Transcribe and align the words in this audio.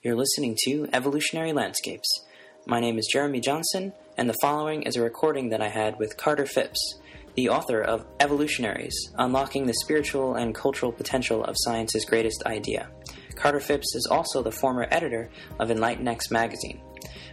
You're 0.00 0.14
listening 0.14 0.56
to 0.64 0.86
Evolutionary 0.92 1.52
Landscapes. 1.52 2.24
My 2.68 2.78
name 2.78 3.00
is 3.00 3.10
Jeremy 3.12 3.40
Johnson, 3.40 3.92
and 4.16 4.30
the 4.30 4.36
following 4.40 4.84
is 4.84 4.94
a 4.94 5.02
recording 5.02 5.48
that 5.48 5.60
I 5.60 5.66
had 5.66 5.98
with 5.98 6.16
Carter 6.16 6.46
Phipps, 6.46 7.00
the 7.34 7.48
author 7.48 7.82
of 7.82 8.06
Evolutionaries 8.20 8.94
Unlocking 9.16 9.66
the 9.66 9.74
Spiritual 9.74 10.36
and 10.36 10.54
Cultural 10.54 10.92
Potential 10.92 11.42
of 11.42 11.56
Science's 11.58 12.04
Greatest 12.04 12.44
Idea. 12.46 12.88
Carter 13.34 13.58
Phipps 13.58 13.96
is 13.96 14.06
also 14.08 14.40
the 14.40 14.52
former 14.52 14.86
editor 14.92 15.30
of 15.58 15.68
EnlightenNext 15.68 16.30
magazine. 16.30 16.80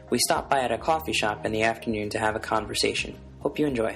We 0.10 0.18
stopped 0.18 0.50
by 0.50 0.62
at 0.62 0.72
a 0.72 0.80
coffee 0.80 1.14
shop 1.14 1.46
in 1.46 1.52
the 1.52 1.62
afternoon 1.62 2.10
to 2.10 2.20
have 2.20 2.36
a 2.36 2.40
conversation. 2.40 3.16
Hope 3.42 3.60
you 3.60 3.68
enjoy. 3.68 3.96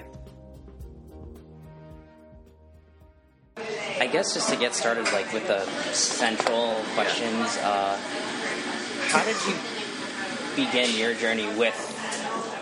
I 4.00 4.06
guess 4.06 4.36
just 4.36 4.50
to 4.50 4.56
get 4.56 4.76
started, 4.76 5.12
like 5.12 5.34
with 5.34 5.48
the 5.48 5.66
central 5.92 6.76
questions, 6.94 7.58
uh, 7.58 8.00
how 9.10 9.24
did 9.26 9.36
you 9.48 9.56
begin 10.56 10.96
your 10.98 11.14
journey 11.14 11.48
with 11.58 11.76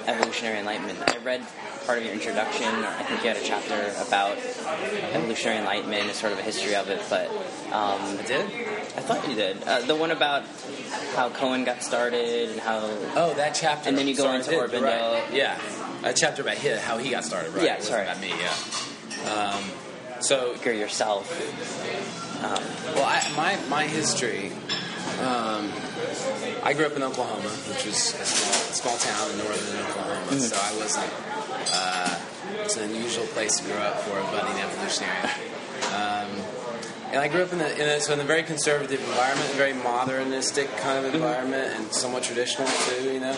evolutionary 0.07 0.59
enlightenment? 0.59 0.99
I 1.07 1.17
read 1.23 1.45
part 1.85 1.97
of 1.99 2.05
your 2.05 2.13
introduction. 2.13 2.67
I 2.67 3.03
think 3.03 3.21
you 3.23 3.27
had 3.29 3.37
a 3.37 3.43
chapter 3.43 3.93
about 4.07 4.37
evolutionary 5.13 5.59
enlightenment 5.59 6.03
and 6.03 6.11
sort 6.13 6.33
of 6.33 6.39
a 6.39 6.41
history 6.41 6.75
of 6.75 6.89
it, 6.89 7.01
but 7.09 7.27
um, 7.73 7.99
I 8.17 8.23
did. 8.25 8.45
I 8.45 9.01
thought 9.01 9.27
you 9.27 9.35
did. 9.35 9.61
Uh, 9.63 9.81
the 9.81 9.95
one 9.95 10.11
about 10.11 10.43
how 11.15 11.29
Cohen 11.29 11.63
got 11.65 11.83
started 11.83 12.49
and 12.49 12.59
how. 12.59 12.79
Oh, 13.15 13.33
that 13.35 13.55
chapter. 13.55 13.89
And 13.89 13.97
then 13.97 14.07
you 14.07 14.15
go 14.15 14.23
Sorry, 14.23 14.37
into 14.37 14.51
Aurobindo. 14.51 14.83
right. 14.83 15.33
Yeah, 15.33 15.59
a 16.03 16.13
chapter 16.13 16.41
about 16.41 16.57
his, 16.57 16.79
how 16.81 16.97
he 16.97 17.09
got 17.09 17.23
started. 17.25 17.53
Right. 17.53 17.63
Yeah, 17.65 17.79
sorry. 17.79 18.03
About 18.03 18.19
me. 18.21 18.29
Yeah. 18.29 19.31
Um, 19.31 19.63
so, 20.21 20.53
Figure 20.55 20.73
yourself. 20.73 21.29
Um, 22.43 22.63
well, 22.95 23.05
I, 23.05 23.21
my 23.35 23.69
my 23.69 23.83
history. 23.87 24.51
Um, 25.21 25.71
I 26.63 26.73
grew 26.73 26.85
up 26.85 26.95
in 26.95 27.03
Oklahoma, 27.03 27.49
which 27.69 27.85
was 27.85 28.13
a 28.15 28.25
small 28.73 28.97
town 28.97 29.31
in 29.31 29.37
northern 29.37 29.79
Oklahoma. 29.85 30.21
Mm-hmm. 30.27 30.39
So 30.39 30.55
I 30.55 30.71
wasn't. 30.77 31.13
Uh, 31.73 32.19
it's 32.63 32.77
an 32.77 32.89
unusual 32.89 33.25
place 33.27 33.59
to 33.59 33.65
grow 33.65 33.77
up 33.77 33.99
for 34.01 34.17
a 34.17 34.23
budding 34.31 34.55
evolutionarian. 34.61 35.31
Um, 35.93 36.29
and 37.11 37.21
I 37.21 37.29
grew 37.29 37.43
up 37.43 37.53
in 37.53 37.61
a, 37.61 37.67
in 37.67 37.87
a 37.87 37.99
so 38.01 38.13
in 38.13 38.19
a 38.19 38.23
very 38.23 38.43
conservative 38.43 38.99
environment, 38.99 39.49
a 39.49 39.55
very 39.55 39.73
modernistic 39.73 40.75
kind 40.77 41.05
of 41.05 41.15
environment, 41.15 41.73
and 41.77 41.93
somewhat 41.93 42.23
traditional 42.23 42.67
too. 42.67 43.13
You 43.13 43.19
know, 43.21 43.31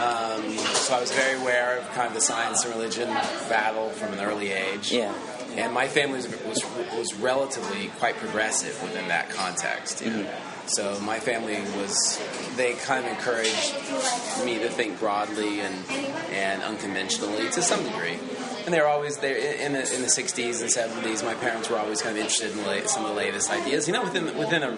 um, 0.00 0.56
so 0.58 0.94
I 0.94 1.00
was 1.00 1.12
very 1.12 1.38
aware 1.38 1.78
of 1.78 1.90
kind 1.92 2.08
of 2.08 2.14
the 2.14 2.22
science 2.22 2.64
and 2.64 2.74
religion 2.74 3.08
battle 3.50 3.90
from 3.90 4.14
an 4.14 4.20
early 4.20 4.52
age. 4.52 4.92
yeah. 4.92 5.12
And 5.54 5.74
my 5.74 5.86
family 5.86 6.16
was, 6.16 6.28
was, 6.46 6.64
was 6.96 7.14
relatively 7.16 7.88
quite 7.98 8.16
progressive 8.16 8.80
within 8.82 9.08
that 9.08 9.28
context. 9.28 10.00
You 10.02 10.10
know? 10.10 10.30
So 10.66 10.98
my 11.00 11.18
family 11.18 11.56
was, 11.76 12.20
they 12.56 12.74
kind 12.74 13.04
of 13.04 13.10
encouraged 13.10 13.74
me 14.44 14.58
to 14.60 14.68
think 14.68 14.98
broadly 14.98 15.60
and, 15.60 15.74
and 16.30 16.62
unconventionally 16.62 17.48
to 17.50 17.62
some 17.62 17.82
degree. 17.84 18.18
And 18.64 18.72
they 18.72 18.80
were 18.80 18.86
always 18.86 19.18
there 19.18 19.36
in 19.36 19.72
the, 19.72 19.80
in 19.94 20.02
the 20.02 20.08
60s 20.08 20.60
and 20.62 20.70
70s. 20.70 21.24
My 21.24 21.34
parents 21.34 21.68
were 21.68 21.78
always 21.78 22.00
kind 22.00 22.16
of 22.16 22.22
interested 22.22 22.52
in 22.52 22.64
la- 22.64 22.86
some 22.86 23.04
of 23.04 23.10
the 23.10 23.16
latest 23.16 23.50
ideas, 23.50 23.88
you 23.88 23.92
know, 23.92 24.04
within, 24.04 24.24
within 24.38 24.62
a, 24.62 24.76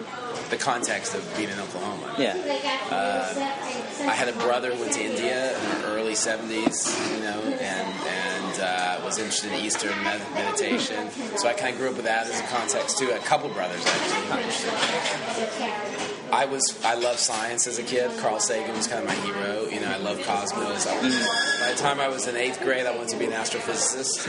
the 0.49 0.57
context 0.57 1.13
of 1.13 1.23
being 1.37 1.49
in 1.49 1.59
Oklahoma. 1.59 2.15
Yeah. 2.17 2.33
Uh, 2.89 4.09
I 4.09 4.13
had 4.13 4.27
a 4.27 4.33
brother 4.33 4.73
who 4.73 4.81
went 4.81 4.93
to 4.93 5.03
India 5.03 5.55
in 5.55 5.81
the 5.81 5.87
early 5.89 6.13
70s, 6.13 7.15
you 7.15 7.23
know, 7.23 7.39
and, 7.41 7.93
and 8.07 8.34
uh, 8.59 9.01
was 9.03 9.17
interested 9.17 9.51
in 9.51 9.65
Eastern 9.65 9.91
med- 10.03 10.21
meditation. 10.33 11.09
So 11.37 11.47
I 11.47 11.53
kind 11.53 11.73
of 11.73 11.79
grew 11.79 11.89
up 11.89 11.95
with 11.95 12.05
that 12.05 12.27
as 12.27 12.39
a 12.39 12.43
context 12.43 12.97
too. 12.97 13.09
A 13.11 13.19
couple 13.19 13.49
brothers 13.49 13.83
actually. 13.85 15.71
I 16.31 16.45
was 16.45 16.79
I 16.83 16.95
loved 16.95 17.19
science 17.19 17.67
as 17.67 17.77
a 17.79 17.83
kid. 17.83 18.11
Carl 18.19 18.39
Sagan 18.39 18.75
was 18.75 18.87
kind 18.87 19.03
of 19.03 19.07
my 19.07 19.15
hero. 19.25 19.67
You 19.69 19.79
know, 19.79 19.91
I 19.91 19.97
love 19.97 20.21
cosmos. 20.25 20.87
I 20.87 21.01
was, 21.01 21.15
by 21.61 21.71
the 21.71 21.77
time 21.77 21.99
I 21.99 22.07
was 22.07 22.27
in 22.27 22.35
eighth 22.35 22.59
grade, 22.61 22.85
I 22.85 22.95
wanted 22.95 23.09
to 23.09 23.17
be 23.17 23.25
an 23.25 23.31
astrophysicist. 23.31 24.27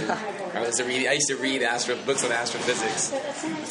I 0.54 0.60
was 0.60 0.80
read. 0.82 1.06
I 1.08 1.12
used 1.12 1.28
to 1.28 1.36
read 1.36 1.62
astro 1.62 1.96
books 2.04 2.24
on 2.24 2.32
astrophysics 2.32 3.10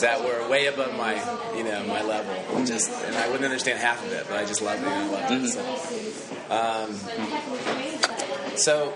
that 0.02 0.24
were 0.24 0.48
way 0.50 0.66
above 0.66 0.96
my 0.98 1.14
you 1.56 1.64
know 1.64 1.84
my 1.86 2.02
level. 2.02 2.34
Just 2.66 2.92
and 3.06 3.16
I 3.16 3.28
wouldn't 3.28 3.46
understand 3.46 3.80
half 3.80 4.04
of 4.06 4.12
it, 4.12 4.26
but 4.28 4.38
I 4.38 4.46
just 4.46 4.62
loved 4.62 4.82
it. 4.82 4.88
I 4.88 5.08
loved 5.08 5.32
it. 5.32 5.50
So. 5.52 5.62
So, 8.58 8.94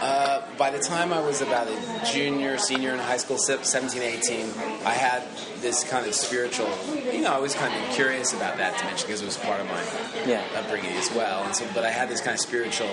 uh, 0.00 0.42
by 0.58 0.70
the 0.70 0.78
time 0.78 1.12
I 1.12 1.20
was 1.20 1.40
about 1.42 1.66
a 1.68 2.02
junior, 2.12 2.56
senior 2.58 2.90
in 2.92 2.98
high 2.98 3.16
school, 3.16 3.38
se- 3.38 3.62
17, 3.62 4.00
18, 4.02 4.46
I 4.84 4.90
had 4.92 5.22
this 5.60 5.82
kind 5.84 6.06
of 6.06 6.14
spiritual, 6.14 6.68
you 7.12 7.20
know, 7.22 7.32
I 7.32 7.38
was 7.38 7.54
kind 7.54 7.72
of 7.74 7.90
curious 7.94 8.32
about 8.32 8.56
that 8.58 8.78
dimension 8.78 9.06
because 9.06 9.22
it 9.22 9.26
was 9.26 9.36
part 9.38 9.60
of 9.60 9.66
my 9.66 9.82
Yeah. 10.30 10.42
upbringing 10.56 10.92
as 10.96 11.10
well. 11.12 11.42
And 11.44 11.54
so, 11.56 11.64
but 11.74 11.84
I 11.84 11.90
had 11.90 12.08
this 12.08 12.20
kind 12.20 12.34
of 12.34 12.40
spiritual 12.40 12.88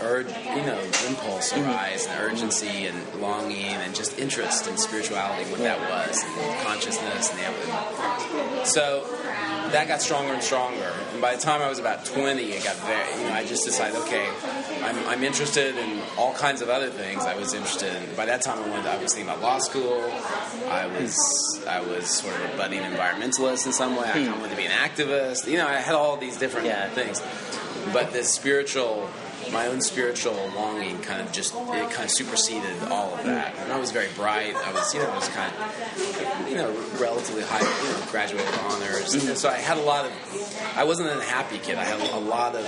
urge, 0.00 0.26
you 0.26 0.62
know, 0.66 0.78
impulse 1.08 1.52
arise 1.56 2.06
and 2.06 2.20
urgency 2.20 2.86
and 2.86 3.20
longing 3.20 3.64
and 3.64 3.94
just 3.94 4.18
interest 4.18 4.66
in 4.68 4.76
spirituality, 4.76 5.48
what 5.50 5.60
that 5.60 5.78
was, 5.88 6.22
and 6.24 6.66
consciousness 6.66 7.30
and 7.30 7.38
the 7.38 7.44
evidence. 7.44 8.72
So 8.74 9.06
that 9.70 9.88
got 9.88 10.02
stronger 10.02 10.34
and 10.34 10.42
stronger. 10.42 10.92
And 11.12 11.20
by 11.22 11.34
the 11.36 11.40
time 11.40 11.62
I 11.62 11.68
was 11.68 11.78
about 11.78 12.04
20, 12.04 12.42
it 12.42 12.64
got 12.64 12.76
very, 12.76 13.22
you 13.22 13.28
know, 13.28 13.34
I 13.34 13.46
just 13.46 13.64
decided, 13.64 13.96
okay, 14.02 14.26
I'm, 14.84 15.08
I'm 15.08 15.24
interested 15.24 15.76
in 15.76 16.00
all 16.18 16.34
kinds 16.34 16.60
of 16.60 16.68
other 16.68 16.90
things 16.90 17.24
I 17.24 17.36
was 17.36 17.54
interested 17.54 17.94
in. 17.94 18.14
By 18.14 18.26
that 18.26 18.42
time, 18.42 18.58
I 18.62 18.68
wanted, 18.68 18.86
I 18.86 19.02
was 19.02 19.14
thinking 19.14 19.30
about 19.30 19.42
law 19.42 19.58
school. 19.58 20.02
I 20.68 20.86
was, 20.86 21.64
I 21.66 21.80
was 21.80 22.06
sort 22.06 22.34
of 22.34 22.54
a 22.54 22.56
budding 22.56 22.82
environmentalist 22.82 23.66
in 23.66 23.72
some 23.72 23.96
way. 23.96 24.04
I 24.04 24.12
kind 24.12 24.28
of 24.28 24.34
hmm. 24.34 24.40
wanted 24.40 24.50
to 24.50 24.56
be 24.56 24.66
an 24.66 24.72
activist. 24.72 25.48
You 25.48 25.56
know, 25.58 25.66
I 25.66 25.74
had 25.74 25.94
all 25.94 26.16
these 26.16 26.36
different 26.36 26.66
Yeah. 26.66 26.88
things. 26.90 27.22
But 27.92 28.12
this 28.12 28.32
spiritual, 28.32 29.08
my 29.52 29.66
own 29.66 29.80
spiritual 29.80 30.34
longing 30.54 31.00
kind 31.00 31.20
of 31.20 31.32
just, 31.32 31.54
it 31.54 31.90
kind 31.90 32.04
of 32.04 32.10
superseded 32.10 32.82
all 32.90 33.14
of 33.14 33.24
that. 33.24 33.54
And 33.58 33.72
I 33.72 33.78
was 33.78 33.90
very 33.90 34.08
bright. 34.16 34.54
I 34.54 34.72
was, 34.72 34.94
you 34.94 35.00
know, 35.00 35.10
I 35.10 35.14
was 35.14 35.28
kind 35.28 35.52
of, 35.52 36.48
you 36.48 36.56
know, 36.56 36.70
relatively 36.98 37.42
high, 37.42 37.60
you 37.60 37.92
know, 37.92 38.10
graduated 38.10 38.46
with 38.46 38.62
honors. 38.64 39.14
And 39.14 39.36
so 39.36 39.48
I 39.50 39.58
had 39.58 39.76
a 39.76 39.82
lot 39.82 40.06
of, 40.06 40.12
I 40.76 40.84
wasn't 40.84 41.10
a 41.10 41.22
happy 41.24 41.58
kid. 41.58 41.76
I 41.76 41.84
had 41.84 42.00
a 42.00 42.18
lot 42.18 42.54
of 42.54 42.64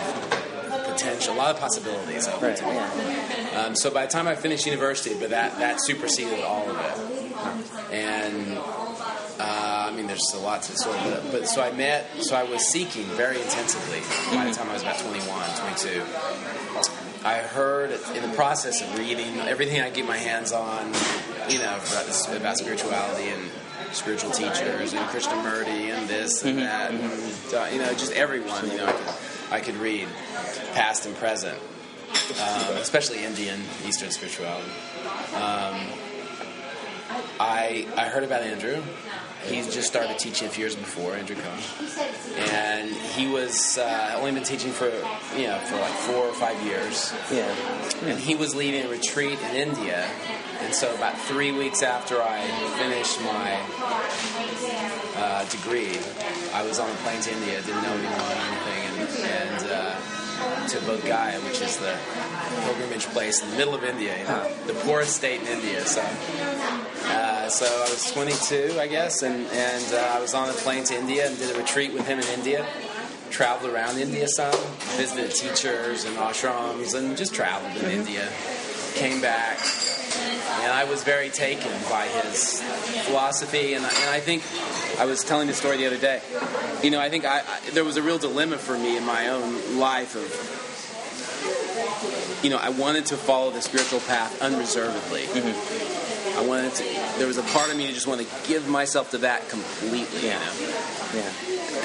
potential, 0.86 1.34
a 1.34 1.36
lot 1.36 1.54
of 1.54 1.60
possibilities. 1.60 2.28
open 2.28 2.48
Right. 2.48 2.56
to 2.56 2.66
me. 2.66 3.50
Um, 3.56 3.74
so 3.74 3.90
by 3.90 4.06
the 4.06 4.12
time 4.12 4.28
I 4.28 4.34
finished 4.34 4.66
university, 4.66 5.14
but 5.18 5.30
that, 5.30 5.58
that 5.58 5.80
superseded 5.84 6.42
all 6.44 6.68
of 6.68 6.76
it. 6.78 7.92
And 7.92 8.58
uh, 9.38 9.88
I 9.90 9.92
mean, 9.94 10.06
there's 10.06 10.32
a 10.34 10.38
lot 10.38 10.62
to 10.62 10.76
sort 10.76 10.96
of, 10.96 11.30
but 11.30 11.46
so 11.48 11.62
I 11.62 11.70
met, 11.72 12.08
so 12.22 12.34
I 12.36 12.44
was 12.44 12.66
seeking 12.66 13.04
very 13.04 13.40
intensively 13.40 14.00
by 14.34 14.46
the 14.46 14.54
time 14.54 14.68
I 14.70 14.74
was 14.74 14.82
about 14.82 14.98
21, 14.98 15.22
22. 15.60 16.02
I 17.24 17.38
heard 17.38 17.90
in 18.14 18.22
the 18.22 18.34
process 18.36 18.80
of 18.82 18.98
reading 18.98 19.38
everything 19.40 19.80
I 19.80 19.90
get 19.90 20.06
my 20.06 20.16
hands 20.16 20.52
on, 20.52 20.86
you 21.48 21.58
know, 21.58 21.76
about, 21.90 22.36
about 22.36 22.56
spirituality 22.58 23.28
and 23.28 23.42
spiritual 23.92 24.30
teachers 24.30 24.92
and 24.92 25.04
Krishnamurti 25.10 25.90
and 25.92 26.08
this 26.08 26.44
and 26.44 26.58
that, 26.58 26.92
and, 26.92 27.54
uh, 27.54 27.66
you 27.72 27.78
know, 27.78 27.92
just 27.94 28.12
everyone, 28.12 28.70
you 28.70 28.76
know, 28.78 28.86
I 29.50 29.60
could, 29.60 29.76
read, 29.76 30.08
past 30.74 31.06
and 31.06 31.14
present, 31.16 31.58
um, 31.58 32.76
especially 32.76 33.24
Indian 33.24 33.60
Eastern 33.86 34.10
spirituality. 34.10 34.70
Um, 35.34 35.76
I 37.38 37.86
I 37.96 38.04
heard 38.06 38.24
about 38.24 38.42
Andrew. 38.42 38.82
He 39.44 39.62
just 39.70 39.86
started 39.86 40.18
teaching 40.18 40.48
a 40.48 40.50
few 40.50 40.64
years 40.64 40.74
before 40.74 41.14
Andrew 41.14 41.36
Cohen, 41.36 42.48
and 42.50 42.90
he 42.90 43.30
was 43.30 43.78
uh, 43.78 44.16
only 44.18 44.32
been 44.32 44.42
teaching 44.42 44.72
for 44.72 44.86
you 45.36 45.46
know 45.46 45.58
for 45.58 45.76
like 45.76 45.92
four 45.92 46.24
or 46.24 46.32
five 46.32 46.60
years. 46.64 47.14
Yeah. 47.30 47.54
And 48.04 48.18
he 48.18 48.34
was 48.34 48.56
leading 48.56 48.86
a 48.86 48.88
retreat 48.88 49.38
in 49.50 49.56
India, 49.56 50.04
and 50.62 50.74
so 50.74 50.92
about 50.94 51.16
three 51.18 51.52
weeks 51.52 51.82
after 51.82 52.20
I 52.20 52.42
finished 52.78 53.20
my 53.22 53.60
uh, 55.16 55.44
degree, 55.48 55.96
I 56.52 56.66
was 56.66 56.80
on 56.80 56.90
a 56.90 56.94
plane 57.04 57.20
to 57.20 57.32
India. 57.32 57.62
Didn't 57.62 57.82
know 57.82 57.92
anyone 57.92 58.65
and, 59.20 59.70
uh, 59.70 59.96
to 60.68 60.78
Bodh 60.78 61.44
which 61.44 61.60
is 61.62 61.78
the 61.78 61.96
pilgrimage 62.64 63.06
place 63.06 63.42
in 63.42 63.50
the 63.50 63.56
middle 63.56 63.74
of 63.74 63.84
India, 63.84 64.18
you 64.18 64.24
know, 64.24 64.52
the 64.66 64.74
poorest 64.74 65.16
state 65.16 65.40
in 65.40 65.46
India. 65.46 65.84
So, 65.86 66.02
uh, 67.06 67.48
so 67.48 67.66
I 67.66 67.90
was 67.90 68.10
22, 68.12 68.78
I 68.78 68.86
guess, 68.86 69.22
and 69.22 69.46
and 69.46 69.94
uh, 69.94 70.12
I 70.16 70.20
was 70.20 70.34
on 70.34 70.48
a 70.50 70.52
plane 70.52 70.84
to 70.84 70.94
India 70.94 71.26
and 71.26 71.38
did 71.38 71.54
a 71.54 71.58
retreat 71.58 71.92
with 71.92 72.06
him 72.06 72.18
in 72.18 72.26
India. 72.28 72.66
Traveled 73.30 73.72
around 73.72 73.98
India 73.98 74.28
some, 74.28 74.54
visited 74.96 75.30
teachers 75.30 76.04
and 76.04 76.16
ashrams, 76.16 76.94
and 76.94 77.16
just 77.16 77.34
traveled 77.34 77.76
in 77.82 77.90
India. 77.90 78.28
Came 78.94 79.20
back, 79.20 79.58
and 80.62 80.72
I 80.72 80.84
was 80.84 81.02
very 81.04 81.28
taken 81.30 81.70
by 81.90 82.06
his 82.06 82.62
philosophy. 83.06 83.74
And, 83.74 83.84
I- 83.84 83.88
and 83.90 84.10
I 84.10 84.20
think 84.20 84.42
I 84.98 85.04
was 85.06 85.22
telling 85.24 85.46
the 85.48 85.54
story 85.54 85.76
the 85.76 85.86
other 85.86 85.98
day. 85.98 86.20
You 86.82 86.90
know, 86.90 87.00
I 87.00 87.08
think 87.10 87.24
I, 87.24 87.40
I 87.40 87.70
there 87.72 87.84
was 87.84 87.96
a 87.96 88.02
real 88.02 88.18
dilemma 88.18 88.58
for 88.58 88.76
me 88.78 88.96
in 88.96 89.04
my 89.04 89.28
own 89.28 89.78
life 89.78 90.14
of, 90.16 90.26
you 92.44 92.50
know, 92.50 92.58
I 92.58 92.68
wanted 92.70 93.06
to 93.06 93.16
follow 93.16 93.50
the 93.50 93.62
spiritual 93.62 94.00
path 94.00 94.40
unreservedly. 94.42 95.22
Mm-hmm. 95.22 96.38
I 96.38 96.42
wanted 96.46 96.74
to. 96.74 96.84
There 97.18 97.26
was 97.26 97.38
a 97.38 97.42
part 97.44 97.70
of 97.70 97.76
me 97.78 97.86
that 97.86 97.94
just 97.94 98.06
wanted 98.06 98.28
to 98.28 98.48
give 98.48 98.68
myself 98.68 99.10
to 99.12 99.18
that 99.18 99.48
completely. 99.48 100.26
Yeah. 100.28 100.38
You 100.60 100.66
know, 100.68 100.74
Yeah. 101.14 101.32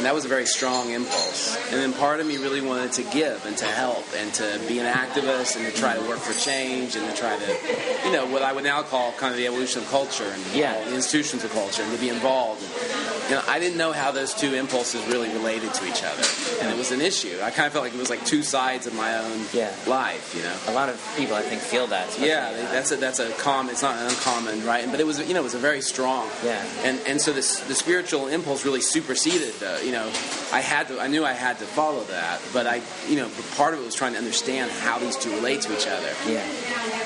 And 0.01 0.07
that 0.07 0.15
was 0.15 0.25
a 0.25 0.27
very 0.27 0.47
strong 0.47 0.89
impulse. 0.89 1.55
And 1.69 1.79
then 1.79 1.93
part 1.93 2.19
of 2.19 2.25
me 2.25 2.37
really 2.37 2.59
wanted 2.59 2.91
to 2.93 3.03
give 3.03 3.45
and 3.45 3.55
to 3.57 3.65
help 3.65 4.03
and 4.17 4.33
to 4.33 4.59
be 4.67 4.79
an 4.79 4.87
activist 4.91 5.55
and 5.55 5.63
to 5.63 5.71
try 5.79 5.93
to 5.93 6.01
work 6.09 6.17
for 6.17 6.33
change 6.33 6.95
and 6.95 7.07
to 7.07 7.15
try 7.15 7.37
to, 7.37 8.07
you 8.07 8.11
know, 8.11 8.25
what 8.25 8.41
I 8.41 8.51
would 8.51 8.63
now 8.63 8.81
call 8.81 9.11
kind 9.11 9.29
of 9.31 9.37
the 9.37 9.45
evolution 9.45 9.83
of 9.83 9.87
culture 9.91 10.25
and 10.25 10.41
Yeah. 10.55 10.73
the 10.85 10.95
institutions 10.95 11.43
of 11.43 11.51
culture 11.53 11.83
and 11.83 11.91
to 11.93 11.99
be 11.99 12.09
involved. 12.09 12.63
You 13.31 13.37
know, 13.37 13.43
I 13.47 13.59
didn't 13.59 13.77
know 13.77 13.93
how 13.93 14.11
those 14.11 14.33
two 14.33 14.55
impulses 14.55 15.07
really 15.07 15.29
related 15.29 15.73
to 15.75 15.87
each 15.87 16.03
other, 16.03 16.21
and 16.59 16.69
it 16.69 16.77
was 16.77 16.91
an 16.91 16.99
issue. 16.99 17.39
I 17.41 17.49
kind 17.49 17.65
of 17.65 17.71
felt 17.71 17.85
like 17.85 17.93
it 17.93 17.97
was 17.97 18.09
like 18.09 18.25
two 18.25 18.43
sides 18.43 18.87
of 18.87 18.93
my 18.93 19.17
own 19.19 19.45
Yeah. 19.53 19.71
life, 19.87 20.35
you 20.35 20.43
know. 20.43 20.53
A 20.67 20.73
lot 20.73 20.89
of 20.89 20.99
people, 21.15 21.37
I 21.37 21.41
think, 21.41 21.61
feel 21.61 21.87
that. 21.87 22.19
Yeah, 22.19 22.49
uh, 22.49 22.73
that's 22.73 22.91
a 22.91 22.97
that's 22.97 23.19
a 23.19 23.29
common. 23.39 23.71
It's 23.71 23.83
not 23.83 23.95
an 23.95 24.07
uncommon, 24.07 24.65
right? 24.65 24.85
But 24.91 24.99
it 24.99 25.07
was 25.07 25.17
you 25.25 25.33
know 25.33 25.39
it 25.39 25.43
was 25.43 25.53
a 25.53 25.59
very 25.59 25.79
strong. 25.81 26.27
Yeah. 26.43 26.61
And 26.83 26.99
and 27.07 27.21
so 27.21 27.31
this 27.31 27.61
the 27.61 27.73
spiritual 27.73 28.27
impulse 28.27 28.65
really 28.65 28.81
superseded. 28.81 29.53
The, 29.61 29.79
you 29.85 29.93
know, 29.93 30.07
I 30.51 30.59
had 30.59 30.89
to. 30.89 30.99
I 30.99 31.07
knew 31.07 31.23
I 31.23 31.31
had 31.31 31.57
to 31.59 31.65
follow 31.65 32.03
that, 32.11 32.41
but 32.51 32.67
I 32.67 32.81
you 33.07 33.15
know 33.15 33.29
but 33.33 33.45
part 33.55 33.73
of 33.73 33.79
it 33.79 33.85
was 33.85 33.95
trying 33.95 34.11
to 34.11 34.17
understand 34.19 34.71
how 34.71 34.99
these 34.99 35.15
two 35.15 35.33
relate 35.35 35.61
to 35.61 35.73
each 35.73 35.87
other. 35.87 36.11
yeah. 36.27 36.43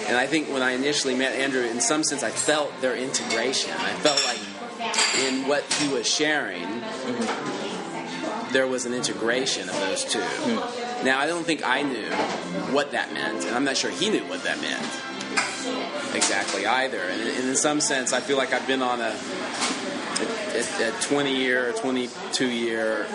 And 0.07 0.17
I 0.17 0.25
think 0.25 0.49
when 0.49 0.63
I 0.63 0.71
initially 0.71 1.13
met 1.15 1.33
Andrew, 1.33 1.61
in 1.61 1.81
some 1.81 2.03
sense, 2.03 2.23
I 2.23 2.31
felt 2.31 2.71
their 2.81 2.95
integration. 2.95 3.71
I 3.77 3.91
felt 4.05 4.23
like 4.25 4.39
in 5.27 5.47
what 5.47 5.63
he 5.73 5.87
was 5.87 6.07
sharing, 6.07 6.81
there 8.51 8.67
was 8.67 8.85
an 8.85 8.93
integration 8.93 9.69
of 9.69 9.79
those 9.81 10.05
two. 10.05 10.19
Hmm. 10.21 11.05
Now, 11.05 11.19
I 11.19 11.27
don't 11.27 11.45
think 11.45 11.65
I 11.65 11.81
knew 11.81 12.09
what 12.73 12.91
that 12.91 13.13
meant, 13.13 13.45
and 13.45 13.55
I'm 13.55 13.63
not 13.63 13.77
sure 13.77 13.91
he 13.91 14.09
knew 14.09 14.23
what 14.25 14.43
that 14.43 14.59
meant 14.61 16.15
exactly 16.15 16.65
either. 16.65 16.99
And, 16.99 17.21
and 17.21 17.49
in 17.49 17.55
some 17.55 17.81
sense, 17.81 18.13
I 18.13 18.21
feel 18.21 18.37
like 18.37 18.53
I've 18.53 18.67
been 18.67 18.81
on 18.81 19.01
a, 19.01 19.15
a, 20.53 20.89
a 20.89 20.91
20 21.01 21.35
year, 21.35 21.73
22 21.73 22.47
year 22.47 23.05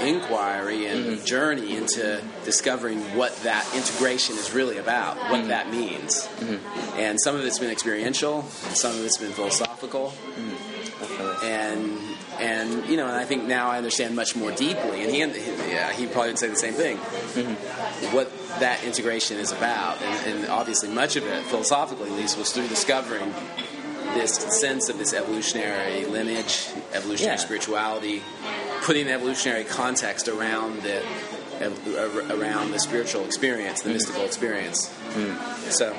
inquiry 0.00 0.86
and 0.86 1.04
mm-hmm. 1.04 1.24
journey 1.24 1.76
into 1.76 2.22
discovering 2.44 2.98
what 3.16 3.34
that 3.42 3.68
integration 3.74 4.36
is 4.36 4.52
really 4.52 4.78
about, 4.78 5.16
what 5.16 5.40
mm-hmm. 5.40 5.48
that 5.48 5.70
means. 5.70 6.26
Mm-hmm. 6.26 6.98
And 6.98 7.20
some 7.20 7.36
of 7.36 7.44
it's 7.44 7.58
been 7.58 7.70
experiential, 7.70 8.42
some 8.42 8.92
of 8.92 9.04
it's 9.04 9.18
been 9.18 9.32
philosophical, 9.32 10.10
Definitely. 10.10 10.59
And 11.42 11.98
and 12.38 12.86
you 12.88 12.96
know, 12.96 13.06
and 13.06 13.16
I 13.16 13.24
think 13.24 13.44
now 13.44 13.68
I 13.70 13.76
understand 13.78 14.16
much 14.16 14.34
more 14.36 14.50
deeply. 14.52 15.02
And 15.02 15.10
he, 15.10 15.40
he 15.40 15.72
yeah, 15.72 15.92
he 15.92 16.06
probably 16.06 16.30
would 16.30 16.38
say 16.38 16.48
the 16.48 16.56
same 16.56 16.74
thing. 16.74 16.96
Mm-hmm. 16.96 18.14
What 18.14 18.30
that 18.60 18.82
integration 18.84 19.38
is 19.38 19.52
about, 19.52 20.00
and, 20.02 20.38
and 20.40 20.48
obviously 20.50 20.88
much 20.88 21.16
of 21.16 21.26
it, 21.26 21.44
philosophically 21.44 22.10
at 22.10 22.16
least, 22.16 22.38
was 22.38 22.52
through 22.52 22.68
discovering 22.68 23.32
this 24.14 24.34
sense 24.34 24.88
of 24.88 24.98
this 24.98 25.12
evolutionary 25.14 26.04
lineage, 26.06 26.66
evolutionary 26.92 27.36
Yeah. 27.36 27.44
spirituality, 27.44 28.22
putting 28.82 29.06
an 29.06 29.12
evolutionary 29.12 29.62
context 29.64 30.26
around 30.26 30.82
the 30.82 30.98
ar- 30.98 31.04
around 31.60 32.72
the 32.72 32.78
spiritual 32.78 33.24
experience, 33.24 33.80
the 33.82 33.90
mm-hmm. 33.90 33.94
mystical 33.94 34.24
experience. 34.24 34.88
Mm. 35.12 35.70
So 35.70 35.94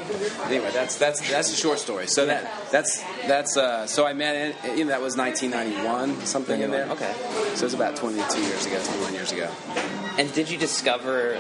anyway, 0.45 0.71
that's 0.71 0.97
that's 0.97 1.29
that's 1.29 1.53
a 1.53 1.55
short 1.55 1.79
story. 1.79 2.07
So 2.07 2.25
that 2.25 2.51
that's 2.71 3.03
that's 3.27 3.57
uh, 3.57 3.87
so 3.87 4.05
I 4.05 4.13
met 4.13 4.35
in, 4.65 4.77
you 4.77 4.85
know 4.85 4.91
that 4.91 5.01
was 5.01 5.17
1991 5.17 6.25
something 6.25 6.61
in 6.61 6.71
there. 6.71 6.85
Mm-hmm. 6.85 6.91
Okay. 6.93 7.13
So 7.55 7.61
it 7.61 7.63
was 7.63 7.73
about 7.73 7.95
22 7.95 8.41
years 8.41 8.65
ago, 8.65 8.81
21 8.83 9.13
years 9.13 9.31
ago. 9.31 9.49
And 10.17 10.31
did 10.33 10.49
you 10.49 10.57
discover, 10.57 11.37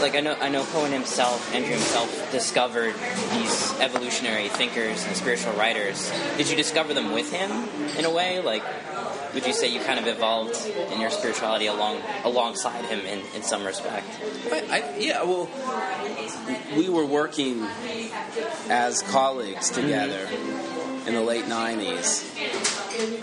like 0.00 0.16
I 0.16 0.20
know, 0.20 0.36
I 0.40 0.48
know 0.48 0.64
Cohen 0.64 0.90
himself, 0.90 1.54
Andrew 1.54 1.70
himself, 1.70 2.32
discovered 2.32 2.94
these 3.32 3.80
evolutionary 3.80 4.48
thinkers 4.48 5.06
and 5.06 5.16
spiritual 5.16 5.52
writers. 5.52 6.12
Did 6.36 6.50
you 6.50 6.56
discover 6.56 6.94
them 6.94 7.12
with 7.12 7.32
him 7.32 7.50
in 7.96 8.04
a 8.04 8.10
way? 8.10 8.40
Like, 8.40 8.64
would 9.34 9.46
you 9.46 9.52
say 9.52 9.68
you 9.72 9.80
kind 9.80 9.98
of 9.98 10.06
evolved 10.06 10.56
in 10.92 11.00
your 11.00 11.10
spirituality 11.10 11.66
along 11.66 12.00
alongside 12.24 12.84
him 12.86 13.00
in, 13.00 13.20
in 13.34 13.42
some 13.42 13.64
respect? 13.64 14.06
I, 14.50 14.60
I, 14.70 14.98
yeah, 14.98 15.22
well, 15.22 15.48
we 16.76 16.88
were 16.88 17.06
working 17.06 17.66
as 18.68 19.02
colleagues 19.02 19.70
together 19.70 20.28
in 21.06 21.14
the 21.14 21.20
late 21.20 21.44
90s. 21.46 22.28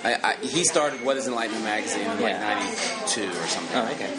I, 0.04 0.32
I, 0.32 0.36
he 0.46 0.64
started 0.64 1.04
What 1.04 1.18
Is 1.18 1.28
Enlightenment 1.28 1.64
magazine 1.64 2.02
in 2.02 2.22
like 2.22 2.34
Yeah. 2.34 2.60
92 3.06 3.30
or 3.30 3.34
something. 3.48 3.78
Oh, 3.78 3.92
okay. 3.94 4.12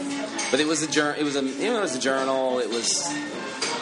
But 0.50 0.60
it 0.60 0.66
was 0.66 0.82
a 0.82 0.90
journal. 0.90 1.20
It 1.20 1.24
was 1.24 1.36
a 1.36 1.42
you 1.42 1.68
know 1.72 1.78
it 1.78 1.82
was 1.82 1.96
a 1.96 2.00
journal. 2.00 2.60
It 2.60 2.70
was 2.70 3.06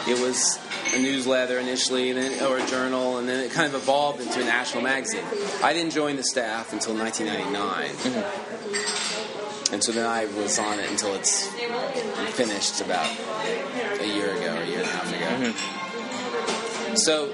it 0.09 0.19
was 0.19 0.59
a 0.93 0.99
newsletter 0.99 1.59
initially, 1.59 2.09
and 2.09 2.19
then, 2.19 2.43
or 2.43 2.57
a 2.57 2.65
journal, 2.67 3.17
and 3.17 3.27
then 3.27 3.43
it 3.43 3.51
kind 3.51 3.67
of 3.67 3.75
evolved 3.75 4.21
into 4.21 4.41
a 4.41 4.43
national 4.45 4.83
magazine. 4.83 5.23
I 5.63 5.73
didn't 5.73 5.91
join 5.91 6.15
the 6.15 6.23
staff 6.23 6.73
until 6.73 6.95
1999, 6.95 7.89
mm-hmm. 7.89 9.73
and 9.73 9.83
so 9.83 9.91
then 9.91 10.05
I 10.05 10.25
was 10.25 10.57
on 10.59 10.79
it 10.79 10.89
until 10.89 11.13
it's 11.15 11.47
finished 12.35 12.81
about 12.81 13.09
a 13.99 14.07
year 14.07 14.35
ago 14.35 14.57
a 14.57 14.65
year 14.65 14.79
and 14.79 14.87
a 14.87 14.91
half 14.91 15.09
ago. 15.13 15.51
Mm-hmm. 15.51 16.95
So 16.95 17.33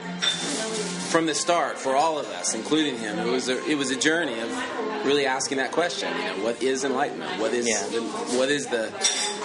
from 1.06 1.26
the 1.26 1.36
start, 1.36 1.78
for 1.78 1.96
all 1.96 2.20
of 2.20 2.28
us, 2.28 2.54
including 2.54 2.98
him, 2.98 3.20
it 3.20 3.30
was 3.30 3.50
a, 3.50 3.64
it 3.66 3.78
was 3.78 3.92
a 3.92 3.96
journey 3.96 4.40
of 4.40 4.50
really 5.06 5.26
asking 5.26 5.58
that 5.60 5.72
question. 5.72 6.12
You 6.18 6.24
know, 6.24 6.44
what 6.44 6.62
is 6.62 6.84
enlightenment? 6.84 7.40
What 7.40 7.54
is 7.54 7.68
Yeah. 7.68 7.88
the, 7.88 8.02
what 8.38 8.50
is 8.50 8.68
the 8.68 8.92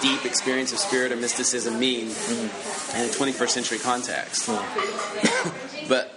deep 0.01 0.25
experience 0.25 0.73
of 0.73 0.79
spirit 0.79 1.11
or 1.11 1.15
mysticism 1.15 1.79
mean 1.79 2.07
mm-hmm. 2.09 2.97
in 2.97 3.09
a 3.09 3.13
21st 3.13 3.49
century 3.49 3.77
context? 3.77 4.49
but 5.87 6.13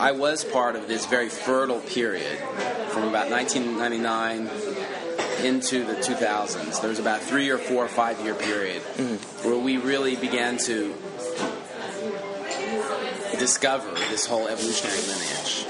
I 0.00 0.12
was 0.12 0.44
part 0.44 0.76
of 0.76 0.88
this 0.88 1.06
very 1.06 1.28
fertile 1.28 1.80
period 1.80 2.38
from 2.88 3.04
about 3.04 3.30
1999 3.30 4.48
into 5.44 5.84
the 5.84 5.94
2000s. 5.94 6.80
There 6.80 6.90
was 6.90 6.98
about 6.98 7.20
three 7.20 7.50
or 7.50 7.58
four 7.58 7.84
or 7.84 7.88
five 7.88 8.20
year 8.20 8.34
period 8.34 8.82
mm-hmm. 8.82 9.48
where 9.48 9.58
we 9.58 9.76
really 9.76 10.16
began 10.16 10.56
to 10.58 10.94
discover 13.38 13.90
this 14.10 14.26
whole 14.26 14.48
evolutionary 14.48 14.98
lineage, 15.00 15.66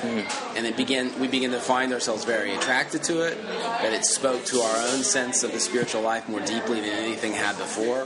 and 0.57 0.67
it 0.67 0.77
began. 0.77 1.19
We 1.21 1.29
began 1.29 1.51
to 1.53 1.61
find 1.61 1.93
ourselves 1.93 2.25
very 2.25 2.55
attracted 2.55 3.03
to 3.05 3.21
it. 3.27 3.43
That 3.43 3.93
it 3.93 4.05
spoke 4.05 4.45
to 4.47 4.61
our 4.61 4.77
own 4.89 5.03
sense 5.03 5.43
of 5.43 5.53
the 5.53 5.61
spiritual 5.61 6.03
life 6.03 6.29
more 6.29 6.41
deeply 6.41 6.81
than 6.81 6.91
anything 6.91 7.33
had 7.33 7.57
before. 7.59 8.01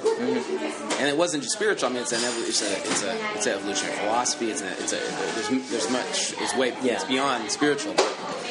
And 0.98 1.08
it 1.08 1.16
wasn't 1.16 1.42
just 1.42 1.54
spiritual. 1.54 1.88
I 1.90 1.92
mean, 1.92 2.02
it's 2.02 2.12
an 2.12 2.18
evol- 2.20 2.48
it's 2.48 2.62
a 2.62 2.76
it's 2.90 3.02
a 3.02 3.36
it's 3.36 3.46
an 3.46 3.52
evolutionary 3.54 3.96
philosophy. 3.98 4.50
It's 4.50 4.62
a 4.62 4.70
it's 4.72 4.92
a 4.92 4.96
there's 4.96 5.70
there's 5.70 5.90
much. 5.90 6.34
It's 6.38 6.54
way 6.56 6.74
Yeah. 6.82 6.94
it's 6.94 7.04
beyond 7.04 7.50
spiritual, 7.50 7.94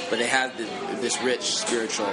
but 0.10 0.20
it 0.20 0.28
had 0.30 0.58
the, 0.58 0.64
this 1.02 1.22
rich 1.22 1.42
spiritual 1.58 2.08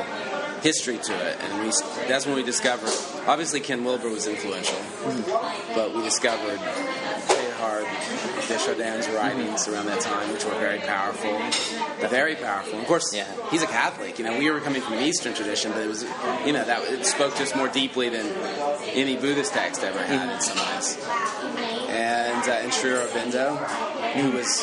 history 0.63 0.99
to 0.99 1.13
it, 1.15 1.37
and 1.41 1.63
we 1.65 1.73
that's 2.09 2.27
when 2.27 2.35
we 2.35 2.43
discovered. 2.43 2.91
Obviously, 3.29 3.61
Ken 3.61 3.85
Wilber 3.85 4.09
was 4.09 4.27
influential, 4.27 4.79
but 5.75 5.95
we 5.95 6.03
discovered 6.03 6.59
Teilhard 6.59 7.87
de 8.49 8.59
Chardin's 8.59 9.09
writings 9.09 9.69
around 9.69 9.87
that 9.87 10.01
time, 10.01 10.33
which 10.33 10.45
were 10.45 10.55
very 10.59 10.79
powerful, 10.79 11.39
very 12.09 12.35
powerful. 12.37 12.79
Of 12.79 12.87
course, 12.87 13.13
Yeah. 13.15 13.25
he's 13.51 13.63
a 13.63 13.67
Catholic. 13.67 14.19
You 14.19 14.25
know, 14.25 14.39
we 14.39 14.51
were 14.51 14.61
coming 14.61 14.83
from 14.83 14.95
an 14.95 15.03
Eastern 15.03 15.35
tradition, 15.35 15.73
but 15.73 15.83
it 15.83 15.89
was, 15.89 16.05
you 16.45 16.53
know, 16.53 16.65
that 16.65 16.83
it 16.85 17.07
spoke 17.07 17.35
to 17.37 17.43
us 17.43 17.55
more 17.55 17.69
deeply 17.69 18.09
than 18.09 18.27
any 18.95 19.17
Buddhist 19.17 19.53
text 19.53 19.83
ever 19.83 19.99
had 19.99 20.35
in 20.35 20.41
some 20.41 20.57
ways. 20.59 20.99
And 21.89 22.49
uh, 22.49 22.53
and 22.53 22.73
Sri 22.73 22.91
Aurobindo, 22.91 23.57
who 24.15 24.31
was 24.33 24.63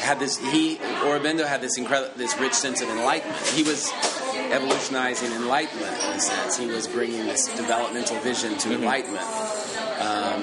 had 0.00 0.18
this 0.18 0.38
he 0.38 0.76
Aurobindo 0.76 1.46
had 1.46 1.60
this 1.60 1.76
incredible 1.78 2.12
this 2.16 2.38
rich 2.38 2.54
sense 2.54 2.80
of 2.80 2.88
enlightenment. 2.88 3.38
He 3.48 3.62
was 3.62 3.90
evolutionizing 4.52 5.32
enlightenment 5.32 5.96
in 6.04 6.10
a 6.12 6.20
sense. 6.20 6.56
He 6.58 6.66
was 6.66 6.86
bringing 6.86 7.26
this 7.26 7.46
developmental 7.56 8.16
vision 8.20 8.56
to 8.58 8.72
enlightenment. 8.74 9.24
Um, 9.98 10.42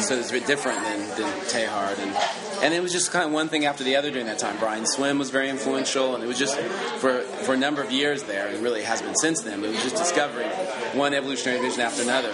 so 0.00 0.16
it's 0.16 0.30
a 0.30 0.32
bit 0.32 0.46
different 0.46 0.80
than, 0.82 0.98
than 1.16 1.32
Teilhard. 1.46 1.98
And, 1.98 2.16
and 2.62 2.74
it 2.74 2.82
was 2.82 2.92
just 2.92 3.10
kind 3.10 3.24
of 3.24 3.32
one 3.32 3.48
thing 3.48 3.64
after 3.64 3.84
the 3.84 3.96
other 3.96 4.10
during 4.10 4.26
that 4.26 4.38
time. 4.38 4.56
Brian 4.58 4.86
Swimme 4.86 5.18
was 5.18 5.30
very 5.30 5.48
influential, 5.48 6.14
and 6.14 6.22
it 6.22 6.26
was 6.26 6.38
just 6.38 6.56
for, 7.00 7.20
for 7.20 7.54
a 7.54 7.56
number 7.56 7.82
of 7.82 7.90
years 7.90 8.22
there, 8.24 8.48
and 8.48 8.62
really 8.62 8.82
has 8.82 9.02
been 9.02 9.16
since 9.16 9.42
then, 9.42 9.60
but 9.60 9.70
it 9.70 9.74
was 9.74 9.82
just 9.82 9.96
discovering 9.96 10.48
one 10.96 11.14
evolutionary 11.14 11.60
vision 11.60 11.80
after 11.80 12.02
another, 12.02 12.32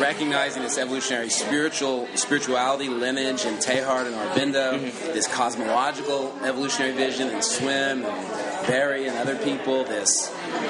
recognizing 0.00 0.62
this 0.62 0.78
evolutionary 0.78 1.30
spiritual 1.30 2.06
spirituality 2.14 2.88
lineage 2.88 3.44
in 3.44 3.54
Teilhard 3.54 4.06
and 4.06 4.14
Aurobindo, 4.14 4.78
mm-hmm. 4.78 5.12
this 5.12 5.26
cosmological 5.28 6.34
evolutionary 6.44 6.94
vision 6.94 7.28
in 7.28 7.42
Swimme 7.42 8.04
and 8.04 8.66
Berry 8.66 9.08
and 9.08 9.16
other 9.18 9.36
people, 9.36 9.84
this, 9.84 10.28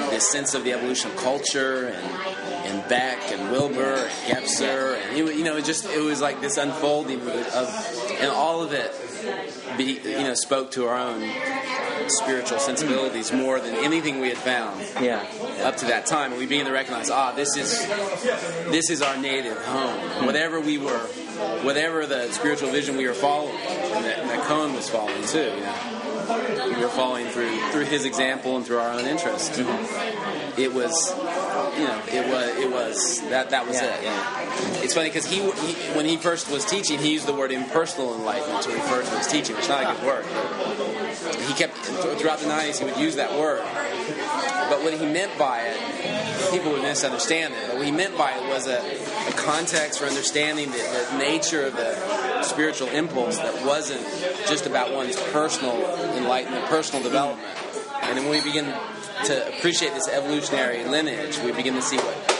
this 0.09 0.27
sense 0.29 0.53
of 0.53 0.63
the 0.63 0.73
evolution 0.73 1.11
of 1.11 1.17
culture 1.17 1.87
and 1.87 2.32
and 2.65 2.87
Beck 2.89 3.31
and 3.31 3.51
Wilber 3.51 3.95
and 3.95 4.45
Gebser 4.45 4.97
and 5.01 5.17
you 5.17 5.29
you 5.29 5.43
know 5.43 5.57
it 5.57 5.65
just 5.65 5.85
it 5.85 6.01
was 6.01 6.21
like 6.21 6.41
this 6.41 6.57
unfolding 6.57 7.21
of, 7.21 8.15
and 8.19 8.31
all 8.31 8.61
of 8.63 8.73
it 8.73 8.91
be, 9.77 9.99
you 10.03 10.23
know 10.23 10.33
spoke 10.33 10.71
to 10.71 10.87
our 10.87 10.97
own 10.97 11.21
spiritual 12.07 12.59
sensibilities 12.59 13.31
more 13.31 13.59
than 13.59 13.75
anything 13.75 14.19
we 14.19 14.27
had 14.29 14.37
found 14.37 14.79
Yeah. 15.01 15.23
up 15.63 15.77
to 15.77 15.85
that 15.85 16.05
time. 16.05 16.31
And 16.31 16.39
we 16.39 16.45
began 16.45 16.65
to 16.65 16.71
recognize 16.71 17.09
ah 17.09 17.31
this 17.33 17.55
is 17.55 17.85
this 18.69 18.89
is 18.89 19.01
our 19.01 19.17
native 19.17 19.57
home. 19.65 20.25
Whatever 20.25 20.59
we 20.59 20.77
were 20.77 20.99
whatever 21.63 22.05
the 22.05 22.31
spiritual 22.31 22.69
vision 22.71 22.97
we 22.97 23.07
were 23.07 23.13
following 23.13 23.55
and 23.55 24.05
that, 24.05 24.19
and 24.19 24.29
that 24.29 24.41
Cohen 24.43 24.73
was 24.73 24.89
following 24.89 25.25
too 25.27 25.39
you 25.55 25.61
know. 25.61 26.73
We 26.77 26.81
were 26.81 26.89
following 26.89 27.27
through 27.27 27.55
through 27.71 27.85
his 27.85 28.05
example 28.05 28.55
and 28.57 28.65
through 28.65 28.77
our 28.79 28.91
own 28.91 29.05
interest. 29.05 29.59
It 30.57 30.71
was, 30.73 31.11
you 31.77 31.83
know, 31.87 32.01
it 32.11 32.27
was 32.29 32.57
it 32.57 32.71
was 32.71 33.21
that 33.29 33.49
that 33.51 33.67
was 33.67 33.75
Yeah, 33.81 33.95
it. 33.95 34.03
yeah. 34.03 34.83
It's 34.83 34.93
funny 34.93 35.09
because 35.09 35.25
he, 35.25 35.37
he 35.41 35.73
when 35.97 36.05
he 36.05 36.17
first 36.17 36.49
was 36.51 36.65
teaching, 36.65 36.99
he 36.99 37.13
used 37.13 37.27
the 37.27 37.33
word 37.33 37.51
impersonal 37.51 38.13
enlightenment 38.15 38.63
to 38.63 38.69
refer 38.71 39.01
to 39.03 39.09
his 39.17 39.27
teaching, 39.27 39.55
which 39.55 39.63
is 39.65 39.69
not 39.69 39.83
a 39.83 39.95
good 39.95 40.05
word. 40.05 40.25
He 41.47 41.53
kept 41.53 41.73
throughout 41.75 42.39
the 42.39 42.45
'90s 42.47 42.79
he 42.79 42.85
would 42.85 42.97
use 42.97 43.15
that 43.15 43.31
word, 43.39 43.61
but 44.69 44.83
what 44.83 44.93
he 44.93 45.05
meant 45.05 45.37
by 45.37 45.61
it, 45.61 46.51
people 46.51 46.71
would 46.71 46.81
misunderstand 46.81 47.53
it. 47.53 47.59
But 47.67 47.77
what 47.77 47.85
he 47.85 47.91
meant 47.91 48.17
by 48.17 48.31
it 48.31 48.47
was 48.49 48.67
a, 48.67 48.79
a 48.79 49.31
context 49.33 49.99
for 49.99 50.05
understanding 50.05 50.71
the, 50.71 51.07
the 51.11 51.17
nature 51.17 51.65
of 51.65 51.75
the 51.75 52.43
spiritual 52.43 52.89
impulse 52.89 53.37
that 53.37 53.65
wasn't 53.65 54.01
just 54.47 54.65
about 54.65 54.93
one's 54.93 55.15
personal 55.31 55.75
enlightenment, 56.15 56.65
personal 56.65 57.01
development. 57.03 57.47
And 58.01 58.17
then 58.17 58.25
when 58.27 58.33
we 58.37 58.43
begin 58.43 58.65
to 59.25 59.47
appreciate 59.57 59.93
this 59.93 60.07
evolutionary 60.09 60.83
lineage, 60.85 61.39
we 61.39 61.51
begin 61.51 61.75
to 61.75 61.81
see 61.81 61.97
what 61.97 62.39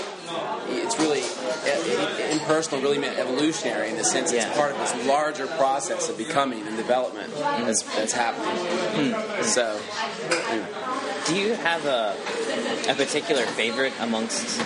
it's 0.75 0.97
really 0.99 1.21
uh, 1.21 2.31
impersonal 2.33 2.81
really 2.81 2.97
meant 2.97 3.17
evolutionary 3.17 3.89
in 3.89 3.97
the 3.97 4.03
sense 4.03 4.31
Yeah. 4.33 4.47
it's 4.47 4.57
part 4.57 4.71
of 4.71 4.77
this 4.79 5.07
larger 5.07 5.45
process 5.47 6.09
of 6.09 6.17
becoming 6.17 6.65
and 6.67 6.75
development 6.77 7.33
that's, 7.35 7.83
that's 7.95 8.11
happening. 8.13 9.13
So, 9.43 9.79
yeah. 10.29 10.65
Do 11.27 11.35
you 11.37 11.53
have 11.53 11.85
a, 11.85 12.15
a 12.89 12.95
particular 12.95 13.43
favorite 13.45 13.93
amongst 13.99 14.59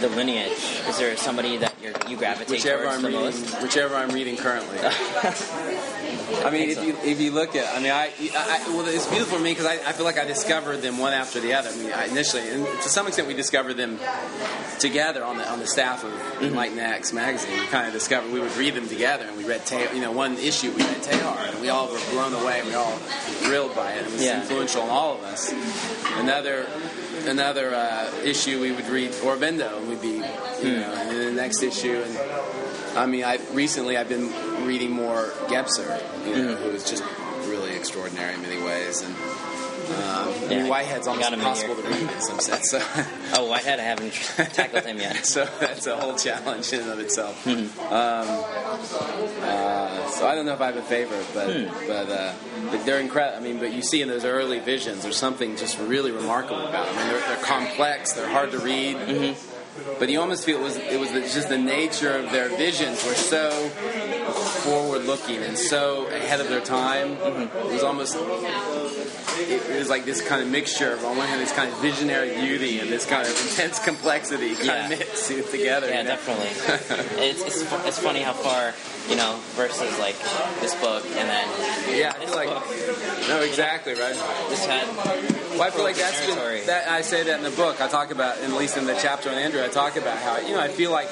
the 0.00 0.08
lineage? 0.08 0.52
Is 0.88 0.98
there 0.98 1.16
somebody 1.16 1.56
that 1.58 1.74
you're, 1.82 1.92
you 2.08 2.16
gravitate 2.16 2.48
whichever 2.50 2.84
towards 2.84 2.96
I'm 2.96 3.02
the 3.02 3.08
reading, 3.08 3.24
most? 3.24 3.62
whichever 3.62 3.94
I'm 3.96 4.10
reading 4.10 4.36
currently. 4.36 4.78
I 6.44 6.50
mean, 6.50 6.70
if 6.70 6.82
you 6.84 6.96
if 7.04 7.20
you 7.20 7.30
look 7.32 7.54
at, 7.56 7.74
I 7.76 7.80
mean, 7.80 7.92
I, 7.92 8.10
I 8.34 8.62
well, 8.68 8.86
it's 8.86 9.06
beautiful 9.06 9.38
for 9.38 9.42
me 9.44 9.50
because 9.52 9.66
I, 9.66 9.74
I 9.88 9.92
feel 9.92 10.04
like 10.04 10.18
I 10.18 10.24
discovered 10.24 10.78
them 10.78 10.98
one 10.98 11.12
after 11.12 11.40
the 11.40 11.54
other. 11.54 11.68
I 11.70 11.76
mean, 11.76 11.92
I 11.92 12.06
initially, 12.06 12.48
and 12.48 12.64
to 12.66 12.88
some 12.88 13.06
extent, 13.06 13.28
we 13.28 13.34
discovered 13.34 13.74
them 13.74 13.98
together 14.78 15.24
on 15.24 15.36
the 15.38 15.48
on 15.50 15.58
the 15.58 15.66
staff 15.66 16.04
of 16.04 16.10
Mm-hmm. 16.40 17.14
Magazine. 17.14 17.60
We 17.60 17.66
kind 17.66 17.86
of 17.86 17.92
discovered 17.92 18.32
we 18.32 18.40
would 18.40 18.56
read 18.56 18.74
them 18.74 18.88
together, 18.88 19.24
and 19.26 19.36
we 19.36 19.44
read, 19.44 19.60
you 19.94 20.00
know, 20.00 20.10
one 20.12 20.38
issue 20.38 20.70
we 20.70 20.78
read 20.82 21.02
Teilhard, 21.02 21.52
and 21.52 21.60
we 21.60 21.68
all 21.68 21.86
were 21.92 22.00
blown 22.12 22.32
away. 22.32 22.62
We 22.64 22.72
all 22.74 22.96
thrilled 23.44 23.74
by 23.76 23.92
it. 23.92 24.06
It 24.06 24.12
was 24.12 24.22
Yeah. 24.24 24.40
influential 24.40 24.82
on 24.82 24.88
all 24.88 25.14
of 25.16 25.22
us. 25.24 25.52
Another 26.16 26.66
another 27.26 27.74
uh, 27.74 28.10
issue 28.24 28.58
we 28.60 28.72
would 28.72 28.88
read 28.88 29.10
Aurobindo, 29.22 29.76
and 29.76 29.88
we'd 29.88 30.00
be, 30.00 30.08
you 30.08 30.22
Hmm. 30.22 30.80
know, 30.80 30.92
and 30.94 31.10
then 31.10 31.34
the 31.36 31.42
next 31.42 31.62
issue, 31.62 32.02
and 32.02 32.18
I 32.96 33.06
mean, 33.06 33.24
I 33.24 33.38
recently 33.52 33.96
I've 33.96 34.08
been 34.08 34.30
reading 34.66 34.90
more 34.90 35.26
Gebser, 35.48 36.00
you 36.26 36.34
know, 36.36 36.54
Mm-hmm. 36.54 36.62
who 36.62 36.70
is 36.70 36.88
just 36.88 37.04
really 37.48 37.74
extraordinary 37.74 38.34
in 38.34 38.42
many 38.42 38.62
ways, 38.62 39.02
and 39.02 39.14
um, 39.14 39.24
I 39.96 40.46
Yeah, 40.50 40.58
mean, 40.62 40.68
Whitehead's 40.68 41.06
almost 41.08 41.24
got 41.24 41.32
him 41.32 41.40
in 41.40 41.46
impossible 41.46 41.74
to 41.76 41.82
read 41.82 42.02
in 42.02 42.20
some 42.20 42.38
sense. 42.38 42.70
So, 42.70 42.78
Oh, 43.34 43.46
Whitehead, 43.48 43.80
I 43.80 43.82
haven't 43.82 44.12
tackled 44.54 44.84
him 44.84 44.98
yet. 44.98 45.24
so 45.34 45.48
that's 45.58 45.86
a 45.86 45.96
whole 45.96 46.14
challenge 46.16 46.72
in 46.72 46.80
and 46.82 46.90
of 46.90 46.98
itself. 47.00 47.44
Mm-hmm. 47.44 47.80
Um, 47.92 49.40
uh, 49.42 50.06
so 50.10 50.26
I 50.28 50.34
don't 50.34 50.46
know 50.46 50.52
if 50.54 50.60
I 50.60 50.66
have 50.66 50.76
a 50.76 50.82
favorite, 50.82 51.26
but 51.34 51.50
Hmm. 51.50 51.86
but 51.88 52.08
uh, 52.10 52.32
but 52.70 52.84
they're 52.86 53.00
incredible. 53.00 53.38
I 53.38 53.40
mean, 53.40 53.58
but 53.58 53.72
you 53.72 53.82
see 53.82 54.02
in 54.02 54.08
those 54.08 54.24
early 54.24 54.58
visions, 54.60 55.02
there's 55.02 55.16
something 55.16 55.56
just 55.56 55.78
really 55.78 56.10
remarkable 56.12 56.66
about 56.66 56.86
them. 56.86 56.96
I 56.98 57.02
mean, 57.02 57.12
they're, 57.12 57.28
they're 57.36 57.44
complex, 57.44 58.12
they're 58.12 58.28
hard 58.28 58.50
to 58.52 58.58
read. 58.58 58.96
Mm-hmm. 58.96 59.59
But 59.98 60.08
you 60.10 60.20
almost 60.20 60.44
feel 60.44 60.58
it 60.58 60.62
was 60.62 60.76
it 60.76 60.98
was 60.98 61.10
just 61.32 61.48
the 61.48 61.58
nature 61.58 62.12
of 62.16 62.30
their 62.32 62.48
visions 62.48 63.04
were 63.04 63.14
so 63.14 63.50
forward 64.64 65.04
looking 65.04 65.42
and 65.42 65.56
so 65.56 66.06
ahead 66.08 66.40
of 66.40 66.48
their 66.48 66.60
time. 66.60 67.16
Mm-hmm. 67.16 67.68
It 67.68 67.72
was 67.72 67.82
almost 67.82 68.16
it, 68.16 69.70
it 69.70 69.78
was 69.78 69.88
like 69.88 70.04
this 70.04 70.20
kind 70.26 70.42
of 70.42 70.48
mixture 70.48 70.92
of 70.92 71.04
on 71.04 71.16
one 71.16 71.26
hand 71.28 71.40
this 71.40 71.52
kind 71.52 71.70
of 71.72 71.78
visionary 71.80 72.34
beauty 72.34 72.80
and 72.80 72.90
this 72.90 73.06
kind 73.06 73.22
of 73.26 73.30
intense 73.50 73.78
complexity 73.78 74.54
kind 74.54 74.66
Yeah. 74.66 74.84
of 74.90 74.98
mixed 74.98 75.26
together. 75.50 75.88
Yeah, 75.88 75.98
you 75.98 76.04
know? 76.04 76.10
definitely. 76.10 77.24
it's, 77.24 77.42
it's 77.42 77.62
it's 77.86 77.98
funny 77.98 78.20
how 78.20 78.32
far 78.32 78.74
you 79.08 79.16
know 79.16 79.38
versus 79.54 79.98
like 79.98 80.16
this 80.60 80.74
book 80.80 81.04
and 81.16 81.28
then 81.28 81.48
Yeah, 81.96 82.12
I 82.16 82.24
this 82.24 82.34
like 82.34 82.48
book 82.48 83.28
no, 83.28 83.40
exactly 83.40 83.94
right. 83.94 84.14
just 84.50 84.66
had 84.68 84.86
Well, 85.50 85.62
I 85.62 85.70
feel 85.70 85.82
like 85.82 85.96
that's 85.96 86.24
been 86.24 86.36
that 86.66 86.88
I 86.88 87.02
say 87.02 87.24
that 87.24 87.38
in 87.38 87.42
the 87.42 87.50
book. 87.50 87.80
I 87.80 87.88
talk 87.88 88.10
about, 88.12 88.38
at 88.38 88.50
least 88.52 88.76
in 88.76 88.86
the 88.86 88.94
chapter 88.94 89.30
on 89.30 89.34
Andrew, 89.34 89.62
I 89.62 89.68
talk 89.68 89.96
about 89.96 90.16
how 90.18 90.38
you 90.38 90.54
know 90.54 90.60
I 90.60 90.68
feel 90.68 90.92
like 90.92 91.08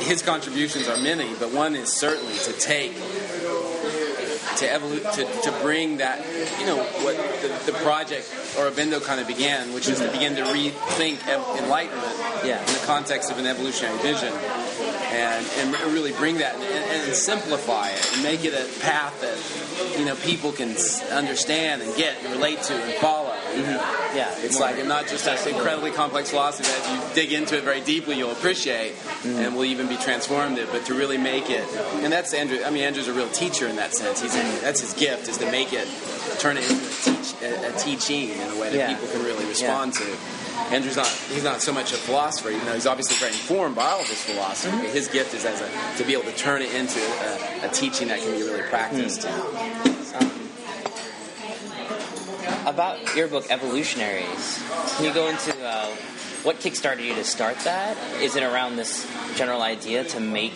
his 0.00 0.22
contributions 0.22 0.88
are 0.88 0.98
many, 0.98 1.32
but 1.38 1.52
one 1.52 1.74
is 1.74 1.92
certainly 1.92 2.34
to 2.44 2.52
take 2.52 2.92
to 4.62 4.68
evolu- 4.68 5.14
to, 5.14 5.22
to 5.42 5.50
bring 5.62 5.98
that 5.98 6.24
you 6.58 6.66
know 6.66 6.78
what 7.04 7.16
the, 7.42 7.72
the 7.72 7.78
project 7.78 8.24
or 8.58 8.70
Aurobindo 8.70 9.02
kind 9.02 9.20
of 9.20 9.26
began, 9.26 9.72
which 9.74 9.88
is 9.88 9.98
to 9.98 10.08
begin 10.10 10.34
to 10.36 10.42
rethink 10.42 11.26
ev- 11.28 11.44
enlightenment 11.62 12.16
Yeah. 12.44 12.60
in 12.60 12.66
the 12.72 12.82
context 12.86 13.30
of 13.30 13.38
an 13.38 13.46
evolutionary 13.46 13.98
vision. 13.98 14.32
And, 15.12 15.44
and 15.58 15.92
really 15.92 16.12
bring 16.12 16.38
that 16.38 16.54
and, 16.54 16.64
and 17.08 17.14
simplify 17.14 17.90
it 17.90 18.12
and 18.14 18.22
make 18.22 18.44
it 18.46 18.54
a 18.54 18.64
path 18.80 19.20
that 19.20 19.98
you 19.98 20.06
know 20.06 20.16
people 20.16 20.52
can 20.52 20.74
understand 21.12 21.82
and 21.82 21.94
get 21.96 22.16
and 22.24 22.32
relate 22.32 22.62
to 22.62 22.74
and 22.74 22.94
follow. 22.94 23.31
Mm-hmm. 23.52 24.16
yeah 24.16 24.34
It's 24.38 24.58
like 24.58 24.84
not 24.86 25.06
just 25.06 25.26
an 25.26 25.54
incredibly 25.54 25.90
complex 25.90 26.30
philosophy 26.30 26.68
that 26.68 26.84
you 26.92 27.14
dig 27.14 27.32
into 27.32 27.56
it 27.56 27.64
very 27.64 27.80
deeply, 27.80 28.16
you'll 28.16 28.32
appreciate, 28.32 28.94
mm-hmm. 28.94 29.38
and 29.38 29.54
will 29.54 29.64
even 29.64 29.88
be 29.88 29.96
transformative. 29.96 30.70
But 30.72 30.86
to 30.86 30.94
really 30.94 31.18
make 31.18 31.50
it, 31.50 31.66
and 32.02 32.12
that's 32.12 32.34
Andrew. 32.34 32.58
I 32.64 32.70
mean, 32.70 32.84
Andrew's 32.84 33.08
a 33.08 33.12
real 33.12 33.28
teacher 33.28 33.68
in 33.68 33.76
that 33.76 33.94
sense. 33.94 34.20
He's 34.20 34.34
mm-hmm. 34.34 34.64
that's 34.64 34.80
his 34.80 34.94
gift 34.94 35.28
is 35.28 35.38
to 35.38 35.50
make 35.50 35.72
it 35.72 35.86
turn 36.38 36.56
it 36.56 36.68
into 36.70 36.84
a, 36.84 36.90
teach, 37.02 37.34
a, 37.42 37.74
a 37.74 37.78
teaching 37.78 38.30
in 38.30 38.48
a 38.50 38.60
way 38.60 38.70
that 38.70 38.76
Yeah. 38.76 38.92
people 38.94 39.08
can 39.08 39.22
really 39.24 39.44
respond 39.46 39.94
to. 39.94 40.16
Andrew's 40.70 40.96
not 40.96 41.06
he's 41.06 41.44
not 41.44 41.60
so 41.60 41.72
much 41.72 41.92
a 41.92 41.96
philosopher, 41.96 42.50
even 42.50 42.64
though 42.66 42.74
he's 42.74 42.86
obviously 42.86 43.16
very 43.16 43.32
informed 43.32 43.76
by 43.76 43.84
all 43.84 44.00
of 44.00 44.08
this 44.08 44.24
philosophy. 44.24 44.76
But 44.76 44.90
his 44.90 45.08
gift 45.08 45.34
is 45.34 45.44
as 45.44 45.60
a 45.60 45.68
to 45.98 46.04
be 46.04 46.12
able 46.14 46.30
to 46.30 46.36
turn 46.36 46.62
it 46.62 46.72
into 46.74 47.00
a, 47.00 47.66
a 47.66 47.68
teaching 47.68 48.08
that 48.08 48.20
can 48.20 48.32
be 48.32 48.42
really 48.42 48.62
practiced. 48.62 49.26
About 52.66 53.16
your 53.16 53.28
book 53.28 53.46
evolutionaries 53.50 54.62
can 54.96 55.04
you 55.04 55.12
go 55.12 55.28
into 55.28 55.52
uh, 55.66 55.86
what 56.44 56.56
kickstarted 56.60 57.04
you 57.04 57.14
to 57.14 57.24
start 57.24 57.56
that 57.60 57.96
is 58.22 58.36
it 58.36 58.42
around 58.42 58.76
this 58.76 59.06
general 59.36 59.62
idea 59.62 60.04
to 60.04 60.20
make 60.20 60.52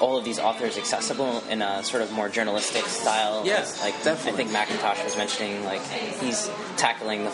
all 0.00 0.16
of 0.16 0.24
these 0.24 0.38
authors 0.38 0.78
accessible 0.78 1.42
in 1.50 1.60
a 1.60 1.82
sort 1.82 2.02
of 2.02 2.12
more 2.12 2.28
journalistic 2.28 2.84
style 2.86 3.44
Yeah, 3.44 3.58
As, 3.58 3.80
like 3.80 3.94
definitely. 4.04 4.44
i 4.44 4.46
think 4.46 4.50
McIntosh 4.50 5.04
was 5.04 5.16
mentioning 5.16 5.64
like 5.64 5.82
he's 6.20 6.48
tackling 6.76 7.24
the 7.24 7.30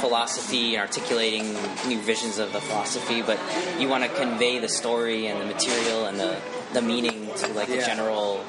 philosophy 0.00 0.74
and 0.74 0.80
articulating 0.82 1.52
new 1.88 2.00
visions 2.00 2.38
of 2.38 2.52
the 2.52 2.60
philosophy 2.60 3.22
but 3.22 3.38
you 3.78 3.88
want 3.88 4.04
to 4.04 4.10
convey 4.10 4.58
the 4.58 4.68
story 4.68 5.26
and 5.26 5.40
the 5.40 5.46
material 5.46 6.06
and 6.06 6.18
the 6.18 6.36
the 6.74 6.82
meaning 6.82 7.28
to 7.36 7.46
like 7.52 7.68
the 7.68 7.76
Yeah. 7.76 7.86
general 7.86 8.44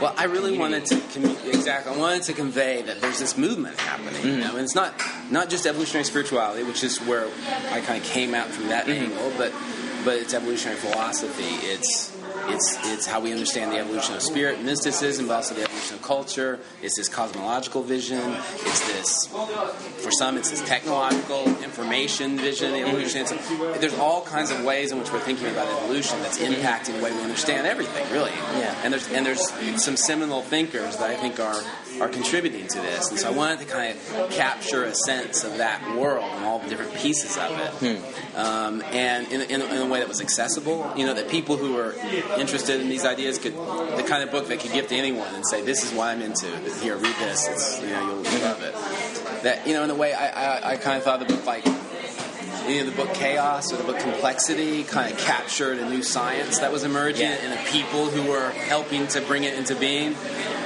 Well, 0.00 0.14
I 0.16 0.24
really 0.24 0.56
wanted 0.56 0.86
to 0.86 0.94
commu- 0.94 1.46
exactly. 1.46 1.92
I 1.92 1.96
wanted 1.96 2.22
to 2.24 2.32
convey 2.32 2.82
that 2.82 3.00
there's 3.00 3.18
this 3.18 3.36
movement 3.36 3.78
happening. 3.80 4.24
You 4.24 4.36
know, 4.38 4.46
mm-hmm. 4.46 4.56
and 4.56 4.64
it's 4.64 4.74
not 4.74 4.94
not 5.30 5.50
just 5.50 5.66
evolutionary 5.66 6.04
spirituality, 6.04 6.62
which 6.62 6.84
is 6.84 6.98
where 6.98 7.26
I 7.72 7.80
kind 7.80 8.00
of 8.00 8.08
came 8.08 8.34
out 8.34 8.46
from 8.46 8.68
that 8.68 8.86
mm-hmm. 8.86 9.12
angle, 9.12 9.32
but 9.36 9.52
but 10.04 10.16
it's 10.16 10.34
evolutionary 10.34 10.78
philosophy. 10.78 11.66
It's 11.66 12.16
it's 12.46 12.78
it's 12.86 13.06
how 13.06 13.20
we 13.20 13.32
understand 13.32 13.72
the 13.72 13.78
evolution 13.78 14.14
of 14.14 14.22
spirit, 14.22 14.62
mysticism, 14.62 15.26
but 15.26 15.34
also 15.34 15.54
the 15.54 15.62
evolution 15.62 15.96
of 15.96 16.02
culture. 16.02 16.60
It's 16.82 16.96
this 16.96 17.08
cosmological 17.08 17.82
vision. 17.82 18.20
It's 18.20 18.86
this 18.86 19.26
for 20.02 20.10
some, 20.12 20.36
it's 20.36 20.50
this 20.50 20.62
technological 20.62 21.44
information 21.68 22.38
vision. 22.38 22.74
Evolution. 22.74 23.22
It's, 23.22 23.80
there's 23.80 23.98
all 23.98 24.22
kinds 24.22 24.50
of 24.50 24.64
ways 24.64 24.92
in 24.92 24.98
which 24.98 25.12
we're 25.12 25.20
thinking 25.20 25.48
about 25.48 25.68
evolution 25.68 26.18
that's 26.22 26.38
impacting 26.38 26.96
the 26.96 27.04
way 27.04 27.12
we 27.12 27.20
understand 27.20 27.66
everything, 27.66 28.10
really. 28.12 28.30
Yeah. 28.30 28.74
And 28.82 28.92
there's 28.92 29.10
and 29.12 29.24
there's 29.26 29.44
some 29.82 29.96
seminal 29.96 30.42
thinkers 30.42 30.96
that 30.96 31.10
I 31.10 31.16
think 31.16 31.40
are 31.40 31.60
are 32.00 32.08
contributing 32.08 32.66
to 32.68 32.80
this, 32.80 33.10
and 33.10 33.18
so 33.18 33.28
I 33.28 33.32
wanted 33.32 33.58
to 33.60 33.64
kind 33.66 33.96
of 33.96 34.30
capture 34.30 34.84
a 34.84 34.94
sense 34.94 35.44
of 35.44 35.58
that 35.58 35.96
world 35.96 36.30
and 36.36 36.44
all 36.44 36.60
the 36.60 36.68
different 36.68 36.94
pieces 36.94 37.36
of 37.36 37.50
it, 37.82 38.36
um, 38.36 38.82
and 38.92 39.26
in, 39.32 39.40
in, 39.42 39.62
in 39.62 39.78
a 39.78 39.86
way 39.86 39.98
that 39.98 40.08
was 40.08 40.20
accessible. 40.20 40.92
You 40.96 41.06
know, 41.06 41.14
that 41.14 41.28
people 41.28 41.56
who 41.56 41.76
are 41.76 41.94
interested 42.38 42.80
in 42.80 42.88
these 42.88 43.04
ideas 43.04 43.38
could 43.38 43.54
the 43.54 44.04
kind 44.06 44.22
of 44.22 44.30
book 44.30 44.46
they 44.48 44.56
could 44.56 44.72
give 44.72 44.86
to 44.88 44.94
anyone 44.94 45.34
and 45.34 45.44
say, 45.46 45.62
"This 45.62 45.84
is 45.84 45.92
what 45.92 46.08
I'm 46.08 46.22
into. 46.22 46.46
Here, 46.80 46.96
read 46.96 47.16
this. 47.16 47.48
It's 47.48 47.82
you 47.82 47.90
know 47.90 48.22
you'll 48.22 48.42
love 48.42 48.62
it." 48.62 48.74
That 49.42 49.66
you 49.66 49.74
know, 49.74 49.84
in 49.84 49.90
a 49.90 49.94
way, 49.94 50.12
I 50.14 50.28
I, 50.58 50.70
I 50.72 50.76
kind 50.76 50.96
of 50.98 51.04
thought 51.04 51.22
of 51.22 51.28
the 51.28 51.34
book 51.36 51.46
like 51.46 51.64
you 52.68 52.84
know, 52.84 52.90
the 52.90 52.96
book 52.96 53.14
Chaos 53.14 53.72
or 53.72 53.76
the 53.76 53.84
book 53.84 53.98
Complexity 53.98 54.84
kind 54.84 55.10
of 55.12 55.18
captured 55.18 55.78
a 55.78 55.88
new 55.88 56.02
science 56.02 56.58
that 56.58 56.70
was 56.72 56.84
emerging 56.84 57.22
Yeah. 57.28 57.36
and 57.42 57.52
the 57.52 57.70
people 57.70 58.06
who 58.10 58.28
were 58.30 58.50
helping 58.50 59.06
to 59.08 59.20
bring 59.22 59.44
it 59.44 59.54
into 59.54 59.74
being. 59.74 60.14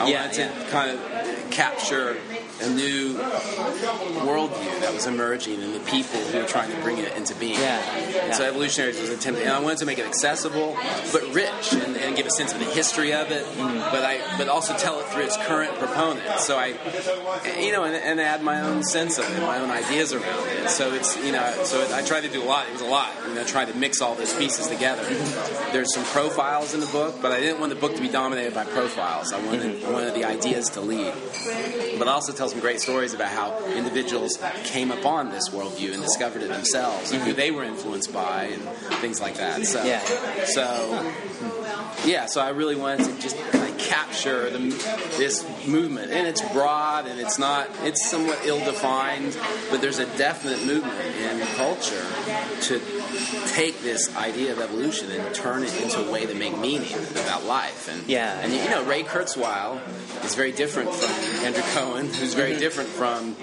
I 0.01 0.09
Yeah, 0.09 0.23
wanted 0.23 0.33
to 0.35 0.41
yeah. 0.43 0.71
kind 0.71 0.91
of 0.99 1.51
capture 1.51 2.17
a 2.63 2.71
new 2.71 3.15
worldview 3.15 4.81
that 4.81 4.93
was 4.95 5.07
emerging 5.07 5.63
and 5.63 5.75
the 5.75 5.81
people 5.81 6.21
who 6.21 6.39
were 6.39 6.47
trying 6.47 6.71
to 6.71 6.81
bring 6.83 6.99
it 6.99 7.17
into 7.17 7.35
being. 7.35 7.59
Yeah, 7.59 7.79
And 7.79 8.35
so 8.35 8.45
evolutionaries 8.45 9.01
was 9.01 9.11
attempting, 9.11 9.47
and 9.47 9.53
I 9.53 9.61
wanted 9.61 9.79
to 9.79 9.87
make 9.87 9.99
it 9.99 10.07
accessible 10.07 10.77
but 11.13 11.23
rich 11.35 11.73
and, 11.73 11.97
and 11.97 12.17
give 12.17 12.27
a 12.27 12.31
sense 12.31 12.53
of 12.53 12.59
the 12.59 12.67
history 12.67 13.13
of 13.13 13.31
it, 13.31 13.45
mm-hmm. 13.45 13.79
but 13.91 14.05
I 14.05 14.21
but 14.39 14.49
also 14.49 14.77
tell 14.77 15.01
it 15.01 15.07
through 15.07 15.25
its 15.25 15.37
current 15.37 15.75
proponents. 15.79 16.47
So 16.47 16.57
I, 16.57 16.75
you 17.59 17.73
know, 17.73 17.85
and, 17.85 17.95
and 17.95 18.21
add 18.21 18.43
my 18.43 18.61
own 18.61 18.83
sense 18.83 19.19
of 19.19 19.31
it, 19.31 19.41
my 19.41 19.59
own 19.59 19.71
ideas 19.71 20.13
around 20.13 20.49
it. 20.49 20.69
So 20.71 20.93
it's 20.95 21.17
you 21.25 21.33
know, 21.33 21.65
so 21.65 21.95
I 21.95 22.03
tried 22.03 22.23
to 22.23 22.29
do 22.29 22.43
a 22.43 22.47
lot. 22.47 22.67
It 22.69 22.73
was 22.73 22.83
a 22.83 22.87
lot. 22.87 23.11
You 23.27 23.35
know, 23.35 23.45
trying 23.45 23.69
to 23.69 23.77
mix 23.77 24.01
all 24.01 24.15
those 24.15 24.35
pieces 24.35 24.69
together. 24.69 25.03
Mm-hmm. 25.03 25.73
There's 25.73 25.93
some 25.93 26.05
profiles 26.05 26.75
in 26.75 26.81
the 26.81 26.87
book, 26.87 27.21
but 27.21 27.33
I 27.33 27.41
didn't 27.41 27.61
want 27.61 27.71
the 27.71 27.81
book 27.81 27.95
to 27.97 28.03
be 28.03 28.09
dominated 28.09 28.55
by 28.55 28.65
profiles. 28.65 29.33
I 29.33 29.45
wanted 29.45 29.85
I 29.85 29.91
wanted 29.91 30.15
the 30.15 30.25
ideas 30.25 30.71
to 30.71 30.81
lead 30.81 31.13
but 31.99 32.09
also 32.09 32.33
tell 32.33 32.49
some 32.53 32.61
great 32.61 32.81
stories 32.81 33.15
about 33.15 33.29
how 33.29 33.65
individuals 33.75 34.39
came 34.65 34.91
upon 34.91 35.31
this 35.31 35.49
worldview 35.49 35.95
and 35.95 36.03
discovered 36.03 36.43
it 36.43 36.49
themselves, 36.49 37.11
and 37.11 37.23
who 37.23 37.31
mm-hmm. 37.31 37.37
they 37.37 37.51
were 37.51 37.65
influenced 37.65 38.13
by, 38.13 38.45
and 38.45 38.63
things 39.01 39.21
like 39.21 39.37
that. 39.37 39.65
So, 39.65 39.83
Yeah. 39.83 40.01
so 40.45 41.13
yeah, 42.05 42.27
so 42.27 42.41
I 42.41 42.51
really 42.51 42.77
wanted 42.77 43.07
to 43.07 43.21
just 43.21 43.37
capture 43.83 44.51
the, 44.51 44.59
this 45.19 45.45
movement, 45.67 46.11
and 46.11 46.27
it's 46.27 46.41
broad 46.53 47.07
and 47.07 47.21
it's 47.21 47.39
not, 47.39 47.69
it's 47.83 48.09
somewhat 48.09 48.39
ill-defined, 48.45 49.37
but 49.71 49.81
there's 49.81 49.99
a 49.99 50.07
definite 50.17 50.65
movement 50.65 51.17
in 51.17 51.41
culture 51.57 52.05
to 52.63 52.81
take 53.49 53.81
this 53.83 54.15
idea 54.17 54.53
of 54.53 54.61
evolution 54.61 55.11
and 55.11 55.35
turn 55.35 55.63
it 55.65 55.83
into 55.83 56.07
a 56.07 56.11
way 56.11 56.27
to 56.27 56.35
make 56.35 56.57
meaning 56.59 56.93
about 57.13 57.45
life. 57.45 57.89
And 57.89 58.07
Yeah. 58.09 58.39
and 58.41 58.53
you 58.53 58.71
know, 58.71 58.85
Ray 58.85 59.03
Kurzweil 59.03 59.81
is 60.25 60.35
very 60.35 60.53
different 60.53 60.93
from 60.95 61.11
Andrew 61.45 61.63
Cohen, 61.75 62.07
who's 62.07 62.35
very 62.35 62.53
mm-hmm. 62.53 62.61
different 62.61 62.89
from, 62.91 63.37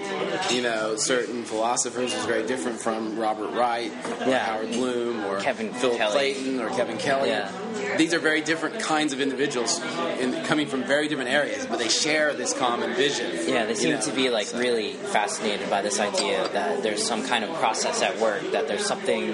you 0.50 0.62
know, 0.62 0.96
certain 0.96 1.44
philosophers, 1.44 2.12
who's 2.12 2.24
very 2.24 2.46
different 2.46 2.80
from 2.80 3.18
Robert 3.18 3.50
Wright, 3.50 3.92
or 4.20 4.26
Yeah. 4.26 4.38
Howard 4.44 4.72
Bloom, 4.72 5.24
or 5.24 5.40
Kevin 5.40 5.72
Phil 5.74 5.96
Kelly. 5.96 6.12
Clayton, 6.12 6.60
or 6.60 6.70
Kevin 6.70 6.96
Kelly. 6.96 7.28
Yeah. 7.28 7.50
These 7.96 8.14
are 8.14 8.18
very 8.18 8.40
different 8.40 8.80
kinds 8.80 9.12
of 9.12 9.20
individuals 9.20 9.80
in, 10.18 10.34
coming 10.44 10.66
from 10.66 10.84
very 10.84 11.08
different 11.08 11.30
areas, 11.30 11.66
but 11.66 11.78
they 11.78 11.88
share 11.88 12.32
this 12.34 12.52
common 12.52 12.94
vision. 12.94 13.30
Yeah, 13.46 13.64
they 13.64 13.70
you 13.70 13.76
seem 13.76 13.90
know, 13.94 14.00
to 14.02 14.12
be 14.12 14.30
like 14.30 14.46
so- 14.46 14.58
really 14.58 14.92
fascinated 14.92 15.68
by 15.70 15.82
this 15.82 16.00
idea 16.00 16.48
that 16.52 16.82
there's 16.82 17.04
some 17.06 17.24
kind 17.26 17.44
of 17.44 17.52
process 17.56 18.02
at 18.02 18.18
work, 18.18 18.42
that 18.52 18.68
there's 18.68 18.86
something 18.86 19.32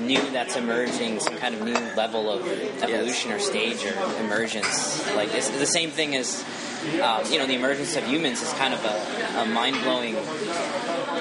new 0.00 0.20
that's 0.32 0.56
emerging, 0.56 1.20
some 1.20 1.36
kind 1.36 1.54
of 1.54 1.62
new 1.62 1.74
level 1.96 2.30
of 2.30 2.46
evolution 2.82 3.30
or 3.32 3.38
stage 3.38 3.84
or 3.84 3.94
emergence. 4.24 5.04
Like 5.14 5.32
it's 5.34 5.48
the 5.50 5.66
same 5.66 5.90
thing 5.90 6.16
as 6.16 6.44
um, 7.00 7.22
you 7.30 7.38
know 7.38 7.46
the 7.46 7.54
emergence 7.54 7.94
of 7.96 8.04
humans 8.08 8.42
is 8.42 8.52
kind 8.54 8.74
of 8.74 8.84
a, 8.84 9.40
a 9.42 9.46
mind 9.46 9.76
blowing 9.84 10.16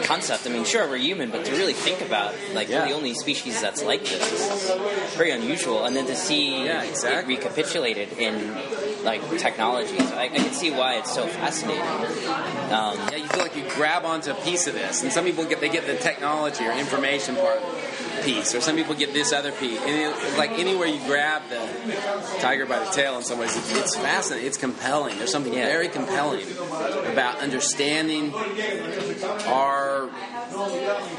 concept. 0.03 0.47
I 0.47 0.49
mean, 0.49 0.65
sure 0.65 0.87
we're 0.89 0.97
human, 0.97 1.29
but 1.29 1.45
to 1.45 1.51
really 1.51 1.73
think 1.73 2.01
about 2.01 2.33
like 2.53 2.67
Yeah. 2.69 2.81
we're 2.81 2.89
the 2.89 2.95
only 2.95 3.13
species 3.13 3.61
that's 3.61 3.83
like 3.83 4.01
this 4.03 4.31
is 4.31 5.15
very 5.15 5.29
unusual. 5.31 5.85
And 5.85 5.95
then 5.95 6.07
to 6.07 6.15
see 6.15 6.65
Yeah, 6.65 6.83
it 6.83 7.27
recapitulated 7.27 8.13
in 8.17 8.33
like 9.03 9.21
technologies, 9.37 10.11
I, 10.11 10.23
I 10.23 10.27
can 10.29 10.53
see 10.53 10.71
why 10.71 10.95
it's 10.95 11.13
so 11.13 11.27
fascinating. 11.27 11.81
Um, 12.71 12.97
Yeah, 13.11 13.15
you 13.17 13.27
feel 13.27 13.41
like 13.41 13.55
you 13.55 13.63
grab 13.75 14.05
onto 14.05 14.31
a 14.31 14.35
piece 14.35 14.67
of 14.67 14.73
this, 14.73 15.03
and 15.03 15.11
some 15.11 15.25
people 15.25 15.45
get 15.45 15.59
they 15.59 15.69
get 15.69 15.85
the 15.87 15.95
technology 15.95 16.63
or 16.65 16.71
information 16.71 17.35
part 17.35 17.59
piece, 18.23 18.53
or 18.53 18.61
some 18.61 18.75
people 18.75 18.93
get 18.93 19.13
this 19.13 19.33
other 19.33 19.51
piece. 19.51 19.79
And 19.81 19.89
it, 19.89 20.37
like 20.37 20.51
anywhere 20.51 20.87
you 20.87 20.99
grab 21.05 21.41
the 21.49 21.59
tiger 22.39 22.65
by 22.65 22.79
the 22.79 22.91
tail, 22.91 23.17
in 23.17 23.23
some 23.23 23.39
ways, 23.39 23.55
it's, 23.57 23.75
it's 23.75 23.95
fascinating. 23.95 24.47
It's 24.47 24.57
compelling. 24.57 25.17
There's 25.17 25.31
something 25.31 25.53
Yeah. 25.53 25.65
very 25.65 25.89
compelling 25.89 26.45
about 27.11 27.39
understanding 27.39 28.33
our 29.47 30.09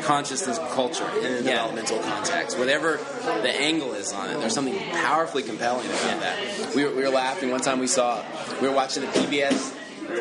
consciousness 0.03 0.59
culture 0.73 1.09
in 1.21 1.25
a 1.25 1.29
Yeah. 1.29 1.43
developmental 1.43 1.99
context. 2.01 2.59
Whatever 2.59 2.99
the 3.43 3.51
angle 3.51 3.93
is 3.95 4.12
on 4.12 4.31
it, 4.31 4.41
there's 4.41 4.55
something 4.55 4.79
powerfully 4.91 5.43
compelling 5.43 5.87
about 5.87 6.21
that. 6.21 6.75
We 6.75 6.85
were, 6.85 6.91
we 6.95 7.03
were 7.03 7.11
laughing 7.11 7.51
one 7.51 7.61
time 7.61 7.79
we 7.79 7.87
saw, 7.87 8.23
we 8.61 8.69
were 8.69 8.75
watching 8.75 9.03
the 9.03 9.09
PBS, 9.09 9.75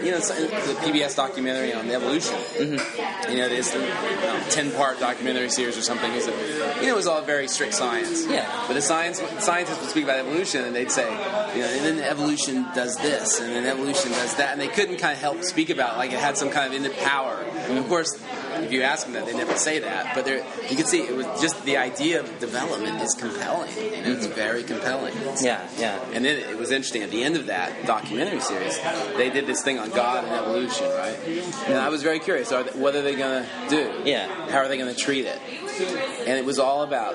you 0.03 0.11
know, 0.11 0.19
the 0.19 0.77
PBS 0.83 1.15
documentary 1.15 1.73
on 1.73 1.87
the 1.87 1.95
evolution. 1.95 2.35
Mm-hmm. 2.35 3.31
You 3.31 3.37
know, 3.39 3.49
this 3.49 3.71
ten 4.53 4.71
part 4.71 4.99
documentary 4.99 5.49
series 5.49 5.77
or 5.77 5.81
something. 5.81 6.11
It's 6.13 6.27
a, 6.27 6.31
you 6.81 6.87
know, 6.87 6.93
it 6.93 6.95
was 6.95 7.07
all 7.07 7.21
very 7.21 7.47
strict 7.47 7.73
science. 7.73 8.25
Yeah. 8.27 8.47
But 8.67 8.73
the 8.75 8.81
science 8.81 9.21
scientists 9.39 9.81
would 9.81 9.89
speak 9.89 10.05
about 10.05 10.19
evolution, 10.19 10.63
and 10.65 10.75
they'd 10.75 10.91
say, 10.91 11.09
you 11.09 11.61
know, 11.61 11.67
and 11.67 11.85
then 11.85 11.99
evolution 11.99 12.67
does 12.73 12.97
this, 12.97 13.39
and 13.39 13.53
then 13.53 13.65
evolution 13.65 14.11
does 14.11 14.35
that, 14.35 14.53
and 14.53 14.61
they 14.61 14.67
couldn't 14.69 14.97
kind 14.97 15.13
of 15.13 15.19
help 15.19 15.43
speak 15.43 15.69
about 15.69 15.95
it, 15.95 15.97
like 15.97 16.11
it 16.11 16.19
had 16.19 16.37
some 16.37 16.49
kind 16.51 16.67
of 16.67 16.73
innate 16.73 16.97
power. 16.99 17.35
And 17.67 17.77
of 17.77 17.87
course, 17.87 18.17
if 18.59 18.71
you 18.71 18.81
ask 18.83 19.05
them 19.05 19.13
that, 19.13 19.25
they 19.25 19.35
never 19.35 19.55
say 19.55 19.79
that. 19.79 20.15
But 20.15 20.25
there, 20.25 20.45
you 20.69 20.75
can 20.75 20.85
see 20.85 21.01
it 21.01 21.15
was 21.15 21.25
just 21.41 21.63
the 21.65 21.77
idea 21.77 22.21
of 22.21 22.39
development 22.39 23.01
is 23.01 23.13
compelling. 23.13 23.71
You 23.75 23.91
know, 23.91 24.11
it's 24.11 24.25
mm-hmm. 24.25 24.35
very 24.35 24.63
compelling. 24.63 25.13
yeah, 25.41 25.67
yeah. 25.77 25.99
And 26.13 26.25
then 26.25 26.37
it 26.37 26.57
was 26.57 26.71
interesting 26.71 27.03
at 27.03 27.11
the 27.11 27.23
end 27.23 27.35
of 27.35 27.47
that 27.47 27.85
documentary 27.85 28.39
series, 28.41 28.79
they 29.17 29.29
did 29.29 29.47
this 29.47 29.61
thing 29.61 29.79
on 29.79 29.89
God 29.91 30.23
and 30.23 30.33
evolution, 30.33 30.87
right? 30.89 31.17
And 31.67 31.77
I 31.77 31.89
was 31.89 32.03
very 32.03 32.19
curious, 32.19 32.51
are 32.51 32.63
they, 32.63 32.79
what 32.79 32.95
are 32.95 33.01
they 33.01 33.15
going 33.15 33.43
to 33.43 33.69
do? 33.69 34.01
Yeah. 34.05 34.27
How 34.49 34.59
are 34.59 34.67
they 34.67 34.77
going 34.77 34.93
to 34.93 34.99
treat 34.99 35.25
it? 35.25 35.39
And 36.27 36.37
it 36.37 36.45
was 36.45 36.59
all 36.59 36.83
about 36.83 37.13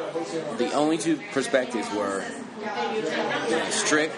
the 0.59 0.72
only 0.72 0.99
two 0.99 1.20
perspectives 1.33 1.92
were 1.92 2.25
you 2.59 3.51
know, 3.51 3.66
strict, 3.70 4.14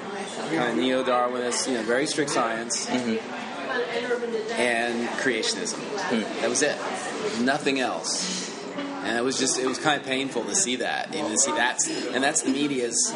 kind 0.50 0.70
of 0.70 0.76
neo 0.76 1.04
Darwinist, 1.04 1.68
you 1.68 1.74
know, 1.74 1.82
very 1.82 2.06
strict 2.06 2.30
science, 2.30 2.86
mm-hmm. 2.86 3.47
And 4.56 5.08
creationism. 5.20 5.78
Hmm. 5.78 6.40
That 6.40 6.48
was 6.48 6.62
it. 6.62 6.76
Nothing 7.40 7.80
else. 7.80 8.47
And 9.08 9.16
it 9.16 9.24
was 9.24 9.38
just, 9.38 9.58
it 9.58 9.66
was 9.66 9.78
kind 9.78 9.98
of 10.00 10.06
painful 10.06 10.44
to 10.44 10.54
see 10.54 10.76
that. 10.76 11.14
And 11.14 11.28
to 11.32 11.38
see 11.38 11.50
that's, 11.52 11.88
and 12.14 12.22
that's 12.22 12.42
the 12.42 12.50
media's 12.50 13.10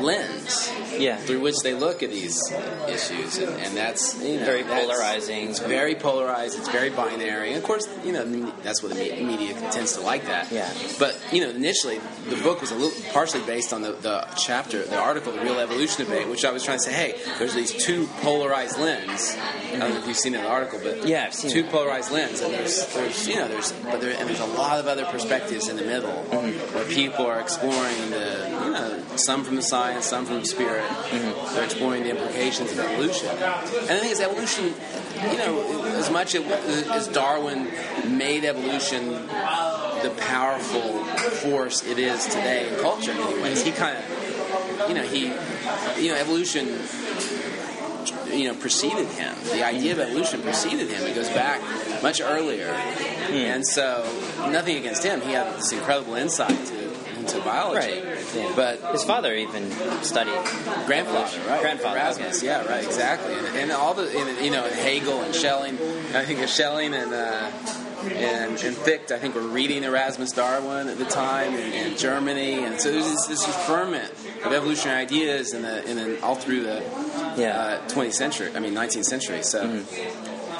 lens 0.00 0.72
Yeah. 0.98 1.16
through 1.16 1.40
which 1.40 1.56
they 1.62 1.74
look 1.74 2.02
at 2.02 2.10
these 2.10 2.40
issues. 2.88 3.38
And, 3.38 3.50
and 3.60 3.76
that's, 3.76 4.20
you 4.22 4.38
know, 4.40 4.44
Very 4.46 4.62
that's- 4.62 4.86
polarizing. 4.86 5.50
It's 5.50 5.58
very 5.58 5.94
polarized. 5.94 6.58
It's 6.58 6.68
very 6.68 6.90
binary. 6.90 7.48
And 7.48 7.58
of 7.58 7.64
course, 7.64 7.86
you 8.04 8.12
know, 8.12 8.24
that's 8.62 8.82
what 8.82 8.94
the 8.94 8.98
media 9.22 9.52
tends 9.70 9.92
to 9.94 10.00
like 10.00 10.24
that. 10.26 10.50
Yeah. 10.50 10.72
But, 10.98 11.18
you 11.32 11.40
know, 11.42 11.50
initially, 11.50 12.00
the 12.28 12.36
book 12.36 12.60
was 12.60 12.70
a 12.70 12.74
little 12.74 12.92
partially 13.12 13.42
based 13.44 13.72
on 13.72 13.82
the, 13.82 13.92
the 13.92 14.26
chapter, 14.38 14.82
the 14.84 14.96
article, 14.98 15.32
The 15.32 15.40
Real 15.40 15.58
Evolution 15.58 16.04
Debate, 16.06 16.28
which 16.28 16.44
I 16.44 16.50
was 16.50 16.62
trying 16.64 16.78
to 16.78 16.84
say, 16.84 16.92
hey, 16.92 17.20
there's 17.38 17.54
these 17.54 17.72
two 17.72 18.06
polarized 18.22 18.78
lenses. 18.78 19.36
I 19.36 19.78
don't 19.78 19.90
know 19.90 19.98
if 19.98 20.06
you've 20.06 20.16
seen 20.16 20.34
it 20.34 20.38
in 20.38 20.44
the 20.44 20.48
article, 20.50 20.80
but 20.82 21.06
Yeah, 21.06 21.24
I've 21.26 21.34
seen 21.34 21.50
two 21.50 21.60
it. 21.60 21.70
polarized 21.70 22.10
lenses. 22.10 22.40
And 22.40 22.54
there's, 22.54 22.86
there's, 22.94 23.28
you 23.28 23.36
know, 23.36 23.48
there's, 23.48 23.72
but 23.72 24.00
there, 24.00 24.16
and 24.18 24.28
there's 24.28 24.40
a 24.40 24.46
lot 24.46 24.78
of 24.78 24.86
other 24.86 25.04
perspectives 25.04 25.25
in 25.68 25.76
the 25.76 25.84
middle 25.84 26.12
where 26.30 26.84
people 26.84 27.26
are 27.26 27.40
exploring 27.40 28.10
the, 28.10 28.60
you 28.64 28.70
know, 28.70 29.02
some 29.16 29.44
from 29.44 29.56
the 29.56 29.62
science, 29.62 30.06
some 30.06 30.24
from 30.24 30.40
the 30.40 30.46
spirit. 30.46 30.84
Mm-hmm. 30.84 31.54
They're 31.54 31.64
exploring 31.64 32.04
the 32.04 32.10
implications 32.10 32.72
of 32.72 32.78
evolution. 32.78 33.28
And 33.28 33.88
the 33.88 33.98
thing 33.98 34.10
is, 34.10 34.20
evolution, 34.20 34.74
you 35.32 35.38
know, 35.38 35.84
as 35.96 36.10
much 36.10 36.34
as 36.34 37.08
Darwin 37.08 37.68
made 38.06 38.44
evolution 38.44 39.26
the 40.02 40.14
powerful 40.18 41.04
force 41.04 41.84
it 41.84 41.98
is 41.98 42.26
today 42.26 42.72
in 42.72 42.80
culture 42.80 43.10
in 43.10 43.18
many 43.18 43.42
ways, 43.42 43.64
he 43.64 43.72
kind 43.72 43.96
of, 43.96 44.88
you 44.88 44.94
know, 44.94 45.02
he, 45.02 45.26
you 46.02 46.12
know, 46.12 46.18
evolution 46.18 46.78
you 48.32 48.48
know 48.48 48.54
preceded 48.54 49.06
him. 49.08 49.34
The 49.44 49.64
idea 49.64 49.92
of 49.92 50.00
evolution 50.00 50.42
preceded 50.42 50.88
him. 50.88 51.02
It 51.04 51.14
goes 51.14 51.30
back 51.30 51.60
much 52.02 52.20
earlier, 52.20 52.68
and 53.30 53.66
so 53.66 54.02
nothing 54.50 54.76
against 54.76 55.02
him. 55.04 55.20
He 55.20 55.32
had 55.32 55.54
this 55.56 55.72
incredible 55.72 56.14
insight 56.14 56.48
to, 56.66 57.18
into 57.18 57.40
biology. 57.40 58.02
Right. 58.02 58.26
Yeah. 58.34 58.52
But 58.54 58.80
His 58.92 59.04
father 59.04 59.34
even 59.34 59.70
studied. 60.02 60.34
grandfather, 60.86 61.38
right? 61.48 61.60
Grandfather, 61.60 61.96
Erasmus, 61.98 62.42
yeah, 62.42 62.64
right, 62.66 62.84
exactly. 62.84 63.34
And, 63.34 63.46
and 63.56 63.72
all 63.72 63.94
the, 63.94 64.02
and, 64.16 64.44
you 64.44 64.50
know, 64.50 64.64
and 64.64 64.74
Hegel 64.74 65.22
and 65.22 65.34
Schelling. 65.34 65.74
I 66.14 66.24
think 66.24 66.40
of 66.40 66.48
Schelling 66.48 66.94
and. 66.94 67.12
Uh, 67.12 67.50
and, 68.06 68.52
and 68.62 68.76
Fichte, 68.76 69.10
I 69.10 69.18
think, 69.18 69.34
were 69.34 69.40
reading 69.40 69.82
Erasmus 69.82 70.30
Darwin 70.30 70.86
at 70.86 70.98
the 70.98 71.06
time 71.06 71.54
in, 71.54 71.72
in 71.72 71.96
Germany, 71.96 72.62
and 72.62 72.78
so 72.80 72.92
there's 72.92 73.06
this, 73.10 73.26
this 73.26 73.66
ferment 73.66 74.12
of 74.44 74.52
evolutionary 74.52 75.00
ideas 75.00 75.52
in 75.54 75.62
the, 75.62 75.82
in 75.90 75.96
the, 75.96 76.22
all 76.22 76.36
through 76.36 76.62
the 76.62 76.82
Yeah. 77.36 77.80
uh, 77.84 77.88
20th 77.88 78.12
century, 78.12 78.50
I 78.54 78.60
mean 78.60 78.74
19th 78.74 79.06
century. 79.06 79.42
So, 79.42 79.82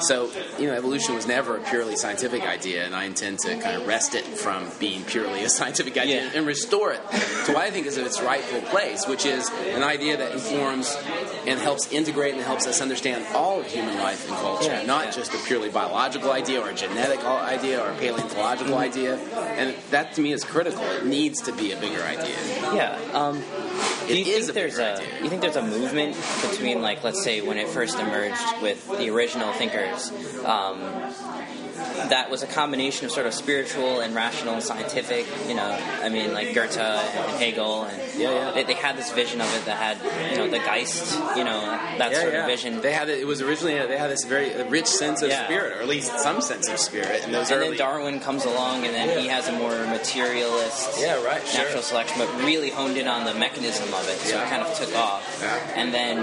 so 0.01 0.29
you 0.59 0.67
know, 0.67 0.73
evolution 0.73 1.15
was 1.15 1.27
never 1.27 1.57
a 1.57 1.61
purely 1.61 1.95
scientific 1.95 2.43
idea, 2.43 2.85
and 2.85 2.95
I 2.95 3.05
intend 3.05 3.39
to 3.39 3.57
kind 3.57 3.75
of 3.81 3.87
wrest 3.87 4.15
it 4.15 4.23
from 4.25 4.67
being 4.79 5.03
purely 5.03 5.43
a 5.43 5.49
scientific 5.59 5.97
idea 5.97 6.23
Yeah. 6.23 6.31
and 6.35 6.45
restore 6.47 6.91
it 6.93 7.01
to 7.45 7.53
what 7.53 7.57
I 7.63 7.71
think 7.71 7.87
is 7.87 7.97
its 7.97 8.21
rightful 8.21 8.61
place, 8.69 9.07
which 9.07 9.25
is 9.25 9.49
an 9.73 9.83
idea 9.83 10.17
that 10.17 10.31
informs 10.31 10.95
and 11.45 11.59
helps 11.59 11.91
integrate 11.91 12.33
and 12.33 12.43
helps 12.43 12.67
us 12.67 12.81
understand 12.81 13.25
all 13.35 13.59
of 13.59 13.65
human 13.67 13.97
life 13.99 14.27
and 14.29 14.37
culture, 14.37 14.71
Yeah, 14.71 14.83
not 14.85 15.05
yeah. 15.05 15.11
just 15.11 15.33
a 15.33 15.37
purely 15.45 15.69
biological 15.69 16.31
idea 16.31 16.61
or 16.61 16.69
a 16.69 16.73
genetic 16.73 17.23
idea 17.25 17.81
or 17.83 17.89
a 17.91 17.95
paleontological 17.95 18.77
idea. 18.77 19.17
And 19.17 19.75
that 19.91 20.13
to 20.13 20.21
me 20.21 20.31
is 20.33 20.43
critical. 20.43 20.83
It 20.83 21.05
needs 21.05 21.41
to 21.43 21.51
be 21.53 21.71
a 21.71 21.79
bigger 21.79 22.01
idea. 22.03 22.35
Yeah. 22.73 22.97
Um, 23.13 23.41
Do 24.07 24.17
you 24.17 24.23
think 24.23 24.53
there's 24.53 24.79
a 24.79 24.95
idea. 24.95 25.23
you 25.23 25.29
think 25.29 25.41
there's 25.41 25.55
a 25.55 25.61
movement 25.61 26.15
between 26.49 26.81
like 26.81 27.03
let's 27.03 27.23
say 27.23 27.41
when 27.41 27.57
it 27.57 27.67
first 27.67 27.99
emerged 27.99 28.61
with 28.61 28.87
the 28.97 29.09
original 29.09 29.51
thinkers 29.53 30.11
um, 30.45 30.79
that 32.09 32.29
was 32.29 32.43
a 32.43 32.47
combination 32.47 33.05
of 33.05 33.11
sort 33.11 33.25
of 33.25 33.33
spiritual 33.33 33.99
and 33.99 34.15
rational 34.15 34.53
and 34.53 34.63
scientific 34.63 35.25
you 35.47 35.55
know 35.55 35.79
I 36.01 36.09
mean 36.09 36.33
like 36.33 36.53
Goethe 36.53 36.77
and 36.77 37.37
Hegel 37.41 37.83
and 37.83 37.97
Yeah, 38.19 38.31
yeah. 38.31 38.51
They, 38.51 38.63
they 38.63 38.73
had 38.73 38.97
this 38.97 39.11
vision 39.11 39.41
of 39.41 39.53
it 39.55 39.65
that 39.65 39.77
had 39.77 40.31
you 40.31 40.37
know 40.37 40.49
the 40.49 40.59
Geist 40.59 41.13
you 41.35 41.43
know 41.43 41.61
that 41.97 42.11
yeah, 42.11 42.21
sort 42.21 42.33
of 42.35 42.45
vision 42.45 42.81
They 42.81 42.93
had 42.93 43.09
it. 43.09 43.19
It 43.19 43.27
was 43.27 43.41
originally 43.41 43.75
they 43.87 43.97
had 43.97 44.09
this 44.11 44.23
very 44.23 44.49
rich 44.69 44.87
sense 44.87 45.21
of 45.21 45.31
spirit, 45.31 45.77
or 45.77 45.81
at 45.81 45.87
least 45.87 46.11
some 46.19 46.41
sense 46.41 46.69
of 46.69 46.79
spirit. 46.79 47.23
In 47.25 47.31
those 47.31 47.49
and 47.51 47.59
early, 47.59 47.69
then 47.69 47.77
Darwin 47.77 48.19
comes 48.19 48.45
along 48.45 48.85
and 48.85 48.93
then 48.93 49.19
he 49.19 49.27
has 49.27 49.47
a 49.47 49.51
more 49.53 49.75
materialist 49.87 50.99
Yeah, 50.99 51.23
right, 51.23 51.45
sure. 51.45 51.63
natural 51.63 51.83
selection 51.83 52.17
but 52.19 52.29
really 52.43 52.69
honed 52.69 52.97
in 52.97 53.07
on 53.07 53.25
the 53.25 53.33
mechanism 53.33 53.87
of 53.93 54.07
it 54.07 54.17
so 54.19 54.41
it 54.41 54.49
kind 54.49 54.63
of 54.63 54.73
took 54.77 54.93
off 54.95 55.43
and 55.75 55.93
then 55.93 56.17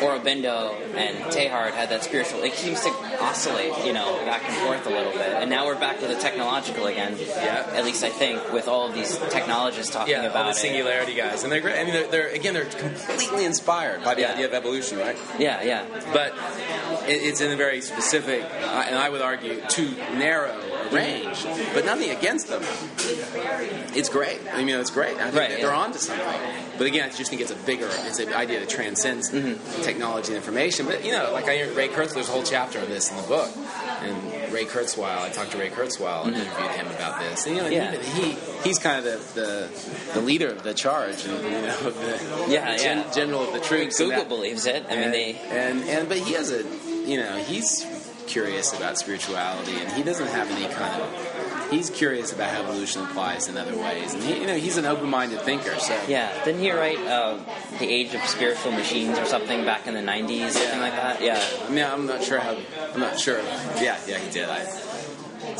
Aurobindo 0.00 0.74
and 0.96 1.16
Teilhard 1.32 1.72
had 1.72 1.88
that 1.90 2.02
spiritual 2.04 2.42
it 2.42 2.54
seems 2.54 2.80
to 2.82 2.90
oscillate 3.22 3.72
you 3.86 3.92
know 3.92 4.16
back 4.24 4.42
and 4.44 4.54
forth 4.56 4.86
a 4.86 4.90
little 4.90 5.12
bit 5.12 5.20
and 5.40 5.50
now 5.50 5.66
we're 5.66 5.78
back 5.78 6.00
to 6.00 6.06
the 6.06 6.14
technological 6.16 6.86
again 6.86 7.16
Yeah. 7.18 7.70
at 7.74 7.84
least 7.84 8.02
I 8.04 8.08
think 8.10 8.52
with 8.52 8.68
all 8.68 8.88
of 8.88 8.94
these 8.94 9.16
technologists 9.30 9.92
talking 9.92 10.12
yeah, 10.12 10.20
all 10.22 10.30
about 10.30 10.44
the 10.44 10.50
it 10.50 10.56
singularity 10.56 11.14
guys, 11.14 11.42
and 11.42 11.52
they're 11.52 11.60
great. 11.60 11.78
I 11.78 11.84
mean, 11.84 11.92
they're, 11.92 12.10
they're 12.10 12.28
again, 12.28 12.54
they're 12.54 12.64
completely 12.66 13.44
inspired 13.44 14.02
by 14.04 14.14
the 14.14 14.22
Yeah. 14.22 14.32
idea 14.32 14.46
of 14.46 14.54
evolution, 14.54 14.98
right? 14.98 15.16
yeah 15.38 15.62
yeah 15.62 15.84
But 16.12 16.32
it, 17.08 17.22
it's 17.22 17.40
in 17.40 17.50
a 17.52 17.56
very 17.56 17.80
specific, 17.80 18.42
and 18.42 18.96
I 18.96 19.08
would 19.08 19.22
argue, 19.22 19.60
too 19.68 19.90
narrow 20.14 20.56
range. 20.92 21.44
But 21.74 21.84
nothing 21.84 22.10
against 22.10 22.48
them. 22.48 22.62
It's 23.94 24.08
great. 24.08 24.40
I 24.52 24.64
mean, 24.64 24.76
it's 24.76 24.90
great. 24.90 25.16
I 25.16 25.24
think 25.30 25.34
Right, 25.36 25.48
that 25.50 25.58
yeah. 25.60 25.66
they're 25.66 25.74
onto 25.74 25.98
something. 25.98 26.26
But 26.78 26.86
again, 26.86 27.08
I 27.08 27.12
just 27.12 27.30
think 27.30 27.42
it's 27.42 27.50
a 27.50 27.56
bigger, 27.66 27.88
it's 27.90 28.18
an 28.18 28.32
idea 28.32 28.60
that 28.60 28.68
transcends 28.68 29.30
Mm-hmm. 29.30 29.82
technology 29.82 30.28
and 30.28 30.36
information. 30.36 30.86
But 30.86 31.04
you 31.04 31.12
know, 31.12 31.30
like 31.32 31.46
I 31.48 31.62
Ray 31.72 31.88
Kurtz, 31.88 32.14
there's 32.14 32.28
a 32.28 32.32
whole 32.32 32.42
chapter 32.42 32.78
on 32.80 32.88
this 32.88 33.10
in 33.10 33.16
the 33.16 33.22
book. 33.24 33.50
And 34.02 34.52
Ray 34.52 34.64
Kurzweil, 34.64 35.04
I 35.22 35.28
talked 35.30 35.52
to 35.52 35.58
Ray 35.58 35.70
Kurzweil 35.70 36.26
and 36.26 36.34
interviewed 36.34 36.70
him 36.72 36.86
about 36.88 37.20
this. 37.20 37.46
And, 37.46 37.56
you 37.56 37.62
know, 37.62 37.68
Mm-hmm. 37.70 37.94
Yeah. 37.94 38.02
he, 38.02 38.32
he 38.32 38.36
he's 38.64 38.78
kind 38.78 38.98
of 39.06 39.34
the, 39.34 39.40
the 39.40 40.14
the 40.14 40.20
leader 40.20 40.48
of 40.48 40.62
the 40.62 40.74
charge, 40.74 41.24
and 41.24 41.42
you 41.44 41.50
know, 41.50 41.78
of 41.86 41.94
the 41.96 42.52
Yeah, 42.52 42.76
gen- 42.76 42.98
yeah. 42.98 43.12
general 43.12 43.44
of 43.46 43.52
the 43.54 43.60
troops. 43.60 43.98
Google 43.98 44.24
believes 44.24 44.66
it 44.66 44.84
I 44.88 44.94
mean 44.94 45.04
and, 45.04 45.14
they 45.14 45.34
and 45.50 45.82
and 45.88 46.08
but 46.08 46.18
he 46.18 46.32
has 46.34 46.50
a 46.50 46.64
you 47.08 47.16
know 47.18 47.36
he's 47.38 47.82
curious 48.26 48.72
about 48.72 48.98
spirituality 48.98 49.76
and 49.76 49.92
he 49.92 50.02
doesn't 50.02 50.28
have 50.28 50.50
any 50.50 50.72
kind 50.72 51.02
of 51.02 51.68
he's 51.70 51.90
curious 51.90 52.32
about 52.32 52.50
how 52.50 52.62
evolution 52.62 53.02
applies 53.02 53.48
in 53.48 53.56
other 53.56 53.76
ways. 53.76 54.14
And 54.14 54.22
he, 54.22 54.40
you 54.40 54.46
know 54.46 54.56
he's 54.56 54.76
an 54.76 54.84
open-minded 54.84 55.40
thinker 55.40 55.78
so. 55.78 55.98
Yeah, 56.06 56.32
didn't 56.44 56.60
he 56.60 56.70
write 56.70 56.98
uh, 56.98 57.38
The 57.78 57.88
Age 57.88 58.14
of 58.14 58.22
Spiritual 58.22 58.72
Machines 58.72 59.18
or 59.18 59.24
something 59.24 59.64
back 59.64 59.86
in 59.86 59.94
the 59.94 60.00
90s, 60.00 60.50
something 60.50 60.80
like 60.80 60.92
that? 60.92 61.22
Yeah, 61.22 61.42
I 61.66 61.70
mean 61.70 61.84
I'm 61.84 62.06
not 62.06 62.22
sure 62.22 62.38
how 62.38 62.56
I'm 62.94 63.00
not 63.00 63.18
sure. 63.18 63.38
Yeah 63.80 63.98
yeah 64.06 64.18
he 64.18 64.30
did. 64.30 64.48
I 64.48 64.64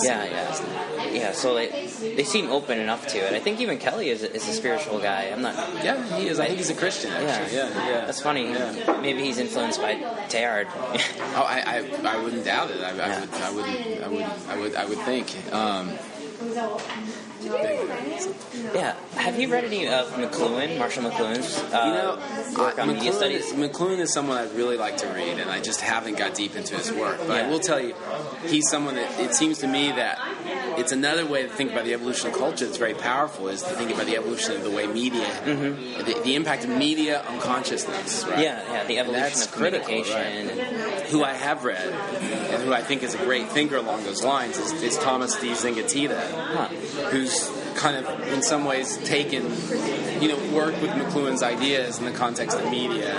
yeah, 0.01 0.25
yeah. 0.25 1.11
Yeah, 1.13 1.33
so 1.33 1.55
they, 1.55 1.69
they 2.17 2.25
seem 2.25 2.49
open 2.51 2.79
enough 2.79 3.07
to 3.09 3.19
it. 3.19 3.33
I 3.35 3.39
think 3.41 3.61
even 3.61 3.79
Kelly 3.79 4.09
is 4.09 4.23
a, 4.23 4.33
is 4.33 4.49
a 4.49 4.53
spiritual 4.53 4.99
guy. 4.99 5.25
I'm 5.33 5.43
not. 5.43 5.55
yeah 5.85 6.03
he 6.17 6.29
is 6.29 6.41
I 6.41 6.47
think 6.47 6.59
he's 6.59 6.71
a 6.71 6.75
Christian 6.75 7.11
actually 7.13 7.57
yeah 7.57 7.69
yeah, 7.89 8.05
That's 8.07 8.21
funny. 8.23 8.51
Yeah. 8.51 8.99
Maybe 9.03 9.23
he's 9.23 9.39
influenced 9.39 9.81
by 9.81 9.95
Teilhard. 10.29 10.69
oh 11.37 11.43
I, 11.47 11.85
I, 12.05 12.17
I 12.17 12.23
wouldn't 12.23 12.45
doubt 12.45 12.71
it 12.71 12.81
I, 12.83 12.91
I 12.91 12.95
Yeah. 12.97 13.21
would 13.21 13.35
I 13.35 13.51
wouldn't 13.53 14.03
I 14.03 14.09
would 14.09 14.27
I 14.49 14.57
would 14.61 14.75
I 14.77 14.85
would 14.87 14.99
think 15.01 15.27
um, 15.53 15.93
yeah. 17.45 18.95
Have 19.17 19.39
you 19.39 19.51
read 19.51 19.65
any 19.65 19.89
of 19.89 20.11
McLuhan, 20.13 20.79
Marshall 20.79 21.05
McLuhan's 21.05 21.59
uh, 21.73 21.83
You 21.87 21.93
know, 21.93 22.63
work 22.63 22.79
on 22.79 22.89
media 22.89 23.11
McLuhan, 23.11 23.15
studies? 23.15 23.53
McLuhan 23.53 23.99
is 23.99 24.13
someone 24.13 24.39
I'd 24.39 24.53
really 24.53 24.77
like 24.77 24.97
to 24.99 25.07
read, 25.09 25.39
and 25.39 25.51
I 25.51 25.61
just 25.61 25.81
haven't 25.81 26.17
got 26.19 26.35
deep 26.35 26.57
into 26.57 26.77
his 26.77 26.93
work. 26.93 27.19
But 27.27 27.37
Yeah. 27.37 27.47
I 27.47 27.49
will 27.49 27.61
tell 27.61 27.81
you, 27.81 27.95
he's 28.47 28.69
someone 28.69 28.95
that 28.97 29.21
it 29.21 29.35
seems 29.35 29.59
to 29.59 29.67
me 29.67 29.93
that 29.93 30.19
it's 30.79 30.93
another 30.93 31.27
way 31.27 31.43
to 31.43 31.49
think 31.49 31.73
about 31.73 31.85
the 31.85 31.95
evolution 31.95 32.31
of 32.31 32.37
culture 32.37 32.65
that's 32.65 32.79
very 32.79 32.95
powerful 32.95 33.49
is 33.49 33.63
to 33.63 33.71
think 33.71 33.91
about 33.91 34.07
the 34.07 34.17
evolution 34.17 34.57
of 34.57 34.63
the 34.63 34.71
way 34.71 34.87
media, 34.87 35.27
the, 35.45 36.21
the 36.25 36.35
impact 36.35 36.65
of 36.65 36.71
media 36.71 37.23
on 37.29 37.41
consciousness. 37.41 38.25
Right? 38.25 38.33
Mm-hmm. 38.33 38.41
Yeah, 38.41 38.73
yeah. 38.73 38.85
The 38.85 38.99
evolution 38.99 39.43
of 39.43 39.53
critical, 39.53 39.95
right. 39.95 40.51
Who 41.11 41.23
I 41.25 41.35
have 41.35 41.65
read, 41.65 41.89
and 41.89 42.63
who 42.63 42.73
I 42.73 42.83
think 42.83 43.03
is 43.03 43.15
a 43.15 43.19
great 43.19 43.49
thinker 43.49 43.77
along 43.77 44.05
those 44.05 44.23
lines, 44.25 44.59
is, 44.59 44.73
is 44.83 44.99
Thomas 44.99 45.35
de 45.37 45.53
Zengotita 45.53 46.31
huh. 46.33 46.69
Who's 46.93 47.51
kind 47.75 47.97
of 47.97 48.29
in 48.29 48.43
some 48.43 48.65
ways 48.65 48.97
taken, 48.99 49.45
you 50.21 50.29
know, 50.29 50.39
worked 50.55 50.81
with 50.81 50.91
McLuhan's 50.91 51.43
ideas 51.43 51.99
in 51.99 52.05
the 52.05 52.13
context 52.13 52.59
of 52.59 52.71
media, 52.71 53.13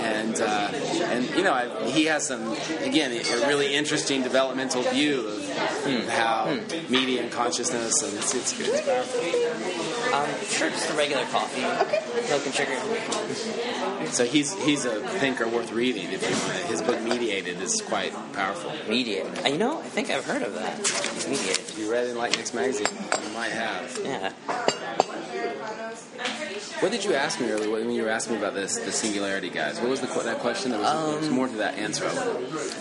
and 0.00 0.40
uh, 0.40 0.70
and 1.04 1.28
you 1.30 1.42
know, 1.42 1.52
I, 1.52 1.90
he 1.90 2.04
has 2.06 2.26
some 2.26 2.52
again 2.80 3.12
a 3.12 3.46
really 3.46 3.74
interesting 3.74 4.22
developmental 4.22 4.82
view 4.82 5.26
of 5.28 6.08
how 6.08 6.58
media 6.88 7.22
and 7.22 7.32
consciousness 7.32 8.02
and 8.02 8.14
it's 8.14 8.34
it's, 8.34 8.58
it's 8.60 8.80
powerful. 8.82 10.14
Um, 10.14 10.28
sure, 10.46 10.70
just 10.70 10.90
a 10.90 10.94
regular 10.94 11.24
coffee. 11.26 11.64
Okay. 11.64 12.02
Milk 12.28 12.46
and 12.46 12.54
sugar. 12.54 14.06
So 14.12 14.24
he's 14.24 14.54
he's 14.64 14.84
a 14.84 15.00
thinker 15.18 15.46
worth 15.48 15.72
reading 15.72 16.10
if 16.12 16.22
you 16.22 16.36
want. 16.36 16.68
His 16.68 16.82
book 16.82 17.00
Mediated 17.02 17.60
is 17.60 17.80
quite 17.82 18.12
powerful. 18.32 18.72
Mediated. 18.88 19.46
You 19.46 19.58
know, 19.58 19.80
I 19.80 19.88
think 19.88 20.10
I've 20.10 20.24
heard 20.24 20.42
of 20.42 20.54
that. 20.54 20.78
Mediated. 21.28 21.76
You 21.76 21.90
read 21.90 22.04
it 22.04 22.10
in 22.10 22.16
EnlightenNext 22.16 22.54
magazine, 22.54 22.86
you 23.24 23.30
might 23.34 23.52
have. 23.52 23.97
Yeah. 24.04 24.32
What 26.80 26.92
did 26.92 27.04
you 27.04 27.14
ask 27.14 27.40
me 27.40 27.50
earlier 27.50 27.70
when 27.70 27.90
you 27.90 28.04
were 28.04 28.08
asking 28.08 28.34
me 28.34 28.38
about 28.38 28.54
this, 28.54 28.76
the 28.78 28.92
singularity 28.92 29.50
guys? 29.50 29.80
What 29.80 29.90
was 29.90 30.00
the 30.00 30.06
that 30.06 30.38
question? 30.38 30.70
There 30.70 30.80
was, 30.80 31.10
there 31.10 31.18
was 31.18 31.30
more 31.30 31.48
to 31.48 31.56
that 31.56 31.74
answer. 31.76 32.08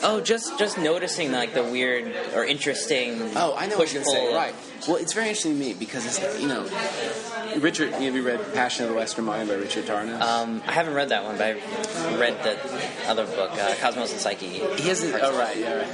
Oh, 0.03 0.21
just 0.23 0.60
just 0.60 0.77
noticing 0.77 1.32
like 1.32 1.56
the 1.56 1.63
weird 1.63 2.15
or 2.36 2.45
interesting. 2.45 3.19
Oh, 3.36 3.56
I 3.58 3.65
know 3.65 3.77
what 3.77 3.91
you're 3.91 4.03
going 4.03 4.15
to 4.15 4.21
say. 4.21 4.36
Right. 4.36 4.53
Well, 4.88 4.97
it's 4.97 5.13
very 5.13 5.30
interesting 5.30 5.53
to 5.53 5.60
me 5.60 5.73
because 5.73 6.06
it's, 6.06 6.39
you 6.39 6.47
know, 6.47 6.63
Richard. 7.60 7.93
You 7.93 8.12
know, 8.12 8.15
you 8.17 8.21
read 8.23 8.53
Passion 8.53 8.86
of 8.86 8.91
the 8.91 8.95
Western 8.95 9.25
Mind 9.25 9.49
by 9.49 9.56
Richard 9.56 9.86
Tarnas. 9.86 10.21
Um, 10.21 10.62
I 10.67 10.73
haven't 10.73 10.93
read 10.93 11.10
that 11.10 11.23
one, 11.23 11.38
but 11.38 11.47
I 11.47 12.17
read 12.17 12.43
the 12.43 13.10
other 13.10 13.25
book, 13.25 13.51
uh, 13.53 13.73
Cosmos 13.82 14.12
and 14.12 14.21
Psyche. 14.21 14.47
he 14.47 14.88
has. 14.89 15.03
A, 15.03 15.19
oh, 15.21 15.38
right. 15.38 15.58
Yeah. 15.58 15.73
Right. 15.73 15.88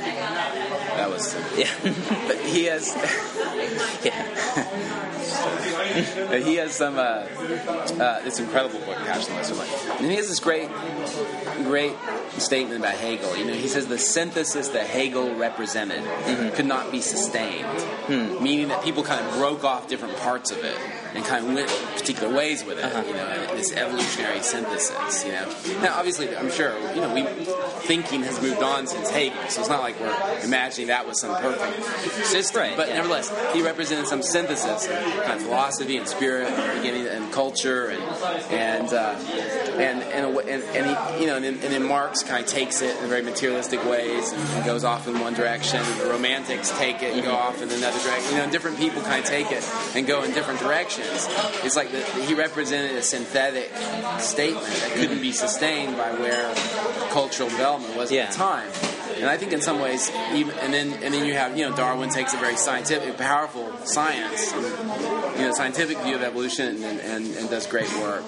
That 0.97 1.09
was. 1.09 1.35
Yeah. 1.57 1.69
But 2.27 2.37
he 2.39 2.65
has. 2.65 2.93
yeah. 4.03 4.27
But 6.29 6.43
he 6.43 6.55
has 6.55 6.73
some. 6.73 6.97
Uh, 6.97 7.27
uh, 7.99 8.21
this 8.23 8.39
incredible 8.39 8.79
book, 8.79 8.97
the 8.97 9.03
Western 9.05 9.37
and 9.97 10.09
he 10.09 10.15
has 10.15 10.27
this 10.27 10.39
great, 10.39 10.69
great 11.63 11.93
statement 12.37 12.79
about 12.79 12.95
Hegel. 12.95 13.35
You 13.37 13.45
know, 13.45 13.53
he 13.53 13.67
says 13.67 13.87
the 13.87 13.97
synthesis 13.97 14.69
that 14.69 14.87
Hegel 14.87 15.35
represented 15.35 16.03
could 16.53 16.65
not 16.65 16.91
be 16.91 17.01
sustained, 17.01 17.67
meaning 18.41 18.69
that 18.69 18.83
people 18.83 19.03
kind 19.03 19.25
of 19.25 19.33
broke 19.33 19.63
off 19.63 19.87
different 19.87 20.17
parts 20.17 20.51
of 20.51 20.63
it 20.63 20.77
and 21.13 21.23
kind 21.25 21.45
of 21.45 21.53
went 21.53 21.69
particular 21.95 22.33
ways 22.33 22.63
with 22.63 22.79
it. 22.79 23.07
You 23.07 23.13
know, 23.13 23.55
this 23.55 23.71
evolutionary 23.71 24.41
synthesis. 24.41 25.25
You 25.25 25.33
know, 25.33 25.55
now 25.81 25.95
obviously, 25.95 26.35
I'm 26.35 26.51
sure 26.51 26.77
you 26.93 27.01
know 27.01 27.13
we 27.13 27.23
thinking 27.85 28.23
has 28.23 28.41
moved 28.41 28.61
on 28.61 28.87
since 28.87 29.09
Hegel, 29.09 29.37
so 29.49 29.61
it's 29.61 29.69
not 29.69 29.81
like 29.81 29.99
we're 29.99 30.43
imagining 30.43 30.87
that 30.87 31.07
was 31.07 31.19
some 31.19 31.35
perfect 31.41 32.25
system. 32.25 32.61
Right, 32.61 32.77
but 32.77 32.87
yeah. 32.87 32.95
nevertheless, 32.95 33.31
he 33.53 33.61
represented 33.61 34.07
some 34.07 34.21
synthesis 34.21 34.87
of 34.87 35.23
kind 35.23 35.33
of 35.33 35.43
philosophy 35.43 35.97
and 35.97 36.07
spirit, 36.07 36.47
and 36.47 36.81
beginning 36.81 37.07
and 37.07 37.31
culture, 37.31 37.87
and 37.87 38.01
and 38.51 38.93
uh, 38.93 39.15
and 39.77 40.03
and, 40.03 40.37
and, 40.37 40.63
and 40.63 40.85
he, 40.85 41.21
you 41.21 41.27
know, 41.27 41.35
and 41.35 41.45
then, 41.45 41.53
and 41.55 41.73
then 41.73 41.83
Marx 41.87 42.23
kind 42.23 42.43
of 42.43 42.49
takes 42.49 42.81
it 42.81 42.95
in 43.01 43.09
very 43.09 43.21
materialistic 43.21 43.83
ways 43.85 44.31
and 44.31 44.65
goes 44.65 44.83
off 44.83 45.07
in 45.07 45.19
one 45.19 45.33
direction, 45.33 45.79
and 45.81 46.01
the 46.01 46.05
Romantics 46.05 46.71
take 46.77 47.01
it 47.03 47.13
and 47.13 47.23
go 47.23 47.33
off 47.33 47.61
in 47.61 47.69
another 47.69 47.99
direction. 47.99 48.33
You 48.33 48.45
know, 48.45 48.51
different 48.51 48.77
people 48.77 49.01
kind 49.01 49.23
of 49.23 49.29
take 49.29 49.51
it 49.51 49.63
and 49.95 50.07
go 50.07 50.23
in 50.23 50.31
different 50.31 50.59
directions. 50.59 51.02
It's 51.63 51.75
like 51.75 51.91
the, 51.91 52.01
he 52.25 52.33
represented 52.33 52.95
a 52.95 53.01
synthetic 53.01 53.71
statement 54.19 54.65
that 54.65 54.91
couldn't 54.95 55.21
be 55.21 55.31
sustained 55.31 55.97
by 55.97 56.11
where 56.13 56.53
cultural 57.11 57.49
development 57.49 57.95
was 57.95 58.11
Yeah. 58.11 58.23
at 58.23 58.31
the 58.31 58.37
time. 58.37 58.69
And 59.17 59.25
I 59.29 59.37
think 59.37 59.53
in 59.53 59.61
some 59.61 59.79
ways, 59.79 60.09
even 60.33 60.57
and 60.57 60.73
then 60.73 60.91
and 61.03 61.13
then 61.13 61.23
you 61.25 61.33
have 61.35 61.55
you 61.55 61.69
know 61.69 61.75
Darwin 61.75 62.09
takes 62.09 62.33
a 62.33 62.37
very 62.37 62.55
scientific, 62.57 63.15
powerful 63.15 63.71
science, 63.85 64.51
and, 64.51 64.63
you 65.37 65.45
know, 65.45 65.53
scientific 65.53 65.99
view 65.99 66.15
of 66.15 66.23
evolution 66.23 66.83
and, 66.83 66.99
and, 66.99 67.27
and 67.37 67.47
does 67.49 67.67
great 67.67 67.91
work. 67.99 68.23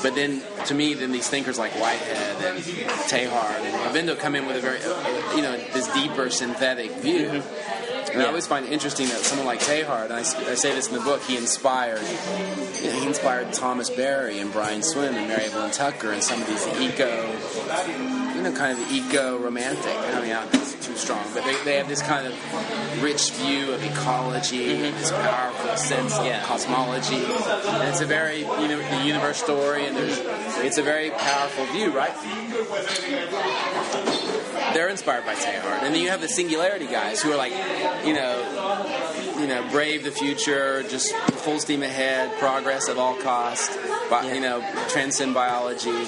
But 0.00 0.14
then 0.14 0.40
to 0.66 0.74
me, 0.74 0.94
then 0.94 1.10
these 1.10 1.28
thinkers 1.28 1.58
like 1.58 1.72
Whitehead 1.72 2.54
and 2.54 2.62
Teilhard 3.10 3.60
and 3.62 3.74
Aurobindo 3.74 4.16
come 4.16 4.36
in 4.36 4.46
with 4.46 4.56
a 4.56 4.60
very 4.60 4.78
you 5.36 5.42
know 5.42 5.56
this 5.74 5.88
deeper 5.92 6.30
synthetic 6.30 6.92
view. 6.92 7.26
Mm-hmm. 7.28 7.81
And 8.12 8.22
I 8.22 8.26
always 8.26 8.46
find 8.46 8.66
it 8.66 8.72
interesting 8.72 9.08
that 9.08 9.18
someone 9.18 9.46
like 9.46 9.60
Teilhard, 9.60 10.04
and 10.04 10.12
I, 10.14 10.18
I 10.18 10.54
say 10.54 10.74
this 10.74 10.88
in 10.88 10.94
the 10.94 11.00
book, 11.00 11.22
he 11.22 11.36
inspired, 11.36 12.02
you 12.82 12.90
know, 12.90 13.00
he 13.00 13.06
inspired 13.06 13.52
Thomas 13.52 13.90
Berry 13.90 14.38
and 14.38 14.52
Brian 14.52 14.82
Swimme 14.82 15.14
and 15.14 15.28
Mary 15.28 15.44
Evelyn 15.44 15.70
Tucker 15.70 16.12
and 16.12 16.22
some 16.22 16.40
of 16.40 16.46
these 16.46 16.66
eco 16.80 17.06
you 18.42 18.50
know, 18.50 18.56
kind 18.56 18.78
of 18.78 18.90
eco-romantic. 18.90 19.84
I 19.86 20.20
mean, 20.20 20.32
I 20.32 20.40
don't 20.40 20.50
think 20.50 20.62
it's 20.62 20.86
too 20.86 20.96
strong, 20.96 21.24
but 21.32 21.44
they, 21.44 21.54
they 21.64 21.76
have 21.76 21.88
this 21.88 22.02
kind 22.02 22.26
of 22.26 23.02
rich 23.02 23.30
view 23.32 23.72
of 23.72 23.82
ecology, 23.84 24.66
mm-hmm. 24.66 24.98
this 24.98 25.10
powerful 25.10 25.76
sense 25.76 26.18
of 26.18 26.26
yeah. 26.26 26.42
cosmology, 26.44 27.16
and 27.16 27.88
it's 27.88 28.00
a 28.00 28.06
very 28.06 28.40
you 28.40 28.68
know 28.68 28.78
the 28.78 29.04
universe 29.04 29.42
story, 29.42 29.86
and 29.86 29.96
there's 29.96 30.18
it's 30.64 30.78
a 30.78 30.82
very 30.82 31.10
powerful 31.10 31.64
view, 31.66 31.90
right? 31.90 32.12
They're 34.74 34.88
inspired 34.88 35.24
by 35.26 35.34
Teilhard, 35.34 35.82
and 35.82 35.94
then 35.94 36.00
you 36.02 36.08
have 36.08 36.20
the 36.20 36.28
singularity 36.28 36.86
guys 36.86 37.22
who 37.22 37.30
are 37.30 37.36
like, 37.36 37.52
you 38.04 38.14
know, 38.14 39.32
you 39.38 39.46
know, 39.46 39.66
brave 39.70 40.04
the 40.04 40.10
future, 40.10 40.82
just 40.84 41.14
full 41.14 41.58
steam 41.58 41.82
ahead, 41.82 42.32
progress 42.38 42.88
at 42.88 42.96
all 42.96 43.14
cost, 43.16 43.70
but, 44.08 44.34
you 44.34 44.40
know, 44.40 44.64
transcend 44.88 45.34
biology 45.34 46.06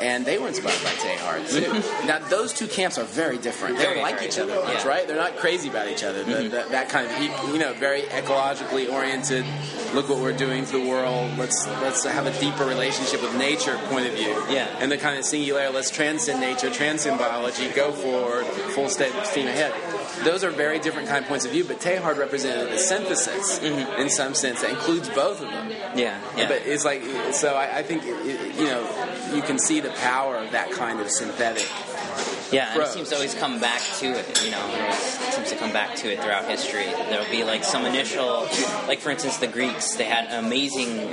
and 0.00 0.24
they 0.24 0.38
were 0.38 0.48
inspired 0.48 0.82
by 0.82 0.90
Teilhard 0.90 1.50
too. 1.50 2.06
now 2.06 2.18
those 2.28 2.52
two 2.52 2.66
camps 2.66 2.98
are 2.98 3.04
very 3.04 3.38
different. 3.38 3.78
They 3.78 3.84
don't 3.84 4.02
like 4.02 4.22
each 4.22 4.38
other 4.38 4.54
much, 4.56 4.84
yeah. 4.84 4.88
right? 4.88 5.06
They're 5.06 5.16
not 5.16 5.36
crazy 5.36 5.68
about 5.68 5.88
each 5.88 6.04
other. 6.04 6.24
Mm-hmm. 6.24 6.30
The, 6.30 6.42
the, 6.48 6.68
that 6.70 6.88
kind 6.88 7.06
of 7.06 7.52
you 7.52 7.58
know 7.58 7.72
very 7.74 8.02
ecologically 8.02 8.92
oriented. 8.92 9.44
Look 9.94 10.08
what 10.08 10.18
we're 10.18 10.36
doing 10.36 10.64
to 10.66 10.72
the 10.72 10.88
world. 10.88 11.38
Let's 11.38 11.66
let's 11.66 12.04
have 12.04 12.26
a 12.26 12.40
deeper 12.40 12.64
relationship 12.64 13.22
with 13.22 13.36
nature 13.36 13.76
point 13.88 14.06
of 14.06 14.14
view. 14.14 14.34
Yeah. 14.50 14.68
And 14.78 14.90
the 14.90 14.98
kind 14.98 15.18
of 15.18 15.24
singular. 15.24 15.70
Let's 15.70 15.90
transcend 15.90 16.40
nature, 16.40 16.70
transcend 16.70 17.18
biology, 17.18 17.68
go 17.70 17.92
forward, 17.92 18.44
full 18.74 18.88
steam 18.88 19.46
ahead 19.46 19.72
those 20.24 20.44
are 20.44 20.50
very 20.50 20.78
different 20.78 21.08
kind 21.08 21.22
of 21.24 21.28
points 21.28 21.44
of 21.44 21.52
view. 21.52 21.64
But 21.64 21.80
Teilhard 21.80 22.18
represented 22.18 22.72
a 22.72 22.78
synthesis 22.78 23.58
mm-hmm. 23.58 24.00
in 24.00 24.10
some 24.10 24.34
sense 24.34 24.62
that 24.62 24.70
includes 24.70 25.08
both 25.10 25.42
of 25.42 25.48
them. 25.48 25.70
Yeah, 25.96 26.20
yeah. 26.36 26.48
But 26.48 26.62
it's 26.66 26.84
like 26.84 27.02
so. 27.32 27.54
I, 27.54 27.78
I 27.78 27.82
think 27.82 28.02
it, 28.04 28.56
you 28.56 28.66
know 28.66 29.32
you 29.34 29.42
can 29.42 29.58
see 29.58 29.80
the 29.80 29.90
power 29.90 30.36
of 30.36 30.52
that 30.52 30.70
kind 30.70 31.00
of 31.00 31.10
synthetic 31.10 31.68
yeah, 32.52 32.72
and 32.72 32.82
it 32.82 32.88
seems 32.88 33.08
to 33.10 33.14
always 33.16 33.34
come 33.34 33.60
back 33.60 33.80
to 33.98 34.06
it. 34.06 34.44
You 34.44 34.50
know, 34.50 34.64
it 34.88 35.32
seems 35.32 35.50
to 35.50 35.56
come 35.56 35.72
back 35.72 35.96
to 35.96 36.12
it 36.12 36.20
throughout 36.22 36.48
history. 36.48 36.84
There'll 36.84 37.30
be 37.30 37.44
like 37.44 37.64
some 37.64 37.84
initial, 37.84 38.48
like 38.86 39.00
for 39.00 39.10
instance, 39.10 39.38
the 39.38 39.46
Greeks. 39.46 39.96
They 39.96 40.04
had 40.04 40.44
amazing 40.44 41.08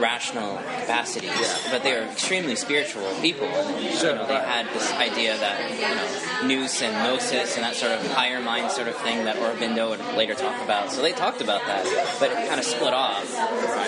rational 0.00 0.56
capacities, 0.56 1.30
yeah. 1.30 1.70
but 1.70 1.82
they 1.82 1.92
were 1.92 2.06
extremely 2.06 2.56
spiritual 2.56 3.08
people. 3.20 3.48
Sure, 3.48 4.10
you 4.10 4.16
know, 4.16 4.26
they 4.26 4.34
had 4.34 4.66
this 4.72 4.92
idea 4.94 5.36
that 5.38 6.40
you 6.42 6.48
know, 6.48 6.56
nous 6.56 6.82
and 6.82 6.92
gnosis 7.04 7.56
and 7.56 7.64
that 7.64 7.74
sort 7.74 7.92
of 7.92 8.06
higher 8.12 8.40
mind 8.40 8.70
sort 8.70 8.88
of 8.88 8.96
thing 8.96 9.24
that 9.24 9.36
Aurobindo 9.36 9.90
would 9.90 10.16
later 10.16 10.34
talk 10.34 10.62
about. 10.62 10.90
So 10.90 11.02
they 11.02 11.12
talked 11.12 11.40
about 11.40 11.64
that, 11.66 11.84
but 12.18 12.30
it 12.30 12.48
kind 12.48 12.58
of 12.58 12.64
split 12.64 12.94
off. 12.94 13.26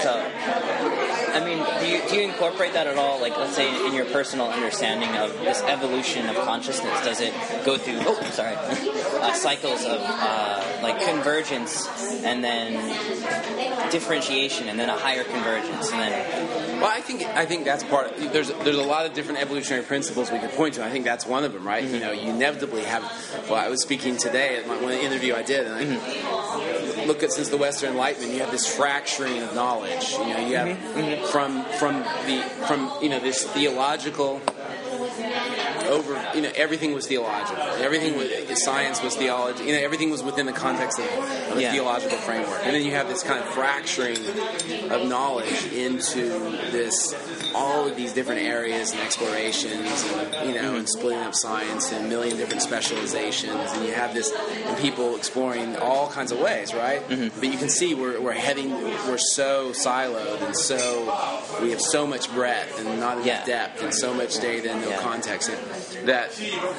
So, 0.03 0.13
I 1.35 1.43
mean, 1.45 1.62
do 2.09 2.17
you, 2.17 2.23
incorporate 2.23 2.73
that 2.75 2.87
at 2.87 2.97
all? 2.97 3.21
Like, 3.21 3.37
let's 3.37 3.55
say 3.55 3.87
in 3.87 3.95
your 3.95 4.07
personal 4.07 4.49
understanding 4.49 5.11
of 5.17 5.33
this 5.41 5.63
evolution 5.63 6.29
of 6.29 6.37
consciousness? 6.37 7.05
Does 7.05 7.21
it 7.21 7.33
go 7.65 7.79
through? 7.79 7.99
Oh, 8.01 8.21
sorry, 8.33 8.55
uh, 8.57 9.33
cycles 9.35 9.85
of 9.85 10.01
uh, 10.03 10.81
like 10.83 11.05
convergence 11.05 11.87
and 12.25 12.43
then 12.43 12.73
differentiation 13.91 14.69
and 14.69 14.79
then 14.79 14.89
a 14.89 14.97
higher 14.97 15.25
convergence 15.25 15.91
and 15.93 16.01
then. 16.01 16.62
Well, 16.83 16.91
I 16.91 17.01
think 17.01 17.23
I 17.23 17.47
think 17.47 17.65
that's 17.65 17.85
part. 17.85 18.11
Of, 18.11 18.33
there's 18.33 18.49
there's 18.49 18.77
a 18.77 18.83
lot 18.83 19.07
of 19.07 19.15
different 19.15 19.41
evolutionary 19.41 19.85
principles 19.85 20.33
we 20.33 20.41
could 20.41 20.51
point 20.51 20.75
to. 20.75 20.85
I 20.85 20.91
think 20.91 21.05
that's 21.05 21.25
one 21.25 21.45
of 21.45 21.53
them, 21.53 21.65
right? 21.65 21.85
Mm-hmm. 21.85 21.95
You 21.95 22.01
know, 22.01 22.11
you 22.11 22.31
inevitably 22.31 22.83
have. 22.83 23.03
Well, 23.49 23.55
I 23.55 23.69
was 23.69 23.83
speaking 23.83 24.17
today 24.17 24.57
at 24.57 24.67
my, 24.67 24.81
one 24.83 24.93
interview 24.93 25.35
I 25.35 25.43
did, 25.43 25.67
and 25.67 25.75
I. 25.75 25.85
Mm-hmm 25.85 26.83
look 27.07 27.23
at 27.23 27.33
since 27.33 27.49
the 27.49 27.57
Western 27.57 27.91
Enlightenment, 27.91 28.33
you 28.33 28.41
have 28.41 28.51
this 28.51 28.67
fracturing 28.67 29.43
of 29.43 29.55
knowledge. 29.55 30.13
You 30.13 30.29
know, 30.29 30.39
you 30.39 30.57
have 30.57 30.69
mm-hmm. 30.69 31.27
from 31.27 31.65
from 31.79 31.99
the 32.27 32.43
from 32.67 32.93
you 33.03 33.09
know 33.09 33.21
this 33.21 33.45
theological 33.45 34.41
over, 35.89 36.31
you 36.35 36.43
know, 36.43 36.53
everything 36.55 36.95
was 36.95 37.07
theological. 37.07 37.63
Everything 37.63 38.17
was 38.17 38.63
science 38.63 39.03
was 39.03 39.17
theology. 39.17 39.65
You 39.65 39.73
know, 39.73 39.81
everything 39.81 40.11
was 40.11 40.23
within 40.23 40.47
the 40.47 40.53
context 40.53 40.99
of, 40.99 41.07
of 41.51 41.57
a 41.57 41.63
yeah. 41.63 41.73
theological 41.73 42.19
framework. 42.19 42.61
And 42.65 42.75
then 42.75 42.85
you 42.85 42.93
have 42.93 43.09
this 43.09 43.23
kind 43.23 43.41
of 43.41 43.47
fracturing 43.51 44.19
of 44.91 45.09
knowledge 45.09 45.73
into 45.73 46.29
this 46.71 47.15
all 47.55 47.87
of 47.87 47.97
these 47.97 48.13
different 48.13 48.41
areas 48.41 48.93
and 48.93 49.01
explorations, 49.01 50.05
and, 50.13 50.49
you 50.49 50.55
know, 50.55 50.69
mm-hmm. 50.69 50.77
and 50.77 50.89
splitting 50.89 51.23
up 51.23 51.35
science 51.35 51.93
in 51.93 52.05
a 52.05 52.09
million 52.09 52.37
different 52.37 52.63
specializations. 52.63 53.73
And 53.73 53.85
you 53.85 53.93
have 53.93 54.15
this, 54.15 54.33
and 54.67 54.77
people 54.79 55.17
exploring 55.17 55.77
all 55.77 56.09
kinds 56.09 56.33
of 56.33 56.41
ways, 56.41 56.73
right? 56.75 57.07
Mm-hmm. 57.09 57.41
But 57.41 57.49
you 57.49 57.59
can 57.59 57.69
see 57.69 57.95
we're, 57.95 58.21
we're 58.21 58.33
heading, 58.33 58.71
we're 58.71 59.19
so 59.19 59.73
siloed 59.73 60.43
and 60.43 60.57
so, 60.57 60.81
we 61.63 61.71
have 61.71 61.81
so 61.81 62.07
much 62.07 62.33
breadth 62.33 62.79
and 62.79 63.01
not 63.01 63.15
enough 63.15 63.27
yeah. 63.27 63.45
depth 63.45 63.83
and 63.83 63.95
so 63.95 64.15
much 64.15 64.41
data 64.41 64.71
and 64.71 64.83
no 64.97 65.01
context 65.01 65.51
that, 66.05 66.31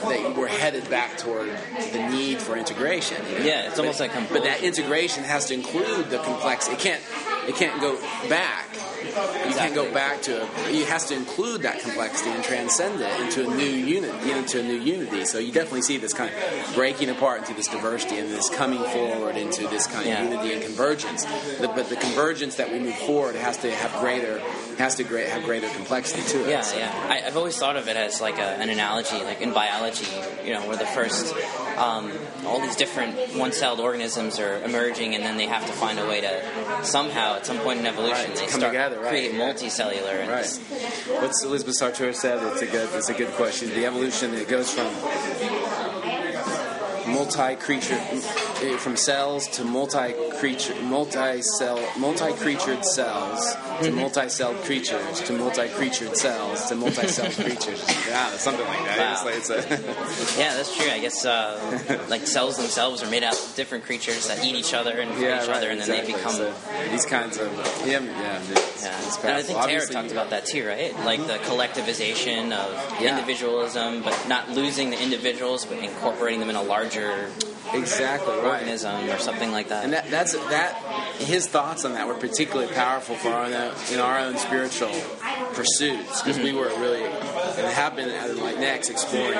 that 0.07 0.33
we're 0.35 0.47
headed 0.47 0.89
back 0.89 1.17
toward 1.17 1.49
the 1.91 2.09
need 2.09 2.39
for 2.39 2.57
integration. 2.57 3.17
You 3.31 3.39
know? 3.39 3.45
Yeah, 3.45 3.69
it's 3.69 3.79
almost 3.79 3.99
but, 3.99 4.15
like 4.15 4.29
But 4.29 4.43
that 4.43 4.63
integration 4.63 5.23
has 5.23 5.45
to 5.45 5.53
include 5.53 6.09
the 6.09 6.19
complex. 6.19 6.67
It 6.67 6.79
can't, 6.79 7.01
it 7.47 7.55
can't 7.55 7.79
go 7.81 7.99
back 8.29 8.67
you 9.05 9.55
can't 9.55 9.75
go 9.75 9.91
back 9.93 10.21
to 10.23 10.41
it. 10.41 10.49
It 10.69 10.87
has 10.87 11.05
to 11.05 11.15
include 11.15 11.61
that 11.63 11.79
complexity 11.81 12.31
and 12.31 12.43
transcend 12.43 13.01
it 13.01 13.19
into 13.19 13.49
a 13.49 13.55
new 13.55 13.63
unit, 13.63 14.13
into 14.23 14.59
a 14.59 14.63
new 14.63 14.79
unity. 14.79 15.25
So 15.25 15.39
you 15.39 15.51
definitely 15.51 15.81
see 15.81 15.97
this 15.97 16.13
kind 16.13 16.33
of 16.33 16.75
breaking 16.75 17.09
apart 17.09 17.39
into 17.39 17.53
this 17.53 17.67
diversity 17.67 18.17
and 18.17 18.29
this 18.29 18.49
coming 18.49 18.83
forward 18.83 19.37
into 19.37 19.67
this 19.67 19.87
kind 19.87 20.01
of 20.01 20.07
yeah. 20.07 20.23
unity 20.23 20.53
and 20.53 20.63
convergence. 20.63 21.25
but 21.59 21.89
the 21.89 21.95
convergence 21.95 22.55
that 22.55 22.71
we 22.71 22.79
move 22.79 22.95
forward 22.95 23.35
has 23.35 23.57
to 23.57 23.71
have 23.71 23.99
greater 23.99 24.41
has 24.77 24.95
to 24.95 25.03
great, 25.03 25.27
have 25.27 25.43
greater 25.43 25.69
complexity 25.69 26.23
to 26.29 26.45
it. 26.45 26.49
Yeah, 26.49 26.61
so. 26.61 26.77
yeah. 26.77 27.07
I, 27.09 27.17
have 27.19 27.37
always 27.37 27.57
thought 27.57 27.77
of 27.77 27.87
it 27.87 27.95
as 27.95 28.21
like 28.21 28.39
a, 28.39 28.47
an 28.47 28.69
analogy, 28.69 29.17
like 29.23 29.41
in 29.41 29.53
biology, 29.53 30.07
you 30.43 30.53
know, 30.53 30.67
where 30.67 30.77
the 30.77 30.85
first 30.85 31.33
um, 31.77 32.11
all 32.45 32.59
these 32.59 32.75
different 32.75 33.15
one-celled 33.37 33.79
organisms 33.79 34.39
are 34.39 34.61
emerging, 34.63 35.15
and 35.15 35.23
then 35.23 35.37
they 35.37 35.47
have 35.47 35.65
to 35.65 35.73
find 35.73 35.99
a 35.99 36.07
way 36.07 36.21
to 36.21 36.83
somehow, 36.83 37.35
at 37.35 37.45
some 37.45 37.59
point 37.59 37.79
in 37.79 37.85
evolution, 37.87 38.29
right, 38.29 38.35
they 38.35 38.47
start 38.47 38.71
together, 38.71 38.99
right. 38.99 39.09
create 39.09 39.33
multicellular. 39.33 40.27
right. 40.27 40.45
What's 41.21 41.43
Elisabet 41.43 41.75
Sahtouris 41.75 42.15
said? 42.15 42.41
It's 42.53 42.61
a 42.61 42.67
good. 42.67 42.89
It's 42.93 43.09
a 43.09 43.13
good 43.13 43.31
question. 43.33 43.69
The 43.69 43.85
evolution 43.85 44.33
it 44.33 44.47
goes 44.47 44.71
from 44.71 44.87
multi-creature 47.11 47.99
from 48.71 48.95
cells 48.95 49.47
to 49.47 49.63
multi-creature 49.63 50.75
multi-cell 50.83 51.79
multi-creatured 51.97 52.83
cells 52.85 53.53
to 53.53 53.59
mm-hmm. 53.59 53.99
multi-celled 53.99 54.55
creatures 54.63 55.21
to 55.21 55.33
multi-creatured 55.33 56.15
cells 56.15 56.65
to 56.69 56.75
multi-celled 56.75 57.33
creatures 57.45 57.83
yeah 58.07 58.29
something 58.31 58.65
like 58.65 58.85
that 58.85 59.23
wow. 59.25 59.31
it's 59.31 59.49
like, 59.49 59.69
it's 59.69 60.37
a 60.37 60.39
yeah 60.39 60.55
that's 60.55 60.75
true 60.75 60.89
I 60.89 60.99
guess 60.99 61.25
uh, 61.25 62.05
like 62.09 62.25
cells 62.25 62.57
themselves 62.57 63.03
are 63.03 63.09
made 63.09 63.23
out 63.23 63.33
of 63.33 63.53
different 63.55 63.83
creatures 63.83 64.27
that 64.27 64.43
eat 64.45 64.55
each 64.55 64.73
other 64.73 64.97
and 64.99 65.11
yeah, 65.19 65.41
each 65.41 65.49
right, 65.49 65.57
other 65.57 65.69
and 65.69 65.79
exactly. 65.79 66.13
then 66.13 66.13
they 66.13 66.17
become 66.17 66.35
so 66.35 66.89
these 66.89 67.05
kinds 67.05 67.37
of 67.37 67.51
yeah 67.85 67.99
yeah, 67.99 68.41
it's, 68.49 68.83
yeah. 68.83 68.97
It's 68.99 69.23
and 69.23 69.33
I 69.33 69.41
think 69.41 69.59
Teilhard 69.59 69.91
talked 69.91 70.11
about 70.11 70.29
that 70.29 70.45
too 70.45 70.65
right 70.65 70.97
like 71.03 71.19
the 71.27 71.37
collectivization 71.49 72.53
of 72.53 73.01
yeah. 73.01 73.17
individualism 73.17 74.03
but 74.03 74.27
not 74.29 74.49
losing 74.49 74.89
the 74.89 75.01
individuals 75.01 75.65
but 75.65 75.79
incorporating 75.79 76.39
them 76.39 76.49
in 76.49 76.55
a 76.55 76.63
larger 76.63 77.29
exactly 77.73 78.35
right. 78.37 78.61
organism 78.61 79.09
or 79.09 79.17
something 79.17 79.51
like 79.51 79.69
that. 79.69 79.83
And 79.83 79.93
that, 79.93 80.09
that's 80.09 80.33
that. 80.33 80.81
His 81.19 81.47
thoughts 81.47 81.85
on 81.85 81.93
that 81.93 82.07
were 82.07 82.15
particularly 82.15 82.71
powerful 82.73 83.15
for 83.15 83.29
our 83.29 83.45
own, 83.45 83.73
in 83.91 83.99
our 83.99 84.19
own 84.19 84.37
spiritual 84.37 84.91
pursuits 85.53 86.21
because 86.21 86.37
mm-hmm. 86.37 86.45
we 86.45 86.53
were 86.53 86.69
really 86.79 87.03
and 87.03 87.67
have 87.67 87.95
been 87.95 88.09
like 88.41 88.57
next 88.57 88.89
exploring 88.89 89.37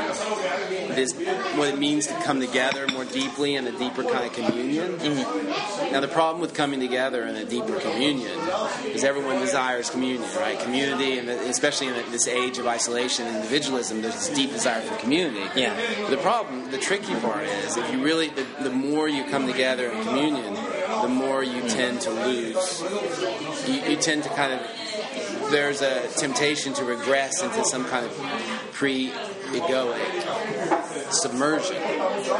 this 0.95 1.13
what 1.55 1.69
it 1.69 1.79
means 1.79 2.07
to 2.07 2.13
come 2.21 2.39
together 2.39 2.87
more 2.87 3.05
deeply 3.05 3.55
in 3.55 3.65
a 3.67 3.71
deeper 3.77 4.03
kind 4.03 4.25
of 4.25 4.33
communion. 4.33 4.97
Mm-hmm. 4.97 5.91
Now 5.91 5.99
the 5.99 6.07
problem 6.07 6.41
with 6.41 6.53
coming 6.53 6.79
together 6.79 7.23
in 7.25 7.35
a 7.35 7.45
deeper 7.45 7.79
communion 7.79 8.37
is 8.85 9.03
everyone 9.03 9.39
desires 9.39 9.89
communion, 9.89 10.29
right? 10.37 10.59
Community, 10.59 11.17
and 11.17 11.29
especially 11.29 11.87
in 11.87 11.93
this 12.11 12.27
age 12.27 12.57
of 12.57 12.67
isolation 12.67 13.25
and 13.25 13.37
individualism, 13.37 14.01
there's 14.01 14.15
this 14.15 14.29
deep 14.29 14.51
desire 14.51 14.81
for 14.81 14.95
community. 14.97 15.45
Yeah. 15.59 15.75
The 16.09 16.17
problem, 16.17 16.71
the 16.71 16.77
tricky 16.77 17.15
part 17.15 17.43
is 17.43 17.77
if 17.77 17.91
you 17.91 18.03
really, 18.03 18.29
the, 18.29 18.45
the 18.61 18.69
more 18.69 19.07
you 19.07 19.23
come 19.25 19.47
together 19.47 19.89
in 19.89 20.03
communion, 20.05 20.55
the 21.01 21.07
more 21.07 21.43
you 21.43 21.61
tend 21.67 22.01
to 22.01 22.11
lose. 22.11 22.81
You, 23.67 23.91
you 23.91 23.97
tend 23.97 24.23
to 24.23 24.29
kind 24.29 24.53
of, 24.53 25.51
there's 25.51 25.81
a 25.81 26.07
temptation 26.09 26.73
to 26.73 26.85
regress 26.85 27.41
into 27.41 27.63
some 27.65 27.85
kind 27.85 28.05
of 28.05 28.11
pre 28.71 29.09
egoic 29.09 30.92
submersion. 31.13 31.77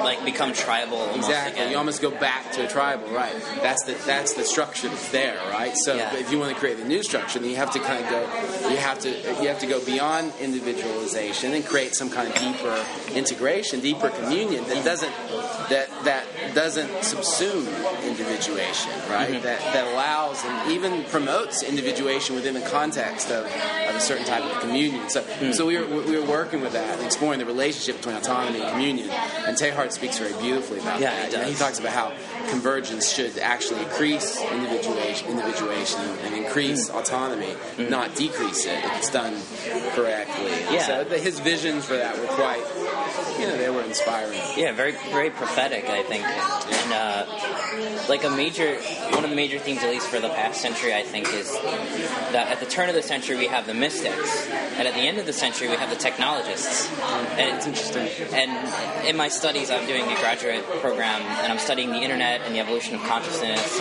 like 0.03 0.23
become 0.25 0.53
tribal. 0.53 1.13
Exactly. 1.15 1.53
Again. 1.62 1.71
You 1.71 1.77
almost 1.77 2.01
go 2.01 2.12
back 2.12 2.51
to 2.53 2.65
a 2.65 2.67
tribal, 2.69 3.07
right? 3.09 3.33
That's 3.62 3.83
the 3.83 3.93
that's 4.05 4.33
the 4.33 4.43
structure 4.43 4.88
that's 4.89 5.09
there, 5.12 5.38
right? 5.51 5.75
So 5.77 5.95
Yeah. 5.95 6.15
if 6.15 6.31
you 6.31 6.39
want 6.39 6.53
to 6.53 6.59
create 6.59 6.79
a 6.79 6.86
new 6.86 7.03
structure, 7.03 7.39
then 7.39 7.49
you 7.49 7.55
have 7.57 7.71
to 7.71 7.79
kind 7.79 8.03
of 8.03 8.09
go. 8.09 8.21
You 8.69 8.77
have 8.77 8.99
to 8.99 9.09
you 9.41 9.47
have 9.47 9.59
to 9.59 9.67
go 9.67 9.83
beyond 9.86 10.33
individualization 10.39 11.53
and 11.53 11.65
create 11.65 11.95
some 11.95 12.09
kind 12.09 12.27
of 12.27 12.36
deeper 12.36 12.86
integration, 13.15 13.79
deeper 13.79 14.09
communion 14.09 14.63
that 14.65 14.83
doesn't 14.83 15.13
that 15.69 15.88
that 16.03 16.25
doesn't 16.53 16.89
subsume 17.01 17.65
individuation, 18.07 18.91
right? 19.09 19.29
Mm-hmm. 19.31 19.43
That 19.43 19.59
that 19.73 19.88
allows 19.93 20.43
and 20.45 20.71
even 20.71 21.03
promotes 21.05 21.63
individuation 21.63 22.36
within 22.36 22.53
the 22.53 22.62
context 22.62 23.29
of, 23.31 23.45
of 23.45 23.95
a 23.95 23.99
certain 23.99 24.25
type 24.25 24.43
of 24.43 24.59
communion. 24.62 25.09
So 25.09 25.21
Mm. 25.23 25.53
so 25.53 25.65
we 25.65 25.77
were 25.77 25.86
we 26.01 26.15
were 26.17 26.25
working 26.25 26.62
with 26.62 26.73
that, 26.73 26.97
and 26.97 27.05
exploring 27.05 27.39
the 27.39 27.45
relationship 27.45 27.97
between 27.97 28.15
autonomy 28.15 28.62
communion. 28.71 29.10
And 29.10 29.58
Teilhard 29.58 29.91
speaks 29.91 30.17
very 30.17 30.34
beautifully 30.41 30.80
about 30.80 30.99
Yeah, 30.99 31.30
that. 31.30 31.47
he 31.47 31.54
he 31.54 31.60
talks 31.60 31.80
about 31.80 31.93
how 31.93 32.13
convergence 32.49 33.12
should 33.12 33.38
actually 33.38 33.82
increase 33.84 34.41
individuation, 34.41 35.30
individuation 35.30 36.02
and 36.02 36.34
increase 36.36 36.89
mm. 36.89 36.99
autonomy, 36.99 37.54
mm. 37.78 37.89
not 37.89 38.15
decrease 38.15 38.65
it 38.65 38.84
if 38.84 38.97
it's 38.97 39.10
done 39.10 39.39
correctly. 39.93 40.52
Yeah. 40.73 40.86
So 40.86 41.06
his 41.06 41.39
visions 41.39 41.86
for 41.86 41.95
that 41.95 42.17
were 42.17 42.28
quite, 42.28 42.63
you 43.39 43.47
know, 43.47 43.58
they 43.58 43.69
were 43.69 43.84
inspiring. 43.84 44.39
Yeah, 44.56 44.71
very 44.71 44.93
very 45.12 45.29
prophetic, 45.29 45.86
I 45.86 46.03
think, 46.03 46.23
and 46.23 46.93
uh, 46.93 48.08
like 48.10 48.23
a 48.23 48.29
major 48.29 48.75
one 49.13 49.23
of 49.23 49.29
the 49.29 49.36
major 49.36 49.60
themes, 49.60 49.84
at 49.84 49.89
least 49.89 50.08
for 50.08 50.19
the 50.19 50.29
past 50.29 50.62
century, 50.62 50.93
I 50.93 51.03
think, 51.03 51.34
is 51.34 51.51
that 52.32 52.47
at 52.51 52.60
the 52.60 52.65
turn 52.65 52.89
of 52.89 52.95
the 52.95 53.01
century 53.01 53.38
we 53.38 53.47
have 53.47 53.67
the 53.67 53.73
mystics, 53.73 54.47
and 54.49 54.88
at 54.88 54.93
the 54.93 55.01
end 55.01 55.17
of 55.17 55.25
the 55.25 55.34
century 55.34 55.67
we 55.69 55.75
have 55.75 55.89
the 55.89 55.95
technologists. 55.95 56.89
And 57.38 57.58
it's 57.58 57.67
interesting. 57.67 58.08
And 58.34 59.08
in 59.08 59.17
my 59.17 59.27
studies, 59.27 59.71
I'm 59.71 59.86
doing 59.88 60.03
a 60.03 60.15
graduate 60.19 60.63
program, 60.82 61.21
and 61.21 61.51
I'm 61.51 61.60
studying 61.60 61.89
the 61.89 61.99
internet 61.99 62.41
and 62.41 62.53
the 62.56 62.60
evolution 62.60 62.95
of 62.95 63.01
consciousness, 63.03 63.79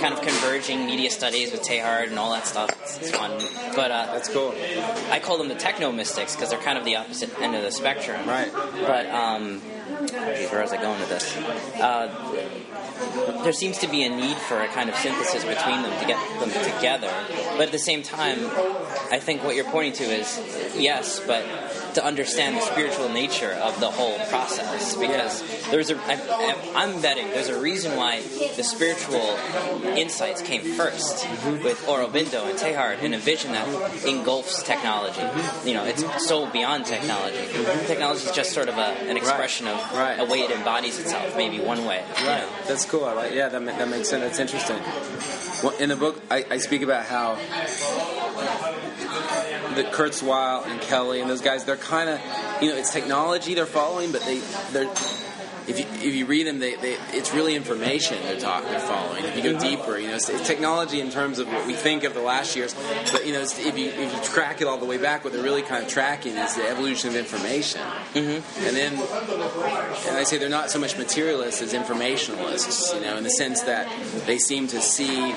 kind 0.00 0.14
of 0.14 0.20
converging 0.22 0.86
media 0.86 1.10
studies 1.10 1.52
with 1.52 1.62
Teilhard 1.62 2.08
and 2.08 2.18
all 2.18 2.32
that 2.32 2.46
stuff. 2.46 2.70
It's, 2.82 2.98
it's 2.98 3.10
fun, 3.10 3.30
but 3.74 3.90
uh, 3.90 4.14
That's 4.14 4.28
cool. 4.28 4.54
I 5.10 5.18
call 5.18 5.38
them 5.38 5.48
the 5.48 5.54
techno 5.54 5.90
mystics 5.92 6.34
because 6.34 6.50
they're 6.50 6.60
kind 6.60 6.78
of 6.78 6.84
the 6.84 6.96
opposite 6.96 7.36
end 7.40 7.54
of 7.54 7.62
the 7.62 7.70
spectrum. 7.70 8.26
Right. 8.28 8.50
But 8.54 9.06
um, 9.10 9.60
geez, 10.06 10.50
where 10.50 10.62
was 10.62 10.72
I 10.72 10.80
going 10.80 11.00
with 11.00 11.08
this? 11.08 11.36
Uh, 11.80 13.42
there 13.42 13.52
seems 13.52 13.78
to 13.78 13.88
be 13.88 14.04
a 14.04 14.08
need 14.08 14.36
for 14.36 14.60
a 14.60 14.68
kind 14.68 14.88
of 14.88 14.96
synthesis 14.96 15.44
between 15.44 15.82
them 15.82 15.98
to 16.00 16.06
get 16.06 16.18
them 16.40 16.50
together. 16.50 17.12
But 17.56 17.66
at 17.66 17.72
the 17.72 17.78
same 17.78 18.02
time, 18.02 18.38
I 19.10 19.18
think 19.18 19.42
what 19.42 19.56
you're 19.56 19.64
pointing 19.64 19.94
to 19.94 20.04
is 20.04 20.40
yes, 20.76 21.20
but 21.26 21.44
to 21.94 22.04
understand 22.04 22.56
the 22.56 22.60
spiritual 22.62 23.08
nature 23.08 23.52
of 23.52 23.78
the 23.80 23.90
whole 23.90 24.18
process 24.26 24.96
because 24.96 25.42
there's 25.70 25.90
a 25.90 25.96
I, 26.06 26.72
I'm 26.74 27.00
betting 27.00 27.28
there's 27.30 27.48
a 27.48 27.60
reason 27.60 27.96
why 27.96 28.20
the 28.56 28.62
spiritual 28.64 29.36
insights 29.96 30.42
came 30.42 30.62
1st 30.62 31.62
with 31.64 31.78
Aurobindo 31.86 32.48
and 32.48 32.58
Teilhard 32.58 33.02
and 33.02 33.14
a 33.14 33.18
vision 33.18 33.52
that 33.52 33.66
engulfs 34.06 34.62
technology. 34.62 35.22
You 35.68 35.74
know, 35.74 35.84
it's 35.84 36.04
so 36.26 36.46
beyond 36.50 36.86
technology. 36.86 37.38
Technology 37.86 38.26
is 38.26 38.32
just 38.32 38.52
sort 38.52 38.68
of 38.68 38.76
a, 38.76 38.88
an 39.08 39.16
expression 39.16 39.66
of 39.68 39.74
Right. 39.94 40.18
a 40.18 40.24
way 40.24 40.40
it 40.40 40.50
embodies 40.50 40.98
itself, 40.98 41.36
maybe 41.36 41.60
one 41.60 41.84
way. 41.84 42.02
you 42.20 42.26
Right. 42.26 42.40
know. 42.42 42.48
That's 42.66 42.84
cool. 42.84 43.04
I 43.04 43.12
like. 43.12 43.32
Yeah, 43.32 43.48
that, 43.48 43.64
that 43.64 43.88
makes 43.88 44.08
sense. 44.08 44.22
That's 44.22 44.38
interesting. 44.38 44.78
Well, 45.62 45.76
in 45.78 45.88
the 45.90 45.96
book, 45.96 46.20
I, 46.30 46.44
I 46.50 46.58
speak 46.58 46.82
about 46.82 47.04
how 47.06 47.36
the 49.74 49.84
Kurzweil 49.84 50.66
and 50.66 50.80
Kelly 50.80 51.20
and 51.20 51.30
those 51.30 51.40
guys, 51.42 51.64
they're 51.64 51.76
kind 51.76 52.08
of, 52.10 52.20
you 52.60 52.70
know, 52.70 52.76
it's 52.76 52.92
technology 52.92 53.54
they're 53.54 53.66
following, 53.66 54.12
but 54.12 54.22
they, 54.22 54.40
they're. 54.72 54.92
If 55.66 55.78
you, 55.78 55.86
if 56.06 56.14
you 56.14 56.26
read 56.26 56.46
them, 56.46 56.58
they, 56.58 56.74
they, 56.74 56.98
it's 57.14 57.32
really 57.32 57.54
information 57.56 58.18
they're 58.24 58.38
talking, 58.38 58.68
they're 58.68 58.80
following. 58.80 59.24
If 59.24 59.34
you 59.34 59.42
go 59.50 59.58
deeper, 59.58 59.96
you 59.96 60.08
know, 60.08 60.16
it's, 60.16 60.28
it's 60.28 60.46
technology 60.46 61.00
in 61.00 61.10
terms 61.10 61.38
of 61.38 61.48
what 61.48 61.66
we 61.66 61.72
think 61.72 62.04
of 62.04 62.12
the 62.12 62.20
last 62.20 62.54
years. 62.54 62.74
But 63.10 63.24
you 63.26 63.32
know, 63.32 63.40
it's, 63.40 63.58
if 63.58 63.78
you 63.78 63.86
if 63.88 64.14
you 64.14 64.22
track 64.24 64.60
it 64.60 64.66
all 64.66 64.76
the 64.76 64.84
way 64.84 64.98
back, 64.98 65.24
what 65.24 65.32
they're 65.32 65.42
really 65.42 65.62
kind 65.62 65.82
of 65.82 65.88
tracking 65.88 66.36
is 66.36 66.54
the 66.54 66.68
evolution 66.68 67.08
of 67.08 67.16
information. 67.16 67.80
Mm-hmm. 68.12 68.66
And 68.66 68.76
then 68.76 68.92
and 68.92 70.16
I 70.18 70.24
say 70.24 70.36
they're 70.36 70.50
not 70.50 70.68
so 70.68 70.78
much 70.78 70.98
materialists 70.98 71.62
as 71.62 71.72
informationalists, 71.72 72.94
you 72.94 73.00
know, 73.00 73.16
in 73.16 73.24
the 73.24 73.30
sense 73.30 73.62
that 73.62 73.90
they 74.26 74.36
seem 74.36 74.66
to 74.66 74.82
see, 74.82 75.32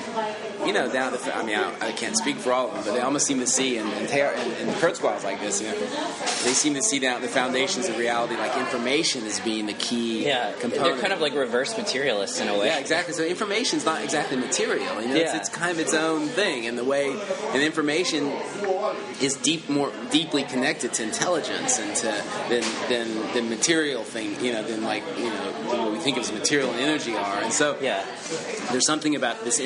you 0.66 0.72
know, 0.72 0.90
down 0.92 1.12
the. 1.12 1.36
I 1.36 1.42
mean, 1.44 1.56
I, 1.56 1.88
I 1.88 1.92
can't 1.92 2.16
speak 2.16 2.36
for 2.36 2.52
all 2.52 2.68
of 2.68 2.74
them, 2.74 2.84
but 2.84 2.94
they 2.94 3.00
almost 3.00 3.26
seem 3.26 3.40
to 3.40 3.46
see, 3.46 3.78
and 3.78 3.88
and, 3.92 4.08
and, 4.10 4.52
and 4.68 4.70
Kurzweil's 4.80 5.24
like 5.24 5.40
this, 5.40 5.60
you 5.60 5.68
know, 5.68 5.78
they 5.78 6.52
seem 6.54 6.74
to 6.74 6.82
see 6.82 6.98
down 6.98 7.20
the 7.22 7.28
foundations 7.28 7.88
of 7.88 7.96
reality, 7.98 8.36
like 8.36 8.56
information 8.56 9.24
as 9.24 9.40
being 9.40 9.66
the 9.66 9.72
key 9.74 10.26
Yeah, 10.26 10.52
component. 10.60 10.84
they're 10.84 11.00
kind 11.00 11.12
of 11.12 11.20
like 11.20 11.34
reverse 11.34 11.76
materialists 11.76 12.40
in 12.40 12.48
a 12.48 12.58
way. 12.58 12.66
Yeah, 12.66 12.78
exactly. 12.78 13.14
So 13.14 13.24
information's 13.24 13.84
not 13.84 14.02
exactly 14.02 14.36
material. 14.36 15.00
You 15.02 15.08
know, 15.08 15.14
Yeah. 15.14 15.36
it's, 15.36 15.48
it's 15.48 15.48
kind 15.48 15.70
of 15.70 15.78
its 15.78 15.94
own 15.94 16.26
thing, 16.28 16.66
and 16.66 16.76
the 16.78 16.84
way 16.84 17.10
and 17.52 17.62
information 17.62 18.32
is 19.20 19.34
deep, 19.36 19.68
more 19.68 19.92
deeply 20.10 20.42
connected 20.44 20.92
to 20.94 21.02
intelligence 21.02 21.78
and 21.78 21.94
to 21.96 22.24
than 22.48 22.62
than 22.88 23.32
than 23.34 23.48
material 23.48 24.04
thing. 24.04 24.42
You 24.44 24.52
know, 24.52 24.62
than 24.62 24.82
like 24.84 25.02
you 25.18 25.26
know 25.30 25.52
what 25.68 25.92
we 25.92 25.98
think 25.98 26.16
of 26.16 26.22
as 26.24 26.32
material 26.32 26.70
and 26.70 26.80
energy 26.80 27.14
are. 27.14 27.42
And 27.42 27.52
so 27.52 27.76
Yeah. 27.80 28.04
there's 28.70 28.86
something 28.86 29.14
about 29.16 29.44
this 29.44 29.60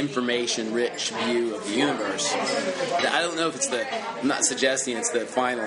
information-rich 0.82 1.10
view 1.24 1.54
of 1.54 1.64
the 1.64 1.74
universe 1.74 2.32
I 2.34 3.20
don't 3.20 3.36
know 3.36 3.48
if 3.48 3.56
it's 3.56 3.68
the. 3.68 3.86
I'm 4.20 4.28
not 4.28 4.44
suggesting 4.44 4.96
it's 4.96 5.10
the 5.10 5.26
final. 5.26 5.66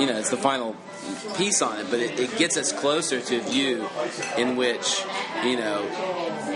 You 0.00 0.06
know, 0.06 0.18
it's 0.18 0.30
the 0.30 0.36
final 0.36 0.76
piece 1.36 1.62
on 1.62 1.78
it, 1.78 1.86
but 1.90 2.00
it, 2.00 2.18
it 2.18 2.36
gets 2.36 2.56
us 2.56 2.72
closer 2.72 3.20
to 3.20 3.36
a 3.36 3.40
view 3.40 3.86
in 4.36 4.56
which 4.56 5.04
you 5.44 5.56
know 5.56 5.86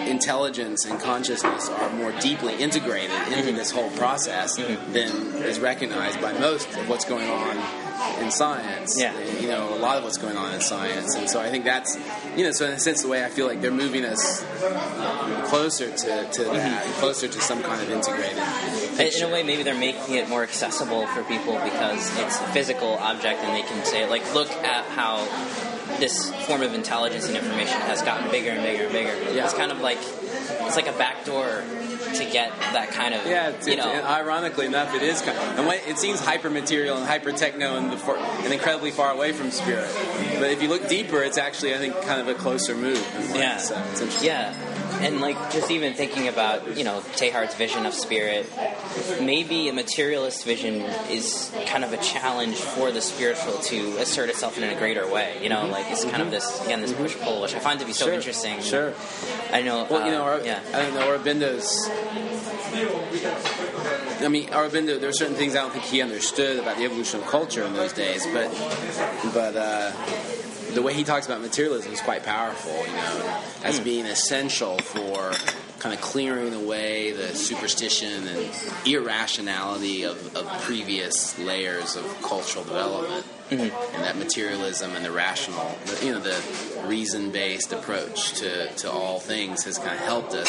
intelligence 0.06 0.84
and 0.84 1.00
consciousness 1.00 1.68
are 1.68 1.90
more 1.94 2.12
deeply 2.20 2.54
integrated 2.56 3.10
into 3.10 3.36
mm-hmm. 3.36 3.56
this 3.56 3.70
whole 3.70 3.90
process 3.90 4.58
mm-hmm. 4.58 4.92
than 4.92 5.10
is 5.42 5.58
recognized 5.60 6.20
by 6.20 6.32
most 6.38 6.68
of 6.76 6.88
what's 6.88 7.04
going 7.04 7.28
on 7.28 7.56
in 8.20 8.30
science. 8.30 8.96
Yeah. 8.98 9.18
You 9.40 9.48
know, 9.48 9.74
a 9.74 9.78
lot 9.78 9.98
of 9.98 10.04
what's 10.04 10.18
going 10.18 10.36
on 10.36 10.54
in 10.54 10.60
science. 10.60 11.14
And 11.14 11.28
so 11.28 11.40
I 11.40 11.50
think 11.50 11.64
that's, 11.64 11.98
you 12.36 12.44
know, 12.44 12.52
so 12.52 12.66
in 12.66 12.72
a 12.72 12.78
sense, 12.78 13.02
the 13.02 13.08
way 13.08 13.24
I 13.24 13.28
feel 13.28 13.46
like 13.46 13.60
they're 13.60 13.70
moving 13.70 14.04
us 14.04 14.44
closer 15.48 15.90
to, 15.90 15.96
to 15.96 16.44
that, 16.44 16.84
mm-hmm. 16.84 17.00
closer 17.00 17.28
to 17.28 17.40
some 17.40 17.62
kind 17.62 17.82
of 17.82 17.90
integrated 17.90 18.38
In- 18.38 18.96
picture. 18.96 19.24
In 19.24 19.30
a 19.30 19.32
way, 19.32 19.42
maybe 19.42 19.62
they're 19.62 19.74
making 19.78 20.14
it 20.16 20.28
more 20.28 20.42
accessible 20.42 21.06
for 21.08 21.22
people 21.24 21.54
because 21.54 22.18
it's 22.18 22.40
a 22.40 22.46
physical 22.48 22.94
object, 22.94 23.40
and 23.40 23.54
they 23.54 23.66
can 23.66 23.84
say, 23.84 24.08
like, 24.08 24.34
look 24.34 24.50
at 24.50 24.84
how 24.86 25.18
this 25.98 26.30
form 26.46 26.62
of 26.62 26.74
intelligence 26.74 27.26
and 27.26 27.36
information 27.36 27.80
has 27.82 28.02
gotten 28.02 28.30
bigger 28.30 28.50
and 28.50 28.62
bigger 28.62 28.84
and 28.84 28.92
bigger. 28.92 29.32
Yeah. 29.32 29.44
It's 29.44 29.54
kind 29.54 29.70
of 29.70 29.80
like 29.80 29.98
it's 30.00 30.76
like 30.76 30.88
a 30.88 30.92
backdoor 30.92 31.62
to 32.14 32.24
get 32.24 32.50
that 32.72 32.90
kind 32.90 33.14
of 33.14 33.26
Yeah, 33.26 33.50
it's, 33.50 33.66
you 33.66 33.76
know. 33.76 33.90
and 33.90 34.06
ironically 34.06 34.66
enough, 34.66 34.94
it 34.94 35.02
is 35.02 35.20
kind 35.22 35.36
of, 35.36 35.58
and 35.58 35.66
when, 35.66 35.80
it 35.86 35.98
seems 35.98 36.20
hyper 36.20 36.50
material 36.50 36.96
and 36.96 37.06
hyper 37.06 37.32
techno 37.32 37.76
and, 37.76 37.90
the 37.90 38.14
and 38.44 38.52
incredibly 38.52 38.90
far 38.90 39.10
away 39.12 39.32
from 39.32 39.50
spirit. 39.50 39.88
But 40.38 40.50
if 40.50 40.62
you 40.62 40.68
look 40.68 40.88
deeper, 40.88 41.22
it's 41.22 41.38
actually, 41.38 41.74
I 41.74 41.78
think, 41.78 42.00
kind 42.02 42.20
of 42.20 42.28
a 42.28 42.34
closer 42.34 42.74
move. 42.74 42.98
way. 43.32 43.40
Yeah. 43.40 43.56
So 43.58 43.74
uh, 43.76 43.86
it's 43.90 44.00
interesting. 44.00 44.26
Yeah. 44.26 44.73
And 45.04 45.20
like 45.20 45.36
just 45.52 45.70
even 45.70 45.94
thinking 45.94 46.28
about, 46.28 46.76
you 46.76 46.84
know, 46.84 47.00
Teilhard's 47.16 47.54
vision 47.54 47.84
of 47.86 47.94
spirit, 47.94 48.50
maybe 49.20 49.68
a 49.68 49.72
materialist 49.72 50.44
vision 50.44 50.80
is 51.10 51.52
kind 51.66 51.84
of 51.84 51.92
a 51.92 51.98
challenge 51.98 52.56
for 52.56 52.90
the 52.90 53.00
spiritual 53.00 53.58
to 53.58 53.96
assert 53.98 54.30
itself 54.30 54.56
in 54.56 54.64
a 54.64 54.74
greater 54.78 55.06
way. 55.10 55.38
You 55.42 55.48
know, 55.50 55.66
like 55.66 55.86
it's 55.90 56.04
kind 56.04 56.22
of 56.22 56.30
this 56.30 56.64
again 56.64 56.80
this 56.80 56.92
push 56.92 57.14
pull, 57.16 57.42
which 57.42 57.54
I 57.54 57.58
find 57.58 57.78
to 57.80 57.86
be 57.86 57.92
so 57.92 58.06
Sure, 58.06 58.14
interesting. 58.14 58.60
Sure. 58.62 58.94
I 59.52 59.62
know. 59.62 59.86
Well, 59.90 60.04
you 60.06 60.12
know, 60.12 60.22
uh, 60.22 60.38
Ar- 60.38 60.40
yeah. 60.44 60.60
I 60.72 60.82
don't 60.82 60.94
know, 60.94 61.06
Aurobindo's. 61.06 61.88
I 64.24 64.28
mean, 64.28 64.48
Aurobindo. 64.48 64.98
There 65.00 65.08
are 65.08 65.12
certain 65.12 65.36
things 65.36 65.54
I 65.54 65.60
don't 65.60 65.72
think 65.72 65.84
he 65.84 66.02
understood 66.02 66.58
about 66.58 66.76
the 66.78 66.84
evolution 66.84 67.20
of 67.20 67.26
culture 67.26 67.62
in 67.62 67.72
those 67.74 67.92
days, 67.92 68.26
but 68.32 68.50
but 69.32 69.56
uh, 69.56 69.92
the 70.74 70.82
way 70.82 70.92
he 70.94 71.04
talks 71.04 71.26
about 71.26 71.40
materialism 71.40 71.92
is 71.92 72.00
quite 72.00 72.24
powerful. 72.24 72.72
You 72.86 72.92
know, 72.92 73.40
as 73.62 73.78
Hmm. 73.78 73.84
being 73.84 74.06
essential 74.06 74.78
for 74.78 75.32
kind 75.78 75.94
of 75.94 76.00
clearing 76.00 76.54
away 76.54 77.12
the 77.12 77.34
superstition 77.34 78.26
and 78.26 78.50
irrationality 78.86 80.02
of, 80.04 80.34
of 80.36 80.46
previous 80.62 81.38
layers 81.38 81.96
of 81.96 82.04
cultural 82.22 82.64
development, 82.64 83.24
Mm-hmm. 83.50 83.94
and 83.94 84.02
that 84.04 84.16
materialism 84.16 84.96
and 84.96 85.04
the 85.04 85.10
rational, 85.10 85.76
you 86.02 86.12
know, 86.12 86.18
the 86.18 86.40
reason-based 86.86 87.74
approach 87.74 88.32
to, 88.40 88.68
to 88.76 88.90
all 88.90 89.20
things 89.20 89.64
has 89.64 89.76
kind 89.76 89.92
of 89.92 89.98
helped 89.98 90.32
us 90.32 90.48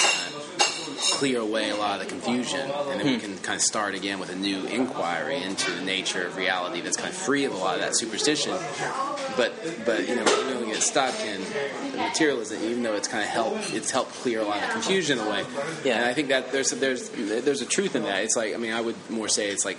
clear 0.96 1.40
away 1.40 1.70
a 1.70 1.76
lot 1.76 2.00
of 2.00 2.08
the 2.08 2.10
confusion, 2.10 2.60
and 2.60 3.00
then 3.00 3.06
we 3.06 3.18
can 3.18 3.38
kind 3.40 3.56
of 3.56 3.62
start 3.62 3.96
again 3.96 4.20
with 4.20 4.30
a 4.30 4.36
new 4.36 4.66
inquiry 4.66 5.42
into 5.42 5.72
the 5.72 5.82
nature 5.82 6.26
of 6.26 6.38
reality 6.38 6.82
that's 6.82 6.98
kind 6.98 7.10
of 7.10 7.16
free 7.16 7.46
of 7.46 7.54
a 7.54 7.58
lot 7.58 7.76
of 7.76 7.82
that 7.82 7.98
superstition. 7.98 8.56
But 9.38 9.54
but 9.86 10.08
you 10.08 10.16
know 10.16 10.24
we 10.24 10.54
don't 10.54 10.66
get 10.66 10.82
stuck 10.82 11.14
in 11.22 11.42
materialism, 11.98 12.64
even 12.64 12.84
though 12.84 12.96
it's 12.96 13.08
kind 13.08 13.24
of 13.24 13.30
helped 13.30 13.74
it's 13.74 13.92
helped 13.92 14.12
clear 14.14 14.42
a 14.42 14.46
lot 14.46 14.62
of 14.62 14.68
the 14.68 14.74
confusion 14.74 15.20
away. 15.20 15.44
Yeah. 15.84 15.98
And 15.98 16.06
I 16.06 16.14
think 16.14 16.30
that 16.30 16.52
there's 16.52 16.72
there's 16.72 17.10
there's 17.10 17.62
a 17.62 17.66
truth 17.66 17.96
in 17.96 18.04
that. 18.04 18.24
It's 18.24 18.36
like 18.36 18.54
I 18.54 18.58
mean 18.58 18.74
I 18.74 18.82
would 18.82 18.96
more 19.10 19.28
say 19.28 19.50
it's 19.50 19.66
like 19.66 19.78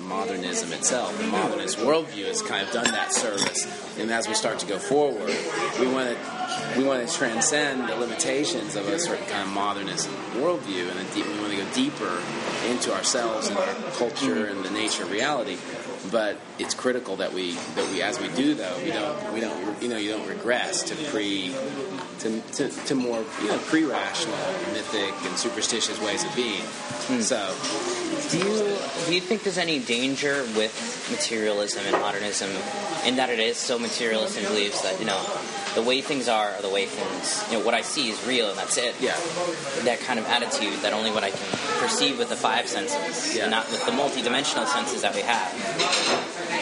modernism 0.00 0.72
itself. 0.72 1.16
The 1.18 1.26
modernist 1.26 1.78
worldview 1.78 2.26
has 2.26 2.42
kind 2.42 2.66
of 2.66 2.72
done 2.72 2.90
that 2.92 3.12
service, 3.12 3.66
and 3.98 4.10
as 4.10 4.28
we 4.28 4.34
start 4.34 4.58
to 4.60 4.66
go 4.66 4.78
forward, 4.78 5.34
we 5.80 5.86
want 5.86 6.10
to 6.10 6.38
we 6.76 6.84
want 6.84 7.06
to 7.06 7.14
transcend 7.14 7.88
the 7.88 7.96
limitations 7.96 8.76
of 8.76 8.88
a 8.88 8.98
certain 8.98 9.26
kind 9.26 9.42
of 9.42 9.54
modernist 9.54 10.08
worldview, 10.34 10.90
and 10.90 11.14
deep, 11.14 11.26
we 11.26 11.38
want 11.40 11.52
to 11.52 11.56
go 11.56 11.66
deeper 11.72 12.22
into 12.68 12.92
ourselves 12.92 13.48
and 13.48 13.58
our 13.58 13.74
culture 13.92 14.46
and 14.46 14.64
the 14.64 14.70
nature 14.70 15.04
of 15.04 15.10
reality. 15.10 15.56
But 16.10 16.36
it's 16.58 16.74
critical 16.74 17.16
that 17.16 17.32
we 17.32 17.52
that 17.52 17.90
we 17.92 18.02
as 18.02 18.20
we 18.20 18.28
do 18.28 18.54
though 18.54 18.76
we 18.82 18.90
don't 18.90 19.32
we 19.32 19.40
don't 19.40 19.82
you 19.82 19.88
know 19.88 19.96
you 19.96 20.10
don't 20.10 20.28
regress 20.28 20.82
to 20.84 20.94
pre 21.10 21.52
to, 22.20 22.40
to, 22.40 22.68
to 22.68 22.94
more 22.94 23.24
you 23.42 23.48
know 23.48 23.58
pre-rational 23.66 24.36
mythic 24.72 25.12
and 25.28 25.36
superstitious 25.36 26.00
ways 26.00 26.24
of 26.24 26.34
being. 26.34 26.62
Hmm. 26.62 27.20
So 27.20 27.54
Do 28.30 28.38
you 28.38 28.76
do 29.06 29.14
you 29.14 29.20
think 29.20 29.42
there's 29.42 29.56
any 29.58 29.78
danger 29.78 30.42
with 30.54 30.72
materialism 31.10 31.82
and 31.86 31.92
modernism 32.02 32.50
in 33.06 33.16
that 33.16 33.30
it 33.30 33.38
is 33.38 33.56
so 33.56 33.78
materialist 33.78 34.36
and 34.36 34.46
believes 34.46 34.82
that 34.82 34.98
you 35.00 35.06
know 35.06 35.18
the 35.74 35.82
way 35.82 36.00
things 36.02 36.28
are 36.28 36.50
are 36.50 36.60
the 36.62 36.68
way 36.68 36.84
things 36.86 37.42
you 37.50 37.58
know 37.58 37.64
what 37.64 37.72
I 37.74 37.80
see 37.80 38.10
is 38.10 38.18
real 38.26 38.50
and 38.50 38.58
that's 38.58 38.76
it. 38.76 38.94
yeah. 39.00 39.16
That 39.84 40.00
kind 40.00 40.18
of 40.18 40.26
attitude 40.26 40.74
that 40.82 40.92
only 40.92 41.10
what 41.10 41.24
I 41.24 41.30
can 41.30 41.48
perceive 41.80 42.18
with 42.18 42.28
the 42.28 42.36
five 42.36 42.68
senses 42.68 43.34
Yeah. 43.36 43.44
and 43.44 43.50
not 43.50 43.70
with 43.70 43.84
the 43.86 43.92
multidimensional 43.92 44.66
senses 44.66 45.00
that 45.02 45.14
we 45.14 45.22
have. 45.22 45.48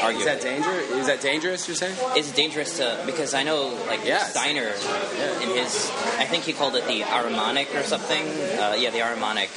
Arguably. 0.01 0.19
Is 0.19 0.25
that 0.25 0.41
danger? 0.41 0.71
Is 0.71 1.07
that 1.07 1.21
dangerous? 1.21 1.69
You're 1.69 1.77
saying? 1.77 1.97
It's 2.17 2.31
dangerous 2.33 2.77
to 2.79 3.03
because 3.07 3.35
I 3.35 3.43
know 3.43 3.69
like 3.87 4.05
Yes. 4.05 4.31
Steiner 4.31 4.69
in 5.43 5.57
his 5.57 5.91
I 6.19 6.25
think 6.25 6.45
he 6.45 6.53
called 6.53 6.77
it 6.77 6.87
the 6.87 7.01
Ahrimanic 7.03 7.75
or 7.79 7.83
something. 7.83 8.27
Uh, 8.59 8.77
yeah, 8.79 8.91
the 8.91 8.99
Ahrimanic. 8.99 9.51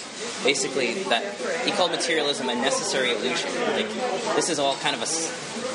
Basically, 0.44 1.04
that 1.04 1.24
he 1.66 1.72
called 1.72 1.92
materialism 1.92 2.50
a 2.50 2.56
necessary 2.56 3.12
illusion. 3.12 3.50
Like 3.74 3.90
this 4.36 4.50
is 4.50 4.60
all 4.60 4.76
kind 4.78 4.96
of 4.96 5.02
a 5.02 5.06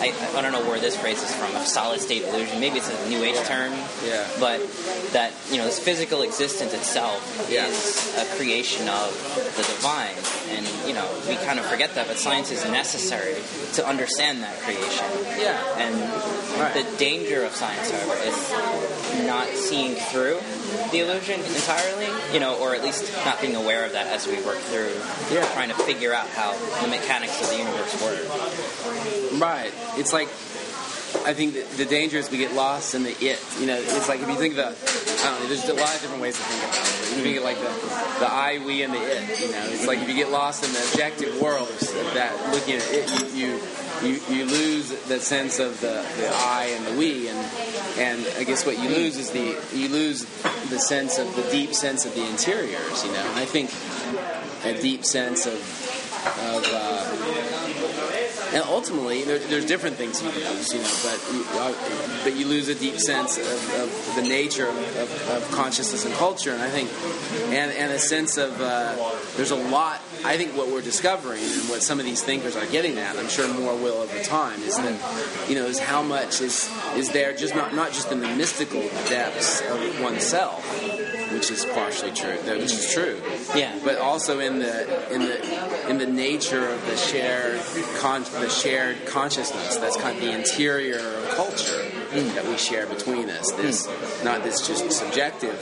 I, 0.04 0.38
I 0.38 0.42
don't 0.42 0.52
know 0.52 0.60
where 0.68 0.78
this 0.78 0.96
phrase 0.96 1.22
is 1.22 1.34
from. 1.34 1.54
A 1.56 1.64
solid 1.64 2.00
state 2.00 2.22
illusion. 2.24 2.60
Maybe 2.60 2.76
it's 2.78 2.90
a 2.90 3.08
new 3.08 3.22
age 3.24 3.38
term. 3.46 3.72
Yeah. 4.04 4.26
But 4.38 4.60
that 5.12 5.32
you 5.50 5.56
know 5.58 5.64
this 5.64 5.78
physical 5.78 6.22
existence 6.22 6.72
itself 6.74 7.20
Yeah. 7.50 7.66
is 7.66 8.14
a 8.18 8.24
creation 8.36 8.88
of 8.88 9.08
the 9.56 9.62
divine, 9.62 10.16
and 10.56 10.66
you 10.86 10.94
know 10.94 11.08
we 11.28 11.36
kind 11.36 11.58
of 11.58 11.64
forget 11.66 11.94
that. 11.94 12.06
But 12.08 12.18
science 12.18 12.50
is 12.50 12.64
necessary 12.64 13.36
to 13.74 13.86
understand 13.86 14.42
that 14.42 14.56
creation. 14.60 15.06
Yeah. 15.40 15.58
And 15.78 15.94
Right. 16.60 16.72
the 16.74 16.84
danger 16.98 17.44
of 17.44 17.52
science, 17.56 17.90
however, 17.90 18.14
is 18.22 19.26
not 19.26 19.48
seeing 19.48 19.96
through 19.96 20.38
the 20.90 21.00
illusion 21.00 21.40
entirely, 21.40 22.08
you 22.32 22.40
know, 22.40 22.56
or 22.58 22.74
at 22.74 22.82
least 22.82 23.12
not 23.24 23.40
being 23.40 23.56
aware 23.56 23.84
of 23.84 23.92
that 23.92 24.06
as 24.08 24.26
we 24.26 24.34
work 24.42 24.58
through 24.58 24.90
Yeah. 25.34 25.44
trying 25.54 25.68
to 25.68 25.74
figure 25.74 26.12
out 26.12 26.28
how 26.28 26.52
the 26.82 26.88
mechanics 26.88 27.40
of 27.40 27.48
the 27.50 27.58
universe 27.58 28.02
work. 28.02 29.40
Right. 29.40 29.72
It's 29.96 30.12
like 30.12 30.28
I 31.24 31.32
think 31.32 31.54
the 31.76 31.84
danger 31.84 32.18
is 32.18 32.28
we 32.30 32.38
get 32.38 32.54
lost 32.54 32.94
in 32.94 33.04
the 33.04 33.12
it. 33.24 33.38
You 33.60 33.66
know, 33.66 33.76
it's 33.78 34.08
like 34.08 34.20
if 34.20 34.28
you 34.28 34.34
think 34.34 34.58
of 34.58 34.66
the, 34.66 35.22
I 35.22 35.30
don't 35.30 35.40
know, 35.40 35.46
there's 35.46 35.64
a 35.68 35.72
lot 35.74 35.94
of 35.94 36.00
different 36.02 36.20
ways 36.20 36.36
to 36.36 36.42
think 36.42 36.62
about 36.64 36.84
it. 36.84 37.16
You 37.16 37.22
think 37.22 37.36
of 37.38 37.44
like 37.44 37.58
the, 37.58 37.70
the 38.18 38.28
I, 38.30 38.58
we, 38.66 38.82
and 38.82 38.92
the 38.92 38.98
it. 38.98 39.40
You 39.40 39.52
know, 39.52 39.64
it's 39.70 39.86
like 39.86 40.00
if 40.00 40.08
you 40.08 40.14
get 40.16 40.30
lost 40.30 40.64
in 40.66 40.72
the 40.72 40.82
objective 40.90 41.40
world 41.40 41.70
of 41.70 41.80
that, 42.14 42.34
looking 42.52 42.76
at 42.76 42.86
it, 42.90 43.08
you 43.32 43.54
you, 43.54 43.60
you 44.04 44.20
you 44.28 44.44
lose 44.44 44.90
the 45.06 45.20
sense 45.20 45.58
of 45.58 45.80
the, 45.80 46.04
the 46.18 46.30
I 46.32 46.66
and 46.76 46.86
the 46.86 46.98
we, 46.98 47.28
and 47.28 47.38
and 47.98 48.26
I 48.38 48.44
guess 48.44 48.66
what 48.66 48.78
you 48.78 48.88
lose 48.88 49.16
is 49.16 49.30
the 49.30 49.58
you 49.72 49.88
lose 49.88 50.24
the 50.70 50.78
sense 50.78 51.18
of 51.18 51.34
the 51.36 51.42
deep 51.50 51.74
sense 51.74 52.04
of 52.04 52.14
the 52.14 52.26
interiors. 52.26 53.04
You 53.04 53.12
know, 53.12 53.20
and 53.20 53.38
I 53.38 53.44
think 53.44 53.70
a 54.64 54.80
deep 54.80 55.04
sense 55.04 55.46
of 55.46 55.54
of 55.54 56.64
uh, 56.72 58.13
and 58.54 58.62
ultimately, 58.64 59.24
there, 59.24 59.38
there's 59.38 59.66
different 59.66 59.96
things 59.96 60.22
you 60.22 60.28
lose, 60.30 60.72
you 60.72 60.80
know, 60.80 60.94
but 61.02 61.18
you, 61.32 61.44
uh, 61.58 62.24
but 62.24 62.36
you 62.36 62.46
lose 62.46 62.68
a 62.68 62.74
deep 62.74 62.98
sense 62.98 63.36
of, 63.36 63.74
of 63.80 64.14
the 64.16 64.22
nature 64.22 64.68
of, 64.68 64.76
of, 64.96 65.30
of 65.30 65.50
consciousness 65.50 66.04
and 66.04 66.14
culture, 66.14 66.52
and 66.52 66.62
I 66.62 66.68
think, 66.70 66.88
and 67.52 67.72
and 67.72 67.92
a 67.92 67.98
sense 67.98 68.36
of 68.36 68.60
uh, 68.60 68.94
there's 69.36 69.50
a 69.50 69.56
lot. 69.56 70.00
I 70.24 70.36
think 70.36 70.56
what 70.56 70.68
we're 70.68 70.82
discovering 70.82 71.42
and 71.42 71.68
what 71.68 71.82
some 71.82 71.98
of 71.98 72.06
these 72.06 72.22
thinkers 72.22 72.56
are 72.56 72.66
getting 72.66 72.96
at, 72.98 73.16
I'm 73.16 73.28
sure 73.28 73.46
more 73.52 73.74
will 73.76 73.98
over 73.98 74.22
time, 74.22 74.62
is 74.62 74.76
that 74.76 75.48
you 75.50 75.56
know 75.56 75.66
is 75.66 75.78
how 75.78 76.02
much 76.02 76.40
is 76.40 76.70
is 76.96 77.10
there 77.10 77.34
just 77.34 77.54
not 77.54 77.74
not 77.74 77.92
just 77.92 78.12
in 78.12 78.20
the 78.20 78.28
mystical 78.36 78.82
depths 79.08 79.60
of 79.62 80.00
oneself, 80.00 80.64
which 81.32 81.50
is 81.50 81.64
partially 81.66 82.12
true, 82.12 82.36
which 82.46 82.72
is 82.72 82.92
true, 82.92 83.20
Yeah. 83.54 83.76
but 83.84 83.98
also 83.98 84.38
in 84.38 84.60
the 84.60 85.12
in 85.12 85.20
the 85.22 85.90
in 85.90 85.98
the 85.98 86.06
nature 86.06 86.68
of 86.68 86.84
the 86.86 86.96
shared 86.96 87.60
con- 87.98 88.24
the 88.44 88.50
shared 88.50 89.06
consciousness. 89.06 89.76
That's 89.76 89.96
kind 89.96 90.16
of 90.16 90.22
the 90.22 90.32
interior 90.32 91.00
culture 91.30 91.82
that 92.12 92.46
we 92.46 92.56
share 92.58 92.86
between 92.86 93.30
us. 93.30 93.50
This 93.52 93.88
not 94.22 94.44
this 94.44 94.66
just 94.66 94.92
subjective 94.92 95.58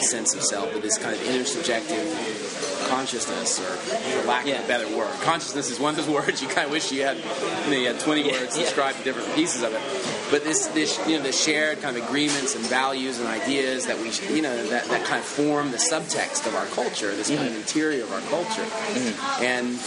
sense 0.00 0.34
of 0.34 0.42
self 0.42 0.72
but 0.72 0.82
this 0.82 0.98
kind 0.98 1.14
of 1.14 1.20
intersubjective 1.22 2.88
consciousness 2.88 3.58
or 3.60 3.76
for 3.76 4.28
lack 4.28 4.46
of 4.46 4.64
a 4.64 4.68
better 4.68 4.96
word. 4.96 5.12
Consciousness 5.20 5.70
is 5.70 5.78
one 5.80 5.90
of 5.90 6.04
those 6.04 6.14
words 6.14 6.42
you 6.42 6.48
kind 6.48 6.66
of 6.66 6.72
wish 6.72 6.90
you 6.92 7.02
had 7.02 7.16
you 7.16 7.70
know 7.70 7.76
you 7.76 7.86
had 7.86 8.00
20 8.00 8.22
Yeah, 8.22 8.32
words 8.32 8.54
to 8.54 8.60
yeah. 8.60 8.64
describe 8.66 8.96
the 8.96 9.04
different 9.04 9.32
pieces 9.34 9.62
of 9.62 9.72
it. 9.72 9.80
But 10.30 10.42
this 10.44 10.66
this 10.68 10.98
you 11.08 11.16
know 11.16 11.22
the 11.22 11.32
shared 11.32 11.80
kind 11.80 11.96
of 11.96 12.04
agreements 12.04 12.56
and 12.56 12.64
values 12.64 13.20
and 13.20 13.28
ideas 13.28 13.86
that 13.86 13.98
we 13.98 14.10
you 14.34 14.42
know 14.42 14.66
that, 14.68 14.84
that 14.86 15.04
kind 15.04 15.20
of 15.20 15.24
form 15.24 15.70
the 15.70 15.78
subtext 15.78 16.46
of 16.46 16.54
our 16.56 16.66
culture 16.66 17.14
this 17.14 17.28
kind 17.28 17.40
of 17.42 17.46
mm-hmm. 17.48 17.60
interior 17.60 18.02
of 18.02 18.12
our 18.12 18.20
culture. 18.22 18.62
Mm-hmm. 18.62 19.44
And 19.44 19.78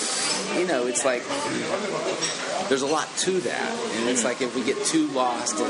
you 0.56 0.68
know 0.68 0.88
it's 0.88 1.06
like 1.06 1.24
there's 2.70 2.82
a 2.84 2.88
lot 2.88 3.08
to 3.18 3.32
that 3.42 3.72
and 3.98 4.10
it's 4.10 4.24
like 4.24 4.42
if 4.42 4.56
we 4.56 4.64
get 4.64 4.78
too 4.86 5.08
lost 5.08 5.60
and 5.60 5.68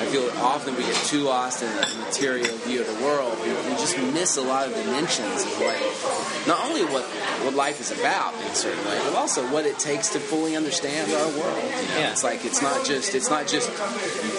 I 0.00 0.06
feel 0.06 0.28
often 0.42 0.74
we 0.76 0.82
get 0.82 0.96
too 1.06 1.20
lost 1.20 1.62
in 1.62 1.68
a 1.68 2.04
material 2.04 2.56
view 2.58 2.80
of 2.80 2.86
the 2.86 3.04
world 3.04 3.38
we, 3.40 3.48
we 3.48 3.76
just 3.76 3.98
miss 4.14 4.36
a 4.36 4.42
lot 4.42 4.66
of 4.66 4.74
dimensions 4.74 5.42
of 5.42 5.60
what 5.60 6.46
not 6.46 6.64
only 6.66 6.84
what 6.84 7.04
what 7.44 7.54
life 7.54 7.80
is 7.80 7.90
about 7.90 8.34
in 8.34 8.46
a 8.46 8.54
certain 8.54 8.82
way 8.86 8.98
but 9.04 9.14
also 9.14 9.46
what 9.52 9.66
it 9.66 9.78
takes 9.78 10.10
to 10.10 10.20
fully 10.20 10.56
understand 10.56 11.10
our 11.12 11.28
world 11.38 11.62
you 11.62 11.88
know? 11.88 11.98
Yeah. 11.98 12.10
it's 12.10 12.24
like 12.24 12.44
it's 12.44 12.62
not 12.62 12.84
just 12.84 13.14
it's 13.14 13.30
not 13.30 13.46
just 13.46 13.70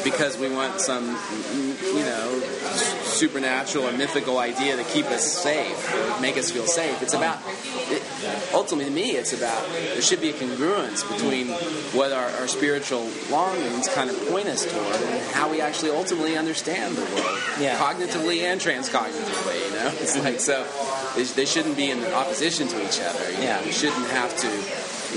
because 0.04 0.38
we 0.38 0.50
want 0.50 0.82
some 0.82 1.06
you 1.06 2.06
know 2.06 2.40
supernatural 3.04 3.88
or 3.88 3.92
mythical 3.92 4.40
idea 4.40 4.76
to 4.76 4.84
keep 4.86 5.06
us 5.08 5.24
safe 5.24 5.94
or 5.94 6.22
make 6.22 6.38
us 6.38 6.52
feel 6.52 6.66
safe 6.66 7.02
it's 7.02 7.14
about 7.14 7.40
it, 7.92 8.03
ultimately 8.54 8.86
to 8.86 8.92
me 8.92 9.12
it's 9.12 9.34
about 9.34 9.68
there 9.72 10.02
should 10.02 10.22
be 10.22 10.30
a 10.30 10.34
congruence 10.34 11.02
between 11.12 11.48
what 11.98 12.12
our, 12.12 12.30
our 12.42 12.48
spiritual 12.48 13.10
longings 13.30 13.88
kind 13.90 14.10
of 14.10 14.16
point 14.30 14.48
us 14.48 14.66
toward 14.66 14.96
and 14.96 15.22
how 15.34 15.50
we 15.50 15.62
actually 15.62 15.92
ultimately 15.92 16.38
understand 16.38 16.96
the 16.96 17.02
world 17.16 17.38
Yeah. 17.60 17.78
cognitively 17.78 18.42
and 18.42 18.60
transcognitively 18.60 19.58
you 19.66 19.72
know 19.76 19.92
it's 20.02 20.18
like 20.20 20.40
so 20.40 20.66
they, 21.16 21.24
they 21.24 21.46
shouldn't 21.46 21.78
be 21.78 21.92
in 21.92 22.04
opposition 22.14 22.68
to 22.68 22.78
each 22.86 23.00
other 23.02 23.30
you 23.32 23.38
know? 23.38 23.44
Yeah. 23.44 23.66
we 23.66 23.72
shouldn't 23.72 24.08
have 24.10 24.36
to 24.38 24.50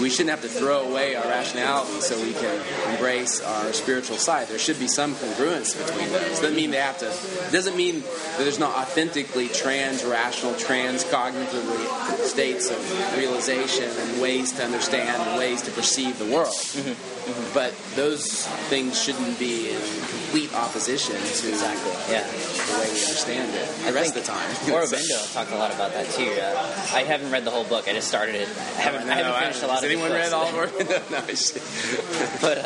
we 0.00 0.10
shouldn't 0.10 0.30
have 0.30 0.42
to 0.42 0.48
throw 0.48 0.88
away 0.88 1.16
our 1.16 1.24
rationality 1.24 2.00
so 2.00 2.20
we 2.22 2.32
can 2.32 2.60
embrace 2.92 3.42
our 3.42 3.72
spiritual 3.72 4.16
side. 4.16 4.48
There 4.48 4.58
should 4.58 4.78
be 4.78 4.88
some 4.88 5.14
congruence 5.14 5.76
between 5.76 6.10
those. 6.10 6.40
Doesn't 6.40 6.54
mean 6.56 6.70
they 6.70 6.78
have 6.78 6.98
to. 6.98 7.06
Doesn't 7.52 7.76
mean 7.76 8.00
that 8.00 8.38
there's 8.38 8.58
not 8.58 8.76
authentically 8.76 9.48
trans-rational, 9.48 10.54
trans-cognitively 10.54 12.18
states 12.24 12.70
of 12.70 13.16
realization 13.16 13.90
and 13.90 14.20
ways 14.20 14.52
to 14.52 14.64
understand 14.64 15.22
and 15.22 15.38
ways 15.38 15.62
to 15.62 15.70
perceive 15.70 16.18
the 16.18 16.26
world. 16.26 16.48
Mm-hmm. 16.48 17.15
But 17.52 17.74
those 17.96 18.46
things 18.70 19.02
shouldn't 19.02 19.38
be 19.38 19.70
in 19.70 19.80
complete 19.80 20.54
opposition 20.54 21.16
to 21.16 21.48
exactly 21.48 21.90
Yeah. 22.08 22.22
the 22.22 22.78
way 22.78 22.86
we 22.92 23.00
understand 23.02 23.52
it. 23.54 23.68
The 23.82 23.88
I 23.88 23.92
rest 23.92 24.16
of 24.16 24.22
the 24.24 24.30
time, 24.32 24.48
Aurobindo 24.70 25.32
talked 25.34 25.50
a 25.50 25.56
lot 25.56 25.74
about 25.74 25.92
that 25.92 26.08
too. 26.10 26.30
Uh, 26.30 26.54
I 26.94 27.02
haven't 27.02 27.30
read 27.32 27.44
the 27.44 27.50
whole 27.50 27.64
book. 27.64 27.88
I 27.88 27.92
just 27.94 28.08
started 28.08 28.34
it. 28.36 28.48
I 28.48 28.80
haven't, 28.80 29.08
I 29.08 29.14
haven't 29.14 29.40
finished 29.40 29.62
a 29.62 29.66
lot 29.66 29.82
Has 29.82 29.84
of 29.84 29.90
anyone 29.90 30.12
read 30.12 30.32
all 30.32 30.46
of 30.46 30.54
Aurobindo? 30.54 31.10
no, 31.10 31.20
But 32.40 32.58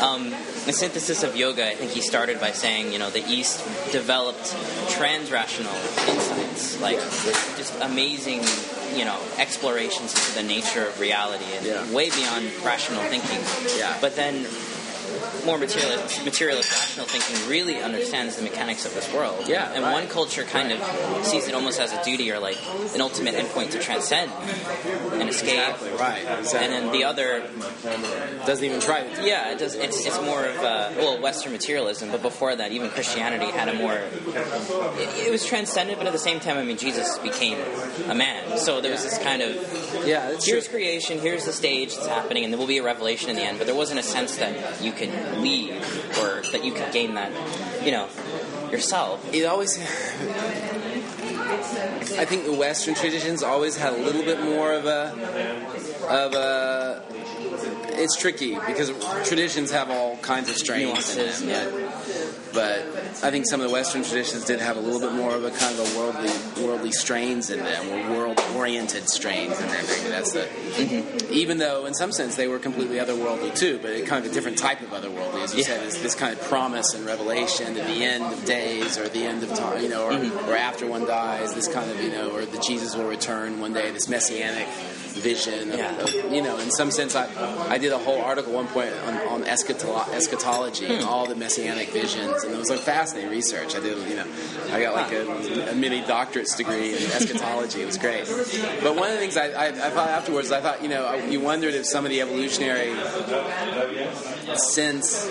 uh, 0.00 0.04
um, 0.04 0.30
the 0.66 0.72
synthesis 0.72 1.22
of 1.22 1.36
yoga, 1.36 1.66
I 1.66 1.74
think 1.74 1.92
he 1.92 2.00
started 2.00 2.40
by 2.40 2.50
saying, 2.52 2.92
you 2.92 2.98
know, 2.98 3.10
the 3.10 3.24
East 3.28 3.64
developed 3.92 4.54
trans-rational 4.90 5.72
insights, 6.08 6.80
like 6.80 6.98
just 7.56 7.74
amazing, 7.80 8.40
you 8.96 9.04
know, 9.04 9.18
explorations 9.38 10.14
into 10.14 10.32
the 10.34 10.42
nature 10.42 10.86
of 10.86 10.98
reality 11.00 11.44
and 11.56 11.66
Yeah. 11.66 11.90
way 11.92 12.10
beyond 12.10 12.50
rational 12.64 13.02
thinking. 13.04 13.40
Yeah. 13.76 13.96
But 14.00 14.16
then 14.16 14.46
more 15.44 15.58
materialist, 15.58 16.24
materialist 16.24 16.70
rational 16.70 17.06
thinking 17.06 17.48
really 17.48 17.82
understands 17.82 18.36
the 18.36 18.42
mechanics 18.42 18.84
of 18.84 18.94
this 18.94 19.12
world. 19.12 19.44
Yeah, 19.46 19.72
and 19.72 19.84
right. 19.84 19.92
one 19.92 20.08
culture 20.08 20.44
kind 20.44 20.72
of 20.72 21.24
sees 21.24 21.48
it 21.48 21.54
almost 21.54 21.80
as 21.80 21.92
a 21.92 22.02
duty 22.04 22.30
or 22.32 22.38
like 22.38 22.58
an 22.94 23.00
ultimate 23.00 23.34
endpoint 23.34 23.70
to 23.72 23.78
transcend 23.78 24.30
and 25.12 25.28
escape. 25.28 25.58
Exactly, 25.58 25.90
right, 25.92 26.38
exactly. 26.38 26.58
And 26.60 26.72
then 26.72 26.92
the 26.92 27.04
other, 27.04 27.48
Doesn't 28.46 28.64
even 28.64 28.80
try 28.80 29.02
to 29.02 29.16
do 29.16 29.22
yeah, 29.22 29.52
it 29.52 29.58
does. 29.58 29.74
It's 29.74 30.04
it's 30.04 30.20
more 30.20 30.44
of 30.44 30.56
uh, 30.58 30.90
well 30.96 31.20
Western 31.20 31.52
materialism, 31.52 32.10
but 32.10 32.22
before 32.22 32.54
that, 32.54 32.72
even 32.72 32.90
Christianity 32.90 33.50
had 33.50 33.68
a 33.68 33.74
more. 33.74 33.94
It, 33.94 35.26
it 35.26 35.30
was 35.30 35.44
transcendent, 35.44 35.98
but 35.98 36.06
at 36.06 36.12
the 36.12 36.18
same 36.18 36.40
time, 36.40 36.58
I 36.58 36.64
mean, 36.64 36.76
Jesus 36.76 37.18
became 37.18 37.58
a 38.08 38.14
man, 38.14 38.58
so 38.58 38.80
there 38.80 38.92
was 38.92 39.02
this 39.02 39.18
kind 39.18 39.42
of 39.42 39.54
Yeah, 40.06 40.28
here's 40.28 40.44
true. 40.44 40.60
creation, 40.62 41.18
here's 41.18 41.44
the 41.44 41.52
stage 41.52 41.94
that's 41.94 42.06
happening, 42.06 42.44
and 42.44 42.52
there 42.52 42.58
will 42.58 42.66
be 42.66 42.78
a 42.78 42.82
revelation 42.82 43.30
in 43.30 43.36
the 43.36 43.42
end. 43.42 43.58
But 43.58 43.66
there 43.66 43.76
wasn't 43.76 44.00
a 44.00 44.02
sense 44.02 44.36
that 44.36 44.82
you 44.82 44.92
could 44.92 45.10
leave 45.40 45.72
or 46.18 46.42
that 46.52 46.64
you 46.64 46.72
could 46.72 46.92
gain 46.92 47.14
that, 47.14 47.32
you 47.84 47.92
know, 47.92 48.08
yourself. 48.70 49.32
it 49.32 49.44
always 49.44 49.78
I 52.18 52.24
think 52.24 52.44
the 52.44 52.54
Western 52.54 52.94
traditions 52.94 53.42
always 53.42 53.76
had 53.76 53.92
a 53.92 53.96
little 53.96 54.22
bit 54.22 54.40
more 54.40 54.72
of 54.72 54.86
a 54.86 55.12
of 56.08 56.34
a 56.34 57.02
it's 57.96 58.16
tricky 58.16 58.54
because 58.66 58.90
traditions 59.26 59.70
have 59.70 59.90
all 59.90 60.16
kinds 60.18 60.50
of 60.50 60.68
in 60.68 60.88
Nuances, 60.88 61.40
them. 61.40 61.48
yeah. 61.48 61.70
But 62.52 62.86
I 63.22 63.30
think 63.30 63.46
some 63.48 63.60
of 63.60 63.68
the 63.68 63.72
Western 63.72 64.02
traditions 64.02 64.44
did 64.44 64.60
have 64.60 64.76
a 64.76 64.80
little 64.80 65.00
bit 65.00 65.12
more 65.12 65.34
of 65.34 65.44
a 65.44 65.50
kind 65.50 65.78
of 65.78 65.94
a 65.94 65.98
worldly 65.98 66.64
worldly 66.64 66.92
strains 66.92 67.50
in 67.50 67.60
them, 67.60 67.88
or 67.88 68.16
world 68.16 68.40
oriented 68.56 69.08
strains 69.08 69.58
in 69.60 69.66
them. 69.68 69.84
Maybe 69.86 70.08
that's 70.08 70.32
the. 70.32 70.40
Mm-hmm. 70.40 71.32
Even 71.32 71.58
though 71.58 71.86
in 71.86 71.94
some 71.94 72.12
sense 72.12 72.36
they 72.36 72.48
were 72.48 72.58
completely 72.58 72.96
otherworldly 72.96 73.56
too, 73.56 73.78
but 73.80 73.92
it 73.92 74.06
kind 74.06 74.24
of 74.24 74.30
a 74.30 74.34
different 74.34 74.58
type 74.58 74.80
of 74.80 74.88
otherworldly, 74.90 75.42
as 75.42 75.52
you 75.54 75.60
Yeah. 75.60 75.66
said, 75.66 75.86
is 75.86 76.02
this 76.02 76.14
kind 76.14 76.32
of 76.32 76.40
promise 76.42 76.94
and 76.94 77.06
revelation 77.06 77.76
at 77.76 77.86
the 77.86 78.04
end 78.04 78.24
of 78.24 78.44
days 78.44 78.98
or 78.98 79.08
the 79.08 79.24
end 79.24 79.42
of 79.42 79.54
time, 79.54 79.82
you 79.82 79.88
know, 79.88 80.04
or, 80.04 80.12
mm-hmm. 80.12 80.50
or 80.50 80.56
after 80.56 80.86
one 80.86 81.06
dies, 81.06 81.54
this 81.54 81.68
kind 81.68 81.90
of 81.90 82.00
you 82.02 82.10
know, 82.10 82.30
or 82.30 82.44
the 82.44 82.58
Jesus 82.58 82.94
will 82.96 83.08
return 83.08 83.60
one 83.60 83.72
day, 83.72 83.90
this 83.90 84.08
messianic 84.08 84.66
vision. 85.14 85.70
Of, 85.70 85.78
Yeah. 85.78 85.96
of, 86.00 86.32
you 86.32 86.42
know, 86.42 86.58
in 86.58 86.70
some 86.70 86.90
sense, 86.90 87.14
I 87.14 87.28
I 87.68 87.78
did 87.78 87.92
a 87.92 87.98
whole 87.98 88.20
article 88.20 88.52
one 88.52 88.66
point 88.66 88.92
on, 89.06 89.14
on 89.28 89.42
eschatolo- 89.44 90.08
eschatology 90.12 90.86
and 90.86 91.02
hmm. 91.02 91.08
all 91.08 91.26
the 91.26 91.36
messianic 91.36 91.90
visions, 91.90 92.42
and 92.44 92.52
it 92.52 92.58
was 92.58 92.68
like 92.70 92.80
fascinating 92.80 93.03
research. 93.12 93.74
I 93.76 93.80
did, 93.80 93.98
you 94.08 94.16
know, 94.16 94.26
I 94.70 94.80
got 94.80 94.94
like 94.94 95.12
a, 95.12 95.70
a 95.70 95.74
mini 95.74 96.00
doctorate's 96.02 96.56
degree 96.56 96.90
in 96.94 97.02
eschatology. 97.12 97.82
It 97.82 97.86
was 97.86 97.98
great. 97.98 98.26
But 98.82 98.96
one 98.96 99.08
of 99.08 99.14
the 99.14 99.18
things 99.18 99.36
I, 99.36 99.48
I, 99.48 99.66
I 99.66 99.90
thought 99.90 100.08
afterwards, 100.08 100.52
I 100.52 100.60
thought, 100.60 100.82
you 100.82 100.88
know, 100.88 101.04
I, 101.04 101.24
you 101.26 101.40
wondered 101.40 101.74
if 101.74 101.86
some 101.86 102.04
of 102.04 102.10
the 102.10 102.20
evolutionary 102.20 102.94
sense, 104.56 105.30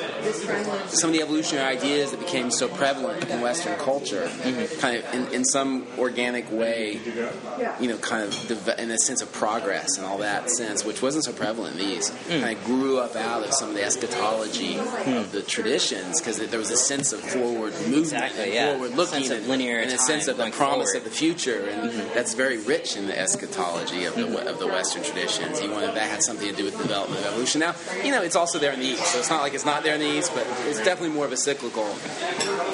some 0.88 1.10
of 1.10 1.16
the 1.16 1.22
evolutionary 1.22 1.78
ideas 1.78 2.12
that 2.12 2.20
became 2.20 2.52
so 2.52 2.68
prevalent 2.68 3.30
in 3.30 3.42
Western 3.42 3.78
culture, 3.80 4.30
kind 4.80 4.98
of 4.98 5.14
in, 5.14 5.34
in 5.34 5.46
some 5.46 5.88
organic 5.98 6.52
way, 6.52 7.00
you 7.80 7.88
know, 7.88 7.98
kind 7.98 8.24
of 8.24 8.70
in 8.80 8.92
a 8.92 8.98
sense 8.98 9.22
of 9.22 9.32
progress 9.32 9.98
and 9.98 10.06
all 10.06 10.18
that 10.18 10.50
sense, 10.50 10.84
which 10.84 11.02
wasn't 11.02 11.24
so 11.24 11.32
prevalent 11.32 11.80
in 11.80 11.88
these, 11.88 12.12
kind 12.28 12.58
of 12.58 12.64
grew 12.66 13.00
up 13.00 13.16
out 13.16 13.44
of 13.46 13.54
some 13.54 13.70
of 13.70 13.76
the 13.76 13.84
eschatology 13.84 14.78
of 14.78 15.32
the 15.32 15.42
traditions 15.42 16.20
because 16.20 16.38
there 16.38 16.60
was 16.60 16.72
a 16.72 16.78
sense 16.78 17.14
of 17.14 17.22
forward 17.22 17.63
movement, 17.72 17.98
Exactly, 17.98 18.44
and 18.44 18.54
yeah. 18.54 18.72
forward 18.72 18.92
looking, 18.92 19.24
Sense 19.24 19.30
of 19.32 19.38
and, 19.40 19.48
linear 19.48 19.80
and 19.80 19.92
a 19.92 19.98
sense 19.98 20.28
of 20.28 20.38
the 20.38 20.50
promise 20.52 20.92
forward. 20.92 20.98
of 20.98 21.04
the 21.06 21.10
future, 21.10 21.68
and 21.70 21.92
that's 22.14 22.34
very 22.34 22.58
rich 22.58 22.98
in 22.98 23.08
the 23.08 23.18
eschatology 23.18 24.06
of 24.06 24.16
the 24.16 24.50
of 24.50 24.60
the 24.60 24.68
Western 24.68 25.04
traditions. 25.04 25.62
You 25.62 25.72
wanted 25.72 25.96
that 25.96 26.10
had 26.10 26.22
something 26.24 26.48
to 26.50 26.56
do 26.56 26.66
with 26.66 26.76
the 26.78 26.84
development 26.84 27.22
of 27.22 27.28
evolution. 27.28 27.62
Now, 27.62 27.76
you 28.04 28.12
know, 28.12 28.22
it's 28.22 28.36
also 28.36 28.60
there 28.60 28.74
in 28.74 28.80
the 28.80 28.88
East, 28.88 29.06
so 29.06 29.20
it's 29.20 29.30
not 29.30 29.42
like 29.42 29.54
it's 29.54 29.66
not 29.66 29.84
there 29.84 29.94
in 29.96 30.02
the 30.02 30.10
East, 30.10 30.32
but 30.34 30.46
it's 30.68 30.80
definitely 30.84 31.16
more 31.16 31.26
of 31.26 31.32
a 31.32 31.38
cyclical 31.38 31.88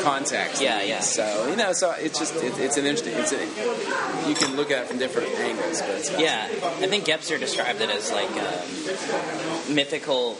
context. 0.02 0.62
Yeah, 0.62 0.82
yeah. 0.82 1.00
So 1.02 1.48
you 1.50 1.56
know, 1.56 1.74
so 1.74 1.92
it's 1.92 2.18
just 2.20 2.36
it, 2.36 2.58
it's 2.60 2.78
an 2.78 2.86
interesting. 2.86 3.14
It's 3.18 3.32
a, 3.34 4.30
you 4.30 4.36
can 4.36 4.56
look 4.56 4.72
at 4.72 4.84
it 4.84 4.88
from 4.88 4.98
different 4.98 5.30
angles, 5.40 5.82
but 5.82 5.92
it's 5.92 6.12
Yeah, 6.20 6.48
I 6.50 6.88
think 6.88 7.06
Gebser 7.06 7.40
described 7.40 7.82
it 7.82 7.90
as 7.90 8.12
like 8.12 8.30
um, 8.32 9.76
mythical 9.76 10.38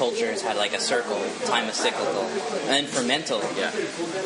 cultures 0.00 0.40
had 0.40 0.56
like 0.56 0.72
a 0.72 0.80
circle, 0.80 1.20
time 1.44 1.68
is 1.68 1.76
cyclical, 1.76 2.24
and 2.64 2.68
then 2.72 2.86
for 2.86 3.02
mental, 3.04 3.40
yeah. 3.54 3.68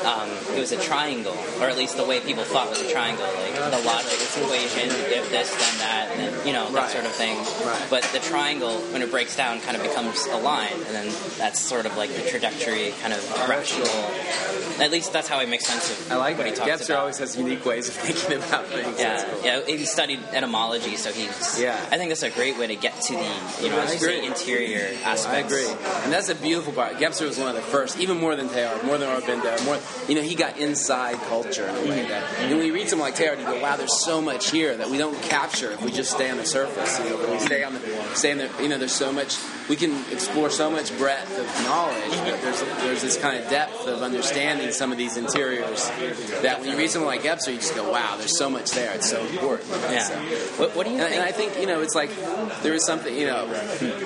um, 0.07 0.31
it 0.55 0.61
was 0.61 0.71
a 0.71 0.79
triangle, 0.81 1.35
or 1.59 1.67
at 1.67 1.77
least 1.77 1.97
the 1.97 2.05
way 2.05 2.21
people 2.21 2.45
thought 2.45 2.71
was 2.71 2.81
a 2.81 2.89
triangle, 2.93 3.27
like 3.43 3.55
the 3.75 3.83
logic 3.85 4.15
equation, 4.39 4.87
if 5.11 5.29
this, 5.35 5.51
then 5.51 5.75
that, 5.83 6.07
and 6.13 6.19
then, 6.23 6.47
you 6.47 6.53
know, 6.53 6.71
that 6.71 6.83
Right. 6.85 6.91
sort 6.93 7.07
of 7.07 7.13
thing. 7.13 7.37
Right. 7.67 7.87
But 7.91 8.03
the 8.13 8.21
triangle, 8.21 8.79
when 8.93 9.03
it 9.03 9.11
breaks 9.11 9.35
down, 9.37 9.61
kind 9.63 9.77
of 9.77 9.83
becomes 9.83 10.27
a 10.27 10.37
line, 10.39 10.73
and 10.87 10.95
then 10.95 11.09
that's 11.39 11.59
sort 11.61 11.87
of 11.87 11.97
like 11.97 12.11
the 12.15 12.23
trajectory, 12.31 12.95
kind 13.03 13.13
of 13.13 13.21
rational. 13.49 13.91
At 14.81 14.91
least 14.91 15.13
that's 15.13 15.29
how 15.29 15.39
I 15.39 15.47
make 15.47 15.61
sense 15.61 15.91
of 15.91 16.13
I 16.13 16.17
like 16.17 16.37
what 16.39 16.45
that. 16.45 16.51
he 16.51 16.57
talks 16.57 16.71
Gebser 16.83 16.91
about. 16.91 17.01
always 17.01 17.19
has 17.19 17.37
unique 17.37 17.65
ways 17.65 17.89
of 17.89 17.95
thinking 18.07 18.39
about 18.39 18.67
things. 18.67 18.99
Yeah, 18.99 19.25
cool. 19.25 19.45
yeah. 19.45 19.61
He 19.67 19.85
studied 19.87 20.21
etymology, 20.33 20.97
so 20.97 21.11
he's. 21.13 21.61
Yeah. 21.61 21.75
I 21.91 21.97
think 21.99 22.11
that's 22.11 22.23
a 22.23 22.31
great 22.31 22.59
way 22.59 22.67
to 22.69 22.77
get 22.77 22.95
to 23.03 23.13
the, 23.15 23.31
you 23.63 23.71
know, 23.71 23.79
I 23.81 23.85
as 23.85 23.93
you 23.95 23.99
say, 24.01 24.27
interior 24.27 24.91
aspects. 25.05 25.55
And 25.69 26.13
that's 26.13 26.29
a 26.29 26.35
beautiful 26.35 26.73
part. 26.73 26.95
Gebser 26.95 27.27
was 27.27 27.39
one 27.39 27.49
of 27.49 27.55
the 27.55 27.63
first, 27.63 27.99
even 27.99 28.19
more 28.19 28.37
than 28.37 28.49
Teilhard, 28.49 28.85
more 28.85 28.99
than 28.99 29.09
Aurobindo, 29.09 29.65
more. 29.65 29.79
You 30.09 30.15
know, 30.17 30.23
he 30.23 30.35
got 30.35 30.59
inside 30.59 31.17
culture 31.29 31.67
in 31.67 31.75
a 31.77 31.81
way 31.89 32.03
that. 32.09 32.25
And 32.41 32.57
when 32.57 32.67
you 32.67 32.75
read 32.75 32.89
someone 32.89 33.09
like 33.11 33.19
Teilhard, 33.19 33.39
you 33.41 33.45
go, 33.47 33.61
"Wow, 33.61 33.77
there's 33.77 34.05
so 34.05 34.21
much 34.21 34.51
here 34.51 34.77
that 34.77 34.91
we 34.91 34.99
don't 34.99 35.21
capture 35.23 35.71
if 35.73 35.83
we 35.83 35.91
just 35.91 36.11
stay 36.11 36.31
on 36.31 36.37
the 36.37 36.47
surface." 36.47 36.99
You 37.01 37.11
know, 37.11 37.31
we 37.33 37.39
stay 37.39 37.63
on 37.65 37.75
the, 37.75 37.81
stay 38.15 38.31
in 38.33 38.39
the, 38.39 38.51
you 38.61 38.69
know, 38.69 38.79
there's 38.79 38.93
so 38.95 39.13
much 39.13 39.37
we 39.69 39.77
can 39.77 40.05
explore 40.13 40.51
so 40.51 40.71
much 40.71 40.97
breadth 40.99 41.39
of 41.39 41.65
knowledge, 41.65 42.11
but 42.11 42.41
there's 42.43 42.61
there's 42.83 43.03
this 43.03 43.17
kind 43.17 43.43
of 43.43 43.49
depth 43.51 43.87
of 43.87 44.03
understanding 44.03 44.71
some 44.73 44.93
of 44.93 44.99
these 44.99 45.17
interiors 45.17 45.89
that 46.43 46.61
when 46.61 46.69
you 46.71 46.77
read 46.77 46.91
someone 46.91 47.09
like 47.09 47.23
Gebser, 47.23 47.49
you 47.53 47.57
just 47.57 47.75
go, 47.75 47.91
"Wow, 47.91 48.17
there's 48.19 48.37
so 48.37 48.51
much 48.51 48.71
there. 48.73 48.93
It's 48.95 49.09
so 49.11 49.25
important." 49.27 49.71
Yeah. 49.91 50.03
so. 50.03 50.15
What, 50.59 50.77
what 50.77 50.87
do 50.87 50.93
you 50.93 50.99
And, 50.99 51.09
think? 51.09 51.21
and 51.21 51.29
I 51.29 51.33
think 51.33 51.59
you 51.59 51.67
know 51.67 51.81
it's 51.81 51.95
like 51.95 52.11
there 52.63 52.75
is 52.75 52.85
something 52.85 53.15
you 53.17 53.27
know 53.27 53.47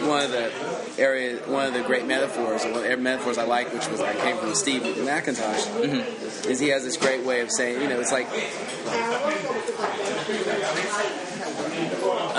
one 0.06 0.24
of 0.24 0.30
the 0.30 0.50
area 0.98 1.36
one 1.46 1.66
of 1.66 1.74
the 1.74 1.82
great 1.82 2.06
metaphors 2.06 2.64
or 2.64 2.72
one 2.72 2.84
of 2.84 2.90
the 2.90 2.96
metaphors 2.96 3.38
I 3.38 3.44
like 3.44 3.72
which 3.72 3.88
was 3.88 4.00
I 4.00 4.14
came 4.14 4.36
from 4.36 4.54
Steve 4.54 4.82
McIntosh 4.82 5.66
Mm-hmm. 5.78 6.50
is 6.50 6.58
he 6.58 6.68
has 6.68 6.84
this 6.84 6.96
great 6.96 7.24
way 7.24 7.40
of 7.40 7.50
saying 7.50 7.80
you 7.80 7.88
know 7.88 8.00
it's 8.00 8.12
like 8.12 8.26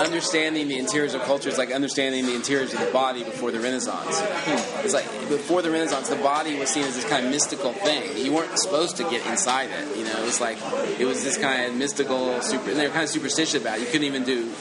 understanding 0.00 0.68
the 0.68 0.78
interiors 0.78 1.14
of 1.14 1.22
culture 1.22 1.48
is 1.48 1.58
like 1.58 1.70
understanding 1.70 2.26
the 2.26 2.34
interiors 2.34 2.72
of 2.72 2.80
the 2.80 2.90
body 2.92 3.22
before 3.22 3.50
the 3.50 3.60
Renaissance. 3.60 4.18
Hmm. 4.20 4.84
It's 4.84 4.94
like 4.94 5.06
before 5.28 5.62
the 5.62 5.70
Renaissance, 5.70 6.08
the 6.08 6.16
body 6.16 6.58
was 6.58 6.70
seen 6.70 6.84
as 6.84 6.94
this 6.94 7.08
kind 7.08 7.26
of 7.26 7.30
mystical 7.30 7.72
thing. 7.72 8.16
You 8.16 8.32
weren't 8.32 8.58
supposed 8.58 8.96
to 8.96 9.04
get 9.04 9.24
inside 9.26 9.70
it. 9.70 9.96
You 9.96 10.04
know, 10.04 10.22
it 10.22 10.24
was 10.24 10.40
like 10.40 10.58
it 10.98 11.04
was 11.04 11.22
this 11.22 11.36
kind 11.36 11.70
of 11.70 11.76
mystical. 11.76 12.40
Super, 12.42 12.70
and 12.70 12.78
they 12.78 12.86
were 12.86 12.92
kind 12.92 13.04
of 13.04 13.10
superstitious 13.10 13.60
about 13.60 13.78
it. 13.78 13.82
You 13.82 13.86
couldn't 13.86 14.06
even 14.06 14.24
do, 14.24 14.52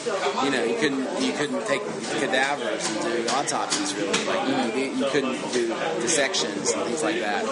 you 0.44 0.52
know, 0.52 0.64
you 0.64 0.78
couldn't 0.78 1.22
you 1.22 1.34
couldn't 1.34 1.66
take 1.68 1.82
cadavers 2.20 2.90
and 2.90 3.02
do 3.02 3.28
autopsies 3.34 3.96
really. 3.96 4.26
Like 4.26 4.76
you, 4.76 4.84
you 4.84 5.06
couldn't 5.10 5.54
do 5.54 5.68
dissections 6.02 6.72
and 6.72 6.84
things 6.84 7.04
like 7.04 7.20
that. 7.20 7.46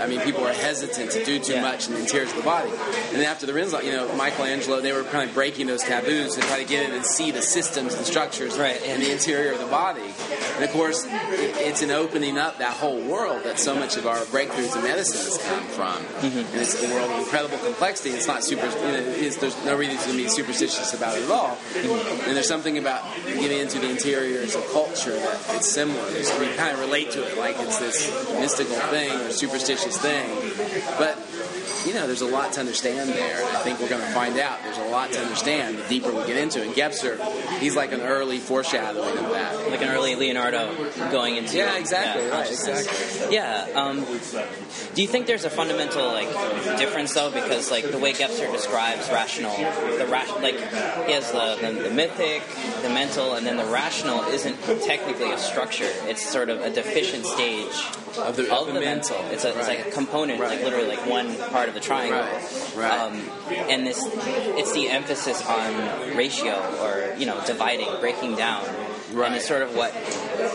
I 0.00 0.06
mean, 0.06 0.20
people 0.20 0.42
were 0.42 0.52
hesitant 0.52 1.10
to 1.12 1.24
do 1.24 1.38
too 1.38 1.60
much 1.60 1.88
in 1.88 1.94
the 1.94 2.00
interiors 2.00 2.30
of 2.30 2.36
the 2.36 2.42
body. 2.42 2.70
And 2.70 3.16
then 3.16 3.26
after 3.26 3.46
the 3.46 3.54
Renaissance, 3.54 3.84
you 3.84 3.92
know, 3.92 4.14
Michelangelo, 4.16 4.80
they 4.80 4.92
were 4.92 5.04
kind 5.04 5.28
of 5.28 5.34
breaking 5.34 5.66
those 5.66 5.82
taboos 5.82 6.34
to 6.34 6.40
try 6.42 6.58
to 6.62 6.68
get 6.68 6.88
in 6.88 6.94
and 6.94 7.04
see 7.10 7.30
the 7.30 7.42
systems 7.42 7.94
and 7.94 8.06
structures 8.06 8.58
Right, 8.60 8.82
in 8.82 9.00
the 9.00 9.10
interior 9.10 9.52
of 9.52 9.58
the 9.58 9.66
body. 9.66 10.02
And 10.56 10.64
of 10.64 10.70
course, 10.70 11.04
it, 11.04 11.56
it's 11.56 11.82
an 11.82 11.90
opening 11.90 12.36
up 12.36 12.58
that 12.58 12.74
whole 12.76 13.00
world 13.00 13.44
that 13.44 13.58
so 13.58 13.74
much 13.74 13.96
of 13.96 14.06
our 14.06 14.18
breakthroughs 14.26 14.76
in 14.76 14.82
medicine 14.82 15.16
has 15.16 15.38
come 15.48 15.64
from. 15.64 15.96
Mm-hmm. 16.20 16.38
And 16.38 16.60
it's 16.60 16.82
a 16.82 16.94
world 16.94 17.10
of 17.10 17.18
incredible 17.20 17.58
complexity. 17.58 18.10
It's 18.10 18.26
not 18.26 18.44
super, 18.44 18.66
you 18.66 18.92
know, 18.92 19.04
it's, 19.16 19.36
there's 19.36 19.64
no 19.64 19.76
reason 19.76 19.96
to 19.98 20.16
be 20.16 20.28
superstitious 20.28 20.92
about 20.92 21.16
it 21.16 21.24
at 21.24 21.30
all. 21.30 21.56
Mm-hmm. 21.56 22.28
And 22.28 22.36
there's 22.36 22.48
something 22.48 22.76
about 22.76 23.02
getting 23.24 23.58
into 23.58 23.78
the 23.78 23.90
interiors 23.90 24.54
of 24.54 24.66
culture 24.72 25.16
that 25.16 25.54
it's 25.56 25.70
similar. 25.70 26.04
There's, 26.10 26.30
we 26.38 26.48
kind 26.56 26.74
of 26.74 26.80
relate 26.80 27.10
to 27.12 27.26
it 27.26 27.38
like 27.38 27.56
it's 27.60 27.78
this 27.78 28.10
mystical 28.34 28.76
thing 28.92 29.10
or 29.10 29.30
superstitious 29.30 29.96
thing. 29.96 30.28
But 30.98 31.16
you 31.86 31.94
know, 31.94 32.06
there's 32.06 32.20
a 32.20 32.26
lot 32.26 32.52
to 32.52 32.60
understand 32.60 33.10
there. 33.10 33.36
I 33.36 33.62
think 33.62 33.80
we're 33.80 33.88
going 33.88 34.02
to 34.02 34.12
find 34.12 34.38
out 34.38 34.62
there's 34.62 34.78
a 34.78 34.88
lot 34.90 35.10
to 35.12 35.20
understand 35.20 35.78
the 35.78 35.88
deeper 35.88 36.12
we 36.12 36.26
get 36.26 36.36
into 36.36 36.60
it. 36.60 36.66
And 36.66 36.74
Gebser, 37.00 37.58
he's 37.58 37.76
like 37.76 37.92
an 37.92 38.00
early 38.00 38.38
foreshadowing 38.38 39.18
of 39.18 39.30
that. 39.30 39.70
like 39.70 39.82
an 39.82 39.88
early 39.88 40.14
Leonardo 40.14 40.74
going 41.10 41.36
into 41.36 41.56
Yeah, 41.56 41.76
exactly, 41.78 42.26
right, 42.28 42.48
exactly. 42.50 43.34
Yeah. 43.34 43.66
Um, 43.74 44.04
do 44.94 45.02
you 45.02 45.08
think 45.08 45.26
there's 45.26 45.44
a 45.44 45.50
fundamental 45.50 46.06
like 46.06 46.28
difference 46.78 47.14
though? 47.14 47.30
Because 47.30 47.70
like 47.70 47.90
the 47.90 47.98
way 47.98 48.12
Gebser 48.12 48.50
describes 48.52 49.08
rational, 49.10 49.56
the 49.98 50.06
ra- 50.08 50.24
like 50.40 50.56
he 51.06 51.12
has 51.12 51.30
the, 51.32 51.56
the 51.60 51.82
the 51.88 51.90
mythic, 51.90 52.42
the 52.82 52.88
mental, 52.90 53.34
and 53.34 53.46
then 53.46 53.56
the 53.56 53.64
rational 53.66 54.22
isn't 54.24 54.56
technically 54.84 55.30
a 55.32 55.38
structure. 55.38 55.90
It's 56.08 56.22
sort 56.28 56.48
of 56.50 56.60
a 56.60 56.70
deficient 56.70 57.26
stage 57.26 57.72
Of 58.18 58.36
the- 58.36 58.52
of 58.54 58.66
the 58.66 58.80
mental. 58.80 59.16
mental. 59.16 59.16
It's 59.32 59.44
a 59.44 59.56
it's 59.58 59.68
like 59.68 59.78
a 59.80 59.82
Right. 59.84 59.92
component, 59.92 60.40
like 60.40 60.62
literally 60.62 60.88
like 60.88 61.06
one 61.06 61.36
part 61.50 61.68
of 61.68 61.74
the 61.74 61.80
triangle. 61.80 62.20
Right, 62.20 62.76
right. 62.76 63.00
Um, 63.00 63.14
and 63.68 63.86
this 63.86 63.98
it's 64.60 64.72
the 64.72 64.88
emphasis 64.88 65.44
on 65.46 66.16
ratio 66.16 66.54
or 66.82 66.89
you 67.18 67.26
know 67.26 67.40
dividing 67.46 67.88
breaking 68.00 68.36
down 68.36 68.64
Right. 69.12 69.26
and 69.26 69.34
it's 69.36 69.48
sort 69.48 69.62
of 69.62 69.74
what 69.74 69.92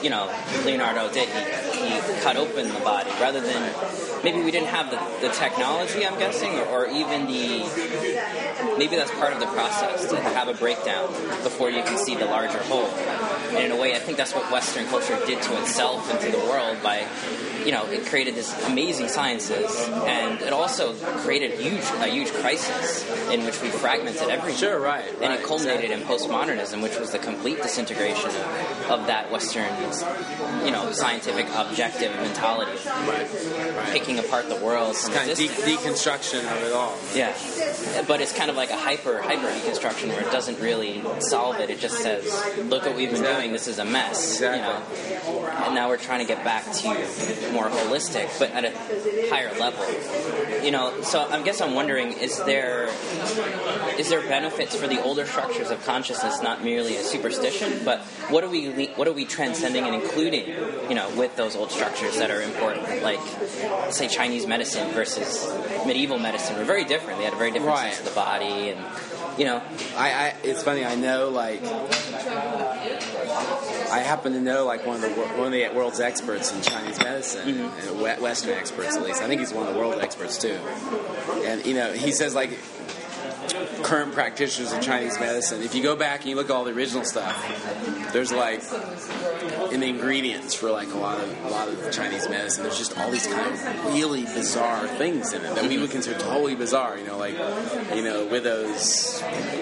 you 0.01 0.09
know 0.09 0.31
Leonardo 0.65 1.11
did. 1.11 1.27
He, 1.27 1.74
he 1.86 2.21
cut 2.21 2.38
open 2.38 2.67
the 2.67 2.79
body 2.79 3.09
rather 3.21 3.41
than 3.41 3.73
maybe 4.23 4.41
we 4.41 4.51
didn't 4.51 4.69
have 4.69 4.91
the, 4.91 5.27
the 5.27 5.33
technology. 5.33 6.05
I'm 6.05 6.17
guessing, 6.17 6.51
or, 6.59 6.65
or 6.65 6.88
even 6.88 7.27
the 7.27 7.65
maybe 8.77 8.95
that's 8.95 9.11
part 9.11 9.33
of 9.33 9.39
the 9.39 9.47
process 9.47 10.09
to 10.09 10.19
have 10.19 10.47
a 10.47 10.53
breakdown 10.53 11.07
before 11.43 11.69
you 11.69 11.83
can 11.83 11.97
see 11.97 12.15
the 12.15 12.25
larger 12.25 12.59
whole. 12.63 12.88
And 13.55 13.65
in 13.65 13.71
a 13.71 13.77
way, 13.77 13.95
I 13.95 13.99
think 13.99 14.17
that's 14.17 14.33
what 14.33 14.51
Western 14.51 14.86
culture 14.88 15.17
did 15.25 15.41
to 15.41 15.61
itself 15.61 16.11
and 16.11 16.19
to 16.21 16.31
the 16.31 16.43
world 16.45 16.81
by 16.83 17.07
you 17.65 17.71
know, 17.71 17.86
it 17.88 18.05
created 18.05 18.36
this 18.36 18.53
amazing 18.67 19.09
sciences, 19.09 19.75
and 20.05 20.39
it 20.41 20.53
also 20.53 20.93
created 21.23 21.59
huge, 21.59 21.83
a 21.99 22.07
huge 22.07 22.31
crisis 22.31 23.03
in 23.31 23.43
which 23.43 23.59
we 23.61 23.69
fragmented 23.69 24.29
everything. 24.29 24.59
Sure, 24.59 24.79
right. 24.79 25.09
And 25.13 25.21
right, 25.21 25.39
it 25.39 25.43
culminated 25.43 25.89
exactly. 25.91 26.15
in 26.15 26.21
postmodernism, 26.21 26.83
which 26.83 26.99
was 26.99 27.11
the 27.11 27.17
complete 27.17 27.61
disintegration 27.63 28.29
of, 28.29 28.91
of 28.91 29.07
that 29.07 29.31
Western, 29.31 29.73
you 30.63 30.71
know, 30.71 30.91
scientific 30.91 31.47
objective 31.76 32.15
mentality 32.21 32.71
of 32.71 32.86
right, 32.86 33.76
right. 33.76 33.89
picking 33.91 34.17
apart 34.17 34.47
the 34.47 34.55
world 34.55 34.95
kind 35.11 35.30
of 35.30 35.38
de- 35.38 35.49
deconstruction 35.49 36.39
of 36.39 36.63
it 36.63 36.71
all. 36.71 36.95
Yeah, 37.13 37.36
but 38.07 38.21
it's 38.21 38.32
kind 38.32 38.49
of 38.49 38.55
like 38.55 38.69
a 38.69 38.78
hyper 38.78 39.21
hyper 39.21 39.47
deconstruction 39.47 40.07
where 40.07 40.21
it 40.21 40.32
doesn't 40.32 40.57
really 40.61 41.03
solve 41.19 41.59
it. 41.59 41.69
It 41.69 41.80
just 41.82 41.99
says, 41.99 42.23
"Look 42.69 42.86
what 42.86 42.95
we've 42.95 43.09
been 43.09 43.19
Exactly. 43.19 43.41
doing. 43.41 43.51
This 43.51 43.67
is 43.67 43.80
a 43.80 43.84
mess." 43.84 44.36
Exactly. 44.36 44.59
You 44.59 44.65
know, 44.65 45.47
and 45.65 45.76
now 45.76 45.89
we're 45.89 45.97
trying 45.97 46.19
to 46.19 46.26
get 46.26 46.45
back 46.45 46.63
to 46.71 46.88
more 47.51 47.67
holistic, 47.67 48.30
but 48.39 48.51
at 48.51 48.63
a 48.63 48.71
higher 49.30 49.51
level. 49.59 49.84
You 50.63 50.71
know, 50.71 51.01
so 51.01 51.28
I 51.30 51.41
guess 51.41 51.59
I'm 51.59 51.76
wondering: 51.76 52.13
is 52.13 52.41
there 52.45 52.88
is 53.99 54.09
there 54.09 54.21
benefits 54.21 54.76
for 54.78 54.88
the 54.88 55.03
older 55.03 55.26
structures 55.26 55.71
of 55.71 55.84
consciousness, 55.86 56.41
not 56.41 56.63
merely 56.63 56.95
a 56.95 57.03
superstition, 57.03 57.82
but 57.84 57.99
what 58.30 58.45
are 58.45 58.49
we 58.49 58.88
what 58.95 59.09
are 59.09 59.13
we 59.13 59.26
transcending 59.26 59.84
and 59.84 59.95
including? 59.95 60.47
You 60.88 60.95
know, 60.95 61.09
with 61.17 61.36
those 61.36 61.55
old 61.66 61.72
structures 61.74 62.18
that 62.18 62.30
are 62.30 62.41
important, 62.41 63.01
like 63.01 63.20
say 63.91 64.07
Chinese 64.07 64.45
medicine 64.45 64.91
versus 64.91 65.51
medieval 65.86 66.20
medicine, 66.20 66.55
were 66.57 66.63
very 66.63 66.86
different. 66.86 67.18
They 67.20 67.26
had 67.26 67.34
a 67.34 67.38
very 67.38 67.51
different 67.51 67.76
Right. 67.76 67.93
sense 67.93 68.07
of 68.07 68.13
the 68.13 68.20
body, 68.20 68.70
and 68.70 68.80
you 69.39 69.45
know, 69.45 69.61
I, 69.97 70.11
I 70.13 70.34
it's 70.43 70.61
funny. 70.63 70.86
I 70.86 70.95
know 70.95 71.30
like 71.30 71.61
I 73.91 73.99
happen 73.99 74.34
to 74.34 74.39
know 74.39 74.66
like 74.66 74.86
one 74.86 74.95
of 74.95 75.01
the 75.01 75.09
one 75.09 75.47
of 75.47 75.51
the 75.53 75.68
world's 75.76 75.99
experts 75.99 76.53
in 76.53 76.61
Chinese 76.61 76.99
medicine, 76.99 77.47
Mm-hmm. 77.55 77.89
and 78.03 78.22
Western 78.22 78.53
experts 78.53 78.95
at 78.95 79.03
least. 79.03 79.22
I 79.22 79.28
think 79.28 79.39
he's 79.41 79.53
one 79.53 79.68
of 79.68 79.74
the 79.74 79.80
world 79.80 79.99
experts 80.01 80.38
too. 80.38 80.57
And 81.45 81.66
you 81.66 81.74
know, 81.74 81.91
he 81.93 82.11
says 82.11 82.36
like 82.36 82.51
current 83.84 84.13
practitioners 84.13 84.71
of 84.71 84.82
Chinese 84.82 85.19
medicine. 85.19 85.61
If 85.61 85.76
you 85.76 85.84
go 85.84 85.95
back 85.95 86.21
and 86.21 86.30
you 86.30 86.36
look 86.36 86.49
at 86.49 86.55
all 86.55 86.63
the 86.63 86.71
original 86.71 87.03
stuff, 87.03 87.36
there's 88.13 88.32
like 88.32 88.61
in 89.71 89.80
the 89.80 89.88
ingredients 89.88 90.53
for 90.53 90.71
like 90.71 90.91
a 90.93 90.97
lot 90.97 91.19
of 91.19 91.45
a 91.45 91.49
lot 91.49 91.67
of 91.67 91.91
Chinese 91.91 92.28
medicine, 92.30 92.63
there's 92.63 92.78
just 92.78 92.97
all 92.97 93.11
these 93.11 93.28
kind 93.28 93.53
of 93.53 93.93
really 93.93 94.23
bizarre 94.23 94.88
things 94.88 95.34
in 95.34 95.43
it 95.43 95.55
that 95.55 95.67
we 95.67 95.78
would 95.78 95.91
consider 95.91 96.19
totally 96.19 96.55
bizarre. 96.55 96.97
You 96.97 97.05
know, 97.05 97.17
like 97.17 97.38
you 97.93 98.03
know 98.03 98.28
widow's 98.28 99.21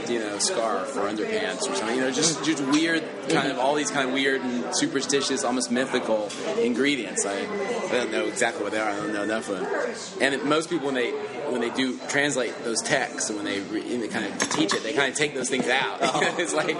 you 0.09 0.19
know 0.19 0.37
scarf 0.39 0.95
or 0.95 1.01
underpants 1.01 1.69
or 1.69 1.75
something. 1.75 1.95
You 1.95 2.01
know, 2.01 2.11
just 2.11 2.43
just 2.43 2.63
weird 2.67 3.03
kind 3.29 3.51
of 3.51 3.59
all 3.59 3.75
these 3.75 3.91
kind 3.91 4.07
of 4.07 4.13
weird 4.13 4.41
and 4.41 4.75
superstitious, 4.75 5.43
almost 5.43 5.71
mythical 5.71 6.29
ingredients. 6.59 7.25
I, 7.25 7.39
I 7.39 7.91
don't 7.91 8.11
know 8.11 8.25
exactly 8.25 8.63
what 8.63 8.71
they 8.71 8.79
are. 8.79 8.89
I 8.89 8.95
don't 8.95 9.13
know 9.13 9.23
enough 9.23 9.49
of 9.49 9.59
them. 9.59 9.95
And 10.21 10.35
it, 10.35 10.45
most 10.45 10.69
people 10.69 10.85
when 10.87 10.95
they 10.95 11.13
when 11.51 11.61
they 11.61 11.69
do 11.69 11.97
translate 12.09 12.53
those 12.63 12.81
texts 12.81 13.29
and 13.29 13.37
when 13.37 13.45
they, 13.45 13.59
re, 13.61 13.81
and 13.93 14.01
they 14.01 14.07
kind 14.07 14.25
of 14.25 14.49
teach 14.49 14.73
it, 14.73 14.83
they 14.83 14.93
kind 14.93 15.11
of 15.11 15.17
take 15.17 15.33
those 15.33 15.49
things 15.49 15.67
out. 15.67 15.99
it's 16.39 16.53
like, 16.53 16.77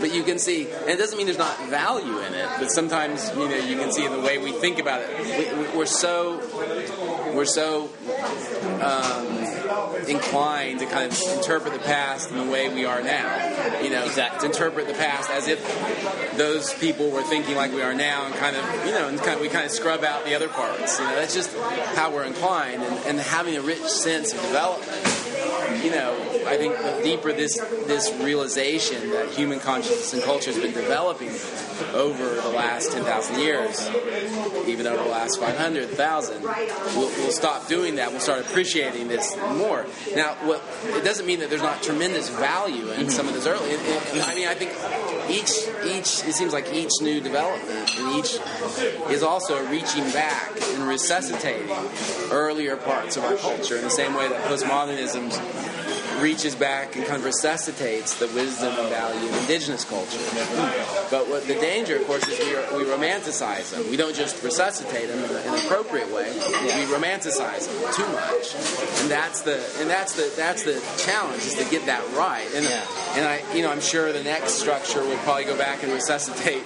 but 0.00 0.14
you 0.14 0.22
can 0.22 0.38
see, 0.38 0.70
and 0.70 0.90
it 0.90 0.98
doesn't 0.98 1.16
mean 1.16 1.26
there's 1.26 1.38
not 1.38 1.58
value 1.68 2.18
in 2.18 2.34
it, 2.34 2.48
but 2.58 2.70
sometimes 2.70 3.30
you 3.36 3.48
know 3.48 3.56
you 3.56 3.76
can 3.76 3.92
see 3.92 4.04
in 4.04 4.12
the 4.12 4.20
way 4.20 4.38
we 4.38 4.52
think 4.52 4.78
about 4.78 5.00
it. 5.02 5.56
We, 5.56 5.78
we're 5.78 5.86
so 5.86 6.38
we're 7.34 7.44
so 7.44 7.90
um, 8.82 9.37
inclined 10.08 10.80
to 10.80 10.86
kind 10.86 11.10
of 11.12 11.18
interpret 11.36 11.72
the 11.72 11.78
past 11.80 12.30
in 12.30 12.36
the 12.38 12.50
way 12.50 12.68
we 12.72 12.84
are 12.84 13.02
now. 13.02 13.80
You 13.82 13.90
know, 13.90 14.04
Exactly. 14.04 14.40
to 14.40 14.46
interpret 14.46 14.86
the 14.86 14.94
past 14.94 15.30
as 15.30 15.48
if 15.48 15.58
those 16.36 16.72
people 16.74 17.10
were 17.10 17.22
thinking 17.22 17.54
like 17.56 17.72
we 17.72 17.82
are 17.82 17.94
now, 17.94 18.26
and 18.26 18.34
kind 18.34 18.56
of 18.56 18.64
you 18.86 18.92
know, 18.92 19.08
and 19.08 19.18
kind 19.18 19.34
of, 19.36 19.40
we 19.40 19.48
kind 19.48 19.64
of 19.66 19.70
scrub 19.72 20.04
out 20.04 20.24
the 20.24 20.34
other 20.34 20.48
parts. 20.48 20.98
You 20.98 21.04
know, 21.06 21.14
that's 21.16 21.34
just 21.34 21.54
how 21.94 22.12
we're 22.12 22.24
inclined, 22.24 22.82
and, 22.82 22.96
and 23.06 23.18
having 23.18 23.56
a 23.56 23.62
rich 23.62 23.82
sense 23.82 24.32
of 24.32 24.40
development 24.42 24.97
you 25.82 25.90
know, 25.90 26.14
I 26.46 26.56
think 26.56 26.76
the 26.76 27.00
deeper 27.02 27.32
this 27.32 27.58
this 27.86 28.12
realization 28.20 29.10
that 29.10 29.30
human 29.30 29.60
consciousness 29.60 30.12
and 30.14 30.22
culture 30.22 30.52
has 30.52 30.60
been 30.60 30.72
developing 30.72 31.30
over 31.94 32.34
the 32.40 32.48
last 32.50 32.92
ten 32.92 33.04
thousand 33.04 33.38
years, 33.40 33.88
even 34.66 34.86
over 34.86 35.02
the 35.02 35.08
last 35.08 35.38
five 35.38 35.56
hundred 35.56 35.88
thousand, 35.90 36.42
we'll, 36.42 37.08
we'll 37.08 37.30
stop 37.30 37.68
doing 37.68 37.96
that. 37.96 38.10
We'll 38.10 38.20
start 38.20 38.40
appreciating 38.44 39.08
this 39.08 39.36
more. 39.36 39.86
Now, 40.14 40.34
what 40.46 40.62
it 40.84 41.04
doesn't 41.04 41.26
mean 41.26 41.40
that 41.40 41.50
there's 41.50 41.62
not 41.62 41.82
tremendous 41.82 42.28
value 42.28 42.90
in 42.90 43.00
mm-hmm. 43.00 43.08
some 43.10 43.28
of 43.28 43.34
this 43.34 43.46
early. 43.46 43.72
and- 43.74 43.82
and- 43.82 44.22
I 44.28 44.34
mean, 44.34 44.48
I 44.48 44.54
think 44.54 44.72
each 45.30 45.50
each 45.86 46.26
it 46.26 46.34
seems 46.34 46.52
like 46.52 46.72
each 46.72 46.90
new 47.00 47.20
development 47.20 47.98
and 47.98 48.16
each 48.18 48.38
is 49.10 49.22
also 49.22 49.64
reaching 49.68 50.04
back 50.12 50.50
and 50.74 50.82
resuscitating 50.88 51.70
earlier 52.30 52.76
parts 52.76 53.16
of 53.16 53.24
our 53.24 53.36
culture 53.36 53.76
in 53.76 53.84
the 53.84 53.90
same 53.90 54.14
way 54.14 54.28
that 54.28 54.42
postmodernism 54.44 55.30
reaches 56.22 56.54
back 56.54 56.96
and 56.96 57.04
kind 57.06 57.18
of 57.18 57.24
resuscitates 57.24 58.18
the 58.18 58.26
wisdom 58.28 58.74
and 58.78 58.88
value 58.88 59.28
of 59.28 59.36
indigenous 59.42 59.84
culture. 59.84 60.18
But 61.10 61.28
what 61.28 61.46
the 61.46 61.54
danger, 61.54 61.96
of 61.96 62.06
course, 62.06 62.26
is 62.28 62.38
we, 62.38 62.78
we 62.78 62.84
romanticize 62.90 63.70
them. 63.72 63.88
We 63.90 63.96
don't 63.96 64.14
just 64.14 64.42
resuscitate 64.42 65.08
them 65.08 65.18
in 65.24 65.30
an 65.30 65.54
appropriate 65.66 66.12
way. 66.12 66.32
We 66.32 66.84
romanticize 66.92 67.66
them 67.66 67.92
too 67.94 68.08
much, 68.12 68.54
and 69.00 69.10
that's 69.10 69.42
the 69.42 69.58
and 69.80 69.88
that's 69.88 70.14
the 70.14 70.32
that's 70.36 70.64
the 70.64 70.80
challenge 70.98 71.42
is 71.44 71.54
to 71.56 71.64
get 71.70 71.86
that 71.86 72.04
right. 72.16 72.46
And 72.54 72.64
Yeah. 72.64 72.84
and 73.16 73.24
I 73.26 73.42
you 73.54 73.62
know 73.62 73.70
I'm 73.70 73.80
sure 73.80 74.12
the 74.12 74.22
next 74.22 74.54
structure 74.54 75.02
will 75.02 75.16
probably 75.18 75.44
go 75.44 75.56
back 75.56 75.82
and 75.82 75.92
resuscitate 75.92 76.62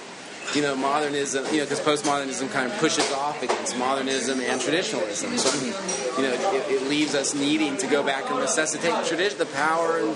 you 0.55 0.61
know, 0.61 0.75
modernism, 0.75 1.45
you 1.45 1.59
know, 1.59 1.65
because 1.65 1.79
postmodernism 1.79 2.51
kind 2.51 2.71
of 2.71 2.77
pushes 2.79 3.11
off 3.13 3.41
against 3.41 3.77
modernism 3.77 4.39
and 4.39 4.61
traditionalism. 4.61 5.37
So, 5.37 5.65
you 6.21 6.27
know, 6.27 6.33
it, 6.33 6.71
it 6.71 6.89
leaves 6.89 7.15
us 7.15 7.33
needing 7.33 7.77
to 7.77 7.87
go 7.87 8.03
back 8.03 8.29
and 8.29 8.39
resuscitate 8.39 9.05
tradition, 9.05 9.39
the 9.39 9.47
power 9.47 9.97
and, 9.97 10.15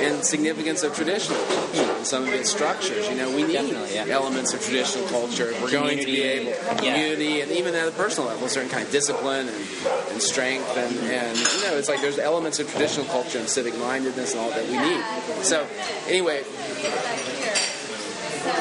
and 0.00 0.24
significance 0.24 0.82
of 0.82 0.94
traditional 0.94 1.38
culture 1.46 1.92
and 1.96 2.06
some 2.06 2.22
of 2.22 2.28
its 2.28 2.50
structures. 2.50 3.08
You 3.08 3.16
know, 3.16 3.34
we 3.34 3.42
need 3.42 3.54
yeah. 3.92 4.06
elements 4.08 4.54
of 4.54 4.62
traditional 4.62 5.06
culture 5.08 5.50
if 5.50 5.60
we're 5.62 5.72
going 5.72 5.98
to 5.98 6.06
be 6.06 6.22
able, 6.22 6.50
yeah. 6.50 6.76
community, 6.76 7.40
and 7.40 7.50
even 7.50 7.74
at 7.74 7.88
a 7.88 7.92
personal 7.92 8.28
level, 8.28 8.48
certain 8.48 8.70
kind 8.70 8.84
of 8.84 8.92
discipline 8.92 9.48
and, 9.48 9.66
and 10.10 10.22
strength. 10.22 10.76
And, 10.76 10.96
and, 11.10 11.36
you 11.36 11.62
know, 11.62 11.76
it's 11.76 11.88
like 11.88 12.00
there's 12.00 12.18
elements 12.18 12.60
of 12.60 12.70
traditional 12.70 13.06
culture 13.06 13.38
and 13.38 13.48
civic 13.48 13.76
mindedness 13.78 14.32
and 14.32 14.40
all 14.40 14.50
that 14.50 14.66
we 14.68 14.78
need. 14.78 15.44
So, 15.44 15.66
anyway, 16.06 16.44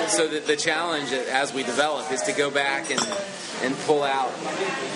so 0.07 0.27
the, 0.27 0.39
the 0.39 0.55
challenge 0.55 1.11
as 1.11 1.53
we 1.53 1.63
develop 1.63 2.11
is 2.11 2.21
to 2.23 2.33
go 2.33 2.49
back 2.51 2.91
and 2.91 3.01
and 3.63 3.77
pull 3.81 4.03
out 4.03 4.31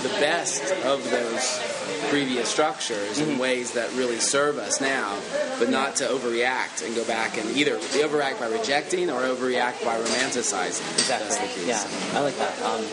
the 0.01 0.09
best 0.19 0.73
of 0.85 1.07
those 1.11 1.61
previous 2.09 2.49
structures 2.49 3.19
in 3.19 3.37
ways 3.37 3.73
that 3.73 3.91
really 3.93 4.19
serve 4.19 4.57
us 4.57 4.81
now, 4.81 5.17
but 5.59 5.69
not 5.69 5.95
to 5.97 6.03
overreact 6.05 6.85
and 6.85 6.95
go 6.95 7.05
back 7.05 7.37
and 7.37 7.49
either 7.55 7.77
overreact 7.77 8.39
by 8.39 8.47
rejecting 8.47 9.09
or 9.09 9.21
overreact 9.21 9.83
by 9.85 9.99
romanticizing. 9.99 10.81
Exactly. 10.93 11.29
That's 11.29 11.37
the 11.37 11.47
key. 11.47 11.67
Yeah, 11.67 12.17
I 12.17 12.21
like 12.21 12.37
that. 12.37 12.59
Um, 12.63 12.83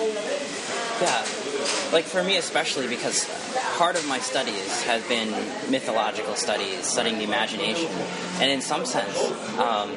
yeah, 1.01 1.25
like 1.93 2.05
for 2.05 2.23
me 2.23 2.37
especially 2.37 2.89
because 2.89 3.25
part 3.79 3.97
of 3.97 4.07
my 4.07 4.19
studies 4.19 4.83
has 4.85 5.03
been 5.09 5.31
mythological 5.71 6.35
studies, 6.35 6.87
studying 6.87 7.19
the 7.19 7.25
imagination, 7.25 7.91
and 8.41 8.51
in 8.51 8.61
some 8.61 8.85
sense, 8.85 9.17
um, 9.59 9.91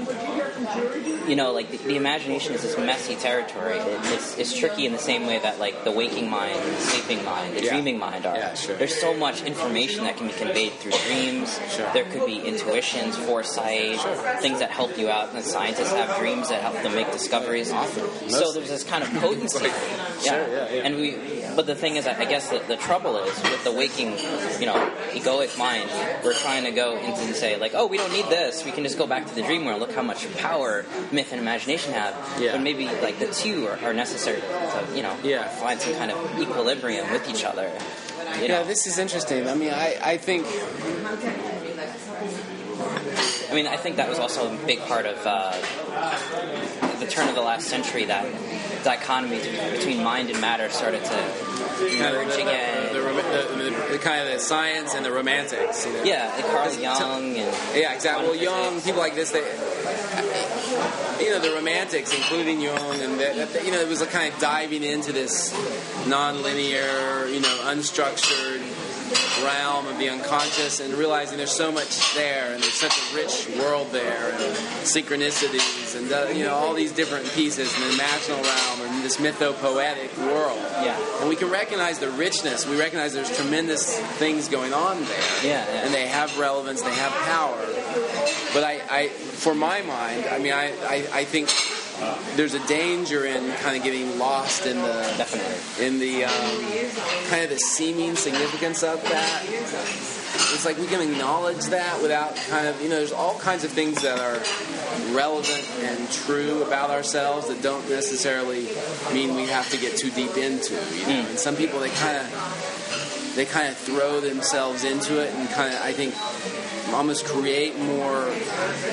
you 1.28 1.36
know, 1.36 1.52
like 1.52 1.70
the, 1.72 1.78
the 1.78 1.96
imagination 1.96 2.54
is 2.54 2.62
this 2.62 2.78
messy 2.78 3.16
territory. 3.16 3.78
It's, 4.14 4.38
it's 4.38 4.58
tricky 4.58 4.86
in 4.86 4.92
the 4.94 5.00
same 5.00 5.26
way 5.28 5.40
that 5.40 5.60
like 5.60 5.84
the 5.84 5.92
waking 5.92 6.30
mind, 6.30 6.58
the 6.60 6.76
sleeping 6.78 7.24
mind, 7.26 7.56
the 7.58 7.64
Yeah. 7.64 7.72
dreaming 7.74 8.00
mind 8.00 8.26
are. 8.26 8.36
Yeah, 8.36 8.54
sure. 8.54 8.76
There's 8.76 8.96
so 8.96 9.14
much 9.14 9.44
information 9.44 10.04
that 10.06 10.18
can 10.18 10.28
be 10.28 10.34
conveyed 10.34 10.74
through 10.74 10.94
dreams. 11.08 11.60
Sure. 11.70 11.90
There 11.94 12.06
could 12.06 12.26
be 12.26 12.40
intuitions, 12.40 13.18
foresight, 13.18 14.00
things 14.42 14.60
that 14.60 14.72
help 14.72 14.98
you 14.98 15.10
out. 15.10 15.34
And 15.34 15.44
scientists 15.44 15.92
have 15.94 16.18
dreams 16.20 16.50
that 16.50 16.62
help 16.62 16.82
them 16.84 16.96
make 16.96 17.12
discoveries. 17.12 17.72
Often. 17.72 18.30
So 18.30 18.52
there's 18.54 18.70
this 18.70 18.84
kind 18.84 19.04
of 19.04 19.10
potency. 19.22 19.60
Like, 19.66 19.72
sure, 20.22 20.48
yeah, 20.48 20.70
yeah. 20.70 20.84
And 20.86 20.96
we, 20.98 21.16
but 21.56 21.66
the 21.66 21.76
thing 21.76 21.96
is, 21.96 22.08
I 22.08 22.26
guess 22.26 22.50
the, 22.50 22.60
the 22.68 22.78
trouble 22.78 23.18
is 23.18 23.42
with 23.44 23.64
the 23.64 23.72
waking, 23.72 24.12
you 24.60 24.66
know, 24.66 24.92
egoic 25.12 25.58
mind. 25.58 25.90
We're 26.24 26.34
trying 26.34 26.64
to 26.66 26.72
go 26.72 26.98
into 26.98 27.22
and 27.22 27.36
say 27.36 27.58
like, 27.58 27.74
oh, 27.76 27.88
we 27.88 27.98
don't 27.98 28.12
need 28.12 28.26
this. 28.26 28.64
We 28.66 28.72
can 28.72 28.84
just 28.84 28.98
go 28.98 29.08
back 29.08 29.26
to 29.28 29.36
the 29.36 29.42
dream 29.44 29.66
world. 29.66 29.80
Look 29.80 29.94
how 29.94 30.02
much 30.02 30.32
power 30.38 30.86
myth 31.12 31.32
and 31.32 31.40
imagination 31.42 31.94
have. 31.94 32.14
Yeah. 32.42 32.54
But 32.54 32.62
maybe 32.62 32.86
like 33.02 33.20
the 33.20 33.28
two 33.28 33.68
are, 33.68 33.78
are 33.84 33.94
necessary 33.94 34.42
to, 34.42 34.88
you 34.96 35.04
know, 35.04 35.16
Yeah. 35.24 35.48
find 35.48 35.80
some 35.80 35.94
kind 35.96 36.12
of 36.12 36.40
equilibrium 36.40 37.10
with 37.12 37.30
each 37.30 37.44
other. 37.44 37.72
You 38.42 38.48
know? 38.50 38.60
Yeah, 38.60 38.64
this 38.64 38.88
is 38.88 38.98
interesting. 38.98 39.48
I 39.48 39.56
mean, 39.56 39.72
I, 39.72 39.98
I 40.02 40.18
think 40.18 40.46
I 43.50 43.54
mean, 43.54 43.68
I 43.68 43.78
think 43.78 43.96
that 43.98 44.10
was 44.10 44.20
also 44.20 44.54
a 44.54 44.58
big 44.66 44.80
part 44.82 45.06
of 45.06 45.18
uh, 45.26 45.52
the 47.00 47.06
the 47.06 47.12
turn 47.12 47.30
of 47.30 47.36
the 47.36 47.42
last 47.42 47.68
century 47.68 48.06
that 48.06 48.26
dichotomy 48.86 49.40
between 49.72 50.04
mind 50.04 50.30
and 50.30 50.40
matter 50.40 50.70
started 50.70 51.04
to 51.04 51.18
merge 52.00 52.36
again. 52.36 52.94
The, 52.94 53.00
the, 53.02 53.64
the, 53.64 53.88
the, 53.94 54.00
kind 54.00 54.26
of 54.26 54.32
the 54.32 54.40
science 54.40 54.94
and 54.94 55.04
the 55.04 55.12
romantics. 55.12 55.86
You 55.86 55.94
know? 55.94 56.04
Yeah, 56.04 56.32
like 56.36 56.46
Carl 56.46 56.74
Jung 56.74 57.36
and 57.36 57.76
yeah, 57.76 57.94
exactly. 57.94 58.28
Well, 58.28 58.36
Jung, 58.36 58.82
people 58.82 59.00
like 59.00 59.16
this, 59.16 59.32
they, 59.32 59.40
you 61.24 61.32
know, 61.32 61.40
the 61.40 61.54
romantics, 61.56 62.14
including 62.16 62.62
Jung, 62.62 63.02
and 63.02 63.20
the, 63.20 63.62
you 63.66 63.72
know, 63.72 63.80
it 63.80 63.90
was 63.90 64.02
a 64.02 64.08
kind 64.08 64.32
of 64.32 64.40
diving 64.40 64.84
into 64.84 65.12
this 65.12 65.52
non-linear, 66.08 67.26
you 67.26 67.42
know, 67.42 67.60
unstructured 67.66 68.62
realm 69.44 69.88
of 69.88 69.98
the 69.98 70.10
unconscious 70.10 70.80
and 70.80 70.94
realizing 70.94 71.38
there's 71.38 71.52
so 71.52 71.72
much 71.72 72.16
there 72.16 72.54
and 72.54 72.62
there's 72.62 72.74
such 72.74 72.98
a 72.98 73.16
rich 73.16 73.48
world 73.60 73.92
there 73.92 74.32
and 74.32 74.56
synchronicities 74.84 75.96
and 75.98 76.12
uh, 76.12 76.28
you 76.34 76.44
know 76.44 76.54
all 76.54 76.74
these 76.74 76.92
different 76.92 77.26
pieces 77.34 77.74
in 77.76 77.82
the 77.82 77.96
imaginal 77.96 78.42
realm 78.44 78.82
and 78.90 79.04
this 79.04 79.18
mythopoetic 79.18 80.18
world. 80.18 80.60
Yeah. 80.82 81.00
And 81.20 81.30
we 81.30 81.36
can 81.36 81.50
recognize 81.50 82.00
the 82.00 82.10
richness. 82.12 82.68
We 82.68 82.78
recognize 82.80 83.14
there's 83.14 83.36
tremendous 83.36 83.98
things 84.18 84.48
going 84.48 84.74
on 84.74 85.04
there. 85.06 85.44
Yeah. 85.44 85.66
yeah. 85.66 85.86
And 85.86 85.94
they 85.94 86.08
have 86.08 86.38
relevance. 86.40 86.82
They 86.82 86.94
have 86.94 87.12
power. 87.12 87.58
But 88.54 88.64
I, 88.64 88.82
I 88.90 89.08
for 89.10 89.54
my 89.54 89.82
mind, 89.82 90.26
I 90.26 90.40
mean, 90.40 90.54
I, 90.54 90.74
I, 90.88 91.08
I 91.14 91.24
think 91.26 91.50
there's 92.36 92.54
a 92.54 92.68
danger 92.68 93.26
in 93.26 93.52
kind 93.56 93.78
of 93.78 93.84
getting 93.84 94.18
lost 94.20 94.66
in 94.66 94.78
the 94.78 95.14
Definitely. 95.18 95.86
in 95.86 96.00
the 96.00 96.26
um, 96.26 97.30
kind 97.30 97.44
of 97.44 97.50
the 97.50 97.60
seeming 97.60 98.16
significance 98.16 98.84
of 98.84 99.02
that. 99.04 99.44
It's 99.48 100.66
like 100.66 100.78
we 100.78 100.88
can 100.88 101.02
acknowledge 101.02 101.66
that 101.66 102.02
without 102.02 102.36
kind 102.50 102.68
of 102.68 102.82
you 102.82 102.90
know 102.90 102.98
there's 102.98 103.12
all 103.12 103.40
kinds 103.40 103.64
of 103.64 103.72
things 103.72 104.02
that 104.02 104.20
are 104.20 105.16
relevant 105.16 105.68
and 105.80 106.12
true 106.12 106.64
about 106.64 106.90
ourselves 106.90 107.48
that 107.48 107.62
don't 107.62 107.88
necessarily 107.90 108.68
mean 109.14 109.36
we 109.36 109.48
have 109.48 109.70
to 109.72 109.78
get 109.78 109.98
too 109.98 110.12
deep 110.12 110.36
into. 110.38 110.74
You 110.74 110.80
know, 110.80 111.24
mm. 111.24 111.30
and 111.30 111.40
some 111.40 111.56
people 111.56 111.80
they 111.80 111.90
kind 111.90 112.18
of 112.18 112.75
they 113.36 113.46
kind 113.46 113.68
of 113.68 113.78
throw 113.78 114.20
themselves 114.22 114.84
into 114.84 115.22
it 115.22 115.34
and 115.34 115.50
kind 115.50 115.74
of 115.74 115.82
I 115.82 115.92
think 115.92 116.16
almost 116.94 117.26
create 117.26 117.78
more 117.78 118.32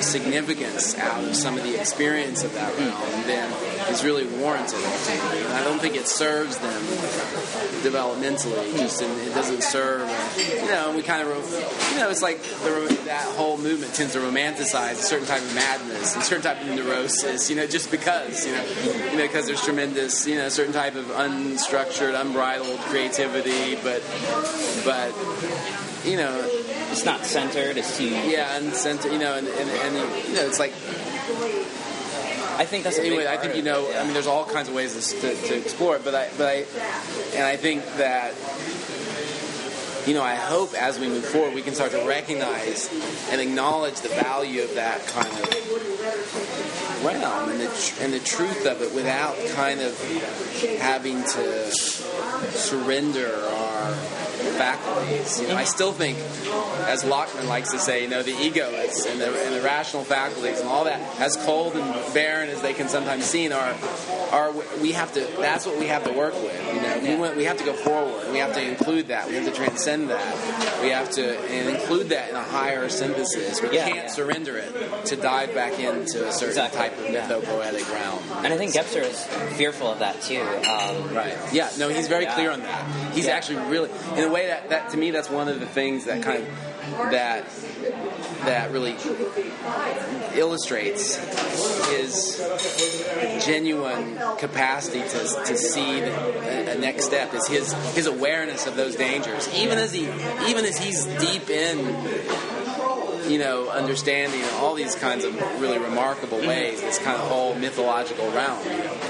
significance 0.01 0.97
out 0.97 1.23
of 1.23 1.35
some 1.35 1.57
of 1.57 1.63
the 1.63 1.79
experience 1.79 2.43
of 2.43 2.53
that 2.53 2.77
realm 2.77 3.27
than 3.27 3.51
is 3.89 4.03
really 4.03 4.25
warranted. 4.25 4.79
I 4.79 5.63
don't 5.63 5.79
think 5.79 5.95
it 5.95 6.07
serves 6.07 6.57
them 6.57 6.81
developmentally. 7.83 8.75
Just 8.77 9.01
in, 9.01 9.09
it 9.27 9.33
doesn't 9.33 9.63
serve. 9.63 10.09
You 10.37 10.67
know, 10.67 10.93
we 10.95 11.03
kind 11.03 11.27
of 11.27 11.91
you 11.93 11.99
know 11.99 12.09
it's 12.09 12.21
like 12.21 12.41
the, 12.41 12.99
that 13.05 13.25
whole 13.35 13.57
movement 13.57 13.93
tends 13.93 14.13
to 14.13 14.19
romanticize 14.19 14.93
a 14.93 14.95
certain 14.95 15.27
type 15.27 15.41
of 15.41 15.55
madness 15.55 16.15
and 16.15 16.23
certain 16.23 16.43
type 16.43 16.61
of 16.61 16.67
neurosis. 16.67 17.49
You 17.49 17.55
know, 17.55 17.67
just 17.67 17.91
because 17.91 18.45
you 18.45 18.53
know 18.53 18.65
you 19.11 19.17
know 19.17 19.27
because 19.27 19.45
there's 19.45 19.63
tremendous 19.63 20.27
you 20.27 20.35
know 20.35 20.49
certain 20.49 20.73
type 20.73 20.95
of 20.95 21.05
unstructured, 21.05 22.19
unbridled 22.19 22.79
creativity, 22.81 23.75
but 23.75 24.01
but 24.85 25.13
you 26.05 26.17
know 26.17 26.47
it's 26.91 27.05
not 27.05 27.25
centered. 27.25 27.77
It's 27.77 27.97
too 27.97 28.05
yeah, 28.05 28.57
and 28.57 28.73
center. 28.73 29.11
You 29.11 29.19
know, 29.19 29.35
and, 29.35 29.47
and, 29.47 29.69
and 29.69 29.95
you 30.27 30.35
know, 30.35 30.45
it's 30.45 30.59
like. 30.59 30.73
I 32.55 32.65
think 32.65 32.83
that's 32.83 32.99
anyway. 32.99 33.25
I 33.25 33.37
think 33.37 33.55
you 33.55 33.63
know. 33.63 33.89
Yeah. 33.89 34.01
I 34.01 34.03
mean, 34.03 34.13
there's 34.13 34.27
all 34.27 34.45
kinds 34.45 34.69
of 34.69 34.75
ways 34.75 35.11
to, 35.11 35.35
to 35.35 35.57
explore 35.57 35.95
it, 35.95 36.05
but 36.05 36.13
I, 36.13 36.29
but 36.37 36.47
I, 36.47 36.65
and 37.33 37.43
I 37.43 37.57
think 37.57 37.83
that 37.97 38.35
you 40.07 40.13
know, 40.13 40.21
I 40.21 40.35
hope 40.35 40.73
as 40.73 40.99
we 40.99 41.07
move 41.07 41.25
forward, 41.25 41.55
we 41.55 41.61
can 41.61 41.73
start 41.73 41.91
to 41.91 42.05
recognize 42.05 42.89
and 43.31 43.39
acknowledge 43.39 44.01
the 44.01 44.09
value 44.09 44.61
of 44.63 44.75
that 44.75 45.05
kind 45.07 45.27
of 45.27 47.03
realm 47.03 47.49
and 47.49 47.59
the, 47.59 47.93
and 48.01 48.13
the 48.13 48.19
truth 48.19 48.65
of 48.65 48.81
it 48.81 48.93
without 48.93 49.35
kind 49.55 49.79
of 49.79 49.97
having 50.79 51.23
to 51.23 51.71
surrender 51.71 53.33
our 53.33 53.95
faculties. 54.63 55.41
You 55.41 55.47
know, 55.49 55.55
I 55.55 55.65
still 55.65 55.91
think, 55.91 56.17
as 56.87 57.03
Lockman 57.03 57.47
likes 57.47 57.71
to 57.71 57.79
say, 57.79 58.03
you 58.03 58.09
know, 58.09 58.23
the 58.23 58.31
egoists 58.31 59.05
and 59.05 59.19
the, 59.19 59.27
and 59.45 59.55
the 59.55 59.61
rational 59.61 60.03
faculties 60.03 60.59
and 60.59 60.69
all 60.69 60.85
that, 60.85 61.01
as 61.19 61.35
cold 61.45 61.75
and 61.75 62.13
barren 62.13 62.49
as 62.49 62.61
they 62.61 62.73
can 62.73 62.87
sometimes 62.87 63.25
seem, 63.25 63.51
are 63.51 63.75
are 64.31 64.51
we 64.81 64.93
have 64.93 65.13
to. 65.13 65.21
That's 65.37 65.65
what 65.65 65.77
we 65.77 65.87
have 65.87 66.03
to 66.05 66.13
work 66.13 66.33
with. 66.33 66.57
You 66.73 66.81
know, 66.81 66.82
we 67.03 67.15
want, 67.15 67.35
we 67.35 67.43
have 67.45 67.57
to 67.57 67.63
go 67.63 67.73
forward. 67.73 68.31
We 68.31 68.39
have 68.39 68.53
to 68.53 68.61
include 68.61 69.07
that. 69.07 69.27
We 69.27 69.35
have 69.35 69.45
to 69.45 69.51
transcend 69.51 70.09
that. 70.09 70.81
We 70.81 70.89
have 70.89 71.11
to 71.11 71.69
include 71.69 72.09
that 72.09 72.29
in 72.29 72.35
a 72.35 72.43
higher 72.43 72.89
synthesis. 72.89 73.61
We 73.61 73.73
yeah, 73.73 73.85
can't 73.85 73.95
yeah. 73.95 74.07
surrender 74.07 74.57
it 74.57 75.05
to 75.05 75.15
dive 75.15 75.53
back 75.53 75.79
into 75.79 76.27
a 76.27 76.31
certain 76.31 76.49
exactly. 76.49 76.79
type 76.79 76.97
of 76.97 77.05
mythopoetic 77.05 77.91
realm. 77.93 78.23
And 78.43 78.53
I 78.53 78.57
think 78.57 78.73
Gebser 78.73 79.03
is 79.03 79.25
fearful 79.57 79.87
of 79.87 79.99
that 79.99 80.21
too. 80.21 80.41
Um, 80.41 81.13
right. 81.13 81.37
Yeah. 81.51 81.69
No, 81.77 81.89
he's 81.89 82.07
very 82.07 82.25
clear 82.25 82.51
on 82.51 82.61
that. 82.61 83.13
He's 83.13 83.27
actually 83.27 83.69
really, 83.69 83.89
in 84.15 84.23
a 84.23 84.31
way, 84.31 84.47
that, 84.47 84.69
that 84.69 84.89
to 84.91 84.97
me, 84.97 85.11
that's 85.11 85.29
one 85.29 85.47
of 85.47 85.59
the 85.59 85.65
things 85.65 86.05
that 86.05 86.23
kind 86.23 86.43
of 86.43 86.49
that 87.11 87.45
that 88.45 88.71
really 88.71 88.95
illustrates 90.35 91.15
his 91.89 92.37
genuine 93.45 94.17
capacity 94.37 94.99
to, 95.01 95.43
to 95.45 95.57
see 95.57 95.99
the, 96.01 96.77
next 96.79 97.05
step 97.05 97.33
is 97.33 97.47
his 97.47 97.71
his 97.95 98.07
awareness 98.07 98.67
of 98.67 98.75
those 98.75 98.95
dangers. 98.95 99.47
Even 99.55 99.77
as 99.77 99.93
he 99.93 100.03
even 100.47 100.65
as 100.65 100.77
he's 100.77 101.05
deep 101.05 101.49
in 101.49 101.77
you 103.29 103.39
know, 103.39 103.69
understanding 103.69 104.41
all 104.55 104.73
these 104.73 104.95
kinds 104.95 105.25
of 105.25 105.35
really 105.59 105.79
remarkable 105.79 106.39
ways, 106.39 106.81
this 106.81 106.99
kind 106.99 107.19
of 107.19 107.27
whole 107.27 107.55
mythological 107.55 108.29
realm. 108.31 108.59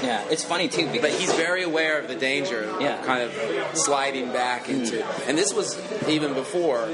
Yeah, 0.02 0.24
it's 0.30 0.44
funny 0.44 0.68
too. 0.68 0.86
but 1.00 1.10
he's 1.10 1.32
very 1.34 1.62
aware 1.62 1.98
of 1.98 2.08
the 2.08 2.14
danger 2.14 2.64
of 2.64 2.80
yeah. 2.80 3.02
kind 3.04 3.22
of 3.22 3.76
sliding 3.76 4.32
back 4.32 4.68
into. 4.68 4.98
Mm. 4.98 5.28
And 5.28 5.38
this 5.38 5.52
was 5.52 5.80
even 6.08 6.34
before 6.34 6.88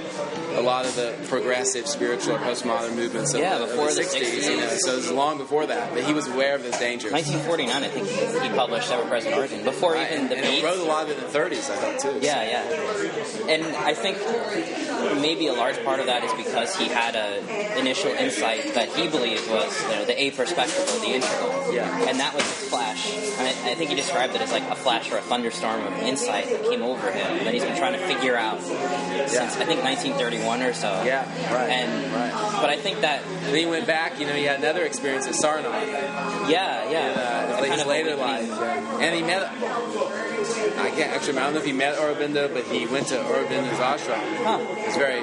a 0.54 0.60
lot 0.60 0.86
of 0.86 0.94
the 0.96 1.16
progressive 1.28 1.86
spiritual 1.86 2.34
or 2.34 2.38
postmodern 2.38 2.94
movements 2.94 3.34
of, 3.34 3.40
yeah, 3.40 3.58
the, 3.58 3.66
before 3.66 3.88
of 3.88 3.94
the, 3.94 4.02
the 4.02 4.08
60s. 4.08 4.40
60s. 4.40 4.50
You 4.50 4.56
know, 4.56 4.68
so 4.78 4.92
it 4.92 4.96
was 4.96 5.10
long 5.10 5.38
before 5.38 5.66
that. 5.66 5.92
But 5.92 6.04
he 6.04 6.12
was 6.12 6.26
aware 6.28 6.54
of 6.54 6.62
this 6.62 6.78
danger. 6.78 7.10
1949, 7.10 7.82
I 7.82 7.88
think 7.88 8.08
he 8.08 8.48
published 8.56 8.90
Ever 8.90 9.08
Present 9.08 9.36
Origin. 9.36 9.64
Before 9.64 9.94
right. 9.94 10.12
even 10.12 10.28
the 10.28 10.36
and 10.36 10.46
he 10.46 10.64
wrote 10.64 10.78
a 10.78 10.84
lot 10.84 11.04
of 11.04 11.10
it 11.10 11.18
in 11.18 11.24
the 11.24 11.38
30s, 11.38 11.70
I 11.70 11.76
thought 11.76 12.00
too. 12.00 12.18
Yeah, 12.20 12.42
yeah. 12.42 13.50
And 13.50 13.76
I 13.76 13.94
think 13.94 14.18
maybe 15.20 15.46
a 15.46 15.52
large 15.52 15.82
part 15.84 16.00
of 16.00 16.06
that 16.06 16.24
is 16.24 16.32
because 16.34 16.76
he 16.76 16.86
had 16.86 17.09
a 17.14 17.78
initial 17.78 18.10
insight 18.10 18.74
that 18.74 18.88
he 18.90 19.08
believed 19.08 19.48
was 19.50 19.82
you 19.82 19.88
know, 19.90 20.04
the 20.04 20.14
aperspectival, 20.14 21.00
the 21.00 21.14
integral. 21.14 21.74
Yeah. 21.74 22.08
And 22.08 22.18
that 22.20 22.34
was 22.34 22.42
a 22.42 22.70
flash. 22.70 23.12
I, 23.38 23.70
I, 23.70 23.74
think 23.74 23.90
he 23.90 23.96
described 23.96 24.34
it 24.34 24.40
as 24.40 24.52
like 24.52 24.64
a 24.64 24.74
flash 24.74 25.10
or 25.10 25.18
a 25.18 25.22
thunderstorm 25.22 25.86
of 25.86 25.92
insight 26.00 26.48
that 26.48 26.62
came 26.68 26.82
over 26.82 27.10
him 27.10 27.44
that 27.44 27.54
he's 27.54 27.64
been 27.64 27.76
trying 27.76 27.92
to 27.92 28.06
figure 28.06 28.36
out 28.36 28.60
since 28.62 29.34
yeah. 29.34 29.44
I 29.44 29.64
think 29.64 29.82
1931 29.82 30.62
or 30.62 30.72
so. 30.72 30.88
Yeah, 31.04 31.24
right. 31.54 31.70
And 31.70 32.12
right. 32.12 32.60
but 32.60 32.70
I 32.70 32.76
think 32.76 33.00
that 33.00 33.22
and 33.24 33.46
then 33.46 33.54
he 33.54 33.66
went 33.66 33.86
back. 33.86 34.20
You 34.20 34.26
know, 34.26 34.34
he 34.34 34.44
had 34.44 34.58
another 34.58 34.84
experience 34.84 35.26
at 35.26 35.34
Sarnath. 35.34 35.64
Yeah, 36.48 36.90
yeah. 36.90 37.58
In, 37.58 37.70
uh, 37.70 37.74
his 37.76 37.86
later 37.86 38.16
life, 38.16 38.50
and 38.50 39.14
he 39.14 39.22
met. 39.22 39.50
I 40.78 40.90
can't 40.90 41.12
actually. 41.12 41.38
I 41.38 41.44
don't 41.44 41.54
know 41.54 41.60
if 41.60 41.66
he 41.66 41.72
met 41.72 41.96
Aurobindo, 41.96 42.52
but 42.52 42.64
he 42.64 42.86
went 42.86 43.08
to 43.08 43.16
Aurobindo's 43.16 43.78
ashram. 43.78 44.36
Huh. 44.44 44.58
He's 44.84 44.96
very 44.96 45.20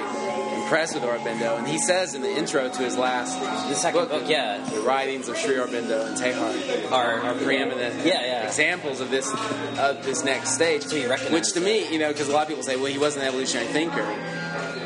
impressed 0.68 0.92
with 0.92 1.02
Aurobindo, 1.02 1.56
and 1.56 1.66
he 1.66 1.78
says 1.78 2.12
in 2.14 2.20
the 2.20 2.30
intro 2.30 2.68
to 2.68 2.82
his 2.82 2.94
last 2.98 3.40
the 3.70 3.74
second 3.74 4.00
book, 4.00 4.10
book 4.10 4.28
yeah, 4.28 4.62
the 4.68 4.80
writings 4.80 5.26
of 5.26 5.38
Sri 5.38 5.54
Aurobindo 5.54 6.06
and 6.06 6.14
Teilhard 6.14 6.92
are, 6.92 7.22
are 7.22 7.34
preeminent 7.36 8.04
yeah, 8.04 8.22
yeah. 8.22 8.46
examples 8.46 9.00
of 9.00 9.10
this 9.10 9.32
of 9.78 10.04
this 10.04 10.24
next 10.24 10.50
stage. 10.50 10.82
So 10.82 10.98
which 11.30 11.54
to 11.54 11.60
me, 11.60 11.90
you 11.90 11.98
know, 11.98 12.08
because 12.08 12.28
a 12.28 12.32
lot 12.32 12.42
of 12.42 12.48
people 12.48 12.62
say, 12.62 12.76
well, 12.76 12.92
he 12.92 12.98
wasn't 12.98 13.22
an 13.22 13.28
evolutionary 13.28 13.68
thinker. 13.68 14.14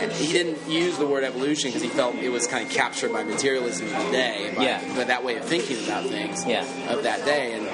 And 0.02 0.10
he 0.10 0.32
didn't 0.32 0.68
use 0.68 0.98
the 0.98 1.06
word 1.06 1.22
evolution 1.22 1.68
because 1.68 1.82
he 1.82 1.88
felt 1.88 2.16
it 2.16 2.28
was 2.28 2.48
kind 2.48 2.66
of 2.66 2.72
captured 2.72 3.12
by 3.12 3.22
materialism 3.22 3.86
of 3.86 3.92
the 3.92 4.10
day, 4.10 4.52
by, 4.56 4.64
yeah. 4.64 4.96
by 4.96 5.04
that 5.04 5.22
way 5.22 5.36
of 5.36 5.44
thinking 5.44 5.82
about 5.84 6.04
things 6.06 6.44
yeah. 6.44 6.64
of 6.92 7.04
that 7.04 7.24
day. 7.24 7.52
And 7.52 7.68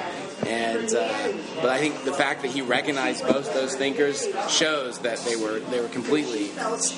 and 0.47 0.93
uh, 0.93 1.31
but 1.61 1.69
I 1.69 1.77
think 1.79 2.03
the 2.03 2.13
fact 2.13 2.41
that 2.41 2.51
he 2.51 2.61
recognized 2.61 3.25
both 3.27 3.53
those 3.53 3.75
thinkers 3.75 4.27
shows 4.49 4.99
that 4.99 5.19
they 5.19 5.35
were 5.35 5.59
they 5.71 5.79
were 5.81 5.87
completely 5.89 6.45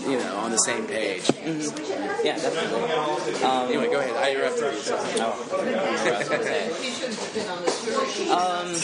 you 0.08 0.18
know 0.18 0.36
on 0.38 0.52
the 0.52 0.58
same 0.58 0.86
page. 0.88 1.24
Mm-hmm. 1.24 2.26
Yeah, 2.26 2.38
definitely. 2.38 3.44
Um, 3.44 3.68
anyway, 3.68 3.90
go 3.92 4.00
ahead. 4.00 4.16
I 4.16 4.32
interrupted 4.32 4.74
you. 4.74 4.80
So. 4.80 4.98
Oh, 5.24 5.36
um, 8.32 8.76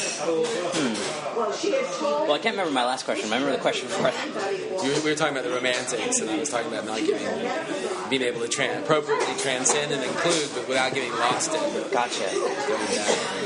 hmm. 0.73 0.93
Well, 1.37 2.33
I 2.33 2.39
can't 2.39 2.55
remember 2.55 2.71
my 2.73 2.85
last 2.85 3.05
question. 3.05 3.31
I 3.31 3.35
Remember 3.35 3.55
the 3.55 3.61
question 3.61 3.87
before 3.87 4.09
that. 4.09 4.83
We 4.83 4.89
were 5.09 5.15
talking 5.15 5.37
about 5.37 5.43
the 5.43 5.53
romantics, 5.55 6.19
and 6.19 6.29
I 6.29 6.37
was 6.39 6.49
talking 6.49 6.67
about 6.67 6.85
not 6.85 6.99
getting, 6.99 8.09
being 8.09 8.21
able 8.23 8.41
to 8.41 8.47
tra- 8.47 8.79
appropriately 8.79 9.35
transcend 9.37 9.91
and 9.91 10.03
include, 10.03 10.49
but 10.55 10.67
without 10.67 10.93
getting 10.93 11.11
lost 11.11 11.53
in. 11.53 11.91
Gotcha. 11.91 12.25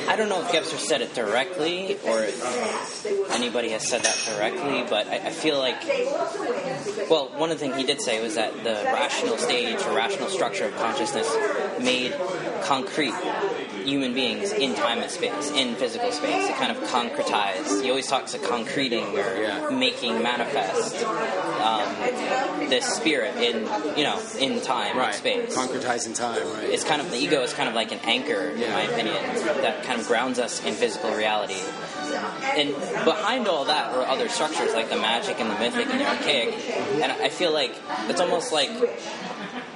I 0.07 0.15
don't 0.17 0.29
know 0.29 0.41
if 0.41 0.47
Gebser 0.51 0.79
said 0.79 1.00
said 1.01 1.09
it 1.09 1.15
directly 1.15 1.97
or 2.05 2.27
anybody 3.31 3.69
has 3.69 3.87
said 3.87 4.03
that 4.03 4.17
directly, 4.25 4.83
but 4.89 5.07
I, 5.07 5.27
I 5.27 5.31
feel 5.31 5.57
like, 5.57 5.81
well, 7.09 7.29
one 7.37 7.51
of 7.51 7.59
the 7.59 7.65
things 7.65 7.77
he 7.77 7.83
did 7.83 8.01
say 8.01 8.21
was 8.21 8.35
that 8.35 8.53
the 8.63 8.73
rational 8.85 9.37
stage 9.37 9.81
or 9.83 9.95
rational 9.95 10.29
structure 10.29 10.65
of 10.65 10.75
consciousness 10.75 11.29
made 11.79 12.13
concrete 12.63 13.13
human 13.83 14.13
beings 14.13 14.51
in 14.53 14.75
time 14.75 14.99
and 14.99 15.09
space, 15.11 15.51
in 15.51 15.75
physical 15.75 16.11
space. 16.11 16.49
It 16.49 16.55
kind 16.55 16.71
of 16.75 16.77
concretized. 16.89 17.81
He 17.83 17.89
always 17.89 18.07
talks 18.07 18.33
of 18.33 18.41
concreting 18.43 19.05
or 19.17 19.35
Yeah. 19.41 19.69
making 19.69 20.21
manifest 20.21 21.03
um, 21.05 21.95
this 22.69 22.85
spirit 22.85 23.35
in, 23.37 23.67
you 23.97 24.03
know, 24.03 24.19
in 24.39 24.61
time 24.61 24.97
Right. 24.97 25.07
and 25.07 25.15
space 25.15 25.55
Concretizing 25.55 26.15
time, 26.15 26.41
right? 26.53 26.69
it's 26.69 26.83
kind 26.83 27.01
of 27.01 27.11
the 27.11 27.17
ego 27.17 27.41
is 27.43 27.53
kind 27.53 27.69
of 27.69 27.75
like 27.75 27.91
an 27.91 27.99
anchor, 28.03 28.49
in 28.55 28.59
Yeah. 28.59 28.73
my 28.73 28.81
opinion, 28.83 29.17
that 29.61 29.83
kind 29.83 29.99
of 29.99 30.07
grounds 30.07 30.39
us 30.39 30.63
in 30.65 30.73
physical 30.73 31.11
reality. 31.11 31.59
And 32.57 32.75
behind 33.05 33.47
all 33.47 33.65
that 33.65 33.93
were 33.95 34.05
other 34.07 34.27
structures 34.29 34.73
like 34.73 34.89
the 34.89 34.97
magic 34.97 35.39
and 35.39 35.49
the 35.49 35.55
mythic 35.59 35.87
and 35.89 35.99
the 35.99 36.07
archaic. 36.07 36.53
And 37.01 37.11
I 37.11 37.29
feel 37.29 37.51
like 37.51 37.75
it's 38.09 38.19
almost 38.21 38.51
like 38.51 38.69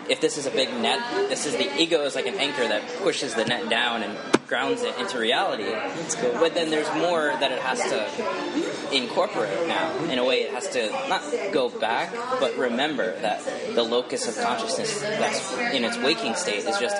if 0.09 0.21
this 0.21 0.37
is 0.37 0.45
a 0.45 0.51
big 0.51 0.69
net, 0.81 0.99
this 1.29 1.45
is 1.45 1.55
the 1.55 1.75
ego 1.79 2.01
is 2.01 2.15
like 2.15 2.27
an 2.27 2.35
anchor 2.35 2.67
that 2.67 2.81
pushes 3.01 3.33
the 3.33 3.45
net 3.45 3.69
down 3.69 4.03
and 4.03 4.17
grounds 4.47 4.81
it 4.83 4.97
into 4.99 5.17
reality. 5.17 5.71
But 6.39 6.53
then 6.53 6.69
there's 6.69 6.91
more 6.95 7.35
that 7.39 7.51
it 7.51 7.59
has 7.59 7.79
to 7.79 8.95
incorporate 8.95 9.67
now. 9.67 9.95
In 10.05 10.19
a 10.19 10.25
way, 10.25 10.41
it 10.41 10.53
has 10.53 10.69
to 10.69 10.89
not 11.09 11.21
go 11.51 11.69
back, 11.69 12.13
but 12.39 12.55
remember 12.57 13.19
that 13.21 13.43
the 13.73 13.83
locus 13.83 14.27
of 14.27 14.43
consciousness 14.43 15.01
that's 15.01 15.57
in 15.73 15.83
its 15.83 15.97
waking 15.97 16.35
state 16.35 16.65
is 16.65 16.77
just 16.79 16.95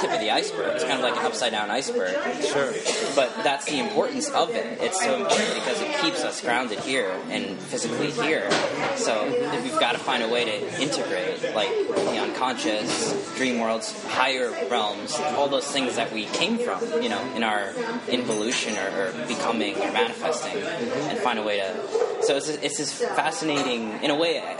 tip 0.00 0.10
of 0.12 0.20
the 0.20 0.30
iceberg. 0.30 0.74
It's 0.74 0.84
kind 0.84 0.96
of 0.96 1.02
like 1.02 1.16
an 1.16 1.26
upside 1.26 1.52
down 1.52 1.70
iceberg. 1.70 2.14
Sure. 2.42 2.72
But 3.14 3.32
that's 3.42 3.66
the 3.66 3.78
importance 3.78 4.28
of 4.30 4.50
it. 4.50 4.78
It's 4.80 5.00
so 5.02 5.16
important 5.16 5.54
because 5.54 5.80
it 5.80 5.96
keeps 6.00 6.22
us 6.24 6.40
grounded 6.40 6.80
here 6.80 7.14
and 7.30 7.58
physically 7.58 8.10
here. 8.10 8.50
So 8.96 9.24
we've 9.62 9.78
got 9.80 9.92
to 9.92 9.98
find 9.98 10.22
a 10.22 10.28
way 10.28 10.44
to 10.44 10.82
integrate, 10.82 11.54
like 11.54 11.70
the 11.88 12.18
unconscious, 12.18 13.34
dream 13.36 13.60
worlds, 13.60 13.92
higher 14.06 14.50
realms, 14.70 15.14
all 15.36 15.48
those 15.48 15.66
things 15.66 15.96
that 15.96 16.12
we 16.12 16.26
came 16.26 16.58
from, 16.58 16.73
you 17.02 17.08
know, 17.08 17.20
in 17.34 17.42
our 17.42 17.72
involution 18.08 18.76
or, 18.76 18.88
or 18.88 19.26
becoming 19.26 19.76
or 19.76 19.92
manifesting, 19.92 20.62
and 20.62 21.18
find 21.18 21.38
a 21.38 21.42
way 21.42 21.58
to. 21.58 22.24
So 22.24 22.36
it's, 22.36 22.48
it's 22.48 22.78
this 22.78 22.92
fascinating, 22.92 24.02
in 24.02 24.10
a 24.10 24.14
way, 24.16 24.40
I, 24.40 24.54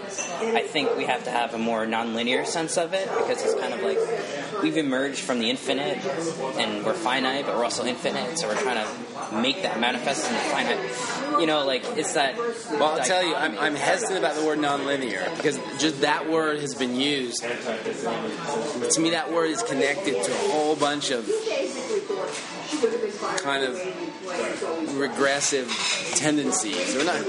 I 0.59 0.67
think 0.67 0.97
we 0.97 1.05
have 1.05 1.25
to 1.25 1.31
have 1.31 1.55
a 1.55 1.59
more 1.59 1.87
nonlinear 1.87 2.47
sense 2.47 2.77
of 2.77 2.93
it 2.93 3.09
because 3.09 3.43
it's 3.43 3.55
kind 3.55 3.73
of 3.73 3.83
like 3.83 4.62
we've 4.62 4.77
emerged 4.77 5.21
from 5.21 5.39
the 5.39 5.49
infinite 5.49 6.05
and 6.59 6.85
we're 6.85 6.95
finite, 6.95 7.47
but 7.47 7.57
we're 7.57 7.65
also 7.65 7.85
infinite. 7.85 8.39
So 8.39 8.49
we're 8.49 8.61
trying 8.61 8.85
to 8.85 9.41
make 9.41 9.62
that 9.62 9.81
manifest 9.81 10.27
in 10.29 10.35
the 10.35 10.41
finite. 10.41 11.41
You 11.41 11.47
know, 11.47 11.65
like 11.65 11.85
it's 11.97 12.12
that. 12.15 12.37
Well, 12.37 12.85
I'll 12.85 13.05
tell 13.05 13.25
you, 13.25 13.35
I'm, 13.35 13.59
I'm 13.59 13.75
hesitant 13.75 14.19
about 14.19 14.37
the 14.37 14.45
word 14.45 14.59
nonlinear 14.59 15.35
because 15.37 15.59
just 15.79 16.03
that 16.03 16.29
word 16.29 16.61
has 16.61 16.75
been 16.75 16.95
used. 16.95 17.43
To 17.43 19.01
me, 19.01 19.11
that 19.11 19.33
word 19.33 19.51
is 19.51 19.62
connected 19.62 20.23
to 20.23 20.31
a 20.31 20.51
whole 20.51 20.77
bunch 20.77 21.11
of 21.11 21.27
kind 23.43 23.65
of 23.65 23.79
regressive 24.95 25.68
tendencies. 26.16 26.97
Or 26.97 27.05
not, 27.05 27.24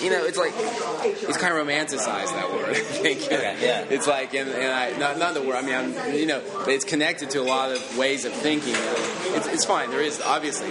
you 0.00 0.10
know, 0.10 0.24
it's 0.24 0.38
like 0.38 0.52
it's 0.56 1.36
kind 1.36 1.56
of 1.56 1.66
romanticized 1.66 2.32
that 2.32 2.50
word. 2.52 2.68
I 2.70 2.74
think. 2.74 3.22
Okay, 3.22 3.56
yeah. 3.60 3.84
It's 3.88 4.06
like, 4.06 4.34
and, 4.34 4.50
and 4.50 4.72
I 4.72 4.96
not 4.98 5.18
not 5.18 5.34
the 5.34 5.42
word. 5.42 5.56
I 5.56 5.62
mean, 5.62 5.74
I'm, 5.74 6.14
you 6.14 6.26
know, 6.26 6.42
it's 6.66 6.84
connected 6.84 7.30
to 7.30 7.40
a 7.40 7.44
lot 7.44 7.72
of 7.72 7.98
ways 7.98 8.24
of 8.24 8.32
thinking. 8.32 8.74
It's, 8.76 9.46
it's 9.46 9.64
fine. 9.64 9.90
There 9.90 10.02
is 10.02 10.20
obviously 10.20 10.70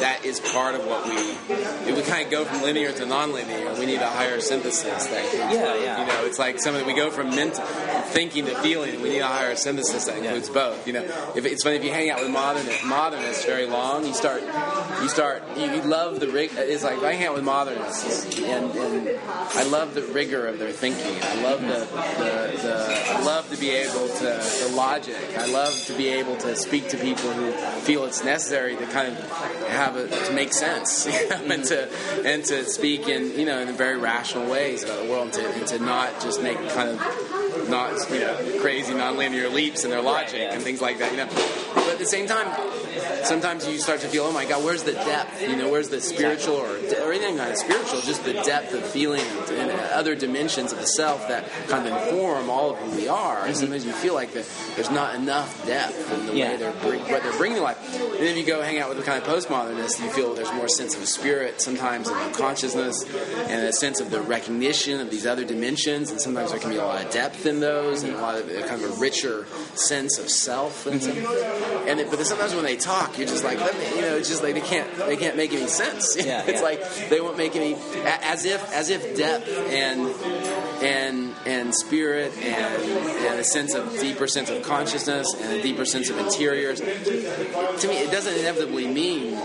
that 0.00 0.24
is 0.24 0.40
part 0.40 0.74
of 0.74 0.86
what 0.86 1.06
we. 1.06 1.16
If 1.16 1.96
we 1.96 2.02
kind 2.02 2.24
of 2.24 2.30
go 2.30 2.44
from 2.44 2.62
linear 2.62 2.92
to 2.92 3.04
nonlinear, 3.04 3.78
we 3.78 3.86
need 3.86 4.00
a 4.00 4.08
higher 4.08 4.40
synthesis. 4.40 5.06
That 5.06 5.34
Yeah, 5.34 5.76
yeah. 5.76 6.00
You 6.00 6.06
know, 6.06 6.26
it's 6.26 6.38
like 6.38 6.60
some 6.60 6.74
of 6.74 6.86
we 6.86 6.94
go 6.94 7.10
from 7.10 7.30
mental 7.30 7.64
thinking 7.64 8.46
to 8.46 8.54
feeling. 8.56 9.00
We 9.02 9.10
need 9.10 9.20
a 9.20 9.26
higher 9.26 9.56
synthesis 9.56 10.06
that 10.06 10.18
includes 10.18 10.48
both. 10.48 10.86
You 10.86 10.94
know, 10.94 11.02
if 11.34 11.44
it's 11.44 11.62
funny 11.62 11.76
if 11.76 11.84
you 11.84 11.90
hang 11.92 12.10
out 12.10 12.20
with 12.20 12.30
modern 12.30 12.66
modernists 12.86 13.44
very 13.44 13.66
long, 13.66 14.06
you 14.06 14.14
start 14.14 14.42
you 15.02 15.08
start 15.08 15.42
you, 15.56 15.70
you 15.70 15.82
love 15.82 16.20
the 16.20 16.28
rig. 16.28 16.50
It's 16.54 16.84
like 16.84 17.02
I 17.02 17.12
hang 17.12 17.26
out 17.26 17.34
with 17.34 17.44
modernists, 17.44 18.38
and, 18.40 18.70
and 18.72 19.20
I 19.54 19.64
love 19.64 19.94
the 19.94 20.02
rigor 20.02 20.46
of 20.46 20.58
their 20.58 20.72
thinking. 20.72 21.16
I 21.22 21.42
love 21.42 21.60
the, 21.60 21.78
the, 22.18 22.62
the 22.62 23.10
I 23.10 23.22
love 23.22 23.48
to 23.50 23.56
be 23.56 23.70
able 23.70 24.08
to 24.08 24.24
the 24.24 24.72
logic. 24.74 25.16
I 25.38 25.46
love 25.46 25.74
to 25.86 25.92
be 25.94 26.08
able 26.08 26.36
to 26.38 26.56
speak 26.56 26.88
to 26.90 26.96
people 26.96 27.32
who 27.32 27.52
feel 27.82 28.04
it's 28.04 28.24
necessary 28.24 28.76
to 28.76 28.86
kind 28.86 29.08
of 29.08 29.30
have 29.68 29.96
a 29.96 30.08
to 30.08 30.32
make 30.32 30.52
sense, 30.52 31.06
you 31.06 31.12
know, 31.28 31.36
and 31.36 31.62
mm-hmm. 31.62 32.22
to 32.22 32.28
and 32.28 32.44
to 32.44 32.64
speak 32.64 33.08
in 33.08 33.38
you 33.38 33.46
know 33.46 33.60
in 33.60 33.72
very 33.74 33.98
rational 33.98 34.48
ways 34.50 34.82
about 34.82 35.02
the 35.02 35.10
world, 35.10 35.24
and 35.24 35.34
to, 35.34 35.48
and 35.48 35.66
to 35.68 35.78
not 35.78 36.20
just 36.20 36.42
make 36.42 36.56
kind 36.70 36.90
of 36.90 37.68
not 37.68 38.10
you 38.10 38.20
know 38.20 38.60
crazy 38.60 38.92
nonlinear 38.92 39.52
leaps 39.52 39.84
in 39.84 39.90
their 39.90 40.02
logic 40.02 40.40
yeah. 40.40 40.54
and 40.54 40.62
things 40.62 40.80
like 40.80 40.98
that. 40.98 41.10
You 41.12 41.18
know, 41.18 41.26
but 41.74 41.92
at 41.92 41.98
the 41.98 42.06
same 42.06 42.26
time, 42.26 42.46
sometimes 43.24 43.66
you 43.66 43.78
start 43.78 44.00
to 44.00 44.08
feel, 44.08 44.24
oh 44.24 44.32
my 44.32 44.44
God, 44.44 44.64
where's 44.66 44.82
the 44.82 44.92
depth? 44.92 45.40
You 45.40 45.56
know, 45.56 45.70
where's 45.70 45.88
the 45.88 46.00
spiritual 46.00 46.56
or, 46.56 46.66
or 47.04 47.12
anything 47.12 47.36
kind 47.38 47.50
of 47.52 47.56
spiritual? 47.56 48.00
Just 48.00 48.24
the 48.24 48.34
depth 48.34 48.74
of 48.74 48.82
feeling 48.84 49.20
and, 49.22 49.70
and 49.70 49.80
other 49.92 50.14
dimensions 50.14 50.72
of 50.72 50.78
the 50.78 50.86
self 50.86 51.26
that 51.28 51.48
kind 51.68 51.86
of 51.86 51.92
inform 51.94 52.50
all 52.50 52.70
of 52.72 52.78
who 52.78 52.96
we 52.96 53.08
are. 53.08 53.46
And 53.46 53.56
sometimes 53.56 53.84
you 53.86 53.92
feel 53.92 54.14
like 54.14 54.32
there's 54.32 54.90
not 54.90 55.14
enough 55.14 55.64
depth 55.66 56.12
in 56.12 56.26
the 56.26 56.34
Yeah. 56.36 56.50
way 56.50 56.56
they're 56.56 56.72
bring, 56.72 57.00
what 57.02 57.22
they're 57.22 57.38
bringing 57.38 57.58
to 57.58 57.62
life. 57.62 57.78
And 58.00 58.14
then 58.14 58.22
if 58.28 58.36
you 58.36 58.44
go 58.44 58.60
hang 58.62 58.78
out 58.78 58.88
with 58.88 58.98
the 58.98 59.04
kind 59.04 59.22
of 59.22 59.28
postmodernists, 59.28 60.02
you 60.02 60.10
feel 60.10 60.34
there's 60.34 60.52
more 60.52 60.68
sense 60.68 60.96
of 60.96 61.06
spirit 61.06 61.60
sometimes 61.60 62.08
in 62.08 62.32
consciousness 62.32 63.04
and 63.48 63.64
a 63.66 63.72
sense 63.72 64.00
of 64.00 64.10
the 64.10 64.20
recognition 64.20 65.00
of 65.00 65.10
these 65.10 65.26
other 65.26 65.44
dimensions. 65.44 66.10
And 66.10 66.20
sometimes 66.20 66.50
there 66.50 66.58
can 66.60 66.70
be 66.70 66.76
a 66.76 66.84
lot 66.84 67.04
of 67.04 67.10
depth 67.12 67.46
in 67.46 67.60
those 67.60 68.02
and 68.02 68.14
a 68.14 68.20
lot 68.20 68.36
of 68.36 68.48
kind 68.66 68.82
of 68.82 68.96
a 68.96 69.00
richer 69.00 69.46
sense 69.74 70.18
of 70.18 70.28
self. 70.28 70.86
And, 70.86 71.00
some- 71.02 71.16
and 71.86 72.00
it, 72.00 72.10
but 72.10 72.16
then 72.16 72.26
sometimes 72.26 72.54
when 72.54 72.64
they 72.64 72.76
talk, 72.76 73.16
you're 73.16 73.28
just 73.28 73.44
like, 73.44 73.60
let 73.60 73.78
me, 73.78 73.88
you 73.96 74.00
know, 74.02 74.16
it's 74.16 74.28
just 74.28 74.42
like 74.42 74.55
they 74.56 74.62
can't 74.66 74.96
they 74.96 75.16
can't 75.16 75.36
make 75.36 75.52
any 75.52 75.68
sense. 75.68 76.16
Yeah, 76.26 76.42
it's 76.46 76.60
yeah. 76.60 76.60
like 76.60 77.08
they 77.08 77.20
won't 77.20 77.36
make 77.36 77.54
any 77.54 77.76
as 78.04 78.44
if 78.44 78.72
as 78.72 78.90
if 78.90 79.16
depth 79.16 79.48
and 79.48 80.08
and 80.82 81.34
and 81.46 81.74
spirit 81.74 82.32
and, 82.38 82.82
and 82.82 83.38
a 83.38 83.44
sense 83.44 83.74
of 83.74 83.92
deeper 84.00 84.26
sense 84.26 84.50
of 84.50 84.62
consciousness 84.62 85.32
and 85.40 85.52
a 85.52 85.62
deeper 85.62 85.84
sense 85.84 86.10
of 86.10 86.18
interiors. 86.18 86.80
To 86.80 86.86
me, 87.88 87.98
it 87.98 88.10
doesn't 88.10 88.34
inevitably 88.34 88.86
mean 88.88 89.38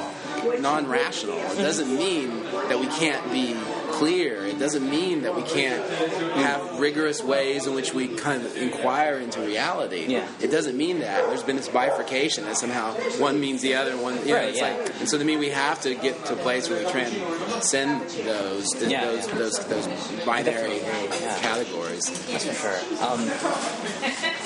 non-rational. 0.60 1.38
It 1.38 1.58
doesn't 1.58 1.96
mean 1.96 2.44
that 2.70 2.80
we 2.80 2.88
can't 2.88 3.32
be 3.32 3.54
clear. 4.02 4.44
It 4.48 4.58
doesn't 4.58 4.90
mean 4.90 5.22
that 5.22 5.36
we 5.36 5.44
can't 5.44 5.88
have 6.34 6.80
rigorous 6.80 7.24
ways 7.24 7.68
in 7.68 7.76
which 7.76 7.94
we 7.94 8.08
kind 8.08 8.44
of 8.44 8.58
inquire 8.58 9.20
into 9.20 9.40
reality. 9.42 10.06
Yeah. 10.08 10.28
It 10.42 10.48
doesn't 10.50 10.76
mean 10.76 11.00
that. 11.02 11.28
There's 11.28 11.44
been 11.44 11.56
this 11.56 11.68
bifurcation 11.70 12.46
that 12.46 12.58
somehow 12.58 12.94
one 13.20 13.40
means 13.40 13.62
the 13.62 13.76
other. 13.76 13.96
One, 13.98 14.18
you 14.20 14.26
know, 14.34 14.36
Right, 14.38 14.50
it's 14.50 14.58
yeah. 14.60 14.76
like, 14.76 15.00
and 15.00 15.08
so 15.08 15.20
to 15.20 15.24
me, 15.24 15.38
we 15.38 15.50
have 15.50 15.82
to 15.82 15.94
get 15.94 16.26
to 16.26 16.34
a 16.34 16.38
place 16.38 16.68
where 16.68 16.84
we 16.84 16.92
transcend 16.92 18.02
those 18.26 18.72
th- 18.74 18.90
Yeah, 18.90 19.06
those, 19.06 19.28
those 19.28 19.66
those 19.68 19.88
binary 20.26 20.78
yeah. 20.78 21.38
categories. 21.42 22.06
That's 22.32 22.46
for 22.46 22.54
sure. 22.54 23.06
Um, 23.06 23.20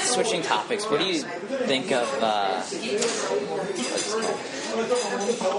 switching 0.04 0.42
topics, 0.42 0.84
what 0.90 1.00
do 1.00 1.06
you 1.06 1.22
think 1.22 1.92
of? 1.94 2.08
Uh, 2.22 2.62
what's 2.62 2.74
it 2.74 4.22
called? 4.22 4.40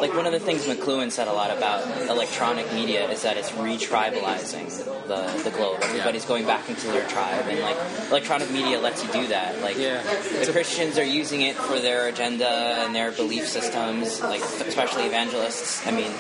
Like 0.01 0.15
one 0.15 0.27
of 0.27 0.33
the 0.33 0.41
things 0.41 0.65
McLuhan 0.67 1.11
said 1.11 1.29
a 1.29 1.33
lot 1.33 1.51
about 1.57 1.87
electronic 2.09 2.73
media 2.73 3.09
is 3.11 3.23
that 3.23 3.37
it's 3.37 3.53
re-tribalizing 3.55 4.69
the, 5.09 5.43
the 5.43 5.51
globe. 5.57 5.79
Everybody's 5.83 6.25
going 6.25 6.47
back 6.47 6.69
into 6.69 6.87
their 6.89 7.07
tribe, 7.09 7.47
and 7.49 7.61
like 7.61 7.77
electronic 8.11 8.51
media 8.51 8.79
lets 8.81 9.03
you 9.05 9.13
do 9.13 9.27
that. 9.29 9.61
Like 9.63 9.77
Yeah. 9.79 10.03
the 10.45 10.53
Christians 10.53 10.99
are 10.99 11.05
using 11.05 11.43
it 11.43 11.57
for 11.57 11.79
their 11.79 12.09
agenda 12.09 12.49
and 12.49 12.95
their 12.95 13.13
belief 13.13 13.47
systems, 13.49 14.21
like 14.21 14.43
especially 14.43 15.05
evangelists. 15.05 15.87
I 15.87 15.91
mean, 15.91 16.13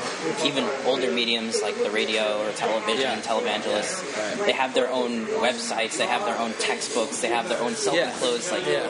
even 0.44 0.64
older 0.86 1.10
mediums 1.10 1.62
like 1.62 1.76
the 1.82 1.90
radio 1.90 2.42
or 2.46 2.52
television, 2.52 3.00
Yeah. 3.00 3.20
televangelists, 3.20 4.02
Right. 4.16 4.46
they 4.46 4.52
have 4.52 4.74
their 4.74 4.90
own 4.90 5.26
websites, 5.42 5.96
they 5.98 6.06
have 6.06 6.24
their 6.24 6.38
own 6.38 6.52
textbooks, 6.58 7.20
they 7.20 7.28
have 7.28 7.48
their 7.48 7.60
own 7.60 7.74
self-enclosed 7.74 8.50
like 8.52 8.66
Yeah. 8.66 8.86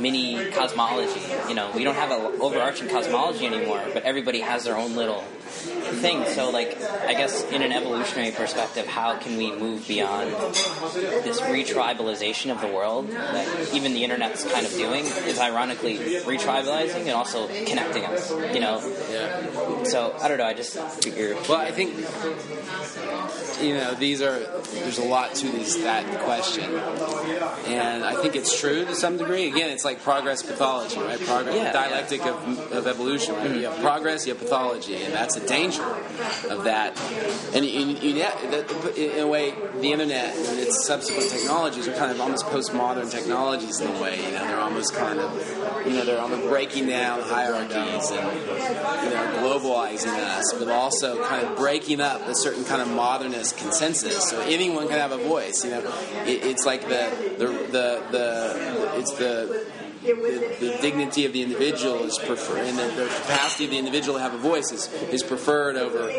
Mini 0.00 0.50
cosmology. 0.50 1.20
You 1.48 1.54
know, 1.54 1.70
we 1.74 1.84
don't 1.84 1.94
have 1.94 2.10
an 2.10 2.40
overarching 2.40 2.88
cosmology 2.88 3.46
anymore, 3.46 3.82
but 3.92 4.02
everybody 4.04 4.40
has 4.40 4.64
their 4.64 4.76
own 4.76 4.94
little 4.96 5.24
thing. 5.54 6.24
So, 6.26 6.50
like, 6.50 6.80
I 6.82 7.14
guess 7.14 7.44
in 7.50 7.62
an 7.62 7.72
evolutionary 7.72 8.32
perspective, 8.32 8.86
how 8.86 9.16
can 9.16 9.36
we 9.36 9.52
move 9.52 9.86
beyond 9.86 10.30
this 10.32 11.40
retribalization 11.40 12.50
of 12.50 12.60
the 12.60 12.68
world 12.68 13.08
that 13.10 13.74
even 13.74 13.94
the 13.94 14.04
internet's 14.04 14.44
kind 14.50 14.66
of 14.66 14.72
doing? 14.72 15.04
Is 15.04 15.38
ironically 15.38 15.96
retribalizing 15.96 17.02
and 17.02 17.10
also 17.10 17.46
connecting 17.46 18.04
us. 18.04 18.30
You 18.30 18.60
know. 18.60 18.80
Yeah. 19.10 19.84
So 19.84 20.14
I 20.20 20.28
don't 20.28 20.38
know. 20.38 20.46
I 20.46 20.54
just 20.54 20.78
figure. 21.02 21.34
Well, 21.48 21.58
I 21.58 21.70
think 21.70 21.94
you 23.62 23.74
know 23.74 23.94
these 23.94 24.22
are 24.22 24.38
there's 24.38 24.98
a 24.98 25.04
lot 25.04 25.34
to 25.36 25.48
these 25.48 25.82
that 25.82 26.04
question, 26.20 26.74
and 27.66 28.04
I 28.04 28.14
think 28.20 28.36
it's 28.36 28.58
true 28.58 28.84
to 28.84 28.94
some 28.94 29.16
degree. 29.16 29.48
Again, 29.48 29.70
it's 29.70 29.84
like 29.84 30.02
progress 30.02 30.42
pathology, 30.42 30.98
right? 31.00 31.20
Progress, 31.20 31.54
Yeah, 31.54 31.72
dialectic 31.72 32.24
Of, 32.26 32.72
of 32.72 32.86
evolution. 32.86 33.34
Right? 33.34 33.50
You 33.50 33.64
have 33.64 33.74
mm-hmm. 33.74 33.82
progress, 33.82 34.26
you 34.26 34.32
have 34.32 34.42
pathology, 34.42 34.96
and 35.02 35.12
that's 35.12 35.36
danger 35.46 35.82
of 36.50 36.64
that. 36.64 36.98
And 37.54 37.64
you, 37.64 37.86
you, 37.96 38.24
in 38.96 39.20
a 39.20 39.26
way, 39.26 39.54
the 39.80 39.92
internet 39.92 40.36
and 40.36 40.58
its 40.58 40.86
subsequent 40.86 41.30
technologies 41.30 41.88
are 41.88 41.94
kind 41.94 42.10
of 42.10 42.20
almost 42.20 42.46
postmodern 42.46 43.10
technologies 43.10 43.80
in 43.80 43.88
a 43.94 44.02
way. 44.02 44.16
You 44.24 44.32
know, 44.32 44.46
they're 44.46 44.60
almost 44.60 44.94
kind 44.94 45.18
of 45.18 45.86
you 45.86 45.92
know 45.92 46.04
they're 46.04 46.20
almost 46.20 46.48
breaking 46.48 46.86
down 46.86 47.20
hierarchies 47.22 48.10
and 48.10 48.40
you 49.04 49.10
know 49.10 49.32
globalizing 49.40 50.16
us, 50.18 50.52
but 50.58 50.68
also 50.68 51.22
kind 51.24 51.46
of 51.46 51.56
breaking 51.56 52.00
up 52.00 52.22
a 52.26 52.34
certain 52.34 52.64
kind 52.64 52.82
of 52.82 52.88
modernist 52.88 53.58
consensus. 53.58 54.30
So 54.30 54.40
anyone 54.42 54.88
can 54.88 54.98
have 54.98 55.12
a 55.12 55.18
voice. 55.18 55.64
You 55.64 55.72
know, 55.72 55.80
it, 56.26 56.44
it's 56.44 56.64
like 56.64 56.82
the 56.82 57.36
the 57.38 57.46
the, 57.46 58.02
the 58.10 58.98
it's 58.98 59.12
the 59.12 59.66
the, 60.04 60.56
the 60.60 60.78
dignity 60.82 61.24
of 61.26 61.32
the 61.32 61.42
individual 61.42 62.04
is 62.04 62.18
preferred, 62.18 62.58
and 62.58 62.78
the, 62.78 62.86
the 62.94 63.06
capacity 63.06 63.64
of 63.64 63.70
the 63.70 63.78
individual 63.78 64.18
to 64.18 64.22
have 64.22 64.34
a 64.34 64.38
voice 64.38 64.70
is, 64.72 64.92
is 65.10 65.22
preferred 65.22 65.76
over, 65.76 66.10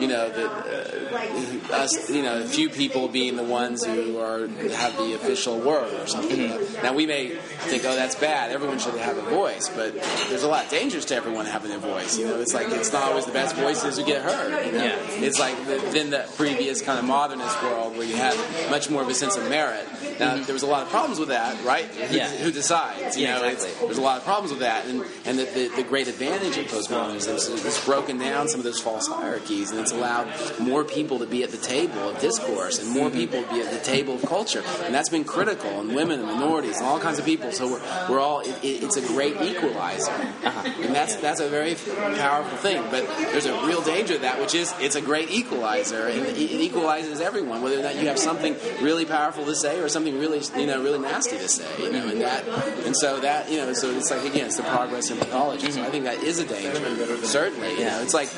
you 0.00 0.06
know, 0.08 0.28
the, 0.30 0.48
uh, 0.48 1.74
us, 1.76 2.10
you 2.10 2.22
know, 2.22 2.40
a 2.40 2.46
few 2.46 2.68
people 2.70 3.08
being 3.08 3.36
the 3.36 3.42
ones 3.42 3.84
who 3.84 4.18
are 4.18 4.46
have 4.48 4.96
the 4.96 5.14
official 5.14 5.58
word 5.58 5.92
or 6.00 6.06
something. 6.06 6.48
Now 6.82 6.94
we 6.94 7.06
may 7.06 7.30
think, 7.30 7.84
oh, 7.84 7.94
that's 7.94 8.14
bad. 8.14 8.50
Everyone 8.52 8.78
should 8.78 8.94
have 8.94 9.16
a 9.18 9.22
voice, 9.22 9.68
but 9.68 9.94
there's 10.28 10.42
a 10.42 10.48
lot 10.48 10.64
of 10.64 10.70
dangers 10.70 11.04
to 11.06 11.14
everyone 11.16 11.46
having 11.46 11.72
a 11.72 11.78
voice. 11.78 12.18
You 12.18 12.26
know, 12.26 12.40
it's 12.40 12.54
like 12.54 12.68
it's 12.70 12.92
not 12.92 13.04
always 13.04 13.26
the 13.26 13.32
best 13.32 13.56
voices 13.56 13.98
who 13.98 14.04
get 14.04 14.22
heard. 14.22 14.66
You 14.66 14.72
know? 14.72 14.84
Yeah. 14.84 14.96
It's 15.08 15.38
like 15.38 15.56
the, 15.66 15.78
than 15.92 16.10
the 16.10 16.26
previous 16.36 16.80
kind 16.82 16.98
of 16.98 17.04
modernist 17.04 17.60
world 17.62 17.96
where 17.96 18.06
you 18.06 18.16
had 18.16 18.36
much 18.70 18.88
more 18.90 19.02
of 19.02 19.08
a 19.08 19.14
sense 19.14 19.36
of 19.36 19.48
merit. 19.48 19.86
Now 20.18 20.36
there 20.36 20.54
was 20.54 20.62
a 20.62 20.66
lot 20.66 20.82
of 20.82 20.88
problems 20.90 21.18
with 21.18 21.28
that, 21.28 21.62
right? 21.64 21.84
Who, 21.86 22.16
Yeah. 22.16 22.28
who 22.28 22.50
decides? 22.52 23.16
You 23.16 23.24
Yeah, 23.26 23.31
know, 23.31 23.31
it's- 23.36 23.64
exactly. 23.64 23.86
there's 23.86 23.98
a 23.98 24.02
lot 24.02 24.18
of 24.18 24.24
problems 24.24 24.50
with 24.50 24.60
that, 24.60 24.86
and 24.86 25.02
and 25.24 25.38
the, 25.38 25.44
the, 25.44 25.68
the 25.76 25.82
great 25.82 26.08
advantage 26.08 26.56
of 26.58 26.66
postmodernism 26.66 27.34
is 27.34 27.48
it's 27.48 27.84
broken 27.84 28.18
down 28.18 28.48
some 28.48 28.60
of 28.60 28.64
those 28.64 28.80
false 28.80 29.06
hierarchies, 29.08 29.70
and 29.70 29.80
it's 29.80 29.92
allowed 29.92 30.28
more 30.60 30.84
people 30.84 31.18
to 31.18 31.26
be 31.26 31.42
at 31.42 31.50
the 31.50 31.56
table 31.56 32.10
of 32.10 32.20
discourse, 32.20 32.82
and 32.82 32.90
more 32.90 33.10
people 33.10 33.42
to 33.42 33.48
be 33.50 33.60
at 33.60 33.70
the 33.70 33.78
table 33.78 34.14
of 34.14 34.22
culture, 34.22 34.62
and 34.84 34.94
that's 34.94 35.08
been 35.08 35.24
critical, 35.24 35.80
and 35.80 35.94
women 35.94 36.20
and 36.20 36.28
minorities 36.28 36.76
and 36.76 36.86
all 36.86 36.98
kinds 36.98 37.18
of 37.18 37.24
people. 37.24 37.52
So 37.52 37.68
we're, 37.68 37.82
we're 38.08 38.20
all 38.20 38.40
it, 38.40 38.56
it, 38.62 38.82
it's 38.82 38.96
a 38.96 39.06
great 39.06 39.40
equalizer, 39.40 40.10
uh-huh. 40.10 40.82
and 40.82 40.94
that's 40.94 41.16
that's 41.16 41.40
a 41.40 41.48
very 41.48 41.74
powerful 41.74 42.58
thing. 42.58 42.82
But 42.90 43.06
there's 43.32 43.46
a 43.46 43.66
real 43.66 43.82
danger 43.82 44.14
of 44.16 44.22
that, 44.22 44.40
which 44.40 44.54
is 44.54 44.72
it's 44.80 44.96
a 44.96 45.00
great 45.02 45.30
equalizer, 45.30 46.06
and 46.08 46.26
it, 46.26 46.36
it 46.36 46.60
equalizes 46.60 47.20
everyone, 47.20 47.62
whether 47.62 47.78
or 47.78 47.82
not 47.82 47.96
you 47.96 48.08
have 48.08 48.18
something 48.18 48.56
really 48.80 49.04
powerful 49.04 49.44
to 49.44 49.54
say 49.54 49.80
or 49.80 49.88
something 49.88 50.18
really 50.18 50.40
you 50.56 50.66
know 50.66 50.82
really 50.82 50.98
nasty 50.98 51.38
to 51.38 51.48
say, 51.48 51.82
you 51.82 51.92
know, 51.92 52.08
and 52.08 52.20
that 52.20 52.46
and 52.86 52.96
so 52.96 53.20
that 53.22 53.50
you 53.50 53.58
know 53.58 53.72
so 53.72 53.90
it's 53.90 54.10
like 54.10 54.24
again 54.24 54.46
it's 54.46 54.56
the 54.56 54.62
progress 54.62 55.10
in 55.10 55.18
pathology. 55.18 55.70
So 55.70 55.82
I 55.82 55.90
think 55.90 56.04
that 56.04 56.22
is 56.22 56.38
a 56.38 56.46
danger, 56.46 57.16
certainly. 57.24 57.78
You 57.78 57.84
know, 57.86 58.02
it's 58.02 58.14
like 58.14 58.30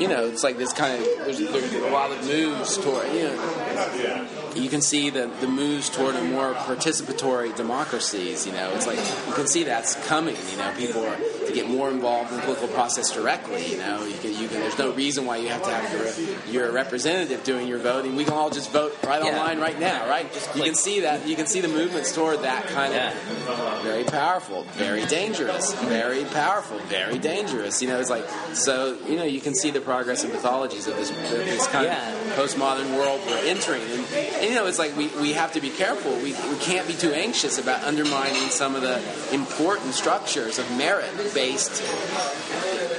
you 0.00 0.08
know 0.08 0.26
it's 0.26 0.42
like 0.42 0.58
this 0.58 0.72
kind 0.72 0.98
of 0.98 1.04
there's, 1.24 1.38
there's 1.38 1.74
a 1.74 1.90
lot 1.90 2.10
of 2.10 2.26
moves 2.26 2.76
toward 2.78 3.06
you 3.12 3.24
know 3.24 4.28
you 4.54 4.68
can 4.68 4.82
see 4.82 5.10
the, 5.10 5.30
the 5.40 5.46
moves 5.46 5.88
toward 5.88 6.14
a 6.14 6.22
more 6.22 6.52
participatory 6.54 7.54
democracies. 7.56 8.46
You 8.46 8.52
know, 8.52 8.70
it's 8.74 8.86
like 8.86 8.98
you 8.98 9.34
can 9.34 9.46
see 9.46 9.64
that's 9.64 9.94
coming. 10.06 10.36
You 10.50 10.58
know, 10.58 10.72
people 10.76 11.04
are 11.04 11.16
to 11.52 11.60
get 11.60 11.68
more 11.70 11.90
involved 11.90 12.30
in 12.30 12.36
the 12.36 12.42
political 12.42 12.68
process 12.68 13.10
directly. 13.10 13.66
You 13.72 13.78
know, 13.78 14.04
you 14.04 14.16
can, 14.18 14.32
you 14.32 14.48
can, 14.48 14.60
there's 14.60 14.78
no 14.78 14.92
reason 14.92 15.24
why 15.26 15.36
you 15.36 15.48
have 15.48 15.62
to 15.62 15.70
have 15.70 16.46
your, 16.50 16.64
your 16.64 16.72
representative 16.72 17.44
doing 17.44 17.66
your 17.68 17.78
voting. 17.78 18.16
We 18.16 18.24
can 18.24 18.34
all 18.34 18.50
just 18.50 18.70
vote 18.70 18.96
right 19.04 19.22
Yeah. 19.24 19.38
online 19.38 19.60
right 19.60 19.78
now, 19.78 20.08
right? 20.08 20.26
You 20.54 20.62
can 20.62 20.74
see 20.74 21.00
that. 21.00 21.26
You 21.26 21.36
can 21.36 21.46
see 21.46 21.60
the 21.60 21.68
movements 21.68 22.14
toward 22.14 22.40
that 22.42 22.66
kind 22.68 22.92
Yeah. 22.94 23.10
of 23.12 23.82
very 23.82 24.04
powerful, 24.04 24.64
very 24.72 25.04
dangerous, 25.06 25.72
very 25.84 26.24
powerful, 26.24 26.78
very 26.88 27.18
dangerous. 27.18 27.82
You 27.82 27.88
know, 27.88 28.00
it's 28.00 28.10
like 28.10 28.26
so. 28.54 28.96
You 29.08 29.16
know, 29.16 29.24
you 29.24 29.40
can 29.40 29.54
see 29.54 29.70
the 29.70 29.80
progress 29.80 30.24
and 30.24 30.32
pathologies 30.32 30.86
of 30.88 30.96
this 30.96 31.10
this 31.10 31.66
kind 31.68 31.86
Yeah. 31.86 32.12
of 32.12 32.32
postmodern 32.38 32.96
world 32.96 33.20
we're 33.26 33.36
entering. 33.46 33.82
And, 33.82 34.04
and 34.14 34.48
you 34.48 34.54
know, 34.54 34.66
it's 34.66 34.78
like 34.78 34.96
we, 34.96 35.08
we 35.20 35.32
have 35.32 35.52
to 35.52 35.60
be 35.60 35.70
careful. 35.70 36.12
We, 36.16 36.32
we 36.32 36.56
can't 36.60 36.86
be 36.86 36.94
too 36.94 37.12
anxious 37.12 37.58
about 37.58 37.82
undermining 37.84 38.48
some 38.50 38.74
of 38.74 38.82
the 38.82 39.00
important 39.32 39.94
structures 39.94 40.58
of 40.58 40.70
merit 40.76 41.10
based 41.42 41.82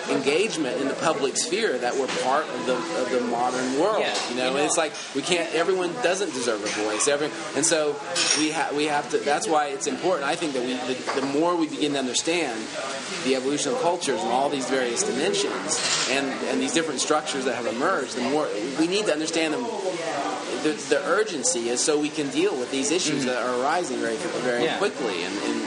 engagement 0.09 0.79
in 0.81 0.87
the 0.87 0.93
public 0.95 1.37
sphere 1.37 1.77
that 1.77 1.95
we're 1.95 2.07
part 2.23 2.45
of 2.47 2.65
the 2.65 2.75
of 2.75 3.09
the 3.11 3.21
modern 3.21 3.79
world. 3.79 3.99
Yeah, 3.99 4.13
you 4.29 4.35
know, 4.35 4.45
you 4.45 4.51
know- 4.51 4.57
And 4.57 4.65
it's 4.65 4.77
like 4.77 4.93
we 5.15 5.21
can't. 5.21 5.53
Everyone 5.55 5.91
doesn't 6.03 6.33
deserve 6.33 6.61
a 6.63 6.67
voice. 6.83 7.07
Every, 7.07 7.29
and 7.55 7.65
so 7.65 7.95
we 8.37 8.51
have 8.51 8.75
we 8.75 8.85
have 8.85 9.09
to. 9.11 9.17
That's 9.17 9.47
why 9.47 9.67
it's 9.67 9.87
important. 9.87 10.25
I 10.29 10.35
think 10.35 10.53
that 10.53 10.63
we 10.63 10.73
the, 10.73 11.21
the 11.21 11.25
more 11.39 11.55
we 11.55 11.67
begin 11.67 11.93
to 11.93 11.99
understand 11.99 12.59
the 13.23 13.35
evolution 13.35 13.71
of 13.71 13.81
cultures 13.81 14.19
and 14.21 14.31
all 14.31 14.49
these 14.49 14.69
various 14.69 15.03
dimensions 15.03 15.79
and 16.11 16.25
and 16.49 16.61
these 16.61 16.73
different 16.73 16.99
structures 16.99 17.45
that 17.45 17.55
have 17.55 17.67
emerged, 17.67 18.15
the 18.15 18.21
more 18.29 18.47
we 18.79 18.87
need 18.87 19.05
to 19.05 19.13
understand 19.13 19.53
them. 19.53 19.65
The, 20.63 20.71
the 20.87 21.03
urgency 21.07 21.67
is 21.67 21.81
so 21.81 21.99
we 21.99 22.07
can 22.09 22.29
deal 22.29 22.55
with 22.57 22.71
these 22.71 22.89
issues 22.91 23.25
that 23.25 23.35
are 23.43 23.61
arising 23.61 23.97
very 23.97 24.15
very 24.15 24.53
Mm-hmm. 24.53 24.63
Yeah. 24.63 24.77
quickly, 24.77 25.23
and, 25.23 25.35
and 25.43 25.61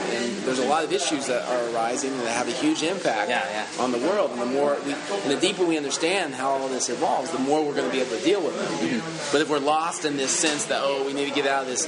there's 0.47 0.59
a 0.59 0.67
lot 0.67 0.83
of 0.83 0.93
issues 0.93 1.27
that 1.27 1.43
are 1.47 1.75
arising 1.75 2.17
that 2.19 2.31
have 2.31 2.47
a 2.47 2.51
huge 2.51 2.81
impact 2.81 3.29
Yeah, 3.29 3.43
yeah. 3.49 3.83
on 3.83 3.91
the 3.91 3.97
world. 3.99 4.31
And 4.31 4.41
the 4.41 4.45
more 4.45 4.77
we, 4.85 4.93
and 4.93 5.29
the 5.31 5.39
deeper 5.39 5.65
we 5.65 5.75
understand 5.77 6.33
how 6.33 6.51
all 6.51 6.67
this 6.69 6.89
evolves, 6.89 7.31
the 7.31 7.39
more 7.39 7.63
we're 7.63 7.75
going 7.75 7.85
to 7.85 7.91
be 7.91 7.99
able 7.99 8.17
to 8.17 8.23
deal 8.23 8.41
with 8.41 8.55
them. 8.57 8.71
Mm-hmm. 8.89 9.31
But 9.33 9.41
if 9.41 9.49
we're 9.49 9.59
lost 9.59 10.05
in 10.05 10.15
this 10.15 10.31
sense 10.31 10.65
that 10.65 10.79
oh, 10.83 11.05
we 11.05 11.13
need 11.13 11.27
to 11.27 11.35
get 11.35 11.45
out 11.45 11.63
of 11.63 11.67
this 11.67 11.85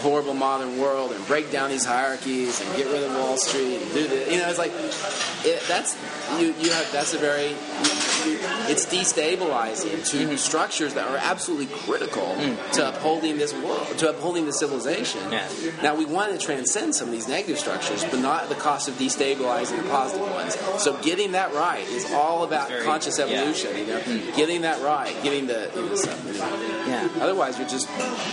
horrible 0.00 0.34
modern 0.34 0.78
world 0.80 1.12
and 1.12 1.24
break 1.26 1.52
down 1.52 1.68
these 1.70 1.84
hierarchies 1.84 2.60
and 2.60 2.76
get 2.76 2.86
rid 2.86 3.02
of 3.02 3.12
Wall 3.14 3.36
Street 3.36 3.76
and 3.82 3.92
do 3.92 4.08
this, 4.08 4.32
you 4.32 4.38
know, 4.40 4.48
it's 4.48 4.58
like 4.58 4.72
it, 5.44 5.62
that's 5.68 5.96
you 6.40 6.54
you 6.58 6.70
have 6.72 6.90
that's 6.92 7.12
a 7.12 7.18
very 7.18 7.54
it's 8.70 8.86
destabilizing 8.86 10.08
to 10.10 10.22
Mm-hmm. 10.22 10.36
structures 10.36 10.94
that 10.94 11.08
are 11.08 11.16
absolutely 11.16 11.66
critical 11.66 12.36
to 12.74 12.88
upholding 12.88 13.38
this 13.38 13.52
world, 13.54 13.86
to 13.98 14.10
upholding 14.10 14.46
the 14.46 14.52
civilization. 14.52 15.20
Mm. 15.22 15.32
Yeah. 15.32 15.82
Now 15.82 15.94
we 15.96 16.04
want 16.04 16.32
to 16.32 16.38
transcend 16.38 16.94
some 16.94 17.08
of 17.08 17.12
these 17.12 17.26
negative 17.28 17.58
structures, 17.58 18.04
but 18.04 18.20
not 18.20 18.44
at 18.44 18.48
the 18.48 18.54
cost 18.54 18.88
of 18.88 18.94
destabilizing 18.94 19.82
the 19.82 19.88
positive 19.88 20.30
ones. 20.30 20.54
So 20.82 20.96
getting 21.02 21.32
that 21.32 21.52
right 21.54 21.86
is 21.88 22.10
all 22.12 22.44
about 22.44 22.68
Very- 22.68 22.84
conscious 22.84 23.18
yeah. 23.18 23.26
Mm. 23.26 23.32
evolution. 23.38 23.76
You 23.76 23.86
know, 23.86 24.36
getting 24.36 24.62
that 24.62 24.80
right, 24.82 25.14
getting 25.22 25.46
the 25.46 25.70
you 25.74 25.82
know, 25.88 25.94
stuff. 25.96 26.24
You 26.26 26.38
know. 26.38 26.84
Yeah. 26.86 27.08
Otherwise, 27.20 27.58
you're 27.58 27.68
just 27.68 27.88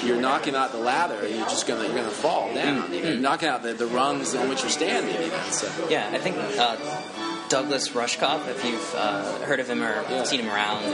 you're 0.05 0.19
knocking 0.21 0.55
out 0.55 0.71
the 0.71 0.77
ladder, 0.79 1.15
and 1.25 1.35
you're 1.35 1.47
just 1.49 1.65
gonna 1.67 1.85
you're 1.85 1.95
gonna 1.95 2.09
fall 2.09 2.53
down. 2.53 2.93
You 2.93 3.01
know, 3.01 3.09
You're 3.09 3.17
knocking 3.19 3.49
out 3.49 3.63
the, 3.63 3.73
the 3.73 3.87
rungs 3.87 4.35
on 4.35 4.47
which 4.49 4.61
you're 4.61 4.69
standing. 4.69 5.15
You 5.21 5.29
know, 5.29 5.43
so. 5.49 5.67
Yeah, 5.89 6.09
I 6.11 6.17
think 6.19 6.37
uh, 6.37 6.77
Douglas 7.49 7.89
Rushkoff, 7.89 8.47
if 8.47 8.63
you've 8.63 8.95
uh, 8.95 9.39
heard 9.39 9.59
of 9.59 9.69
him 9.69 9.81
or 9.83 10.03
Yeah. 10.09 10.23
seen 10.23 10.39
him 10.41 10.49
around, 10.49 10.85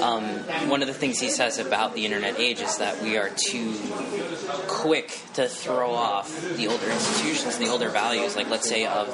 um, 0.00 0.22
one 0.68 0.82
of 0.82 0.88
the 0.88 0.94
things 0.94 1.18
he 1.18 1.30
says 1.30 1.58
about 1.58 1.94
the 1.94 2.04
internet 2.04 2.38
age 2.38 2.60
is 2.60 2.76
that 2.78 3.02
we 3.02 3.16
are 3.16 3.30
too 3.30 3.74
quick 4.68 5.18
to 5.34 5.48
throw 5.48 5.92
off 5.94 6.30
the 6.56 6.68
older 6.68 6.90
institutions 6.90 7.56
and 7.56 7.64
the 7.64 7.70
older 7.70 7.88
values. 7.88 8.36
Like, 8.36 8.50
let's 8.50 8.68
say, 8.68 8.84
of 8.86 9.08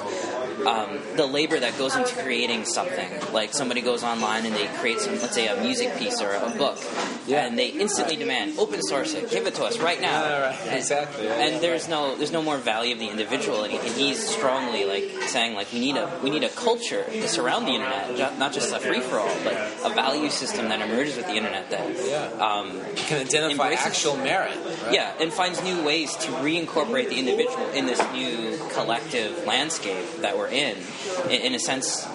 um, 0.67 0.99
the 1.17 1.27
labor 1.27 1.59
that 1.59 1.77
goes 1.79 1.95
into 1.97 2.15
creating 2.17 2.65
something. 2.65 3.09
Like, 3.33 3.53
somebody 3.55 3.81
goes 3.81 4.03
online 4.03 4.47
and 4.47 4.55
they 4.55 4.67
create 4.79 5.01
some, 5.01 5.13
let's 5.21 5.35
say, 5.35 5.49
a 5.49 5.61
music 5.63 5.97
piece 5.99 6.21
or 6.21 6.33
a 6.33 6.51
book, 6.51 6.79
Yeah. 7.27 7.47
and 7.47 7.59
they 7.59 7.69
instantly 7.69 8.17
demand 8.17 8.59
open 8.59 8.83
source 8.83 9.15
it, 9.15 9.31
give 9.31 9.47
it 9.47 9.55
to 9.57 9.65
us 9.65 9.79
right 9.79 10.01
now. 10.01 10.23
Yeah, 10.23 10.41
right. 10.49 10.61
And- 10.67 10.77
Exactly. 10.79 11.25
Yeah, 11.27 11.33
and 11.35 11.63
there's 11.63 11.89
no 11.89 12.15
there's 12.17 12.33
no 12.33 12.41
more 12.43 12.57
value 12.57 12.93
of 12.95 12.99
the 12.99 13.09
individual, 13.09 13.65
and, 13.65 13.73
he's 13.73 14.27
strongly 14.29 14.85
like 14.85 15.11
saying 15.29 15.55
like 15.55 15.73
we 15.73 15.81
need 15.81 15.97
a 15.97 16.11
we 16.23 16.31
need 16.31 16.45
a 16.45 16.49
culture 16.51 17.05
to 17.05 17.29
surround 17.29 17.67
the 17.67 17.73
internet, 17.73 18.39
not 18.39 18.53
just 18.53 18.73
a 18.73 18.79
free 18.79 19.01
for 19.01 19.19
all, 19.19 19.37
but 19.45 19.55
a 19.85 19.91
value 19.95 20.31
system 20.31 20.69
that 20.69 20.81
emerges 20.81 21.17
with 21.17 21.27
the 21.27 21.35
internet 21.35 21.71
that 21.71 22.41
um, 22.41 22.81
can 22.97 23.21
identify 23.21 23.73
actual 23.73 24.17
merit. 24.17 24.57
Right? 24.85 24.95
yeah, 24.95 25.13
and 25.21 25.33
finds 25.33 25.63
new 25.63 25.83
ways 25.85 26.15
to 26.17 26.29
reincorporate 26.33 27.09
the 27.09 27.19
individual 27.19 27.69
in 27.71 27.87
this 27.87 28.01
new 28.13 28.57
collective 28.73 29.45
landscape 29.47 30.07
that 30.21 30.37
we're 30.39 30.48
in. 30.53 30.77
In, 31.25 31.41
in 31.43 31.55
a 31.55 31.59
sense, 31.59 32.07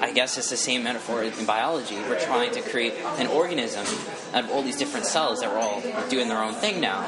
I 0.00 0.12
guess 0.12 0.36
it's 0.36 0.50
the 0.50 0.56
same 0.56 0.84
metaphor 0.84 1.22
in 1.22 1.46
biology. 1.46 1.96
We're 1.96 2.20
trying 2.20 2.52
to 2.52 2.60
create 2.60 2.94
an 3.18 3.28
organism 3.28 3.86
out 4.34 4.44
of 4.44 4.50
all 4.50 4.62
these 4.62 4.76
different 4.76 5.06
cells 5.06 5.40
that 5.40 5.50
are 5.50 5.58
all 5.58 5.80
doing 6.08 6.28
their 6.28 6.42
own 6.42 6.54
thing 6.54 6.80
now. 6.80 7.02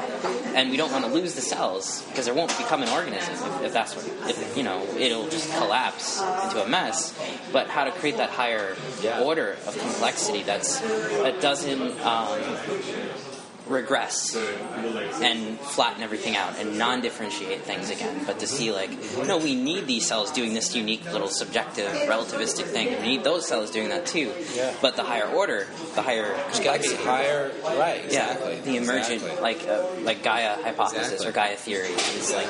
and 0.55 0.71
we 0.71 0.77
don't 0.77 0.91
want 0.91 1.05
to 1.05 1.11
lose 1.11 1.35
the 1.35 1.41
cells 1.41 2.03
because 2.09 2.25
there 2.25 2.33
won't 2.33 2.55
become 2.57 2.81
an 2.81 2.89
organism 2.89 3.33
if, 3.33 3.65
if 3.65 3.73
that's 3.73 3.95
what 3.95 4.05
if 4.29 4.57
you 4.57 4.63
know 4.63 4.83
it'll 4.97 5.29
just 5.29 5.51
collapse 5.57 6.21
into 6.45 6.63
a 6.63 6.67
mess. 6.67 7.17
But 7.51 7.67
how 7.67 7.83
to 7.83 7.91
create 7.91 8.17
that 8.17 8.29
higher 8.29 8.75
order 9.21 9.57
of 9.67 9.77
complexity 9.77 10.43
that's 10.43 10.79
that 10.79 11.41
doesn't 11.41 11.99
um, 12.01 12.39
regress 13.69 14.35
and 14.35 15.59
flatten 15.59 16.01
everything 16.03 16.35
out 16.35 16.57
and 16.57 16.77
non-differentiate 16.77 17.61
things 17.61 17.89
again, 17.89 18.23
but 18.25 18.39
to 18.39 18.47
see 18.47 18.71
like, 18.71 18.89
no, 19.25 19.37
we 19.37 19.55
need 19.55 19.85
these 19.87 20.05
cells 20.07 20.31
doing 20.31 20.53
this 20.53 20.75
unique 20.75 21.05
little 21.11 21.27
subjective 21.27 21.87
relativistic 22.07 22.65
thing. 22.65 22.99
We 23.01 23.07
need 23.07 23.23
those 23.23 23.47
cells 23.47 23.71
doing 23.71 23.89
that 23.89 24.05
too. 24.05 24.33
Yeah. 24.55 24.73
But 24.81 24.95
the 24.95 25.03
higher 25.03 25.27
order, 25.27 25.67
the 25.95 26.01
higher 26.01 26.35
It's 26.49 26.59
got 26.59 26.81
to 26.81 26.89
be 26.89 26.95
higher, 26.95 27.51
right? 27.63 28.03
Exactly. 28.05 28.55
Yeah, 28.55 28.61
the 28.61 28.77
emergent, 28.77 29.21
Exactly. 29.23 29.41
like 29.41 29.67
uh, 29.67 29.85
like 30.01 30.23
Gaia 30.23 30.55
hypothesis 30.63 31.11
Exactly. 31.23 31.27
or 31.27 31.31
Gaia 31.31 31.55
theory 31.55 31.89
is 31.89 32.33
like, 32.33 32.47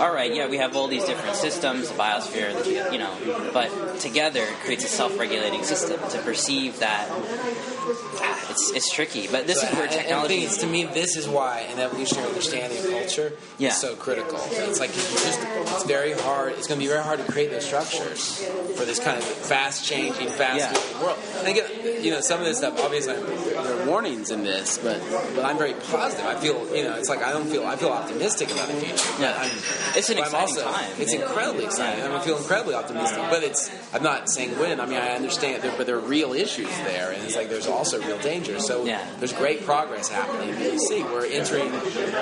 all 0.00 0.12
right, 0.14 0.32
yeah, 0.34 0.48
we 0.48 0.58
have 0.58 0.76
all 0.76 0.86
these 0.88 1.04
different 1.04 1.36
systems, 1.36 1.88
the 1.88 1.94
biosphere, 1.94 2.54
the, 2.62 2.92
you 2.92 2.98
know, 2.98 3.50
but 3.52 3.98
together 4.00 4.42
it 4.42 4.54
creates 4.60 4.84
a 4.84 4.88
self-regulating 4.88 5.62
system. 5.64 6.00
To 6.10 6.18
perceive 6.22 6.78
that, 6.80 7.08
ah, 7.10 8.50
it's 8.50 8.70
it's 8.72 8.92
tricky. 8.92 9.26
But 9.26 9.46
this 9.46 9.60
So, 9.60 9.66
is 9.68 9.72
where 9.74 9.82
and- 9.84 9.92
and 9.92 10.00
the 10.00 10.02
technology. 10.08 10.43
Is, 10.44 10.58
to 10.58 10.66
me, 10.66 10.84
this 10.84 11.16
is 11.16 11.28
why 11.28 11.60
an 11.72 11.78
evolutionary 11.80 12.28
understanding 12.28 12.78
of 12.78 12.90
culture 12.90 13.32
Yeah. 13.58 13.68
is 13.70 13.76
so 13.76 13.94
critical. 13.96 14.38
It's 14.50 14.80
like 14.80 14.90
you 14.90 15.02
just, 15.02 15.40
it's 15.42 15.84
very 15.84 16.12
hard. 16.12 16.52
It's 16.52 16.66
going 16.66 16.78
to 16.80 16.84
be 16.84 16.88
very 16.88 17.02
hard 17.02 17.18
to 17.24 17.30
create 17.32 17.50
those 17.50 17.64
structures 17.66 18.38
for 18.76 18.84
this 18.84 18.98
kind 18.98 19.16
of 19.18 19.24
fast 19.24 19.84
changing, 19.84 20.28
fast 20.28 20.58
Yeah. 20.58 20.72
moving 20.72 21.00
world. 21.02 21.18
And 21.38 21.48
again, 21.48 22.04
you 22.04 22.10
know, 22.10 22.20
some 22.20 22.38
of 22.40 22.46
this 22.46 22.58
stuff, 22.58 22.78
obviously, 22.84 23.14
there 23.14 23.58
are 23.58 23.86
warnings 23.86 24.30
in 24.30 24.44
this, 24.44 24.78
but 24.78 25.00
but 25.34 25.44
I'm 25.44 25.58
very 25.58 25.74
positive. 25.74 26.26
I 26.26 26.34
feel, 26.36 26.56
you 26.76 26.84
know, 26.84 26.94
it's 26.96 27.08
like 27.08 27.22
I 27.22 27.32
don't 27.32 27.46
feel, 27.48 27.64
I 27.66 27.76
feel 27.76 27.90
optimistic 27.90 28.50
about 28.52 28.68
the 28.68 28.74
future. 28.74 29.08
Yeah. 29.20 29.34
I'm, 29.38 29.50
It's 29.96 30.10
an 30.10 30.18
exciting 30.18 30.40
also, 30.58 30.64
time. 30.64 30.90
It's 30.98 31.12
Yeah. 31.14 31.22
incredibly 31.22 31.64
exciting. 31.64 32.04
I 32.04 32.20
feel 32.20 32.36
incredibly 32.36 32.74
optimistic. 32.74 33.22
But 33.30 33.42
it's, 33.42 33.70
I'm 33.94 34.02
not 34.02 34.28
saying 34.28 34.58
when. 34.58 34.80
I 34.80 34.86
mean, 34.86 34.98
I 34.98 35.10
understand, 35.10 35.62
there, 35.62 35.72
but 35.76 35.86
there 35.86 35.96
are 35.96 36.00
real 36.00 36.32
issues 36.32 36.68
there, 36.78 37.12
and 37.12 37.22
it's 37.22 37.36
like 37.36 37.48
there's 37.48 37.68
also 37.68 38.00
real 38.02 38.18
danger. 38.18 38.58
So 38.58 38.84
Yeah. 38.84 39.00
there's 39.20 39.32
great 39.32 39.64
progress 39.64 40.08
happening. 40.08 40.48
You 40.60 40.78
see, 40.80 41.02
we're 41.04 41.26
entering 41.26 41.70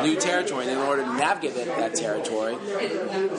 new 0.02 0.16
territory, 0.16 0.66
and 0.66 0.72
in 0.72 0.78
order 0.78 1.02
to 1.02 1.14
navigate 1.14 1.54
that, 1.54 1.66
that 1.78 1.94
territory, 1.94 2.56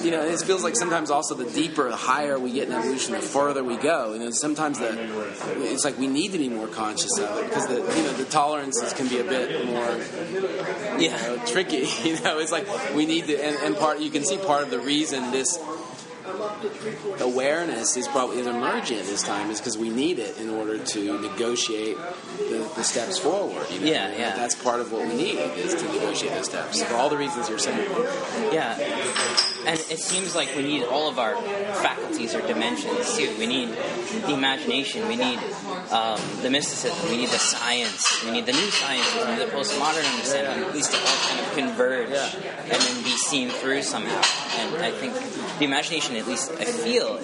you 0.02 0.10
know, 0.12 0.24
it 0.24 0.42
feels 0.42 0.64
like 0.64 0.76
sometimes 0.76 1.12
also 1.12 1.36
the 1.36 1.50
deeper, 1.50 1.90
the 1.90 1.96
higher 1.96 2.40
we 2.40 2.52
get 2.52 2.68
in 2.68 2.74
evolution, 2.74 3.14
the 3.14 3.20
further 3.20 3.64
we 3.64 3.78
go. 3.78 4.14
And 4.14 4.36
sometimes 4.36 4.80
the 4.80 4.98
it's 5.72 5.86
like 5.86 6.00
we 6.00 6.08
need 6.08 6.32
to 6.32 6.40
be 6.40 6.50
more 6.50 6.68
conscious 6.68 7.18
of 7.20 7.38
it 7.38 7.50
because 7.50 7.68
the 7.68 7.76
you 7.76 8.04
know 8.04 8.14
the 8.14 8.26
tolerances 8.26 8.94
can 8.94 9.08
be 9.08 9.20
a 9.20 9.24
bit 9.24 9.66
more 9.68 9.92
you 11.00 11.10
yeah. 11.10 11.18
know, 11.22 11.38
tricky. 11.46 11.88
You 12.04 12.20
know, 12.22 12.40
it's 12.40 12.52
like 12.52 12.68
we 12.96 13.06
need 13.06 13.28
to, 13.28 13.42
and, 13.42 13.56
and 13.64 13.76
part 13.78 14.00
you 14.00 14.10
can 14.10 14.26
see 14.26 14.38
part 14.38 14.64
of 14.64 14.70
the 14.72 14.80
reason 14.80 15.32
this 15.32 15.58
awareness 17.20 17.98
is 17.98 18.08
probably 18.08 18.40
is 18.40 18.48
emergent 18.48 19.06
this 19.06 19.24
time 19.24 19.50
is 19.50 19.60
because 19.60 19.78
we 19.78 19.90
need 19.90 20.20
it 20.20 20.38
in 20.40 20.50
order 20.50 20.78
to 20.78 21.20
negotiate 21.22 21.98
the, 22.38 22.70
the 22.76 22.84
steps 22.84 23.20
forward. 23.20 23.66
You 23.70 23.80
know? 23.80 23.86
Yeah, 23.86 24.12
yeah. 24.18 24.36
That's 24.36 24.56
part 24.56 24.80
of 24.80 24.92
what 24.92 25.08
we 25.08 25.16
need 25.16 25.38
is 25.58 25.76
to 25.76 25.88
negotiate 25.94 26.34
those 26.34 26.46
steps 26.46 26.84
for 26.84 26.96
all 26.96 27.10
the 27.10 27.18
reasons 27.18 27.50
you're 27.50 27.60
saying. 27.60 27.90
Yeah. 28.52 28.78
And 29.66 29.80
it 29.80 30.00
seems 30.00 30.36
like 30.36 30.56
we 30.56 30.64
need 30.64 30.84
all 30.84 31.10
of 31.10 31.20
our 31.20 31.36
faculties 31.36 32.36
or 32.36 32.42
dimensions 32.42 33.16
too. 33.18 33.34
We 33.38 33.48
need 33.48 33.70
the 34.26 34.34
imagination, 34.34 35.08
we 35.08 35.16
need 35.16 35.40
um, 35.92 36.20
the 36.42 36.50
mysticism, 36.50 37.10
we 37.10 37.18
need 37.18 37.30
the 37.30 37.38
science, 37.40 38.24
we 38.24 38.32
need 38.32 38.46
the 38.46 38.54
new 38.54 38.70
sciences, 38.72 39.14
we 39.26 39.32
need 39.36 39.40
the 39.42 39.52
postmodern 39.52 40.10
understanding, 40.12 40.64
at 40.64 40.74
least 40.74 40.92
to 40.92 40.98
all 40.98 41.18
kind 41.28 41.40
of 41.40 41.54
converge 41.54 42.10
Yeah. 42.10 42.30
and 42.64 42.82
then 42.82 43.04
be 43.04 43.16
seen 43.18 43.50
through 43.50 43.84
somehow. 43.84 44.22
And 44.58 44.76
I 44.84 44.92
think 44.92 45.14
the 45.60 45.66
imagination, 45.66 46.16
at 46.16 46.28
least 46.28 46.52
I 46.52 46.66
feel, 46.66 47.18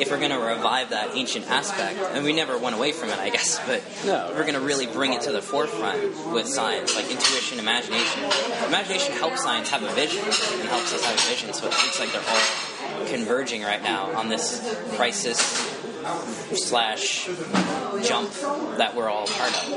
if 0.00 0.10
we're 0.10 0.18
going 0.18 0.30
to 0.30 0.38
revive 0.38 0.90
that 0.90 1.10
ancient 1.16 1.50
aspect, 1.50 1.98
and 2.14 2.24
we 2.24 2.32
never 2.32 2.58
went 2.58 2.76
away 2.76 2.92
from 2.92 3.08
it, 3.10 3.18
I 3.18 3.30
guess, 3.30 3.58
but 3.66 3.82
No. 4.04 4.28
if 4.30 4.36
we're 4.36 4.42
going 4.42 4.54
to 4.54 4.60
really 4.60 4.86
bring 4.86 5.12
it 5.12 5.22
to 5.22 5.32
the 5.32 5.42
forefront 5.42 6.32
with 6.32 6.46
science, 6.48 6.94
like 6.94 7.10
intuition, 7.10 7.58
imagination. 7.58 8.22
Imagination 8.66 9.12
helps 9.14 9.42
science 9.42 9.70
have 9.70 9.82
a 9.82 9.92
vision 9.94 10.22
and 10.24 10.68
helps 10.68 10.92
us 10.92 11.04
have 11.04 11.14
a 11.18 11.22
vision. 11.28 11.52
So 11.52 11.66
it 11.66 11.70
looks 11.70 11.98
like 11.98 12.12
they're 12.12 12.22
all 12.28 13.06
converging 13.06 13.62
right 13.62 13.82
now 13.82 14.12
on 14.14 14.28
this 14.28 14.60
crisis 14.96 15.40
slash 16.54 17.26
jump 18.02 18.30
that 18.78 18.94
we're 18.94 19.08
all 19.08 19.26
part 19.26 19.52
of. 19.54 19.72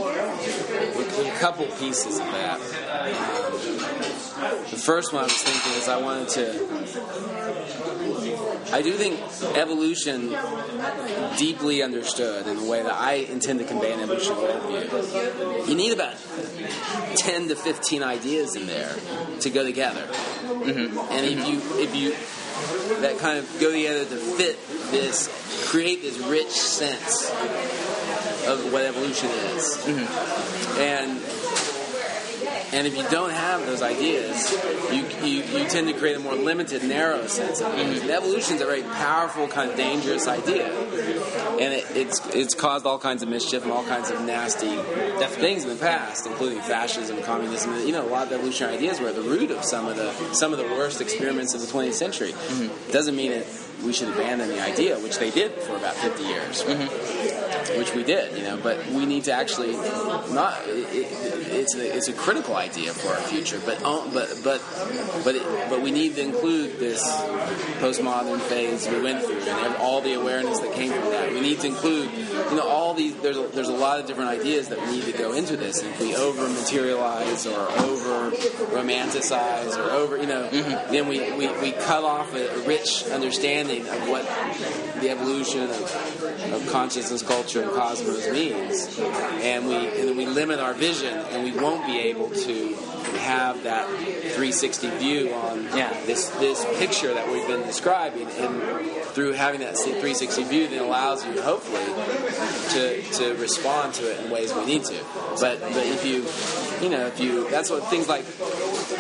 a 1.26 1.32
couple 1.40 1.66
pieces 1.78 2.20
of 2.20 2.26
that. 2.26 2.60
The 4.70 4.78
first 4.78 5.14
one 5.14 5.22
I 5.22 5.26
was 5.26 5.42
thinking 5.42 5.72
is 5.82 5.88
I 5.88 6.02
wanted 6.02 6.30
to. 6.30 6.68
I 8.74 8.82
do 8.82 8.94
think 8.94 9.20
evolution, 9.56 10.36
deeply 11.38 11.82
understood 11.82 12.48
in 12.48 12.58
the 12.58 12.70
way 12.70 12.84
that 12.84 12.94
I 12.94 13.14
intend 13.14 13.60
to 13.60 13.66
convey 13.66 13.94
an 13.94 14.02
evolutionary 14.02 14.54
worldview, 14.54 15.70
you 15.70 15.76
need 15.76 15.94
about 15.94 16.16
10 17.16 17.48
to 17.50 17.56
15 17.56 18.04
ideas 18.04 18.56
in 18.56 18.68
there 18.68 18.96
to 19.42 19.50
go 19.50 19.64
together. 19.64 20.04
Mm-hmm. 20.04 20.98
And 21.12 21.26
if 21.26 21.48
you, 21.48 21.62
if 21.82 21.96
you, 21.96 22.16
that 23.02 23.18
kind 23.20 23.38
of 23.40 23.60
go 23.60 23.72
together 23.72 24.06
to 24.06 24.16
fit 24.16 24.58
this, 24.92 25.28
create 25.70 26.02
this 26.02 26.18
rich 26.28 26.50
sense 26.50 27.30
of 28.48 28.72
what 28.72 28.84
evolution 28.84 29.30
is. 29.30 29.78
Mm-hmm. 29.78 30.82
And 30.82 31.20
and 32.74 32.86
if 32.88 32.98
you 32.98 33.04
don't 33.10 33.32
have 33.32 33.66
those 33.66 33.82
ideas, 33.82 34.52
you, 34.92 35.06
you, 35.26 35.44
you 35.44 35.68
tend 35.70 35.88
to 35.88 35.94
create 35.94 36.18
a 36.18 36.20
more 36.20 36.36
limited, 36.36 36.84
narrow 36.84 37.26
sense 37.28 37.62
of 37.62 37.74
it. 37.74 37.80
And 37.80 38.10
evolution 38.10 38.56
is 38.56 38.62
a 38.62 38.66
very 38.66 38.84
powerful, 38.84 39.48
kind 39.48 39.72
of 39.72 39.78
dangerous 39.78 40.28
idea, 40.28 40.68
and 40.68 41.74
it, 41.74 41.86
it's 41.96 42.26
it's 42.36 42.54
caused 42.54 42.86
all 42.86 43.00
kinds 43.00 43.24
of 43.24 43.30
mischief 43.30 43.64
and 43.64 43.72
all 43.72 43.84
kinds 43.84 44.10
of 44.10 44.22
nasty 44.22 44.76
things 45.38 45.64
in 45.64 45.70
the 45.70 45.76
past, 45.76 46.26
including 46.26 46.62
fascism, 46.62 47.22
communism. 47.24 47.76
You 47.86 47.92
know, 47.94 48.06
a 48.06 48.10
lot 48.10 48.28
of 48.28 48.34
evolutionary 48.34 48.78
ideas 48.78 49.00
were 49.00 49.08
at 49.10 49.16
the 49.16 49.22
root 49.22 49.52
of 49.52 49.64
some 49.64 49.88
of 49.88 49.96
the 49.96 50.12
some 50.34 50.52
of 50.52 50.60
the 50.60 50.66
worst 50.66 51.02
experiments 51.02 51.54
of 51.54 51.62
the 51.62 51.68
20th 51.68 51.94
century. 51.94 52.32
Mm-hmm. 52.32 52.92
Doesn't 52.92 53.16
mean 53.16 53.32
that 53.32 53.46
we 53.84 53.94
should 53.94 54.10
abandon 54.10 54.50
the 54.50 54.62
idea, 54.62 55.00
which 55.00 55.18
they 55.18 55.32
did 55.32 55.54
for 55.54 55.76
about 55.76 55.96
50 55.96 56.24
years 56.24 56.64
which 57.76 57.94
we 57.94 58.04
did, 58.04 58.38
you 58.38 58.44
know. 58.44 58.58
But 58.58 58.86
we 58.88 59.06
need 59.06 59.26
to 59.26 59.34
actually 59.34 59.74
not. 60.34 60.62
It, 60.68 60.94
it, 60.94 61.48
it's 61.48 61.76
a 61.76 61.96
it's 61.96 62.08
a 62.08 62.14
critical 62.14 62.56
idea 62.56 62.94
for 62.94 63.10
our 63.10 63.22
future, 63.22 63.60
but 63.66 63.82
uh, 63.84 64.08
but 64.14 64.40
but 64.44 64.62
but 65.24 65.36
it, 65.36 65.70
but 65.70 65.82
we 65.82 65.92
need 65.92 66.16
to 66.16 66.22
include 66.22 66.80
this 66.80 67.04
postmodern 67.80 68.40
phase 68.42 68.88
we 68.88 69.02
went 69.02 69.24
through 69.24 69.40
and 69.40 69.76
all 69.78 70.02
the 70.02 70.14
awareness 70.14 70.60
that 70.60 70.74
came 70.74 70.92
from 70.92 71.10
that. 71.12 71.32
We 71.34 71.42
need 71.42 71.60
to 71.62 71.68
include, 71.68 72.12
you 72.12 72.56
know, 72.56 72.68
all 72.68 72.94
these. 72.94 73.16
There's 73.18 73.38
a, 73.38 73.48
there's 73.48 73.70
a 73.70 73.74
lot 73.76 74.00
of 74.00 74.06
different 74.06 74.30
ideas 74.30 74.70
that 74.70 74.80
we 74.80 74.98
need 74.98 75.06
to 75.06 75.18
go 75.18 75.34
into 75.34 75.58
this. 75.58 75.82
And 75.82 75.90
if 75.92 76.00
we 76.00 76.16
over 76.16 76.48
materialize 76.48 77.46
or 77.48 77.60
over 77.60 78.32
romanticize 78.72 79.78
or 79.78 79.92
over, 79.92 80.18
you 80.18 80.28
know, 80.28 80.50
then 80.50 81.08
we, 81.08 81.20
we, 81.34 81.48
we 81.60 81.72
cut 81.72 82.04
off 82.04 82.34
a, 82.34 82.48
a 82.48 82.68
rich 82.68 83.06
understanding 83.12 83.67
of 83.70 84.10
what 84.10 84.24
the 85.02 85.10
evolution 85.10 85.64
of, 85.64 86.54
of 86.54 86.68
consciousness, 86.72 87.22
culture, 87.22 87.62
and 87.62 87.72
cosmos 87.72 88.32
means, 88.32 88.98
and 89.42 89.68
we 89.68 89.76
and 89.76 90.10
then 90.10 90.18
we 90.18 90.26
limit 90.26 90.60
our 90.60 90.74
vision, 90.74 91.14
and 91.32 91.44
we 91.44 91.52
won't 91.60 91.86
be 91.86 92.00
able 92.00 92.30
to 92.30 92.76
have 93.20 93.64
that 93.64 93.88
360 93.90 94.90
view 94.98 95.34
on 95.34 95.66
Yeah. 95.76 95.90
this 96.06 96.30
this 96.40 96.66
picture 96.80 97.14
that 97.14 97.28
we've 97.32 97.48
been 97.48 97.64
describing, 97.66 98.28
and 98.28 98.62
through 99.14 99.34
having 99.34 99.60
that 99.62 99.76
360 99.78 100.44
view, 100.46 100.68
then 100.68 100.82
allows 100.84 101.26
you 101.26 101.42
hopefully 101.42 101.84
to 102.74 103.02
to 103.20 103.36
respond 103.42 103.94
to 103.96 104.10
it 104.12 104.24
in 104.24 104.32
ways 104.32 104.54
we 104.54 104.66
need 104.66 104.84
to. 104.86 104.98
But 105.40 105.60
but 105.60 105.86
if 105.86 106.06
you 106.06 106.24
you 106.84 106.90
know 106.90 107.06
if 107.08 107.20
you 107.20 107.50
that's 107.50 107.70
what 107.70 107.84
things 107.88 108.08
like 108.08 108.26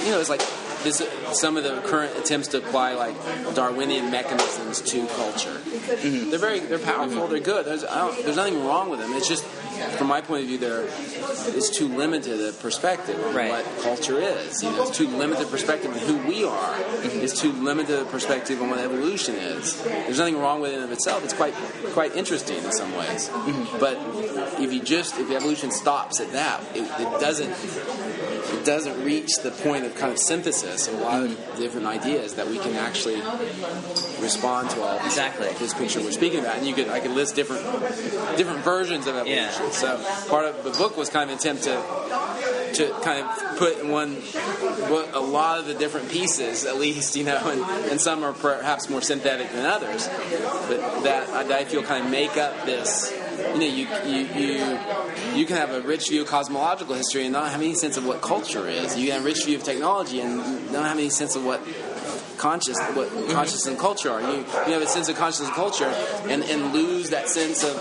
you 0.03 0.11
know 0.11 0.19
it's 0.19 0.29
like 0.29 0.41
this 0.87 1.39
some 1.39 1.57
of 1.57 1.63
the 1.63 1.81
current 1.81 2.15
attempts 2.17 2.47
to 2.49 2.57
apply 2.59 2.93
like 2.93 3.15
Darwinian 3.55 4.09
mechanisms 4.11 4.81
to 4.81 5.05
culture. 5.07 5.49
Mm-hmm. 5.51 6.29
They're 6.29 6.39
very 6.39 6.59
they're 6.59 6.79
powerful. 6.79 7.27
They're 7.27 7.39
good. 7.39 7.65
There's 7.65 7.83
I 7.83 7.99
don't, 7.99 8.23
there's 8.23 8.37
nothing 8.37 8.65
wrong 8.65 8.89
with 8.89 8.99
them. 8.99 9.13
It's 9.13 9.27
just 9.27 9.45
from 9.97 10.07
my 10.07 10.21
point 10.21 10.43
of 10.43 10.47
view, 10.47 10.57
they're 10.57 10.85
it's 11.55 11.69
too 11.69 11.87
limited 11.87 12.41
a 12.41 12.53
perspective 12.53 13.23
on 13.23 13.35
Right. 13.35 13.51
what 13.51 13.65
culture 13.83 14.19
is. 14.19 14.63
You 14.63 14.71
know, 14.71 14.83
it's 14.83 14.97
too 14.97 15.07
limited 15.07 15.49
perspective 15.49 15.91
on 15.91 15.99
who 15.99 16.17
we 16.27 16.43
are. 16.45 16.73
Mm-hmm. 16.73 17.19
It's 17.21 17.39
too 17.39 17.51
limited 17.51 17.99
a 17.99 18.05
perspective 18.05 18.61
on 18.61 18.69
what 18.69 18.79
evolution 18.79 19.35
is. 19.35 19.81
There's 19.83 20.17
nothing 20.19 20.39
wrong 20.39 20.61
with 20.61 20.71
it 20.71 20.77
in 20.77 20.83
of 20.83 20.91
itself. 20.91 21.23
It's 21.23 21.33
quite 21.33 21.53
quite 21.93 22.15
interesting 22.15 22.57
in 22.57 22.71
some 22.71 22.95
ways. 22.95 23.29
Mm-hmm. 23.29 23.79
But 23.79 23.97
if 24.61 24.73
you 24.73 24.81
just 24.81 25.17
if 25.19 25.29
evolution 25.31 25.71
stops 25.71 26.19
at 26.19 26.31
that, 26.31 26.63
it, 26.75 26.83
it 26.83 27.19
doesn't 27.19 27.53
doesn't 28.63 29.03
reach 29.03 29.29
the 29.43 29.51
point 29.51 29.85
of 29.85 29.95
kind 29.95 30.11
of 30.11 30.19
synthesis 30.19 30.87
of 30.87 30.95
a 30.95 30.97
lot 30.97 31.23
of 31.23 31.31
mm. 31.31 31.57
different 31.57 31.87
ideas 31.87 32.35
that 32.35 32.47
we 32.47 32.57
can 32.59 32.75
actually 32.75 33.21
respond 34.21 34.69
to 34.71 34.81
all 34.81 34.97
Exactly. 35.05 35.47
this 35.59 35.73
picture 35.73 36.01
we're 36.01 36.11
speaking 36.11 36.39
about. 36.39 36.57
And 36.57 36.67
you 36.67 36.73
could 36.73 36.89
I 36.89 36.99
could 36.99 37.11
list 37.11 37.35
different 37.35 37.63
different 38.37 38.59
versions 38.59 39.07
of 39.07 39.15
evolution. 39.15 39.63
Yeah. 39.63 39.69
So 39.71 40.29
part 40.29 40.45
of 40.45 40.63
the 40.63 40.71
book 40.71 40.97
was 40.97 41.09
kind 41.09 41.29
of 41.29 41.33
an 41.33 41.39
attempt 41.39 41.63
to 41.63 41.81
to 42.73 42.91
kind 43.01 43.25
of 43.25 43.57
put 43.57 43.79
in 43.79 43.89
one 43.89 44.15
what 44.91 45.13
a 45.13 45.19
lot 45.19 45.59
of 45.59 45.65
the 45.65 45.73
different 45.73 46.09
pieces, 46.09 46.65
at 46.65 46.77
least 46.77 47.15
you 47.15 47.23
know, 47.23 47.49
and, 47.49 47.61
and 47.91 48.01
some 48.01 48.23
are 48.23 48.33
perhaps 48.33 48.89
more 48.89 49.01
synthetic 49.01 49.51
than 49.51 49.65
others, 49.65 50.07
but 50.67 51.03
that 51.03 51.51
I 51.51 51.65
feel 51.65 51.83
kind 51.83 52.05
of 52.05 52.11
make 52.11 52.37
up 52.37 52.65
this. 52.65 53.13
You 53.37 53.53
know, 53.53 53.65
you 53.65 53.87
you 54.05 54.27
you 54.35 54.79
you 55.35 55.45
can 55.45 55.57
have 55.57 55.71
a 55.71 55.81
rich 55.81 56.09
view 56.09 56.21
of 56.21 56.27
cosmological 56.27 56.95
history 56.95 57.23
and 57.23 57.33
not 57.33 57.51
have 57.51 57.61
any 57.61 57.75
sense 57.75 57.97
of 57.97 58.05
what 58.05 58.21
culture 58.21 58.67
is. 58.67 58.97
You 58.97 59.11
have 59.11 59.21
a 59.21 59.25
rich 59.25 59.45
view 59.45 59.57
of 59.57 59.63
technology 59.63 60.21
and 60.21 60.71
not 60.71 60.85
have 60.85 60.97
any 60.97 61.09
sense 61.09 61.35
of 61.35 61.45
what 61.45 61.61
conscious 62.37 62.79
what 62.93 63.09
consciousness 63.29 63.67
and 63.67 63.79
culture 63.79 64.11
are. 64.11 64.21
You, 64.21 64.37
you 64.37 64.73
have 64.73 64.81
a 64.81 64.87
sense 64.87 65.09
of 65.09 65.15
consciousness 65.15 65.49
and 65.49 65.55
culture 65.55 65.85
and, 66.29 66.43
and 66.43 66.73
lose 66.73 67.09
that 67.09 67.29
sense 67.29 67.63
of 67.63 67.75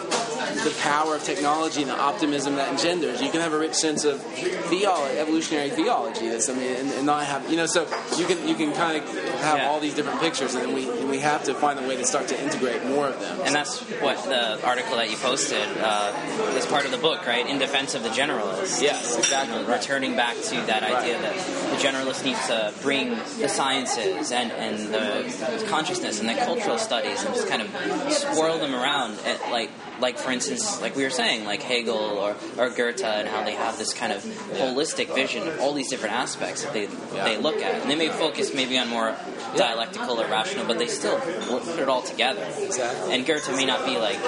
the 0.65 0.75
power 0.81 1.17
of 1.17 1.25
technology 1.25 1.83
and 1.83 1.91
the 1.91 1.99
optimism 1.99 2.57
that 2.57 2.69
engenders. 2.69 3.21
You 3.21 3.31
can 3.31 3.41
have 3.41 3.53
a 3.53 3.59
rich 3.59 3.75
sense 3.75 4.05
of 4.05 4.21
theology, 4.23 5.19
evolutionary 5.19 5.71
theology. 5.71 6.29
That's 6.29 6.49
I 6.49 6.55
mean, 6.55 6.77
and, 6.77 6.91
and, 6.91 7.07
not 7.07 7.25
have 7.25 7.51
you 7.51 7.57
know. 7.57 7.67
So 7.67 7.83
you 8.17 8.27
can 8.27 8.47
you 8.49 8.55
can 8.55 8.73
kind 8.73 9.03
of 9.03 9.09
have 9.41 9.59
yeah. 9.59 9.69
all 9.69 9.81
these 9.81 9.95
different 9.95 10.21
pictures, 10.21 10.55
and 10.55 10.75
we 10.75 10.89
and 10.89 11.11
we 11.11 11.21
have 11.21 11.45
to 11.45 11.55
find 11.55 11.79
a 11.79 11.87
way 11.87 11.97
to 11.97 12.05
start 12.05 12.29
to 12.29 12.43
integrate 12.43 12.85
more 12.85 13.09
of 13.09 13.21
them. 13.21 13.41
And 13.45 13.55
that's 13.55 13.81
what 14.01 14.23
the 14.25 14.65
article 14.67 14.97
that 14.97 15.11
you 15.11 15.17
posted 15.17 15.67
uh, 15.79 16.13
is 16.57 16.67
part 16.67 16.85
of 16.85 16.91
the 16.91 16.99
book, 16.99 17.27
right? 17.27 17.47
In 17.47 17.59
defense 17.59 17.95
of 17.95 18.03
the 18.03 18.11
generalist. 18.11 18.83
Yes, 18.83 19.17
exactly. 19.17 19.63
right. 19.65 19.79
Returning 19.81 20.17
back 20.17 20.37
to 20.37 20.55
that 20.67 20.83
idea 20.83 21.21
right. 21.21 21.37
that 21.37 21.71
the 21.71 21.77
generalist 21.77 22.25
needs 22.25 22.47
to 22.47 22.73
bring 22.83 23.11
the 23.39 23.49
sciences 23.49 24.33
and 24.33 24.46
and 24.53 24.95
the 24.95 25.67
consciousness 25.69 26.21
and 26.21 26.29
the 26.29 26.35
cultural 26.35 26.79
studies 26.79 27.23
and 27.25 27.35
just 27.35 27.49
kind 27.49 27.63
of 27.63 28.13
swirl 28.13 28.59
them 28.59 28.75
around 28.75 29.19
at 29.25 29.51
like 29.51 29.71
like 30.01 30.19
for 30.19 30.31
instance, 30.31 30.81
like 30.81 30.95
we 30.95 31.05
were 31.05 31.11
saying, 31.11 31.45
like 31.45 31.63
Hegel 31.63 31.97
or, 31.97 32.37
or 32.59 32.71
Goethe, 32.71 33.03
and 33.03 33.29
how 33.29 33.45
they 33.45 33.55
have 33.55 33.79
this 33.79 33.95
kind 33.95 34.13
of 34.13 34.23
holistic 34.23 35.15
vision 35.15 35.49
of 35.49 35.61
all 35.61 35.73
these 35.73 35.89
different 35.89 36.15
aspects 36.15 36.65
that 36.65 36.73
they 36.73 36.87
they 36.87 37.39
look 37.39 37.57
at, 37.57 37.83
and 37.83 37.91
they 37.91 37.97
may 37.97 38.09
focus 38.09 38.55
maybe 38.55 38.79
on 38.79 38.89
more 38.89 39.17
dialectical 39.57 40.21
or 40.21 40.27
rational, 40.27 40.67
but 40.67 40.79
they 40.79 40.87
still 40.87 41.19
put 41.19 41.79
it 41.79 41.89
all 41.89 42.03
together. 42.03 42.47
Exactly. 42.59 43.15
And 43.15 43.27
Goethe 43.27 43.49
may 43.57 43.65
not 43.65 43.87
be 43.87 43.97
like 43.97 44.19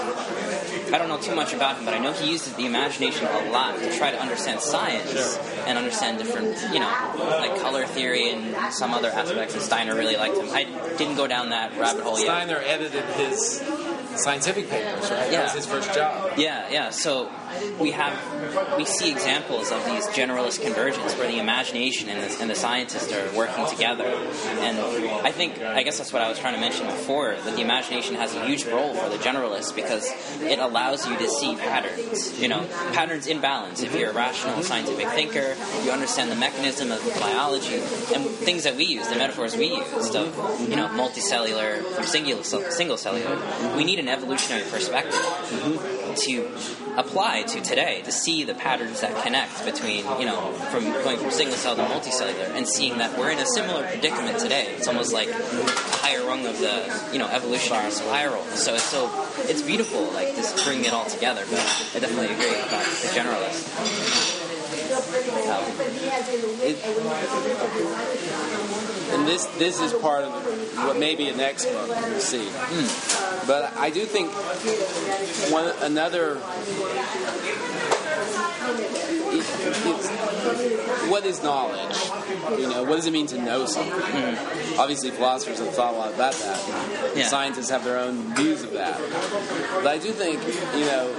I 0.92 0.98
don't 0.98 1.09
know 1.09 1.18
too 1.18 1.34
much 1.34 1.52
about 1.52 1.78
him, 1.78 1.84
but 1.84 1.94
I 1.94 1.98
know 1.98 2.12
he 2.12 2.30
uses 2.30 2.55
the 2.55 2.66
imagination 2.66 3.26
a 3.26 3.50
lot 3.50 3.78
to 3.78 3.96
try 3.96 4.10
to 4.10 4.20
understand 4.20 4.60
science 4.60 5.12
sure. 5.12 5.64
and 5.66 5.78
understand 5.78 6.18
different, 6.18 6.56
you 6.72 6.80
know, 6.80 6.88
like 7.38 7.60
color 7.60 7.86
theory 7.86 8.30
and 8.30 8.72
some 8.72 8.92
other 8.92 9.09
aspects. 9.09 9.55
And 9.55 9.62
Steiner 9.62 9.94
really 9.94 10.16
liked 10.16 10.36
him. 10.36 10.48
I 10.50 10.64
didn't 10.96 11.16
go 11.16 11.26
down 11.26 11.50
that 11.50 11.76
rabbit 11.78 12.02
hole 12.02 12.18
yet. 12.18 12.26
Steiner 12.26 12.59
edited 12.64 13.05
his 13.16 13.62
scientific 14.16 14.68
papers, 14.68 15.10
right? 15.10 15.30
Yeah. 15.30 15.42
That 15.42 15.55
was 15.55 15.64
his 15.64 15.66
first 15.66 15.94
job. 15.94 16.32
Yeah, 16.36 16.68
yeah. 16.70 16.90
So 16.90 17.30
we 17.79 17.91
have 17.93 18.16
we 18.77 18.85
see 18.85 19.11
examples 19.11 19.70
of 19.70 19.85
these 19.87 20.07
generalist 20.09 20.62
convergence 20.62 21.15
where 21.16 21.31
the 21.31 21.39
imagination 21.39 22.09
and 22.09 22.23
the, 22.23 22.41
and 22.41 22.51
the 22.51 22.55
scientists 22.55 23.12
are 23.12 23.37
working 23.37 23.66
together. 23.66 24.05
And 24.05 24.79
I 25.27 25.31
think 25.31 25.61
I 25.61 25.83
guess 25.83 25.99
that's 25.99 26.12
what 26.12 26.23
I 26.23 26.29
was 26.29 26.39
trying 26.39 26.55
to 26.55 26.61
mention 26.61 26.87
before 26.87 27.35
that 27.35 27.57
the 27.57 27.62
imagination 27.62 28.15
has 28.16 28.35
a 28.35 28.45
huge 28.47 28.65
role 28.66 28.95
for 28.95 29.09
the 29.09 29.16
generalists 29.16 29.75
because 29.75 30.11
it 30.41 30.59
allows 30.59 31.07
you 31.07 31.16
to 31.16 31.29
see 31.29 31.57
patterns. 31.57 32.41
You 32.41 32.49
know, 32.49 32.66
patterns 32.93 33.27
in 33.27 33.41
balance. 33.41 33.83
If 33.83 33.95
you're 33.95 34.11
a 34.11 34.15
rational 34.15 34.62
scientific 34.62 35.09
thinker, 35.09 35.57
you 35.85 35.91
understand 35.91 36.31
the 36.31 36.37
mechanism 36.37 36.93
of 36.93 37.03
biology 37.20 37.75
and 38.15 38.25
things 38.27 38.65
that 38.65 38.77
we 38.77 38.85
use, 38.85 39.09
the 39.09 39.16
metaphors 39.16 39.57
we 39.57 39.77
use 39.77 40.15
of 40.15 40.69
you 40.69 40.77
know 40.77 40.89
multicellular 40.89 41.83
from 41.95 42.05
single 42.05 42.43
single 42.45 42.97
cellular. 42.97 43.39
We 43.77 43.85
need 43.85 43.99
an 43.99 44.09
evolutionary 44.09 44.65
perspective 44.70 45.15
mm-hmm. 45.15 46.07
To 46.23 46.51
apply 46.97 47.43
to 47.43 47.61
today 47.61 48.03
to 48.03 48.12
see 48.12 48.45
the 48.45 48.55
patterns 48.55 49.01
that 49.01 49.23
connect 49.23 49.65
between 49.65 50.05
you 50.19 50.27
know 50.27 50.53
from 50.70 50.85
going 50.85 51.16
from 51.19 51.31
single 51.31 51.57
cell 51.57 51.77
to 51.77 51.82
multicellular 51.82 52.51
and 52.55 52.66
seeing 52.66 52.99
that 52.99 53.16
we're 53.19 53.31
in 53.31 53.39
a 53.39 53.47
similar 53.47 53.86
predicament 53.86 54.39
today. 54.39 54.74
It's 54.77 54.89
almost 54.89 55.12
like 55.12 55.28
a 55.28 55.35
higher 56.03 56.24
rung 56.27 56.47
of 56.47 56.59
the 56.59 57.11
you 57.12 57.19
know 57.19 57.28
evolutionary 57.28 57.90
spiral. 57.90 58.43
So 58.57 58.74
it's 58.74 58.85
so 58.85 59.11
it's 59.43 59.62
beautiful 59.62 60.03
like 60.12 60.35
just 60.35 60.65
bringing 60.65 60.86
it 60.86 60.93
all 60.93 61.07
together. 61.07 61.45
But 61.49 61.93
I 61.95 61.99
definitely 62.01 62.35
agree 62.35 62.59
about 62.61 62.85
the 62.85 63.09
generalist. 63.15 64.27
It, 66.62 66.77
and 69.12 69.27
this 69.27 69.47
this 69.59 69.81
is 69.81 69.93
part 69.94 70.24
of 70.24 70.32
what 70.85 70.98
may 70.98 71.15
be 71.15 71.28
a 71.28 71.36
next 71.36 71.66
book 71.66 71.89
we'll 71.89 72.20
see. 72.20 72.47
Mm. 72.47 73.47
But 73.47 73.77
I 73.77 73.90
do 73.90 74.05
think 74.05 74.31
one 75.52 75.73
another 75.82 76.39
what 81.11 81.24
is 81.24 81.43
knowledge? 81.43 81.97
You 82.59 82.69
know, 82.69 82.85
what 82.85 82.97
does 82.97 83.07
it 83.07 83.12
mean 83.12 83.27
to 83.28 83.40
know 83.40 83.66
something? 83.66 83.93
Mm-hmm. 83.93 84.81
Obviously, 84.81 85.11
philosophers 85.11 85.59
have 85.59 85.74
thought 85.74 85.95
a 85.95 85.97
lot 85.97 86.15
about 86.15 86.35
that. 86.35 87.12
Yeah. 87.16 87.27
Scientists 87.27 87.70
have 87.70 87.85
their 87.85 87.99
own 87.99 88.35
views 88.35 88.62
of 88.62 88.73
that. 88.73 88.99
But 89.82 89.86
I 89.86 89.99
do 89.99 90.12
think, 90.12 90.43
you 90.74 90.85
know, 90.86 91.11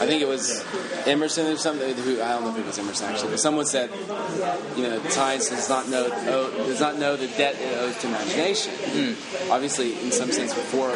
I 0.00 0.06
think 0.06 0.22
it 0.22 0.28
was 0.28 0.64
Emerson 1.06 1.46
or 1.46 1.56
something 1.56 1.94
who 1.94 2.22
I 2.22 2.32
don't 2.32 2.44
know 2.44 2.50
if 2.50 2.58
it 2.58 2.66
was 2.66 2.78
Emerson 2.78 3.08
actually, 3.08 3.30
but 3.30 3.40
someone 3.40 3.66
said, 3.66 3.90
you 4.76 4.84
know, 4.88 5.02
science 5.08 5.50
does 5.50 5.68
not 5.68 5.88
know 5.88 6.08
does 6.66 6.80
not 6.80 6.98
know 6.98 7.16
the 7.16 7.28
debt 7.28 7.56
it 7.60 7.76
owes 7.78 7.96
to 7.98 8.08
imagination. 8.08 8.72
Mm. 8.72 9.50
Obviously, 9.50 9.98
in 10.02 10.12
some 10.12 10.30
sense, 10.30 10.54
before 10.54 10.94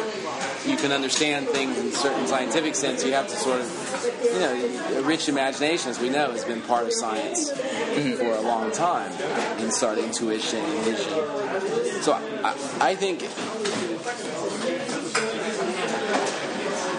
you 0.65 0.77
can 0.77 0.91
understand 0.91 1.47
things 1.49 1.77
in 1.77 1.87
a 1.87 1.91
certain 1.91 2.27
scientific 2.27 2.75
sense, 2.75 3.03
you 3.03 3.13
have 3.13 3.27
to 3.27 3.35
sort 3.35 3.59
of, 3.59 4.21
you 4.23 4.39
know, 4.39 4.99
a 4.99 5.01
rich 5.03 5.27
imagination, 5.27 5.89
as 5.89 5.99
we 5.99 6.09
know, 6.09 6.30
has 6.33 6.45
been 6.45 6.61
part 6.61 6.85
of 6.85 6.93
science 6.93 7.51
mm-hmm. 7.51 8.13
for 8.15 8.31
a 8.33 8.41
long 8.41 8.71
time, 8.71 9.11
and 9.59 9.71
sort 9.71 9.97
of 9.97 10.05
intuition 10.05 10.59
and 10.59 10.85
vision. 10.85 12.01
So 12.01 12.13
I, 12.13 12.55
I 12.79 12.95
think 12.95 13.21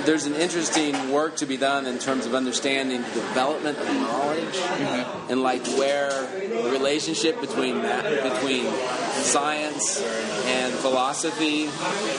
there's 0.04 0.26
an 0.26 0.34
interesting 0.34 1.10
work 1.10 1.36
to 1.36 1.46
be 1.46 1.56
done 1.56 1.86
in 1.86 1.98
terms 1.98 2.26
of 2.26 2.34
understanding 2.34 3.02
the 3.02 3.08
development 3.08 3.78
of 3.78 3.86
knowledge 3.86 4.54
mm-hmm. 4.54 5.30
and 5.30 5.42
like 5.42 5.64
where 5.78 6.10
the 6.10 6.70
relationship 6.70 7.40
between 7.40 7.82
that 7.82 8.04
between 8.22 8.66
science 9.12 10.02
and 10.46 10.72
philosophy 10.74 11.68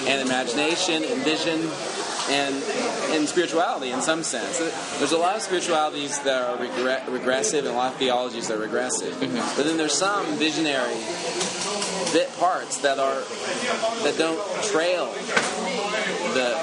and 0.10 0.22
imagination 0.22 1.04
and 1.04 1.22
vision 1.24 1.70
and 2.30 2.56
and 3.12 3.28
spirituality 3.28 3.92
in 3.92 4.02
some 4.02 4.24
sense. 4.24 4.60
There's 4.98 5.12
a 5.12 5.18
lot 5.18 5.36
of 5.36 5.42
spiritualities 5.42 6.20
that 6.24 6.42
are 6.42 6.58
regre- 6.58 7.08
regressive 7.08 7.66
and 7.66 7.74
a 7.74 7.78
lot 7.78 7.94
of 7.94 8.00
theologies 8.00 8.48
that 8.48 8.58
are 8.58 8.62
regressive. 8.62 9.14
Mm-hmm. 9.14 9.58
But 9.58 9.66
then 9.66 9.78
there's 9.78 9.94
some 9.94 10.26
visionary 10.38 10.96
bit 12.14 12.32
parts 12.38 12.78
that 12.80 13.00
are 13.00 13.22
that 14.04 14.16
don't 14.18 14.40
trail 14.64 15.12
the 16.34 16.58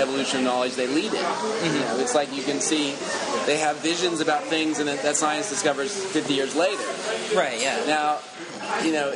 evolution 0.00 0.40
of 0.40 0.44
knowledge, 0.44 0.74
they 0.74 0.86
lead 0.86 1.12
it. 1.12 1.20
Mm-hmm. 1.20 1.74
You 1.74 1.80
know, 1.80 1.98
it's 1.98 2.14
like 2.14 2.32
you 2.34 2.42
can 2.42 2.60
see 2.60 2.94
they 3.46 3.58
have 3.58 3.78
visions 3.78 4.20
about 4.20 4.44
things, 4.44 4.78
and 4.78 4.88
that 4.88 5.16
science 5.16 5.48
discovers 5.50 5.92
50 5.94 6.34
years 6.34 6.54
later. 6.54 6.82
Right. 7.34 7.60
Yeah. 7.60 7.84
Now, 7.86 8.18
you 8.82 8.92
know, 8.92 9.12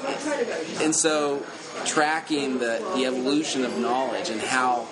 and 0.80 0.94
so 0.94 1.42
tracking 1.88 2.58
the, 2.58 2.84
the 2.94 3.06
evolution 3.06 3.64
of 3.64 3.76
knowledge 3.78 4.28
and 4.28 4.40
how 4.40 4.86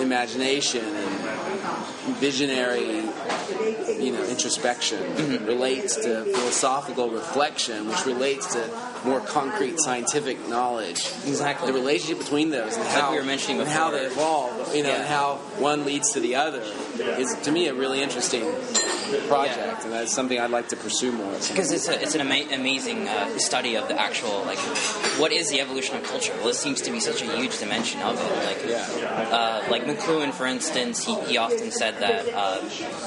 imagination 0.00 0.84
and 0.84 2.16
visionary 2.16 3.02
you 4.02 4.12
know 4.12 4.24
introspection 4.24 4.98
mm-hmm. 4.98 5.44
relates 5.44 5.96
to 5.96 6.24
philosophical 6.24 7.10
reflection 7.10 7.86
which 7.88 8.06
relates 8.06 8.54
to 8.54 8.70
more 9.04 9.20
concrete 9.20 9.78
scientific 9.78 10.48
knowledge 10.48 11.00
exactly 11.26 11.70
the 11.70 11.78
relationship 11.78 12.18
between 12.18 12.50
those 12.50 12.74
and 12.76 12.86
how 12.88 13.12
we 13.12 13.18
were 13.18 13.24
mentioning 13.24 13.58
before. 13.58 13.70
and 13.70 13.78
how 13.78 13.90
they 13.90 14.06
evolve 14.06 14.74
you 14.74 14.82
know 14.82 14.88
yeah. 14.88 14.96
and 14.96 15.04
how 15.04 15.34
one 15.58 15.84
leads 15.84 16.12
to 16.12 16.20
the 16.20 16.34
other 16.34 16.64
is 16.98 17.34
to 17.42 17.52
me 17.52 17.68
a 17.68 17.74
really 17.74 18.02
interesting 18.02 18.42
project 19.28 19.58
yeah. 19.58 19.82
and 19.84 19.92
that's 19.92 20.12
something 20.12 20.38
I'd 20.38 20.50
like 20.50 20.68
to 20.68 20.76
pursue 20.76 21.12
more 21.12 21.32
because 21.32 21.70
it's, 21.70 21.88
a, 21.88 22.00
it's 22.00 22.14
an 22.14 22.22
ama- 22.22 22.54
amazing 22.54 23.08
uh, 23.08 23.38
study 23.38 23.76
of 23.76 23.88
the 23.88 24.00
actual 24.00 24.44
like 24.44 24.58
what 25.18 25.32
is 25.32 25.50
the 25.50 25.60
evolution 25.60 25.96
of 25.96 26.04
culture 26.04 26.32
well 26.38 26.48
it 26.48 26.56
seems 26.56 26.80
to 26.82 26.90
be 26.90 27.00
such 27.00 27.22
a 27.22 27.36
huge 27.36 27.58
dimension 27.58 28.00
of 28.02 28.18
it 28.18 28.46
like 28.46 28.64
yeah. 28.66 29.08
uh, 29.32 29.64
like 29.70 29.84
McLuhan 29.84 30.32
for 30.32 30.46
instance 30.46 31.04
he, 31.04 31.14
he 31.22 31.36
often 31.36 31.70
said 31.70 31.98
that 31.98 32.28
uh, 32.34 32.60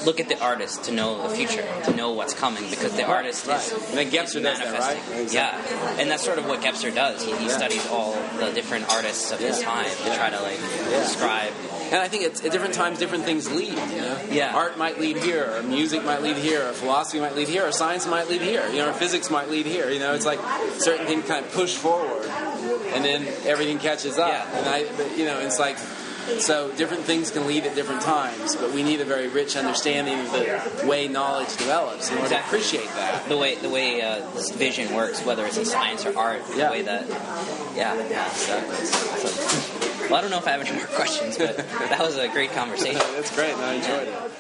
look 0.06 0.20
at 0.20 0.30
the 0.30 0.40
artist 0.40 0.84
to 0.86 0.92
know 0.92 1.28
the 1.28 1.36
future, 1.36 1.66
to 1.86 1.96
know 1.96 2.12
what's 2.12 2.34
coming, 2.34 2.70
because 2.70 2.96
the 2.96 3.04
artist 3.04 3.48
right. 3.48 3.60
is, 3.60 3.72
and 3.96 4.12
Gebser 4.12 4.42
manifesting. 4.42 4.72
That, 4.72 5.10
right? 5.10 5.22
exactly. 5.22 5.78
Yeah, 5.78 6.02
and 6.02 6.10
that's 6.10 6.24
sort 6.24 6.38
of 6.38 6.46
what 6.46 6.62
Gebser 6.62 6.94
does. 6.94 7.24
He, 7.24 7.36
he 7.36 7.48
yeah. 7.48 7.58
studies 7.58 7.88
all 7.88 8.14
the 8.38 8.52
different 8.54 8.90
artists 8.92 9.32
of 9.32 9.40
his 9.40 9.60
time 9.62 9.90
to 9.90 10.16
try 10.16 10.30
to 10.30 10.42
like 10.42 10.60
describe. 10.90 11.54
And 11.92 11.96
I 11.96 12.08
think 12.08 12.24
it's, 12.24 12.44
at 12.44 12.52
different 12.52 12.74
times, 12.74 13.00
different 13.00 13.26
things 13.26 13.52
lead. 13.52 13.78
You 13.78 14.02
know? 14.02 14.22
Yeah. 14.32 14.56
Art 14.56 14.78
might 14.78 15.00
lead 15.00 15.18
here, 15.18 15.52
or 15.56 15.64
music 15.64 16.04
might 16.04 16.22
lead 16.22 16.38
here, 16.38 16.68
or 16.68 16.74
philosophy 16.74 17.20
might 17.20 17.36
lead 17.36 17.48
here, 17.48 17.68
or 17.68 17.72
science 17.72 18.08
might 18.08 18.28
lead 18.30 18.42
here. 18.42 18.68
You 18.70 18.80
know, 18.80 18.90
or 18.90 18.94
physics 18.94 19.30
might 19.30 19.50
lead 19.50 19.66
here. 19.66 19.90
You 19.90 20.00
know, 20.00 20.14
it's 20.14 20.26
like 20.26 20.40
certain 20.80 21.06
things 21.06 21.26
kind 21.26 21.46
of 21.46 21.52
push 21.54 21.76
forward, 21.76 22.26
and 22.26 23.06
then 23.06 23.28
everything 23.46 23.78
catches 23.80 24.18
up. 24.18 24.30
Yeah. 24.30 24.58
And 24.58 24.68
I, 24.68 25.16
you 25.16 25.26
know, 25.26 25.40
it's 25.40 25.60
like 25.60 25.78
So 26.40 26.72
different 26.76 27.04
things 27.04 27.32
can 27.32 27.46
lead 27.48 27.66
at 27.66 27.76
different 27.76 28.02
times, 28.02 28.56
but 28.56 28.74
we 28.74 28.82
need 28.84 29.00
a 29.02 29.06
very 29.06 29.28
rich 29.28 29.56
understanding 29.56 30.20
of 30.20 30.32
the 30.32 30.88
way 30.88 31.08
knowledge 31.08 31.56
develops 31.58 32.10
in 32.10 32.18
order 32.18 32.30
to 32.30 32.36
Exactly. 32.36 32.58
appreciate 32.60 32.90
that. 32.96 33.30
the 33.30 33.38
way 33.38 33.56
the 33.56 33.70
way 33.70 34.02
uh, 34.02 34.20
this 34.32 34.50
vision 34.52 34.94
works, 34.96 35.24
whether 35.26 35.46
it's 35.46 35.58
in 35.58 35.66
science 35.66 36.06
or 36.06 36.18
art, 36.18 36.42
Yeah. 36.56 36.66
the 36.68 36.72
way 36.72 36.82
that 36.84 37.08
yeah, 37.76 37.94
yeah. 38.10 38.28
So, 38.30 38.60
so, 38.84 40.08
well, 40.10 40.16
I 40.16 40.22
don't 40.22 40.30
know 40.32 40.38
if 40.38 40.48
I 40.48 40.52
have 40.52 40.62
any 40.62 40.72
more 40.76 40.88
questions, 40.88 41.38
but 41.38 41.58
that 41.92 42.00
was 42.00 42.18
a 42.18 42.28
great 42.30 42.52
conversation. 42.52 43.02
That's 43.16 43.34
great, 43.36 43.54
and 43.54 43.62
I 43.64 43.74
enjoyed 43.76 44.08
it. 44.08 44.32